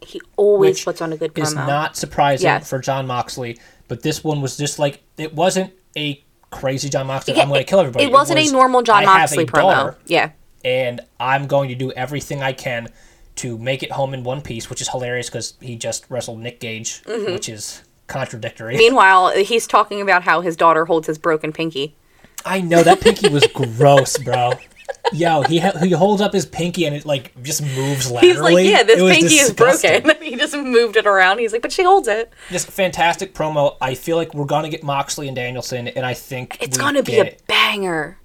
He 0.00 0.20
always 0.36 0.82
puts 0.84 1.00
on 1.00 1.12
a 1.12 1.16
good 1.16 1.34
promo. 1.34 1.42
is 1.42 1.54
not 1.54 1.96
surprising 1.96 2.44
Yes. 2.44 2.68
for 2.68 2.78
Jon 2.78 3.06
Moxley. 3.06 3.58
But 3.88 4.02
this 4.02 4.22
one 4.22 4.40
was 4.40 4.56
just 4.56 4.78
like 4.78 5.02
it 5.16 5.34
wasn't 5.34 5.72
a 5.96 6.22
crazy 6.50 6.88
Jon 6.88 7.06
Moxley. 7.06 7.34
Yeah, 7.34 7.42
I'm 7.42 7.48
going 7.48 7.60
to 7.60 7.64
kill 7.64 7.80
everybody. 7.80 8.04
It 8.04 8.12
wasn't 8.12 8.38
was, 8.38 8.50
a 8.50 8.52
normal 8.52 8.82
Jon 8.82 9.04
Moxley 9.04 9.46
promo. 9.46 9.94
Yeah. 10.06 10.30
and 10.64 11.00
I'm 11.20 11.46
going 11.46 11.68
to 11.70 11.74
do 11.74 11.90
everything 11.92 12.42
I 12.42 12.52
can 12.52 12.88
to 13.36 13.56
make 13.58 13.82
it 13.82 13.92
home 13.92 14.14
in 14.14 14.24
one 14.24 14.40
piece, 14.42 14.68
which 14.68 14.80
is 14.80 14.88
hilarious 14.88 15.28
because 15.28 15.54
he 15.60 15.76
just 15.76 16.04
wrestled 16.10 16.40
Nick 16.40 16.58
Gage, 16.60 17.02
Mm-hmm. 17.04 17.32
which 17.32 17.48
is 17.48 17.82
contradictory. 18.08 18.76
Meanwhile, 18.76 19.30
he's 19.36 19.66
talking 19.66 20.00
about 20.00 20.22
how 20.24 20.40
his 20.40 20.56
daughter 20.56 20.84
holds 20.86 21.06
his 21.06 21.18
broken 21.18 21.52
pinky. 21.52 21.94
I 22.44 22.60
know 22.60 22.82
that 22.82 23.00
pinky 23.00 23.28
was 23.28 23.46
gross, 23.54 24.16
bro. 24.18 24.52
Yo, 25.12 25.42
he 25.42 25.58
ha- 25.58 25.76
he 25.78 25.90
holds 25.90 26.20
up 26.22 26.32
his 26.32 26.44
pinky 26.46 26.84
and 26.84 26.94
it 26.94 27.04
like 27.06 27.40
just 27.42 27.62
moves 27.62 28.10
laterally. 28.10 28.28
He's 28.28 28.40
like, 28.40 28.66
yeah, 28.66 28.82
this 28.82 29.00
pinky 29.00 29.28
disgusting. 29.38 29.90
is 29.92 30.00
broken. 30.02 30.22
he 30.22 30.36
just 30.36 30.56
moved 30.56 30.96
it 30.96 31.06
around. 31.06 31.38
He's 31.38 31.52
like, 31.52 31.62
but 31.62 31.72
she 31.72 31.82
holds 31.82 32.08
it. 32.08 32.32
Just 32.50 32.70
fantastic 32.70 33.34
promo. 33.34 33.76
I 33.80 33.94
feel 33.94 34.16
like 34.16 34.34
we're 34.34 34.44
gonna 34.44 34.68
get 34.68 34.82
Moxley 34.82 35.26
and 35.28 35.36
Danielson, 35.36 35.88
and 35.88 36.04
I 36.04 36.14
think 36.14 36.58
It's 36.60 36.76
gonna 36.76 37.02
be 37.02 37.18
a 37.18 37.24
it. 37.24 37.42
banger. 37.46 38.18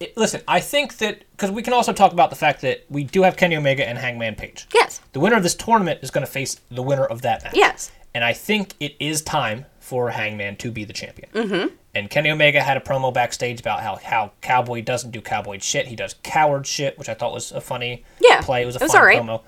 It- 0.00 0.16
Listen, 0.16 0.40
I 0.48 0.60
think 0.60 0.96
that 0.98 1.24
because 1.30 1.50
we 1.50 1.62
can 1.62 1.72
also 1.72 1.92
talk 1.92 2.12
about 2.12 2.30
the 2.30 2.36
fact 2.36 2.60
that 2.62 2.84
we 2.88 3.04
do 3.04 3.22
have 3.22 3.36
Kenny 3.36 3.56
Omega 3.56 3.86
and 3.88 3.96
Hangman 3.98 4.34
Page. 4.34 4.66
Yes. 4.74 5.00
The 5.12 5.20
winner 5.20 5.36
of 5.36 5.42
this 5.42 5.54
tournament 5.54 6.00
is 6.02 6.10
going 6.10 6.26
to 6.26 6.30
face 6.30 6.60
the 6.70 6.82
winner 6.82 7.04
of 7.04 7.22
that 7.22 7.44
match. 7.44 7.54
Yes. 7.56 7.90
And 8.14 8.24
I 8.24 8.32
think 8.32 8.74
it 8.80 8.94
is 9.00 9.22
time 9.22 9.66
for 9.84 10.08
Hangman 10.08 10.56
to 10.56 10.70
be 10.70 10.84
the 10.84 10.94
champion. 10.94 11.28
Mm-hmm. 11.34 11.74
And 11.94 12.08
Kenny 12.08 12.30
Omega 12.30 12.62
had 12.62 12.78
a 12.78 12.80
promo 12.80 13.12
backstage 13.12 13.60
about 13.60 13.80
how, 13.82 13.96
how 13.96 14.32
Cowboy 14.40 14.80
doesn't 14.80 15.10
do 15.10 15.20
cowboy 15.20 15.58
shit. 15.58 15.86
He 15.88 15.94
does 15.94 16.14
coward 16.22 16.66
shit, 16.66 16.98
which 16.98 17.10
I 17.10 17.14
thought 17.14 17.34
was 17.34 17.52
a 17.52 17.60
funny 17.60 18.02
Yeah, 18.18 18.40
play. 18.40 18.62
It 18.62 18.66
was 18.66 18.76
a 18.76 18.78
it 18.78 18.84
was 18.84 18.92
fun 18.92 19.00
alright. 19.02 19.20
promo. 19.22 19.42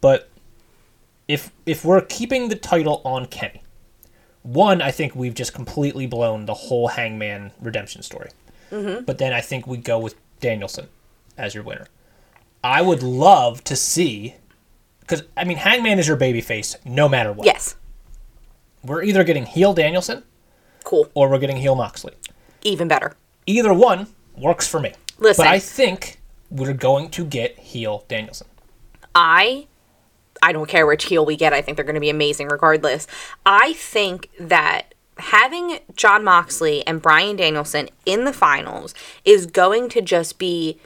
But 0.00 0.30
if 1.26 1.50
if 1.66 1.84
we're 1.84 2.02
keeping 2.02 2.48
the 2.48 2.54
title 2.54 3.02
on 3.04 3.26
Kenny, 3.26 3.64
one, 4.42 4.80
I 4.80 4.92
think 4.92 5.16
we've 5.16 5.34
just 5.34 5.52
completely 5.52 6.06
blown 6.06 6.46
the 6.46 6.54
whole 6.54 6.86
Hangman 6.86 7.50
redemption 7.60 8.02
story. 8.02 8.30
Mm-hmm. 8.70 9.04
But 9.04 9.18
then 9.18 9.32
I 9.32 9.40
think 9.40 9.66
we 9.66 9.76
go 9.76 9.98
with 9.98 10.14
Danielson 10.38 10.86
as 11.36 11.52
your 11.54 11.64
winner. 11.64 11.88
I 12.62 12.80
would 12.80 13.02
love 13.02 13.64
to 13.64 13.74
see, 13.74 14.36
because 15.00 15.24
I 15.36 15.42
mean, 15.42 15.56
Hangman 15.56 15.98
is 15.98 16.06
your 16.06 16.16
babyface 16.16 16.76
no 16.84 17.08
matter 17.08 17.32
what. 17.32 17.44
Yes. 17.44 17.74
We're 18.84 19.02
either 19.02 19.24
getting 19.24 19.46
heel 19.46 19.72
Danielson 19.74 20.24
Cool. 20.84 21.10
or 21.14 21.28
we're 21.28 21.38
getting 21.38 21.56
heel 21.58 21.74
Moxley. 21.74 22.14
Even 22.62 22.88
better. 22.88 23.14
Either 23.46 23.72
one 23.74 24.08
works 24.36 24.66
for 24.66 24.80
me. 24.80 24.92
Listen. 25.18 25.44
But 25.44 25.50
I 25.50 25.58
think 25.58 26.20
we're 26.50 26.72
going 26.72 27.10
to 27.10 27.24
get 27.24 27.58
heel 27.58 28.04
Danielson. 28.08 28.46
I 29.14 29.66
I 30.42 30.52
don't 30.52 30.68
care 30.68 30.86
which 30.86 31.04
heel 31.04 31.26
we 31.26 31.36
get. 31.36 31.52
I 31.52 31.60
think 31.60 31.76
they're 31.76 31.84
going 31.84 31.94
to 31.94 32.00
be 32.00 32.10
amazing 32.10 32.48
regardless. 32.48 33.06
I 33.44 33.74
think 33.74 34.30
that 34.38 34.94
having 35.18 35.80
Jon 35.94 36.24
Moxley 36.24 36.86
and 36.86 37.02
Bryan 37.02 37.36
Danielson 37.36 37.90
in 38.06 38.24
the 38.24 38.32
finals 38.32 38.94
is 39.24 39.44
going 39.46 39.90
to 39.90 40.00
just 40.00 40.38
be 40.38 40.78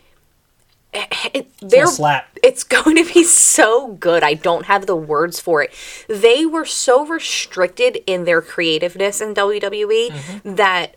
it, 1.34 1.50
they're 1.60 1.86
slap. 1.86 2.38
it's 2.42 2.64
going 2.64 2.96
to 2.96 3.04
be 3.12 3.24
so 3.24 3.92
good. 3.94 4.22
I 4.22 4.34
don't 4.34 4.66
have 4.66 4.86
the 4.86 4.96
words 4.96 5.40
for 5.40 5.62
it. 5.62 5.72
They 6.08 6.46
were 6.46 6.64
so 6.64 7.04
restricted 7.06 7.98
in 8.06 8.24
their 8.24 8.40
creativeness 8.42 9.20
in 9.20 9.34
WWE 9.34 10.10
Mm-hmm. 10.10 10.54
that 10.56 10.94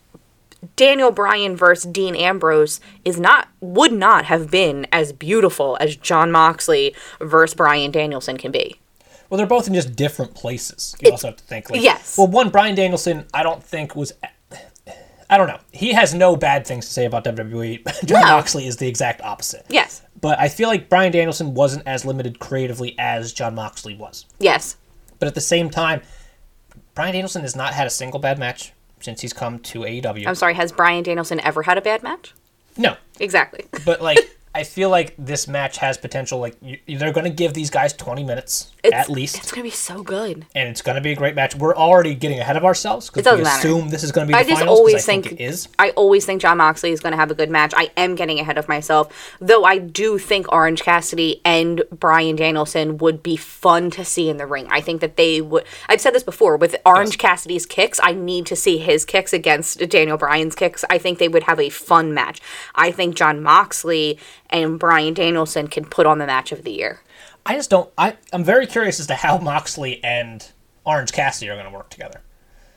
Daniel 0.76 1.12
Bryan 1.12 1.56
versus 1.56 1.92
Dean 1.92 2.16
Ambrose 2.16 2.80
is 3.06 3.20
not 3.20 3.48
would 3.62 3.92
not 3.94 4.26
have 4.26 4.50
been 4.50 4.88
as 4.92 5.14
beautiful 5.14 5.78
as 5.80 5.96
Jon 5.96 6.32
Moxley 6.32 6.96
versus 7.22 7.54
Bryan 7.56 7.92
Danielson 7.92 8.38
can 8.38 8.52
be. 8.52 8.80
Well, 9.30 9.38
they're 9.38 9.46
both 9.46 9.68
in 9.68 9.74
just 9.74 9.96
different 9.96 10.34
places. 10.34 10.96
You 11.02 11.12
also 11.12 11.28
have 11.28 11.38
to 11.38 11.44
think. 11.44 11.70
Like, 11.70 11.82
yes. 11.82 12.18
Well, 12.18 12.28
one 12.28 12.50
Bryan 12.50 12.76
Danielson, 12.76 13.26
I 13.34 13.44
don't 13.44 13.64
think 13.64 13.96
was. 13.96 14.14
I 15.30 15.38
don't 15.38 15.48
know. 15.48 15.60
He 15.74 15.92
has 15.94 16.14
no 16.14 16.36
bad 16.36 16.66
things 16.66 16.86
to 16.88 16.92
say 16.94 17.06
about 17.06 17.26
WWE. 17.26 17.84
Jon 18.06 18.22
No. 18.22 18.28
Moxley 18.28 18.66
is 18.68 18.78
the 18.78 18.88
exact 18.88 19.22
opposite. 19.22 19.66
Yes. 19.70 20.02
But 20.22 20.40
I 20.40 20.48
feel 20.50 20.70
like 20.70 20.90
Bryan 20.90 21.12
Danielson 21.12 21.54
wasn't 21.54 21.84
as 21.86 22.06
limited 22.06 22.40
creatively 22.40 22.96
as 22.98 23.34
Jon 23.34 23.56
Moxley 23.56 23.96
was. 23.96 24.26
Yes. 24.40 24.78
But 25.20 25.28
at 25.28 25.36
the 25.36 25.42
same 25.42 25.70
time, 25.70 26.02
Bryan 26.96 27.14
Danielson 27.14 27.42
has 27.42 27.56
not 27.56 27.74
had 27.74 27.88
a 27.88 27.90
single 27.90 28.20
bad 28.20 28.40
match 28.40 28.72
since 29.02 29.22
he's 29.22 29.34
come 29.34 29.60
to 29.60 29.82
AEW. 29.82 30.26
I'm 30.26 30.36
sorry, 30.36 30.54
has 30.56 30.72
Bryan 30.72 31.04
Danielson 31.04 31.40
ever 31.42 31.64
had 31.64 31.78
a 31.78 31.82
bad 31.82 32.04
match? 32.04 32.34
no, 32.78 32.96
Exactly. 33.20 33.66
but 33.86 34.02
like 34.02 34.18
I 34.56 34.64
feel 34.64 34.90
like 34.90 35.14
this 35.20 35.48
match 35.48 35.78
has 35.78 35.98
potential. 35.98 36.40
Like 36.40 36.56
you, 36.62 36.98
they're 36.98 37.12
going 37.12 37.26
to 37.26 37.30
give 37.30 37.54
these 37.54 37.70
guys 37.70 37.94
20 37.94 38.24
minutes 38.24 38.72
It's, 38.84 38.94
at 38.94 39.08
least, 39.10 39.38
It's 39.38 39.52
going 39.52 39.64
to 39.64 39.70
be 39.70 39.76
so 39.76 40.02
good. 40.02 40.46
and 40.56 40.68
it's 40.70 40.82
going 40.82 40.96
to 40.96 41.02
be 41.02 41.12
a 41.12 41.16
great 41.16 41.36
match. 41.36 41.54
We're 41.56 41.76
already 41.76 42.16
getting 42.16 42.40
ahead 42.40 42.58
of 42.58 42.66
ourselves 42.66 43.10
because 43.10 43.26
we 43.38 43.44
matter. 43.44 43.68
assume 43.68 43.90
this 43.90 44.04
is 44.04 44.12
going 44.12 44.26
to 44.28 44.30
be 44.30 44.34
the 44.34 44.40
I 44.40 44.44
just 44.44 44.62
finals. 44.62 44.80
always 44.80 44.96
I 44.96 45.00
think, 45.00 45.26
think, 45.28 45.40
it 45.40 45.44
is. 45.44 45.68
I 45.78 45.92
always 45.92 46.26
think 46.26 46.42
Jon 46.42 46.58
Moxley 46.58 46.92
is 46.92 47.00
going 47.02 47.12
to 47.12 47.18
have 47.18 47.30
a 47.30 47.36
good 47.36 47.52
match. 47.52 47.74
I 47.78 47.92
am 47.98 48.16
getting 48.16 48.40
ahead 48.40 48.58
of 48.58 48.68
myself, 48.68 49.36
though. 49.40 49.64
I 49.64 49.78
do 49.78 50.18
think 50.18 50.52
Orange 50.52 50.82
Cassidy 50.82 51.40
and 51.46 51.84
Bryan 51.92 52.36
Danielson 52.36 52.98
would 52.98 53.22
be 53.22 53.38
fun 53.38 53.92
to 53.92 54.04
see 54.04 54.28
in 54.30 54.38
the 54.38 54.48
ring. 54.48 54.68
I 54.72 54.82
think 54.82 55.02
that 55.02 55.18
they 55.18 55.40
would. 55.40 55.66
I've 55.88 56.02
said 56.02 56.16
this 56.16 56.24
before 56.24 56.58
with 56.58 56.76
Orange 56.86 57.18
Cassidy's 57.20 57.66
kicks. 57.68 58.00
I 58.02 58.14
need 58.14 58.46
to 58.48 58.56
see 58.56 58.80
his 58.80 59.06
kicks 59.06 59.34
against 59.34 59.80
Daniel 59.90 60.18
Bryan's 60.18 60.56
kicks. 60.56 60.84
I 60.90 60.98
think 60.98 61.20
they 61.20 61.28
would 61.28 61.44
have 61.44 61.60
a 61.60 61.70
fun 61.70 62.14
match. 62.14 62.42
I 62.74 62.90
think 62.92 63.16
Jon 63.16 63.44
Moxley 63.44 64.18
and 64.50 64.80
Bryan 64.80 65.14
Danielson 65.14 65.68
can 65.68 65.86
put 65.86 66.06
on 66.06 66.18
the 66.20 66.26
match 66.28 66.52
of 66.52 66.64
the 66.64 66.72
year. 66.72 67.02
I 67.46 67.56
just 67.56 67.70
don't. 67.70 67.90
I 67.98 68.16
I'm 68.34 68.44
very 68.44 68.68
curious 68.68 69.00
as 69.00 69.08
to 69.08 69.16
how 69.16 69.38
Moxley 69.38 70.04
and 70.04 70.46
Orange 70.86 71.12
Cassidy 71.12 71.50
are 71.50 71.56
going 71.56 71.66
to 71.66 71.72
work 71.76 71.90
together. 71.90 72.22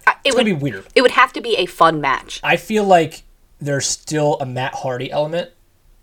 I- 0.06 0.12
It 0.24 0.28
It's 0.28 0.36
would 0.36 0.44
be 0.46 0.52
weird. 0.52 0.86
It 0.94 1.02
would 1.02 1.10
have 1.12 1.32
to 1.34 1.40
be 1.40 1.56
a 1.56 1.66
fun 1.66 2.00
match. 2.00 2.40
I 2.42 2.56
feel 2.56 2.84
like 2.84 3.22
there's 3.60 3.86
still 3.86 4.38
a 4.40 4.46
Matt 4.46 4.74
Hardy 4.74 5.10
element 5.10 5.50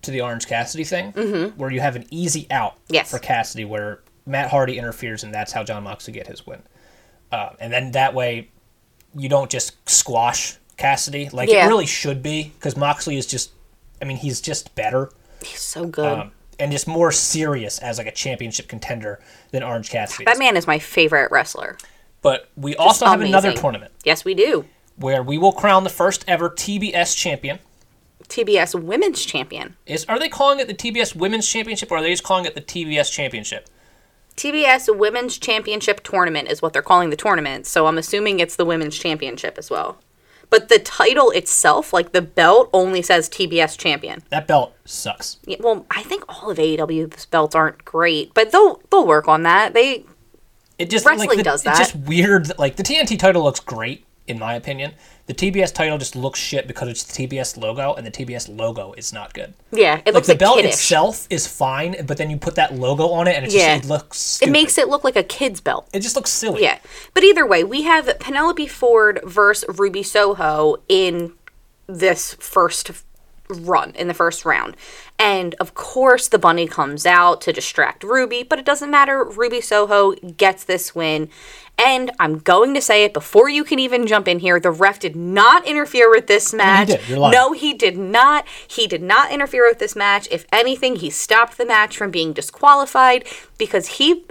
to 0.02 0.10
the 0.12 0.20
Orange 0.20 0.46
Cassidy 0.46 0.84
thing, 0.84 1.12
where 1.56 1.70
you 1.70 1.80
have 1.80 1.96
an 1.96 2.06
easy 2.10 2.46
out 2.50 2.74
Mm-hmm. 2.84 2.94
Yes. 2.94 3.10
for 3.10 3.18
Cassidy, 3.18 3.64
where 3.64 4.00
Matt 4.26 4.48
Hardy 4.50 4.78
interferes, 4.78 5.24
and 5.24 5.34
that's 5.34 5.50
how 5.52 5.64
Jon 5.64 5.82
Moxley 5.82 6.12
get 6.12 6.26
his 6.28 6.46
win. 6.46 6.62
Uh, 7.32 7.50
and 7.58 7.72
then 7.72 7.90
that 7.92 8.14
way, 8.14 8.48
you 9.16 9.28
don't 9.28 9.50
just 9.50 9.72
squash 9.88 10.56
Cassidy 10.76 11.28
like 11.32 11.50
Yeah. 11.50 11.64
it 11.64 11.68
really 11.68 11.86
should 11.86 12.22
be, 12.22 12.52
because 12.54 12.76
Moxley 12.76 13.16
is 13.16 13.26
just, 13.26 13.50
I 14.00 14.04
mean, 14.04 14.18
he's 14.18 14.40
just 14.40 14.74
better 14.76 15.10
He's 15.44 15.60
so 15.60 15.86
good. 15.86 16.18
um, 16.18 16.32
and 16.58 16.72
just 16.72 16.88
more 16.88 17.12
serious 17.12 17.78
as 17.78 17.98
like 17.98 18.06
a 18.06 18.12
championship 18.12 18.66
contender 18.68 19.20
than 19.52 19.62
Orange 19.62 19.90
Cassidy. 19.90 20.24
that 20.24 20.38
man 20.38 20.56
is 20.56 20.66
my 20.66 20.78
favorite 20.78 21.30
wrestler. 21.30 21.78
But 22.20 22.48
we 22.56 22.74
also 22.76 23.06
have 23.06 23.20
another 23.20 23.52
tournament 23.52 23.92
Yes, 24.04 24.24
we 24.24 24.34
do. 24.34 24.64
where 24.96 25.22
we 25.22 25.38
will 25.38 25.52
crown 25.52 25.84
the 25.84 25.90
first 25.90 26.24
ever 26.26 26.50
TBS 26.50 27.16
champion. 27.16 27.60
TBS 28.28 28.78
Women's 28.82 29.24
Champion. 29.24 29.76
Is 29.86 30.04
are 30.06 30.18
they 30.18 30.28
calling 30.28 30.58
it 30.58 30.66
the 30.66 30.74
TBS 30.74 31.14
Women's 31.14 31.48
Championship 31.48 31.90
or 31.90 31.96
are 31.98 32.02
they 32.02 32.10
just 32.10 32.24
calling 32.24 32.44
it 32.44 32.54
the 32.54 32.60
TBS 32.60 33.10
Championship? 33.10 33.68
TBS 34.36 34.94
Women's 34.96 35.38
Championship 35.38 36.02
Tournament 36.02 36.48
is 36.48 36.60
what 36.60 36.72
they're 36.72 36.82
calling 36.82 37.10
the 37.10 37.16
tournament, 37.16 37.66
so 37.66 37.86
I'm 37.86 37.98
assuming 37.98 38.38
it's 38.38 38.54
the 38.56 38.64
Women's 38.64 38.98
Championship 38.98 39.56
as 39.58 39.70
well. 39.70 39.98
But 40.50 40.68
the 40.68 40.78
title 40.78 41.30
itself, 41.30 41.92
like 41.92 42.12
the 42.12 42.22
belt, 42.22 42.70
only 42.72 43.02
says 43.02 43.28
TBS 43.28 43.76
Champion. 43.76 44.22
That 44.30 44.46
belt 44.46 44.74
sucks. 44.84 45.38
Yeah, 45.44 45.58
well, 45.60 45.86
I 45.90 46.02
think 46.02 46.24
all 46.28 46.50
of 46.50 46.58
AEW's 46.58 47.26
belts 47.26 47.54
aren't 47.54 47.84
great, 47.84 48.32
but 48.34 48.50
they'll 48.52 48.80
they'll 48.90 49.06
work 49.06 49.28
on 49.28 49.42
that. 49.42 49.74
They 49.74 50.04
It 50.78 50.90
just 50.90 51.04
Wrestling 51.04 51.28
like 51.28 51.38
the, 51.38 51.44
does 51.44 51.66
It's 51.66 51.78
just 51.78 51.96
weird. 51.96 52.46
that, 52.46 52.58
Like 52.58 52.76
the 52.76 52.82
TNT 52.82 53.18
title 53.18 53.42
looks 53.44 53.60
great 53.60 54.04
in 54.28 54.38
my 54.38 54.54
opinion. 54.54 54.92
The 55.26 55.34
TBS 55.34 55.72
title 55.74 55.98
just 55.98 56.16
looks 56.16 56.38
shit 56.40 56.66
because 56.66 56.88
it's 56.88 57.02
the 57.04 57.12
TBS 57.26 57.56
logo, 57.58 57.94
and 57.94 58.06
the 58.06 58.10
TBS 58.10 58.48
logo 58.56 58.92
is 58.94 59.12
not 59.12 59.34
good. 59.34 59.52
yeah, 59.72 59.96
it 60.04 60.06
Like 60.06 60.14
looks 60.14 60.26
the 60.26 60.32
like 60.32 60.38
the 60.38 60.44
belt 60.44 60.56
kiddish. 60.56 60.72
itself 60.74 61.26
is 61.30 61.46
fine, 61.46 62.06
but 62.06 62.16
then 62.16 62.30
you 62.30 62.36
put 62.38 62.54
that 62.54 62.74
logo 62.74 63.08
on 63.10 63.28
it, 63.28 63.36
and 63.36 63.44
it 63.44 63.50
just 63.50 63.56
Yeah. 63.58 63.76
it 63.76 63.84
looks. 63.84 64.40
it 64.40 64.50
makes 64.50 64.78
it 64.78 64.88
look 64.88 65.04
like 65.04 65.16
a 65.16 65.22
kid's 65.22 65.60
belt. 65.60 65.88
it 65.92 66.00
just 66.00 66.16
looks 66.16 66.30
silly. 66.30 66.62
Yeah. 66.62 66.78
But 67.14 67.24
either 67.24 67.46
way, 67.46 67.62
we 67.64 67.82
have 67.82 68.18
Penelope 68.18 68.66
Ford 68.68 69.20
versus 69.24 69.78
Ruby 69.78 70.02
Soho 70.02 70.76
in 70.88 71.32
this 71.86 72.34
first 72.34 72.90
run, 73.50 73.92
in 73.94 74.08
the 74.08 74.14
first 74.14 74.44
round. 74.44 74.76
And 75.18 75.54
of 75.60 75.74
course, 75.74 76.28
the 76.28 76.38
bunny 76.38 76.66
comes 76.66 77.06
out 77.06 77.40
to 77.42 77.52
distract 77.52 78.04
Ruby, 78.04 78.42
but 78.42 78.58
it 78.58 78.64
doesn't 78.66 78.90
matter. 78.90 79.24
Ruby 79.24 79.60
Soho 79.62 80.12
gets 80.12 80.64
this 80.64 80.94
win. 80.94 81.28
And 81.78 82.10
I'm 82.18 82.38
going 82.38 82.74
to 82.74 82.80
say 82.80 83.04
it 83.04 83.14
before 83.14 83.48
you 83.48 83.62
can 83.62 83.78
even 83.78 84.06
jump 84.06 84.26
in 84.26 84.40
here. 84.40 84.58
The 84.58 84.70
ref 84.70 84.98
did 84.98 85.14
not 85.14 85.66
interfere 85.66 86.10
with 86.10 86.26
this 86.26 86.52
match. 86.52 86.88
did. 86.88 87.08
You're 87.08 87.18
lying. 87.18 87.32
No, 87.32 87.52
he 87.52 87.72
did 87.72 87.96
not. 87.96 88.46
He 88.66 88.88
did 88.88 89.02
not 89.02 89.30
interfere 89.30 89.66
with 89.66 89.78
this 89.78 89.94
match. 89.94 90.26
If 90.30 90.44
anything, 90.52 90.96
he 90.96 91.08
stopped 91.08 91.56
the 91.56 91.64
match 91.64 91.96
from 91.96 92.10
being 92.10 92.32
disqualified 92.32 93.26
because 93.58 93.86
he 93.86 94.26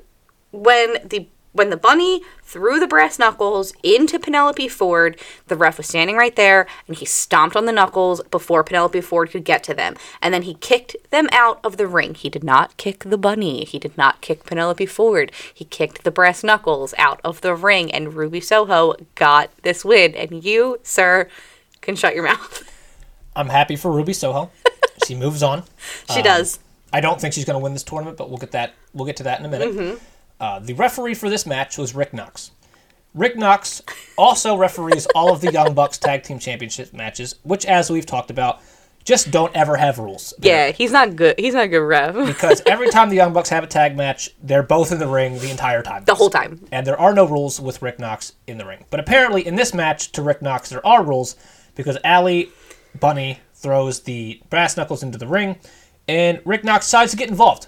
when 0.52 0.98
the 1.08 1.28
when 1.58 1.70
the 1.70 1.78
bunny 1.78 2.22
threw 2.44 2.80
the 2.80 2.88
brass 2.88 3.18
knuckles 3.20 3.74
into 3.84 4.20
Penelope 4.20 4.68
Ford, 4.70 5.20
the 5.48 5.56
ref 5.56 5.78
was 5.78 5.88
standing 5.88 6.16
right 6.16 6.36
there 6.36 6.68
and 6.88 6.96
he 6.96 7.06
stomped 7.06 7.56
on 7.56 7.66
the 7.66 7.72
knuckles 7.72 8.22
before 8.32 8.64
Penelope 8.64 9.02
Ford 9.02 9.32
could 9.32 9.44
get 9.44 9.64
to 9.64 9.74
them. 9.74 9.96
And 10.22 10.34
then 10.34 10.44
he 10.44 10.54
kicked 10.54 10.96
them 11.10 11.28
out 11.32 11.60
of 11.64 11.78
the 11.78 11.88
ring. 11.88 12.14
He 12.14 12.30
did 12.30 12.44
not 12.44 12.78
kick 12.78 13.04
the 13.04 13.18
bunny. 13.18 13.66
He 13.66 13.80
did 13.80 13.98
not 13.98 14.22
kick 14.22 14.46
Penelope 14.46 14.86
Ford. 14.86 15.32
He 15.54 15.66
kicked 15.66 16.04
the 16.04 16.12
brass 16.12 16.44
knuckles 16.44 16.94
out 16.98 17.20
of 17.24 17.42
the 17.42 17.56
ring 17.56 17.92
and 17.92 18.14
Ruby 18.14 18.40
Soho 18.40 18.96
got 19.16 19.50
this 19.64 19.84
win. 19.84 20.14
And 20.16 20.44
you, 20.44 20.80
sir, 20.84 21.28
can 21.82 21.96
shut 21.96 22.16
your 22.16 22.26
mouth. 22.26 22.64
I'm 23.36 23.50
happy 23.50 23.76
for 23.76 23.92
Ruby 23.92 24.14
Soho. 24.14 24.52
she 25.08 25.16
moves 25.16 25.44
on. 25.44 25.64
She 26.14 26.22
does. 26.22 26.60
I 26.94 27.02
don't 27.02 27.20
think 27.20 27.34
she's 27.34 27.46
going 27.46 27.60
to 27.60 27.64
win 27.64 27.74
this 27.74 27.84
tournament, 27.84 28.18
but 28.18 28.30
we'll 28.30 28.38
get 28.38 28.52
that. 28.52 28.74
We'll 28.94 29.06
get 29.06 29.18
to 29.18 29.24
that 29.24 29.40
in 29.40 29.46
a 29.46 29.50
minute. 29.50 29.70
Mm-hmm. 29.70 30.04
Uh, 30.40 30.60
the 30.60 30.74
referee 30.74 31.14
for 31.16 31.30
this 31.30 31.46
match 31.46 31.78
was 31.78 31.96
Rick 31.96 32.14
Knox. 32.14 32.52
Rick 33.14 33.36
Knox 33.36 33.82
also 34.18 34.56
referees 34.56 35.08
all 35.16 35.32
of 35.34 35.42
the 35.42 35.52
Young 35.52 35.74
Bucks 35.74 35.98
Tag 35.98 36.24
Team 36.24 36.38
Championship 36.38 36.94
matches, 36.94 37.36
which, 37.44 37.66
as 37.66 37.90
we've 37.90 38.06
talked 38.06 38.30
about, 38.30 38.62
just 39.04 39.32
don't 39.32 39.56
ever 39.56 39.78
have 39.78 39.98
rules. 39.98 40.34
Yeah, 40.40 40.72
he's 40.72 40.92
not 40.92 41.16
good. 41.16 41.40
He's 41.40 41.54
not 41.54 41.64
a 41.64 41.68
good 41.70 41.80
ref. 41.80 42.14
Because 42.28 42.62
every 42.66 42.90
time 42.90 43.10
the 43.10 43.16
Young 43.16 43.32
Bucks 43.34 43.50
have 43.50 43.64
a 43.64 43.68
tag 43.68 43.96
match, 43.96 44.30
they're 44.44 44.62
both 44.62 44.92
in 44.92 45.00
the 45.00 45.08
ring 45.08 45.40
the 45.40 45.50
entire 45.50 45.82
time. 45.82 46.04
the 46.04 46.14
whole 46.14 46.30
time. 46.30 46.64
And 46.72 46.86
there 46.86 47.00
are 47.00 47.14
no 47.14 47.26
rules 47.26 47.60
with 47.60 47.82
Rick 47.82 48.00
Knox 48.00 48.34
in 48.46 48.58
the 48.58 48.66
ring. 48.66 48.84
But 48.90 49.00
apparently, 49.00 49.48
in 49.48 49.56
this 49.56 49.74
match 49.74 50.12
to 50.12 50.22
Rick 50.22 50.42
Knox, 50.42 50.70
there 50.70 50.86
are 50.86 51.04
rules 51.04 51.38
because 51.74 51.98
Allie 52.04 52.50
Bunny 53.00 53.40
throws 53.56 54.02
the 54.02 54.42
brass 54.50 54.76
knuckles 54.78 55.02
into 55.04 55.18
the 55.18 55.28
ring, 55.28 55.56
and 56.08 56.42
Rick 56.46 56.64
Knox 56.66 56.86
decides 56.86 57.12
to 57.12 57.18
get 57.18 57.30
involved. 57.30 57.68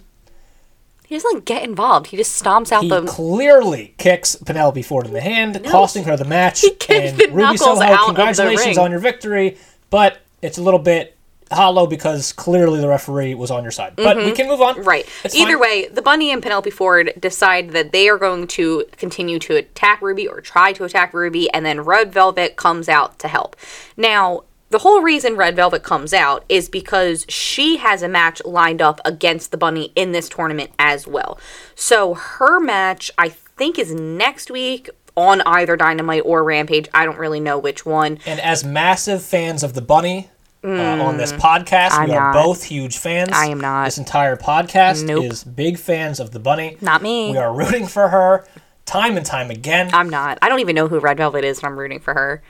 He 1.10 1.16
doesn't 1.16 1.34
like 1.34 1.46
get 1.46 1.64
involved. 1.64 2.06
He 2.06 2.18
just 2.18 2.40
stomps 2.40 2.72
out 2.72 2.84
He 2.84 2.90
the. 2.90 3.02
clearly 3.02 3.96
kicks 3.98 4.36
Penelope 4.36 4.84
Ford 4.84 5.08
in 5.08 5.14
the 5.14 5.22
hand, 5.22 5.60
costing 5.66 6.04
her 6.04 6.16
the 6.16 6.24
match. 6.24 6.62
He 6.70 6.70
kicked 6.70 6.92
and 6.92 7.18
the 7.18 7.28
Ruby 7.30 7.42
knuckles 7.42 7.60
Soho, 7.60 7.82
out 7.82 7.92
of 7.94 8.00
the 8.00 8.06
congratulations 8.14 8.78
on 8.78 8.92
your 8.92 9.00
victory, 9.00 9.58
but 9.90 10.20
it's 10.44 10.60
a 10.60 10.62
little 10.62 10.80
bit 10.80 11.18
hollow 11.52 11.88
because 11.88 12.32
clearly 12.32 12.80
the 12.80 12.88
referee 12.88 13.34
was 13.34 13.50
on 13.50 13.64
your 13.64 13.72
side. 13.72 13.96
But 13.96 14.18
we 14.18 14.34
can 14.34 14.48
move 14.48 14.62
on. 14.62 14.76
Mm-hmm. 14.76 14.88
Right. 14.88 15.10
It's 15.24 15.34
Either 15.34 15.54
fine. 15.54 15.62
way, 15.62 15.88
the 15.88 16.04
bunny 16.04 16.32
and 16.32 16.44
Penelope 16.44 16.70
Ford 16.70 17.12
decide 17.20 17.72
that 17.72 17.92
they 17.92 18.08
are 18.08 18.20
going 18.20 18.46
to 18.46 18.86
continue 18.98 19.40
to 19.40 19.56
attack 19.56 20.04
Ruby 20.04 20.28
or 20.28 20.42
try 20.42 20.74
to 20.74 20.84
attack 20.84 21.12
Ruby, 21.16 21.52
and 21.52 21.66
then 21.66 21.82
Red 21.82 22.14
Velvet 22.14 22.56
comes 22.56 22.88
out 22.88 23.18
to 23.18 23.28
help. 23.28 23.56
Now, 23.98 24.44
the 24.70 24.80
whole 24.80 25.02
reason 25.02 25.36
Red 25.36 25.56
Velvet 25.56 25.84
comes 25.84 26.14
out 26.14 26.46
is 26.50 26.70
because 26.70 27.26
she 27.30 27.78
has 27.78 28.02
a 28.04 28.08
match 28.08 28.42
lined 28.46 28.82
up 28.82 29.00
against 29.06 29.52
the 29.52 29.58
bunny 29.58 29.92
in 29.96 30.12
this 30.12 30.30
tournament 30.30 30.72
as 30.80 31.08
well. 31.08 31.40
So 31.76 32.14
her 32.14 32.60
match, 32.60 33.10
I 33.18 33.30
think, 33.30 33.80
is 33.80 33.94
next 33.94 34.52
week 34.52 34.90
on 35.16 35.42
either 35.42 35.76
Dynamite 35.76 36.22
or 36.24 36.44
Rampage. 36.44 36.88
I 36.94 37.06
don't 37.06 37.18
really 37.18 37.40
know 37.40 37.58
which 37.58 37.86
one. 37.86 38.20
And 38.26 38.40
as 38.40 38.64
massive 38.64 39.24
fans 39.24 39.64
of 39.64 39.74
the 39.74 39.82
bunny 39.82 40.30
uh, 40.64 40.68
on 40.70 41.18
this 41.18 41.32
podcast, 41.34 41.90
Mm. 41.92 42.00
I'm 42.00 42.10
we 42.10 42.16
are 42.16 42.34
not. 42.34 42.44
both 42.46 42.64
huge 42.64 42.98
fans. 42.98 43.30
I 43.34 43.46
am 43.48 43.60
not. 43.60 43.86
This 43.86 43.98
entire 43.98 44.36
podcast 44.38 45.04
Nope. 45.06 45.26
is 45.26 45.44
big 45.44 45.78
fans 45.80 46.20
of 46.20 46.32
the 46.32 46.40
bunny. 46.40 46.78
Not 46.82 47.02
me. 47.02 47.32
We 47.32 47.38
are 47.38 47.54
rooting 47.54 47.88
for 47.88 48.10
her 48.10 48.46
time 48.86 49.18
and 49.18 49.26
time 49.26 49.50
again. 49.52 49.90
I'm 49.94 50.10
not. 50.10 50.38
I 50.42 50.50
don't 50.50 50.60
even 50.60 50.76
know 50.76 50.88
who 50.88 51.00
Red 51.00 51.18
Velvet 51.18 51.44
is, 51.44 51.58
and 51.60 51.66
I'm 51.68 51.78
rooting 51.80 52.00
for 52.00 52.14
her. 52.14 52.42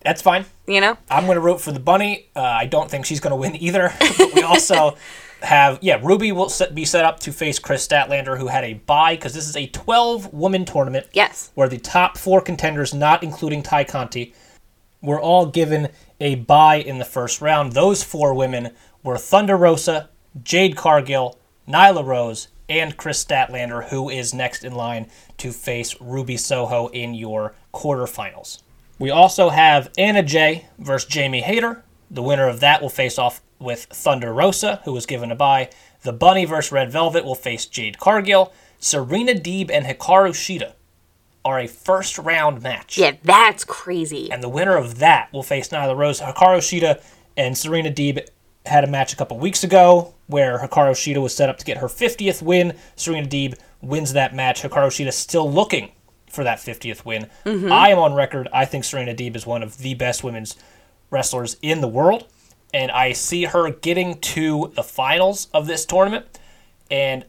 That's 0.00 0.22
fine. 0.22 0.44
You 0.66 0.80
know? 0.80 0.96
I'm 1.10 1.24
going 1.24 1.36
to 1.36 1.40
root 1.40 1.60
for 1.60 1.72
the 1.72 1.80
bunny. 1.80 2.28
Uh, 2.34 2.42
I 2.42 2.66
don't 2.66 2.90
think 2.90 3.06
she's 3.06 3.20
going 3.20 3.32
to 3.32 3.36
win 3.36 3.56
either. 3.56 3.92
but 4.18 4.34
we 4.34 4.42
also 4.42 4.96
have, 5.42 5.78
yeah, 5.82 6.00
Ruby 6.02 6.32
will 6.32 6.48
set, 6.48 6.74
be 6.74 6.84
set 6.84 7.04
up 7.04 7.20
to 7.20 7.32
face 7.32 7.58
Kris 7.58 7.86
Statlander, 7.86 8.38
who 8.38 8.46
had 8.46 8.64
a 8.64 8.74
bye 8.74 9.16
because 9.16 9.34
this 9.34 9.48
is 9.48 9.56
a 9.56 9.66
12 9.66 10.32
woman 10.32 10.64
tournament. 10.64 11.06
Yes. 11.12 11.50
Where 11.54 11.68
the 11.68 11.78
top 11.78 12.16
four 12.16 12.40
contenders, 12.40 12.94
not 12.94 13.22
including 13.22 13.62
Tay 13.62 13.84
Conti, 13.84 14.34
were 15.02 15.20
all 15.20 15.46
given 15.46 15.88
a 16.20 16.36
bye 16.36 16.76
in 16.76 16.98
the 16.98 17.04
first 17.04 17.40
round. 17.40 17.72
Those 17.72 18.02
four 18.02 18.34
women 18.34 18.74
were 19.02 19.18
Thunder 19.18 19.56
Rosa, 19.56 20.10
Jade 20.42 20.76
Cargill, 20.76 21.38
Nyla 21.68 22.04
Rose, 22.04 22.48
and 22.68 22.96
Kris 22.96 23.24
Statlander, 23.24 23.88
who 23.88 24.10
is 24.10 24.34
next 24.34 24.64
in 24.64 24.74
line 24.74 25.08
to 25.38 25.52
face 25.52 25.98
Ruby 26.00 26.36
Soho 26.36 26.88
in 26.88 27.14
your 27.14 27.54
quarterfinals. 27.72 28.62
We 28.98 29.10
also 29.10 29.50
have 29.50 29.90
Anna 29.96 30.22
Jay 30.22 30.66
versus 30.78 31.08
Jamie 31.08 31.42
Hayter. 31.42 31.84
The 32.10 32.22
winner 32.22 32.48
of 32.48 32.60
that 32.60 32.82
will 32.82 32.88
face 32.88 33.18
off 33.18 33.40
with 33.58 33.84
Thunder 33.84 34.32
Rosa, 34.32 34.80
who 34.84 34.92
was 34.92 35.06
given 35.06 35.30
a 35.30 35.36
bye. 35.36 35.70
The 36.02 36.12
Bunny 36.12 36.44
versus 36.44 36.72
Red 36.72 36.90
Velvet 36.90 37.24
will 37.24 37.34
face 37.34 37.66
Jade 37.66 37.98
Cargill. 37.98 38.52
Serena 38.78 39.34
Deeb 39.34 39.70
and 39.70 39.86
Hikaru 39.86 40.30
Shida 40.30 40.72
are 41.44 41.60
a 41.60 41.66
first 41.66 42.18
round 42.18 42.62
match. 42.62 42.98
Yeah, 42.98 43.12
that's 43.22 43.64
crazy. 43.64 44.30
And 44.30 44.42
the 44.42 44.48
winner 44.48 44.76
of 44.76 44.98
that 44.98 45.32
will 45.32 45.42
face 45.42 45.68
Nyla 45.68 45.96
Rose. 45.96 46.20
Hikaru 46.20 46.58
Shida 46.58 47.02
and 47.36 47.56
Serena 47.56 47.90
Deeb 47.90 48.26
had 48.66 48.84
a 48.84 48.88
match 48.88 49.12
a 49.12 49.16
couple 49.16 49.38
weeks 49.38 49.64
ago 49.64 50.14
where 50.26 50.58
Hikaru 50.58 50.92
Shida 50.92 51.22
was 51.22 51.34
set 51.34 51.48
up 51.48 51.58
to 51.58 51.64
get 51.64 51.78
her 51.78 51.86
50th 51.86 52.42
win. 52.42 52.74
Serena 52.96 53.26
Deeb 53.26 53.58
wins 53.80 54.12
that 54.12 54.34
match. 54.34 54.62
Hikaru 54.62 54.88
Shida 54.88 55.12
still 55.12 55.50
looking 55.50 55.92
for 56.30 56.44
that 56.44 56.58
50th 56.58 57.04
win. 57.04 57.28
Mm-hmm. 57.44 57.72
I 57.72 57.88
am 57.90 57.98
on 57.98 58.14
record. 58.14 58.48
I 58.52 58.64
think 58.64 58.84
Serena 58.84 59.14
Deeb 59.14 59.36
is 59.36 59.46
one 59.46 59.62
of 59.62 59.78
the 59.78 59.94
best 59.94 60.22
women's 60.24 60.56
wrestlers 61.10 61.56
in 61.62 61.80
the 61.80 61.88
world. 61.88 62.26
And 62.72 62.90
I 62.90 63.12
see 63.12 63.44
her 63.44 63.70
getting 63.70 64.20
to 64.20 64.72
the 64.74 64.82
finals 64.82 65.48
of 65.54 65.66
this 65.66 65.86
tournament. 65.86 66.26
And 66.90 67.24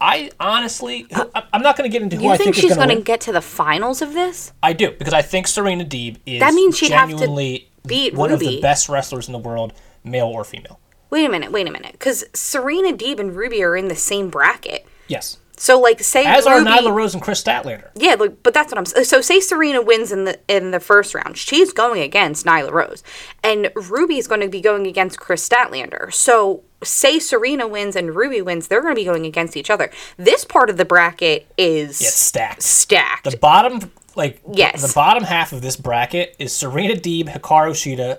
I 0.00 0.30
honestly, 0.40 1.06
I'm 1.52 1.62
not 1.62 1.76
going 1.76 1.88
to 1.88 1.92
get 1.92 2.02
into 2.02 2.16
who 2.16 2.24
You 2.24 2.30
I 2.30 2.36
think 2.36 2.54
think, 2.54 2.56
she's 2.56 2.76
going 2.76 2.88
to 2.88 3.02
get 3.02 3.20
to 3.22 3.32
the 3.32 3.42
finals 3.42 4.00
of 4.00 4.14
this? 4.14 4.52
I 4.62 4.72
do 4.72 4.92
because 4.92 5.12
I 5.12 5.22
think 5.22 5.46
Serena 5.46 5.84
Deeb 5.84 6.16
is 6.24 6.40
That 6.40 6.54
means 6.54 6.78
to 6.78 6.86
genuinely 6.86 7.70
beat 7.86 8.14
one 8.14 8.30
of 8.30 8.40
the 8.40 8.60
best 8.60 8.88
wrestlers 8.88 9.28
in 9.28 9.32
the 9.32 9.38
world, 9.38 9.72
male 10.02 10.26
or 10.26 10.44
female. 10.44 10.80
Wait 11.10 11.26
a 11.26 11.28
minute, 11.28 11.52
wait 11.52 11.66
a 11.68 11.70
minute. 11.70 11.92
Because 11.92 12.24
Serena 12.32 12.96
Deeb 12.96 13.18
and 13.18 13.36
Ruby 13.36 13.62
are 13.62 13.76
in 13.76 13.88
the 13.88 13.96
same 13.96 14.30
bracket. 14.30 14.86
Yes, 15.06 15.38
So, 15.60 15.78
like, 15.78 16.02
say 16.02 16.24
as 16.24 16.46
are 16.46 16.60
Nyla 16.60 16.90
Rose 16.90 17.12
and 17.12 17.22
Kris 17.22 17.42
Statlander. 17.44 17.90
Yeah, 17.94 18.14
like, 18.14 18.42
but 18.42 18.54
that's 18.54 18.72
what 18.72 18.78
I'm. 18.78 18.86
So, 18.86 19.20
say 19.20 19.40
Serena 19.40 19.82
wins 19.82 20.10
in 20.10 20.24
the 20.24 20.38
in 20.48 20.70
the 20.70 20.80
first 20.80 21.14
round, 21.14 21.36
she's 21.36 21.74
going 21.74 22.00
against 22.00 22.46
Nyla 22.46 22.72
Rose, 22.72 23.02
and 23.44 23.70
Ruby's 23.74 24.26
going 24.26 24.40
to 24.40 24.48
be 24.48 24.62
going 24.62 24.86
against 24.86 25.20
Kris 25.20 25.46
Statlander. 25.46 26.10
So, 26.14 26.62
say 26.82 27.18
Serena 27.18 27.68
wins 27.68 27.94
and 27.94 28.16
Ruby 28.16 28.40
wins, 28.40 28.68
they're 28.68 28.80
going 28.80 28.94
to 28.94 28.98
be 28.98 29.04
going 29.04 29.26
against 29.26 29.54
each 29.54 29.68
other. 29.68 29.90
This 30.16 30.46
part 30.46 30.70
of 30.70 30.78
the 30.78 30.86
bracket 30.86 31.46
is 31.58 32.00
It's 32.00 32.14
stacked. 32.14 32.62
stacked. 32.62 33.30
The 33.30 33.36
bottom, 33.36 33.92
like 34.16 34.40
Yes. 34.50 34.80
the 34.80 34.94
bottom 34.94 35.24
half 35.24 35.52
of 35.52 35.60
this 35.60 35.76
bracket 35.76 36.36
is 36.38 36.54
Serena 36.54 36.94
Deeb, 36.94 37.28
Hikaru 37.28 37.72
Shida, 37.72 38.16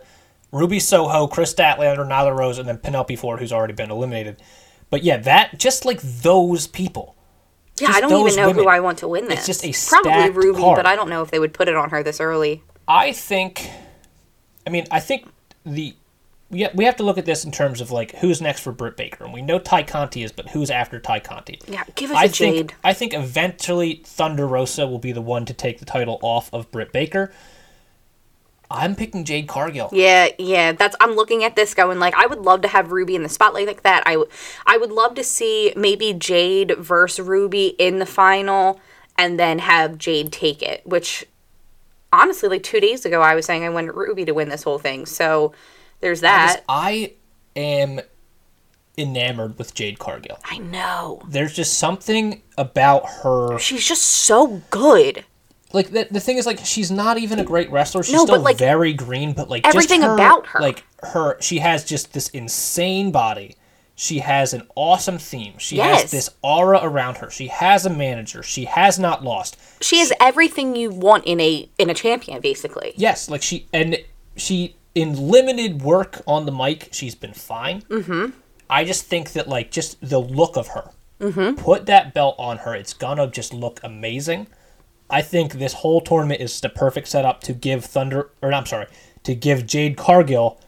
Ruby 0.51 0.79
Soho, 0.79 1.25
Chris 1.25 1.51
Statlander, 1.51 2.07
Nyla 2.07 2.37
Rose, 2.37 2.59
and 2.59 2.69
then 2.69 2.77
Penelope 2.77 3.15
Ford, 3.15 3.39
who's 3.39 3.51
already 3.51 3.73
been 3.73 3.89
eliminated. 3.89 4.39
But 4.91 5.03
yeah, 5.03 5.17
that 5.17 5.57
just 5.57 5.85
like 5.85 6.01
those 6.01 6.67
people. 6.67 7.15
Yeah, 7.79 7.87
just 7.87 7.97
I 7.97 8.01
don't 8.01 8.27
even 8.27 8.35
know 8.35 8.53
who. 8.53 8.67
I 8.67 8.79
want 8.79 8.99
to 8.99 9.07
win 9.07 9.27
this. 9.27 9.45
just 9.45 9.63
a 9.65 9.73
probably 9.89 10.29
Ruby, 10.29 10.59
card. 10.59 10.75
but 10.75 10.85
I 10.85 10.95
don't 10.95 11.09
know 11.09 11.21
if 11.21 11.31
they 11.31 11.39
would 11.39 11.53
put 11.53 11.67
it 11.67 11.75
on 11.75 11.89
her 11.89 12.03
this 12.03 12.19
early. 12.19 12.63
I 12.87 13.11
think, 13.11 13.69
I 14.67 14.69
mean, 14.69 14.85
I 14.91 14.99
think 14.99 15.27
the 15.65 15.95
we 16.49 16.67
we 16.75 16.85
have 16.85 16.97
to 16.97 17.03
look 17.03 17.17
at 17.17 17.25
this 17.25 17.45
in 17.45 17.51
terms 17.51 17.81
of 17.81 17.89
like 17.91 18.15
who's 18.17 18.41
next 18.41 18.59
for 18.61 18.71
Britt 18.71 18.97
Baker, 18.97 19.23
and 19.23 19.33
we 19.33 19.41
know 19.41 19.57
Tay 19.57 19.83
Conti 19.83 20.21
is, 20.23 20.31
but 20.31 20.49
who's 20.49 20.69
after 20.69 20.99
Tay 20.99 21.21
Conti? 21.21 21.59
Yeah, 21.67 21.83
give 21.95 22.11
us 22.11 22.17
I 22.17 22.25
a 22.25 22.29
think 22.29 22.55
Jade. 22.55 22.73
I 22.83 22.93
think 22.93 23.13
eventually 23.13 24.01
Thunder 24.05 24.45
Rosa 24.45 24.85
will 24.85 24.99
be 24.99 25.13
the 25.13 25.21
one 25.21 25.45
to 25.45 25.53
take 25.53 25.79
the 25.79 25.85
title 25.85 26.19
off 26.21 26.53
of 26.53 26.69
Britt 26.71 26.91
Baker. 26.91 27.31
I'm 28.73 28.95
picking 28.95 29.23
Jade 29.25 29.47
Cargill. 29.47 29.89
Yeah, 29.91 30.29
yeah. 30.37 30.71
That's 30.71 30.95
I'm 30.99 31.11
looking 31.11 31.43
at 31.43 31.55
this 31.55 31.73
going 31.73 31.99
like 31.99 32.13
I 32.15 32.25
would 32.27 32.39
love 32.39 32.61
to 32.61 32.67
have 32.67 32.91
Ruby 32.91 33.15
in 33.15 33.23
the 33.23 33.29
spotlight 33.29 33.67
like 33.67 33.83
that. 33.83 34.03
I, 34.05 34.13
w- 34.13 34.29
I 34.65 34.77
would 34.77 34.91
love 34.91 35.15
to 35.15 35.23
see 35.23 35.73
maybe 35.75 36.13
Jade 36.13 36.75
versus 36.77 37.25
Ruby 37.25 37.75
in 37.77 37.99
the 37.99 38.05
final, 38.05 38.79
and 39.17 39.39
then 39.39 39.59
have 39.59 39.97
Jade 39.97 40.31
take 40.31 40.61
it. 40.63 40.85
Which, 40.85 41.25
honestly, 42.13 42.49
like 42.49 42.63
two 42.63 42.79
days 42.79 43.05
ago, 43.05 43.21
I 43.21 43.35
was 43.35 43.45
saying 43.45 43.63
I 43.63 43.69
wanted 43.69 43.93
Ruby 43.93 44.25
to 44.25 44.33
win 44.33 44.49
this 44.49 44.63
whole 44.63 44.79
thing. 44.79 45.05
So 45.05 45.53
there's 45.99 46.21
that. 46.21 46.61
I 46.67 47.13
am 47.55 47.99
enamored 48.97 49.57
with 49.57 49.73
Jade 49.73 49.99
Cargill. 49.99 50.37
I 50.43 50.57
know 50.57 51.21
There's 51.27 51.53
just 51.53 51.77
something 51.79 52.41
about 52.57 53.07
her. 53.23 53.57
she's 53.57 53.87
just 53.87 54.03
so 54.03 54.61
good. 54.69 55.25
Like 55.73 55.91
the, 55.91 56.07
the 56.11 56.19
thing 56.19 56.37
is, 56.37 56.45
like 56.45 56.59
she's 56.65 56.91
not 56.91 57.17
even 57.17 57.39
a 57.39 57.43
great 57.43 57.71
wrestler. 57.71 58.03
She's 58.03 58.13
No, 58.13 58.25
still 58.25 58.37
but, 58.37 58.43
like, 58.43 58.57
very 58.57 58.93
green, 58.93 59.33
but 59.33 59.49
like 59.49 59.65
everything 59.67 60.01
just 60.01 60.07
her, 60.09 60.13
about 60.15 60.47
her. 60.47 60.59
like 60.59 60.83
her, 61.03 61.37
she 61.41 61.59
has 61.59 61.83
just 61.83 62.13
this 62.13 62.29
insane 62.29 63.11
body. 63.11 63.55
She 63.95 64.19
has 64.19 64.53
an 64.53 64.63
awesome 64.75 65.19
theme. 65.19 65.57
She 65.59 65.75
Yes. 65.75 66.01
has 66.03 66.11
this 66.11 66.29
aura 66.41 66.79
around 66.81 67.17
her. 67.17 67.29
She 67.29 67.47
has 67.47 67.85
a 67.85 67.89
manager. 67.89 68.41
She 68.41 68.65
has 68.65 68.97
not 68.97 69.23
lost. 69.23 69.57
She 69.81 69.99
has 69.99 70.11
everything 70.19 70.75
you 70.75 70.89
want 70.89 71.25
in 71.25 71.39
a 71.39 71.69
in 71.77 71.89
a 71.89 71.93
champion, 71.93 72.41
basically. 72.41 72.93
Yes, 72.95 73.29
like 73.29 73.41
she 73.43 73.67
and 73.71 73.97
she 74.35 74.75
in 74.95 75.29
limited 75.29 75.81
work 75.83 76.21
on 76.27 76.45
the 76.45 76.51
mic, 76.51 76.89
she's 76.91 77.15
been 77.15 77.33
fine. 77.33 77.81
Mm-hmm. 77.83 78.31
I 78.69 78.83
just 78.85 79.05
think 79.05 79.33
that 79.33 79.47
like 79.47 79.69
just 79.71 79.97
the 80.01 80.19
look 80.19 80.55
of 80.57 80.69
her 80.69 80.91
Put 81.57 81.85
that 81.85 82.15
belt 82.15 82.35
on 82.39 82.57
her. 82.59 82.73
It's 82.73 82.93
gonna 82.93 83.27
just 83.27 83.53
look 83.53 83.79
amazing. 83.83 84.47
I 85.11 85.21
think 85.21 85.53
this 85.53 85.73
whole 85.73 86.01
tournament 86.01 86.41
is 86.41 86.59
the 86.61 86.69
perfect 86.69 87.07
setup 87.07 87.41
to 87.41 87.53
give 87.53 87.85
Thunder, 87.85 88.29
or 88.41 88.53
I'm 88.53 88.65
sorry, 88.65 88.87
to 89.23 89.35
give 89.35 89.67
Jade 89.67 89.97
Cargill 89.97 90.59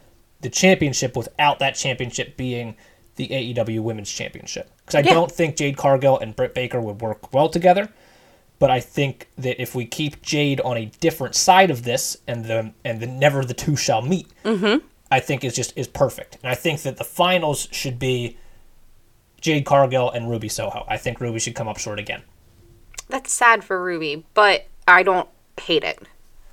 the 0.41 0.49
championship 0.49 1.15
without 1.15 1.59
that 1.59 1.75
championship 1.75 2.37
being 2.37 2.75
the 3.15 3.27
AEW 3.29 3.79
Women's 3.81 4.11
Championship. 4.11 4.69
Because 4.85 4.95
I 4.95 4.99
Yeah. 4.99 5.13
don't 5.13 5.31
think 5.31 5.55
Jade 5.55 5.77
Cargill 5.77 6.19
and 6.19 6.35
Britt 6.35 6.53
Baker 6.53 6.81
would 6.81 7.01
work 7.01 7.33
well 7.33 7.47
together. 7.49 7.89
But 8.59 8.69
I 8.71 8.79
think 8.79 9.29
that 9.37 9.61
if 9.61 9.75
we 9.75 9.85
keep 9.85 10.21
Jade 10.21 10.61
on 10.61 10.77
a 10.77 10.85
different 10.85 11.35
side 11.35 11.69
of 11.71 11.83
this, 11.83 12.17
and 12.27 12.45
the 12.45 12.71
and 12.85 12.99
the 12.99 13.07
never 13.07 13.43
the 13.43 13.53
two 13.53 13.75
shall 13.75 14.01
meet, 14.01 14.27
mm-hmm. 14.43 14.85
I 15.11 15.19
think 15.19 15.43
is 15.43 15.55
just 15.55 15.73
is 15.75 15.87
perfect. 15.87 16.37
And 16.41 16.51
I 16.51 16.55
think 16.55 16.81
that 16.83 16.97
the 16.97 17.03
finals 17.03 17.67
should 17.71 17.99
be 17.99 18.37
Jade 19.41 19.65
Cargill 19.65 20.09
and 20.09 20.29
Ruby 20.29 20.49
Soho. 20.49 20.85
I 20.87 20.97
think 20.97 21.19
Ruby 21.19 21.39
should 21.39 21.55
come 21.55 21.67
up 21.67 21.77
short 21.77 21.99
again. 21.99 22.21
That's 23.09 23.31
sad 23.31 23.63
for 23.63 23.81
Ruby, 23.83 24.25
but 24.33 24.65
I 24.87 25.03
don't 25.03 25.29
hate 25.61 25.83
it. 25.83 25.99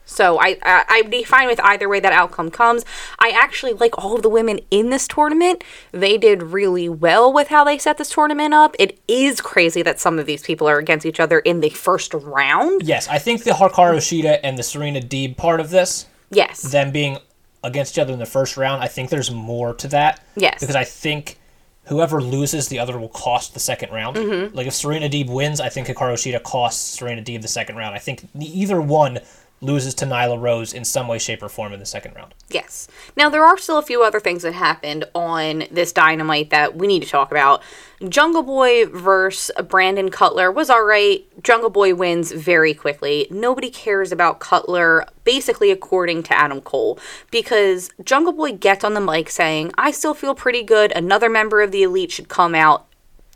So 0.04 0.40
I, 0.40 0.58
I 0.62 0.84
I'd 0.88 1.10
be 1.10 1.22
fine 1.22 1.46
with 1.46 1.60
either 1.60 1.88
way 1.88 2.00
that 2.00 2.12
outcome 2.12 2.50
comes. 2.50 2.84
I 3.20 3.30
actually 3.30 3.74
like 3.74 3.96
all 3.96 4.16
of 4.16 4.22
the 4.22 4.28
women 4.28 4.58
in 4.70 4.90
this 4.90 5.06
tournament. 5.06 5.62
They 5.92 6.18
did 6.18 6.42
really 6.42 6.88
well 6.88 7.32
with 7.32 7.46
how 7.48 7.62
they 7.62 7.78
set 7.78 7.96
this 7.96 8.10
tournament 8.10 8.52
up. 8.52 8.74
It 8.80 8.98
is 9.06 9.40
crazy 9.40 9.82
that 9.82 10.00
some 10.00 10.18
of 10.18 10.26
these 10.26 10.42
people 10.42 10.68
are 10.68 10.78
against 10.78 11.06
each 11.06 11.20
other 11.20 11.38
in 11.38 11.60
the 11.60 11.70
first 11.70 12.12
round. 12.12 12.82
Yes, 12.82 13.06
I 13.06 13.18
think 13.20 13.44
the 13.44 13.52
Hikaru 13.52 13.98
Shida 13.98 14.40
and 14.42 14.58
the 14.58 14.64
Serena 14.64 15.00
Deeb 15.00 15.36
part 15.36 15.60
of 15.60 15.70
this, 15.70 16.06
Yes. 16.30 16.62
them 16.62 16.90
being 16.90 17.18
against 17.62 17.94
each 17.94 18.00
other 18.00 18.12
in 18.12 18.18
the 18.18 18.26
first 18.26 18.56
round, 18.56 18.82
I 18.82 18.88
think 18.88 19.10
there's 19.10 19.30
more 19.30 19.74
to 19.74 19.86
that. 19.88 20.20
Yes. 20.34 20.58
Because 20.58 20.74
I 20.76 20.84
think 20.84 21.38
whoever 21.84 22.20
loses, 22.20 22.68
the 22.68 22.78
other 22.78 22.98
will 22.98 23.08
cost 23.08 23.54
the 23.54 23.60
second 23.60 23.92
round. 23.92 24.16
Mm-hmm. 24.16 24.56
Like 24.56 24.66
if 24.66 24.74
Serena 24.74 25.08
Deeb 25.08 25.28
wins, 25.28 25.60
I 25.60 25.68
think 25.68 25.88
Hikaru 25.88 26.14
Shida 26.14 26.42
costs 26.42 26.98
Serena 26.98 27.22
Deeb 27.22 27.42
the 27.42 27.48
second 27.48 27.76
round. 27.76 27.94
I 27.94 27.98
think 27.98 28.28
either 28.38 28.80
one 28.80 29.20
loses 29.60 29.94
to 29.94 30.06
Nyla 30.06 30.40
Rose 30.40 30.72
in 30.72 30.84
some 30.84 31.06
way, 31.06 31.18
shape, 31.18 31.42
or 31.42 31.48
form 31.48 31.72
in 31.72 31.80
the 31.80 31.86
second 31.86 32.14
round. 32.14 32.34
Yes. 32.48 32.88
Now, 33.16 33.28
there 33.28 33.44
are 33.44 33.58
still 33.58 33.78
a 33.78 33.82
few 33.82 34.02
other 34.02 34.20
things 34.20 34.42
that 34.42 34.54
happened 34.54 35.04
on 35.14 35.64
this 35.70 35.92
dynamite 35.92 36.50
that 36.50 36.76
we 36.76 36.86
need 36.86 37.02
to 37.02 37.08
talk 37.08 37.30
about. 37.30 37.62
Jungle 38.08 38.42
Boy 38.42 38.86
versus 38.86 39.50
Brandon 39.68 40.10
Cutler 40.10 40.50
was 40.50 40.70
all 40.70 40.84
right. 40.84 41.26
Jungle 41.42 41.68
Boy 41.68 41.94
wins 41.94 42.32
very 42.32 42.72
quickly. 42.72 43.26
Nobody 43.30 43.68
cares 43.68 44.12
about 44.12 44.40
Cutler, 44.40 45.06
basically, 45.24 45.70
according 45.70 46.22
to 46.24 46.36
Adam 46.36 46.62
Cole, 46.62 46.98
because 47.30 47.90
Jungle 48.02 48.32
Boy 48.32 48.52
gets 48.52 48.84
on 48.84 48.94
the 48.94 49.00
mic 49.00 49.28
saying, 49.28 49.72
I 49.76 49.90
still 49.90 50.14
feel 50.14 50.34
pretty 50.34 50.62
good. 50.62 50.92
Another 50.92 51.28
member 51.28 51.60
of 51.60 51.70
the 51.70 51.82
elite 51.82 52.12
should 52.12 52.28
come 52.28 52.54
out. 52.54 52.86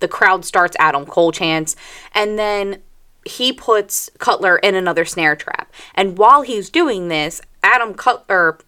The 0.01 0.09
crowd 0.09 0.44
starts 0.44 0.76
Adam 0.80 1.05
Cole 1.05 1.32
chants. 1.32 1.76
And 2.12 2.38
then 2.38 2.82
he 3.24 3.52
puts 3.52 4.10
Cutler 4.18 4.56
in 4.59 4.74
another 4.74 5.05
snare 5.05 5.36
trap. 5.36 5.72
And 5.94 6.18
while 6.18 6.42
he's 6.42 6.70
doing 6.70 7.09
this, 7.09 7.40
Adam 7.62 7.94
Cutler, 7.94 8.59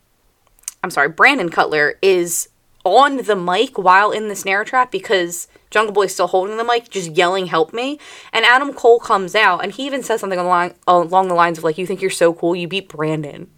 I'm 0.83 0.91
sorry, 0.91 1.09
Brandon 1.09 1.49
Cutler 1.49 1.99
is 2.01 2.49
on 2.85 3.16
the 3.16 3.37
mic 3.37 3.77
while 3.77 4.12
in 4.12 4.28
the 4.28 4.37
snare 4.37 4.65
trap 4.65 4.93
because 4.93 5.49
Jungle 5.70 5.93
Boy's 5.93 6.15
still 6.15 6.28
holding 6.28 6.57
the 6.57 6.65
mic, 6.65 6.89
just 6.89 7.11
yelling, 7.11 7.47
"Help 7.47 7.73
me!" 7.73 7.99
And 8.33 8.45
Adam 8.45 8.73
Cole 8.73 9.01
comes 9.01 9.35
out, 9.35 9.62
and 9.62 9.73
he 9.73 9.85
even 9.87 10.03
says 10.05 10.20
something 10.20 10.39
along 10.39 10.74
along 10.87 11.28
the 11.28 11.35
lines 11.35 11.59
of 11.59 11.65
like, 11.65 11.78
"You 11.78 11.87
think 11.87 12.01
you're 12.01 12.11
so 12.11 12.33
cool? 12.33 12.55
You 12.55 12.69
beat 12.69 12.89
Brandon." 12.89 13.51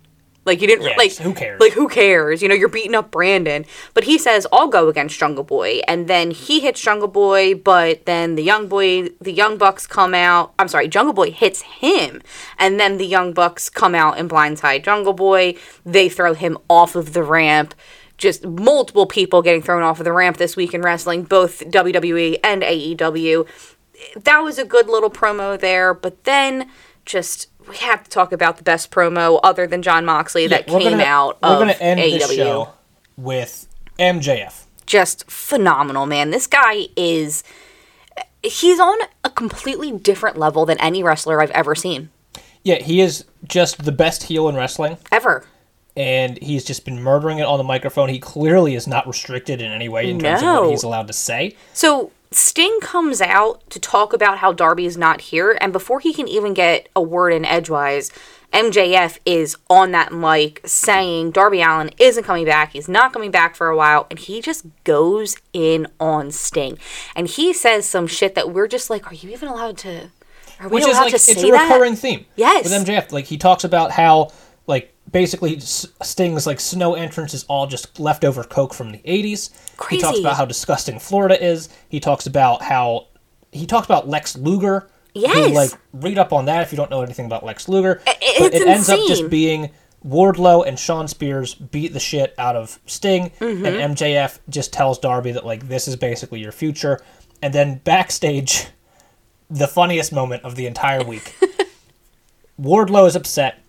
Like 0.49 0.63
you 0.63 0.67
didn't 0.67 0.87
Yes, 0.87 0.97
like 0.97 1.17
who 1.17 1.35
cares? 1.35 1.61
Like 1.61 1.73
who 1.75 1.89
cares? 1.89 2.41
You 2.41 2.49
know, 2.49 2.55
you're 2.55 2.71
beating 2.71 2.95
up 2.95 3.11
Brandon. 3.11 3.67
But 3.93 4.05
he 4.05 4.17
says, 4.17 4.47
I'll 4.51 4.69
go 4.69 4.89
against 4.89 5.19
Jungle 5.19 5.45
Boy. 5.45 5.81
And 5.87 6.09
then 6.09 6.31
he 6.31 6.61
hits 6.61 6.81
Jungle 6.81 7.07
Boy, 7.07 7.55
but 7.55 8.07
then 8.07 8.35
the 8.35 8.43
young 8.43 8.67
boy 8.67 9.11
the 9.21 9.33
young 9.33 9.59
bucks 9.59 9.87
come 9.87 10.15
out. 10.15 10.55
I'm 10.59 10.69
sorry, 10.69 10.89
Jungle 10.89 11.13
Boy 11.13 11.31
hits 11.31 11.61
him. 11.61 12.23
And 12.59 12.81
then 12.81 12.97
the 12.97 13.07
young 13.07 13.35
bucks 13.35 13.69
come 13.69 13.95
out 13.95 14.19
and 14.19 14.31
blindside 14.31 14.85
Jungle 14.85 15.13
Boy. 15.13 15.55
They 15.85 16.09
throw 16.09 16.33
him 16.33 16.57
off 16.71 16.97
of 16.97 17.13
the 17.13 17.23
ramp. 17.23 17.75
Just 18.17 18.47
multiple 18.47 19.07
people 19.07 19.43
getting 19.43 19.63
thrown 19.63 19.83
off 19.83 20.01
of 20.01 20.05
the 20.05 20.13
ramp 20.13 20.39
this 20.39 20.57
week 20.57 20.73
in 20.73 20.81
wrestling, 20.81 21.25
both 21.25 21.61
WWE 21.71 22.41
and 22.43 22.63
AEW. 22.63 23.47
That 24.17 24.39
was 24.39 24.59
a 24.59 24.65
good 24.65 24.89
little 24.89 25.11
promo 25.11 25.61
there, 25.61 25.93
but 25.93 26.25
then 26.25 26.71
just 27.05 27.49
we 27.69 27.77
have 27.79 28.05
to 28.05 28.11
talk 28.11 28.33
about 28.33 28.57
the 28.57 28.63
best 28.63 28.91
promo 28.91 29.39
other 29.43 29.67
than 29.67 29.83
Jon 29.83 30.05
Moxley 30.05 30.47
that 30.49 30.69
We're 30.69 30.79
came 30.81 30.93
gonna- 30.93 31.03
out 31.05 31.39
We're 31.43 31.49
of 31.51 31.59
gonna 31.61 31.73
end 31.73 32.01
AEW. 32.01 32.19
this 32.19 32.35
show 32.35 32.69
with 33.17 33.67
MJF. 33.99 34.65
Just 34.87 35.31
phenomenal, 35.31 36.07
man. 36.07 36.31
This 36.31 36.47
guy 36.47 36.87
is 36.97 37.43
he's 38.43 38.79
on 38.81 38.97
a 39.25 39.31
completely 39.31 39.93
different 39.93 40.39
level 40.39 40.65
than 40.65 40.79
any 40.81 41.03
wrestler 41.03 41.43
I've 41.43 41.51
ever 41.51 41.75
seen. 41.75 42.09
Yeah, 42.63 42.77
he 42.77 43.01
is 43.01 43.25
just 43.47 43.85
the 43.85 43.93
best 43.93 44.25
heel 44.25 44.49
in 44.49 44.55
wrestling. 44.57 44.97
Ever. 45.13 45.45
and 45.97 46.39
he's 46.41 46.63
just 46.65 46.85
been 46.85 47.03
murdering 47.03 47.39
it 47.41 47.43
on 47.45 47.59
the 47.59 47.65
microphone. 47.65 48.09
He 48.09 48.21
clearly 48.21 48.77
is 48.77 48.87
not 48.87 49.05
restricted 49.09 49.61
in 49.61 49.73
any 49.73 49.89
way 49.89 50.09
in 50.09 50.21
terms 50.21 50.43
of 50.45 50.49
what 50.63 50.71
he's 50.71 50.85
allowed 50.85 51.09
to 51.09 51.13
say. 51.13 51.57
So 51.75 52.13
Sting 52.31 52.79
comes 52.81 53.21
out 53.21 53.69
to 53.71 53.81
talk 53.81 54.13
about 54.13 54.39
how 54.39 54.53
Darby 54.53 54.85
is 54.85 54.97
not 54.97 55.21
here, 55.23 55.57
and 55.61 55.73
before 55.73 56.01
he 56.01 56.13
can 56.13 56.29
even 56.29 56.53
get 56.55 56.89
a 56.95 57.01
word 57.01 57.33
in 57.33 57.45
edgewise, 57.45 58.11
MJF 58.53 59.19
is 59.25 59.57
on 59.69 59.93
that 59.93 60.13
mic 60.13 60.61
saying 60.65 61.31
Darby 61.31 61.61
Allin 61.63 61.91
isn't 61.99 62.25
coming 62.25 62.45
back. 62.45 62.73
He's 62.73 62.89
not 62.89 63.13
coming 63.13 63.31
back 63.31 63.57
for 63.57 63.69
a 63.69 63.77
while, 63.77 64.07
and 64.11 64.19
he 64.19 64.41
just 64.43 64.67
goes 64.85 65.37
in 65.53 65.87
on 65.99 66.31
Sting, 66.31 66.79
and 67.17 67.29
he 67.29 67.53
says 67.53 67.87
some 67.87 68.07
shit 68.07 68.35
that 68.35 68.51
we're 68.51 68.69
just 68.69 68.91
like, 68.91 69.11
are 69.11 69.15
you 69.15 69.31
even 69.31 69.49
allowed 69.49 69.79
to? 69.79 70.11
Are 70.61 70.69
we 70.69 70.77
Which 70.77 70.87
is 70.87 70.97
like 70.97 71.11
to 71.11 71.15
it's 71.17 71.25
say 71.25 71.49
a 71.49 71.53
that? 71.53 71.71
recurring 71.71 71.95
theme. 71.97 72.27
Yes. 72.37 72.65
With 72.65 72.73
MJF, 72.87 73.13
like 73.13 73.27
he 73.27 73.39
talks 73.39 73.65
about 73.65 73.93
how 73.93 74.33
like 74.67 74.93
basically 75.11 75.59
Sting's 75.61 76.47
like 76.47 76.61
snow 76.61 76.95
entrance 76.95 77.35
is 77.35 77.45
all 77.45 77.67
just 77.67 77.99
leftover 78.01 78.45
coke 78.45 78.75
from 78.75 78.91
the 78.93 78.99
80s. 78.99 79.51
Crazy. 79.77 79.97
He 79.97 80.03
talks 80.03 80.19
about 80.19 80.37
how 80.37 80.45
disgusting 80.45 80.99
Florida 80.99 81.43
is. 81.43 81.69
He 81.89 82.01
talks 82.01 82.27
about 82.27 82.63
how 82.63 83.09
he 83.53 83.67
talks 83.67 83.87
about 83.87 84.09
Lex 84.09 84.37
Luger. 84.37 84.89
Who, 85.15 85.23
Yes. 85.23 85.55
like 85.55 85.81
read 85.93 86.19
up 86.19 86.33
on 86.33 86.45
that 86.45 86.63
if 86.63 86.71
you 86.73 86.77
don't 86.77 86.91
know 86.91 87.03
anything 87.03 87.27
about 87.27 87.45
Lex 87.45 87.69
Luger. 87.69 88.01
I- 88.07 88.11
I- 88.11 88.35
but 88.39 88.55
it's 88.55 88.57
it 88.65 88.69
ends 88.69 88.89
up 88.89 89.01
just 89.09 89.29
being 89.31 89.71
Wardlow 90.07 90.65
and 90.67 90.79
Shawn 90.79 91.09
Spears 91.09 91.55
beat 91.55 91.93
the 91.93 91.99
shit 91.99 92.33
out 92.39 92.55
of 92.55 92.79
Sting, 92.87 93.31
Mm-hmm. 93.41 93.67
and 93.67 93.97
MJF 93.97 94.39
just 94.49 94.73
tells 94.73 94.99
Darby 94.99 95.33
that 95.33 95.45
like 95.45 95.69
this 95.69 95.89
is 95.89 95.97
basically 95.97 96.39
your 96.41 96.53
future. 96.53 97.01
And 97.43 97.53
then 97.53 97.81
backstage, 97.85 98.67
the 99.51 99.67
funniest 99.67 100.13
moment 100.13 100.45
of 100.45 100.55
the 100.55 100.67
entire 100.67 101.03
week. 101.03 101.35
Wardlow 102.61 103.07
is 103.09 103.17
upset 103.17 103.61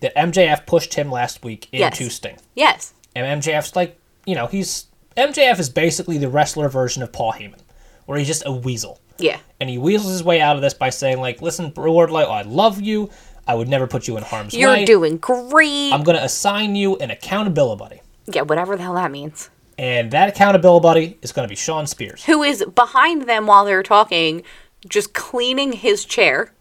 that 0.00 0.14
MJF 0.16 0.66
pushed 0.66 0.94
him 0.94 1.10
last 1.10 1.42
week 1.44 1.68
Yes. 1.72 1.98
into 2.00 2.10
Sting. 2.12 2.36
Yes. 2.54 2.94
And 3.16 3.42
MJF's 3.42 3.74
like, 3.76 3.98
you 4.26 4.34
know, 4.34 4.46
he's 4.46 4.86
MJF 5.16 5.58
is 5.58 5.68
basically 5.70 6.18
the 6.18 6.28
wrestler 6.28 6.68
version 6.68 7.02
of 7.02 7.12
Paul 7.12 7.32
Heyman, 7.32 7.58
where 8.06 8.18
he's 8.18 8.28
just 8.28 8.44
a 8.46 8.52
weasel. 8.52 9.00
Yeah. 9.18 9.38
And 9.58 9.68
he 9.68 9.78
weasels 9.78 10.12
his 10.12 10.22
way 10.22 10.40
out 10.40 10.54
of 10.54 10.62
this 10.62 10.74
by 10.74 10.90
saying, 10.90 11.18
like, 11.18 11.42
listen, 11.42 11.72
Wardlow, 11.72 12.30
I 12.30 12.42
love 12.42 12.80
you. 12.80 13.10
I 13.48 13.54
would 13.54 13.66
never 13.68 13.86
put 13.88 14.06
you 14.06 14.16
in 14.16 14.22
harm's 14.22 14.52
way. 14.54 14.60
You're 14.60 14.84
doing 14.84 15.16
great. 15.16 15.92
I'm 15.92 16.04
gonna 16.04 16.18
assign 16.20 16.76
you 16.76 16.96
an 16.98 17.10
accountability 17.10 17.78
buddy. 17.78 18.00
yeah, 18.26 18.42
whatever 18.42 18.76
the 18.76 18.82
hell 18.82 18.94
that 18.94 19.10
means. 19.10 19.50
And 19.78 20.10
that 20.10 20.28
accountability 20.28 20.82
buddy 20.82 21.18
is 21.22 21.32
gonna 21.32 21.48
be 21.48 21.56
Shawn 21.56 21.86
Spears. 21.86 22.24
Who 22.24 22.42
is 22.42 22.64
behind 22.74 23.22
them 23.22 23.46
while 23.46 23.64
they're 23.64 23.82
talking, 23.82 24.42
just 24.88 25.14
cleaning 25.14 25.72
his 25.72 26.04
chair. 26.04 26.52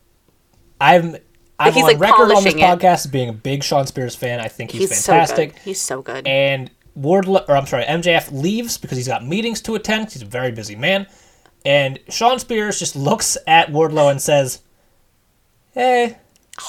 I'm 0.79 1.17
I'm 1.59 1.73
he's, 1.73 1.83
on 1.83 1.89
like, 1.89 1.99
record 1.99 2.31
on 2.31 2.43
this 2.43 2.53
it. 2.53 2.59
podcast 2.59 3.05
as 3.05 3.07
being 3.07 3.29
a 3.29 3.33
big 3.33 3.63
Shawn 3.63 3.87
Spears 3.87 4.15
fan. 4.15 4.39
I 4.39 4.47
think 4.47 4.71
he's, 4.71 4.89
He's 4.89 5.05
fantastic. 5.05 5.53
so. 5.53 5.59
He's 5.63 5.81
so 5.81 6.01
good. 6.01 6.27
and 6.27 6.69
Wardlow, 6.97 7.47
or 7.47 7.55
I'm 7.55 7.65
sorry, 7.65 7.83
MJF 7.83 8.31
leaves 8.31 8.77
because 8.77 8.97
he's 8.97 9.07
got 9.07 9.25
meetings 9.25 9.61
to 9.61 9.75
attend. 9.75 10.11
He's 10.11 10.21
a 10.21 10.25
very 10.25 10.51
busy 10.51 10.75
man, 10.75 11.07
and 11.65 11.99
Shawn 12.09 12.39
Spears 12.39 12.79
just 12.79 12.95
looks 12.95 13.37
at 13.47 13.69
Wardlow 13.69 14.09
and 14.11 14.21
says, 14.21 14.61
"Hey." 15.73 16.17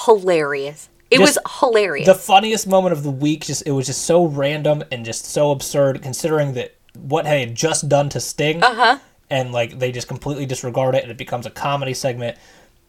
hilarious. 0.05 0.89
It 1.09 1.17
Just 1.17 1.39
was 1.43 1.59
hilarious. 1.59 2.05
The 2.05 2.13
funniest 2.13 2.67
moment 2.67 2.93
of 2.93 3.03
the 3.03 3.09
week. 3.11 3.45
Just 3.45 3.63
it 3.65 3.71
was 3.71 3.87
just 3.87 4.05
so 4.05 4.25
random 4.25 4.83
and 4.91 5.03
just 5.03 5.25
so 5.25 5.51
absurd, 5.51 6.01
considering 6.03 6.53
that 6.53 6.75
what 6.95 7.25
they 7.25 7.39
had 7.39 7.55
just 7.55 7.89
done 7.89 8.09
to 8.09 8.19
Sting, 8.19 8.61
uh-huh. 8.63 8.99
and 9.29 9.51
like 9.51 9.79
they 9.79 9.91
just 9.91 10.07
completely 10.07 10.45
disregard 10.45 10.93
it, 10.93 11.01
and 11.01 11.11
it 11.11 11.17
becomes 11.17 11.47
a 11.47 11.49
comedy 11.49 11.95
segment. 11.95 12.37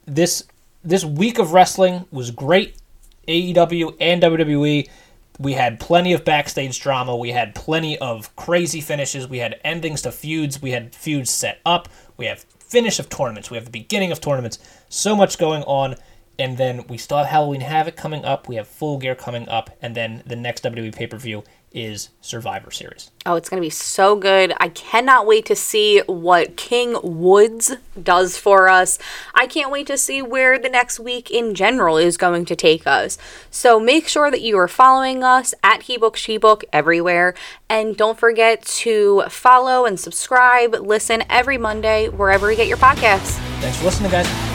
This 0.04 0.44
this 0.82 1.04
week 1.04 1.38
of 1.38 1.52
wrestling 1.52 2.06
was 2.10 2.30
great. 2.30 2.76
AEW 3.28 3.96
and 4.00 4.22
WWE. 4.22 4.88
We 5.38 5.52
had 5.54 5.80
plenty 5.80 6.12
of 6.12 6.24
backstage 6.24 6.80
drama. 6.80 7.16
We 7.16 7.30
had 7.30 7.54
plenty 7.54 7.98
of 7.98 8.34
crazy 8.36 8.80
finishes. 8.80 9.26
We 9.28 9.38
had 9.38 9.60
endings 9.64 10.02
to 10.02 10.12
feuds. 10.12 10.60
We 10.60 10.72
had 10.72 10.94
feuds 10.94 11.30
set 11.30 11.60
up. 11.64 11.88
We 12.16 12.26
have 12.26 12.40
finish 12.58 12.98
of 12.98 13.08
tournaments. 13.08 13.50
We 13.50 13.56
have 13.56 13.64
the 13.64 13.70
beginning 13.70 14.12
of 14.12 14.20
tournaments. 14.20 14.58
So 14.88 15.14
much 15.16 15.38
going 15.38 15.62
on. 15.64 15.96
and 16.40 16.56
then 16.56 16.86
we 16.88 16.96
still 16.96 17.18
have 17.18 17.26
Halloween 17.26 17.60
Havoc 17.60 17.96
coming 17.96 18.24
up. 18.24 18.48
We 18.48 18.56
have 18.56 18.66
Full 18.66 18.96
Gear 18.98 19.14
coming 19.14 19.46
up, 19.48 19.76
and 19.82 19.94
then 19.94 20.22
the 20.26 20.36
next 20.36 20.64
WWE 20.64 20.94
pay 20.94 21.06
per 21.06 21.18
view 21.18 21.44
is 21.72 22.10
Survivor 22.20 22.70
Series. 22.70 23.10
Oh, 23.26 23.36
it's 23.36 23.48
going 23.48 23.60
to 23.60 23.66
be 23.66 23.70
so 23.70 24.16
good. 24.16 24.52
I 24.58 24.68
cannot 24.68 25.26
wait 25.26 25.46
to 25.46 25.56
see 25.56 26.00
what 26.06 26.56
King 26.56 26.96
Woods 27.02 27.76
does 28.02 28.36
for 28.36 28.68
us. 28.68 28.98
I 29.34 29.46
can't 29.46 29.70
wait 29.70 29.86
to 29.86 29.96
see 29.96 30.22
where 30.22 30.58
the 30.58 30.68
next 30.68 30.98
week 30.98 31.30
in 31.30 31.54
general 31.54 31.96
is 31.96 32.16
going 32.16 32.44
to 32.46 32.56
take 32.56 32.86
us. 32.86 33.18
So 33.50 33.78
make 33.78 34.08
sure 34.08 34.30
that 34.30 34.40
you 34.40 34.58
are 34.58 34.68
following 34.68 35.22
us 35.22 35.54
at 35.62 35.82
HeBook 35.82 36.14
SheBook 36.14 36.64
everywhere. 36.72 37.34
And 37.68 37.96
don't 37.96 38.18
forget 38.18 38.62
to 38.62 39.24
follow 39.28 39.84
and 39.84 40.00
subscribe, 40.00 40.74
listen 40.74 41.22
every 41.30 41.58
Monday 41.58 42.08
wherever 42.08 42.50
you 42.50 42.56
get 42.56 42.68
your 42.68 42.78
podcasts. 42.78 43.38
Thanks 43.60 43.78
for 43.78 43.84
listening, 43.84 44.10
guys. 44.10 44.49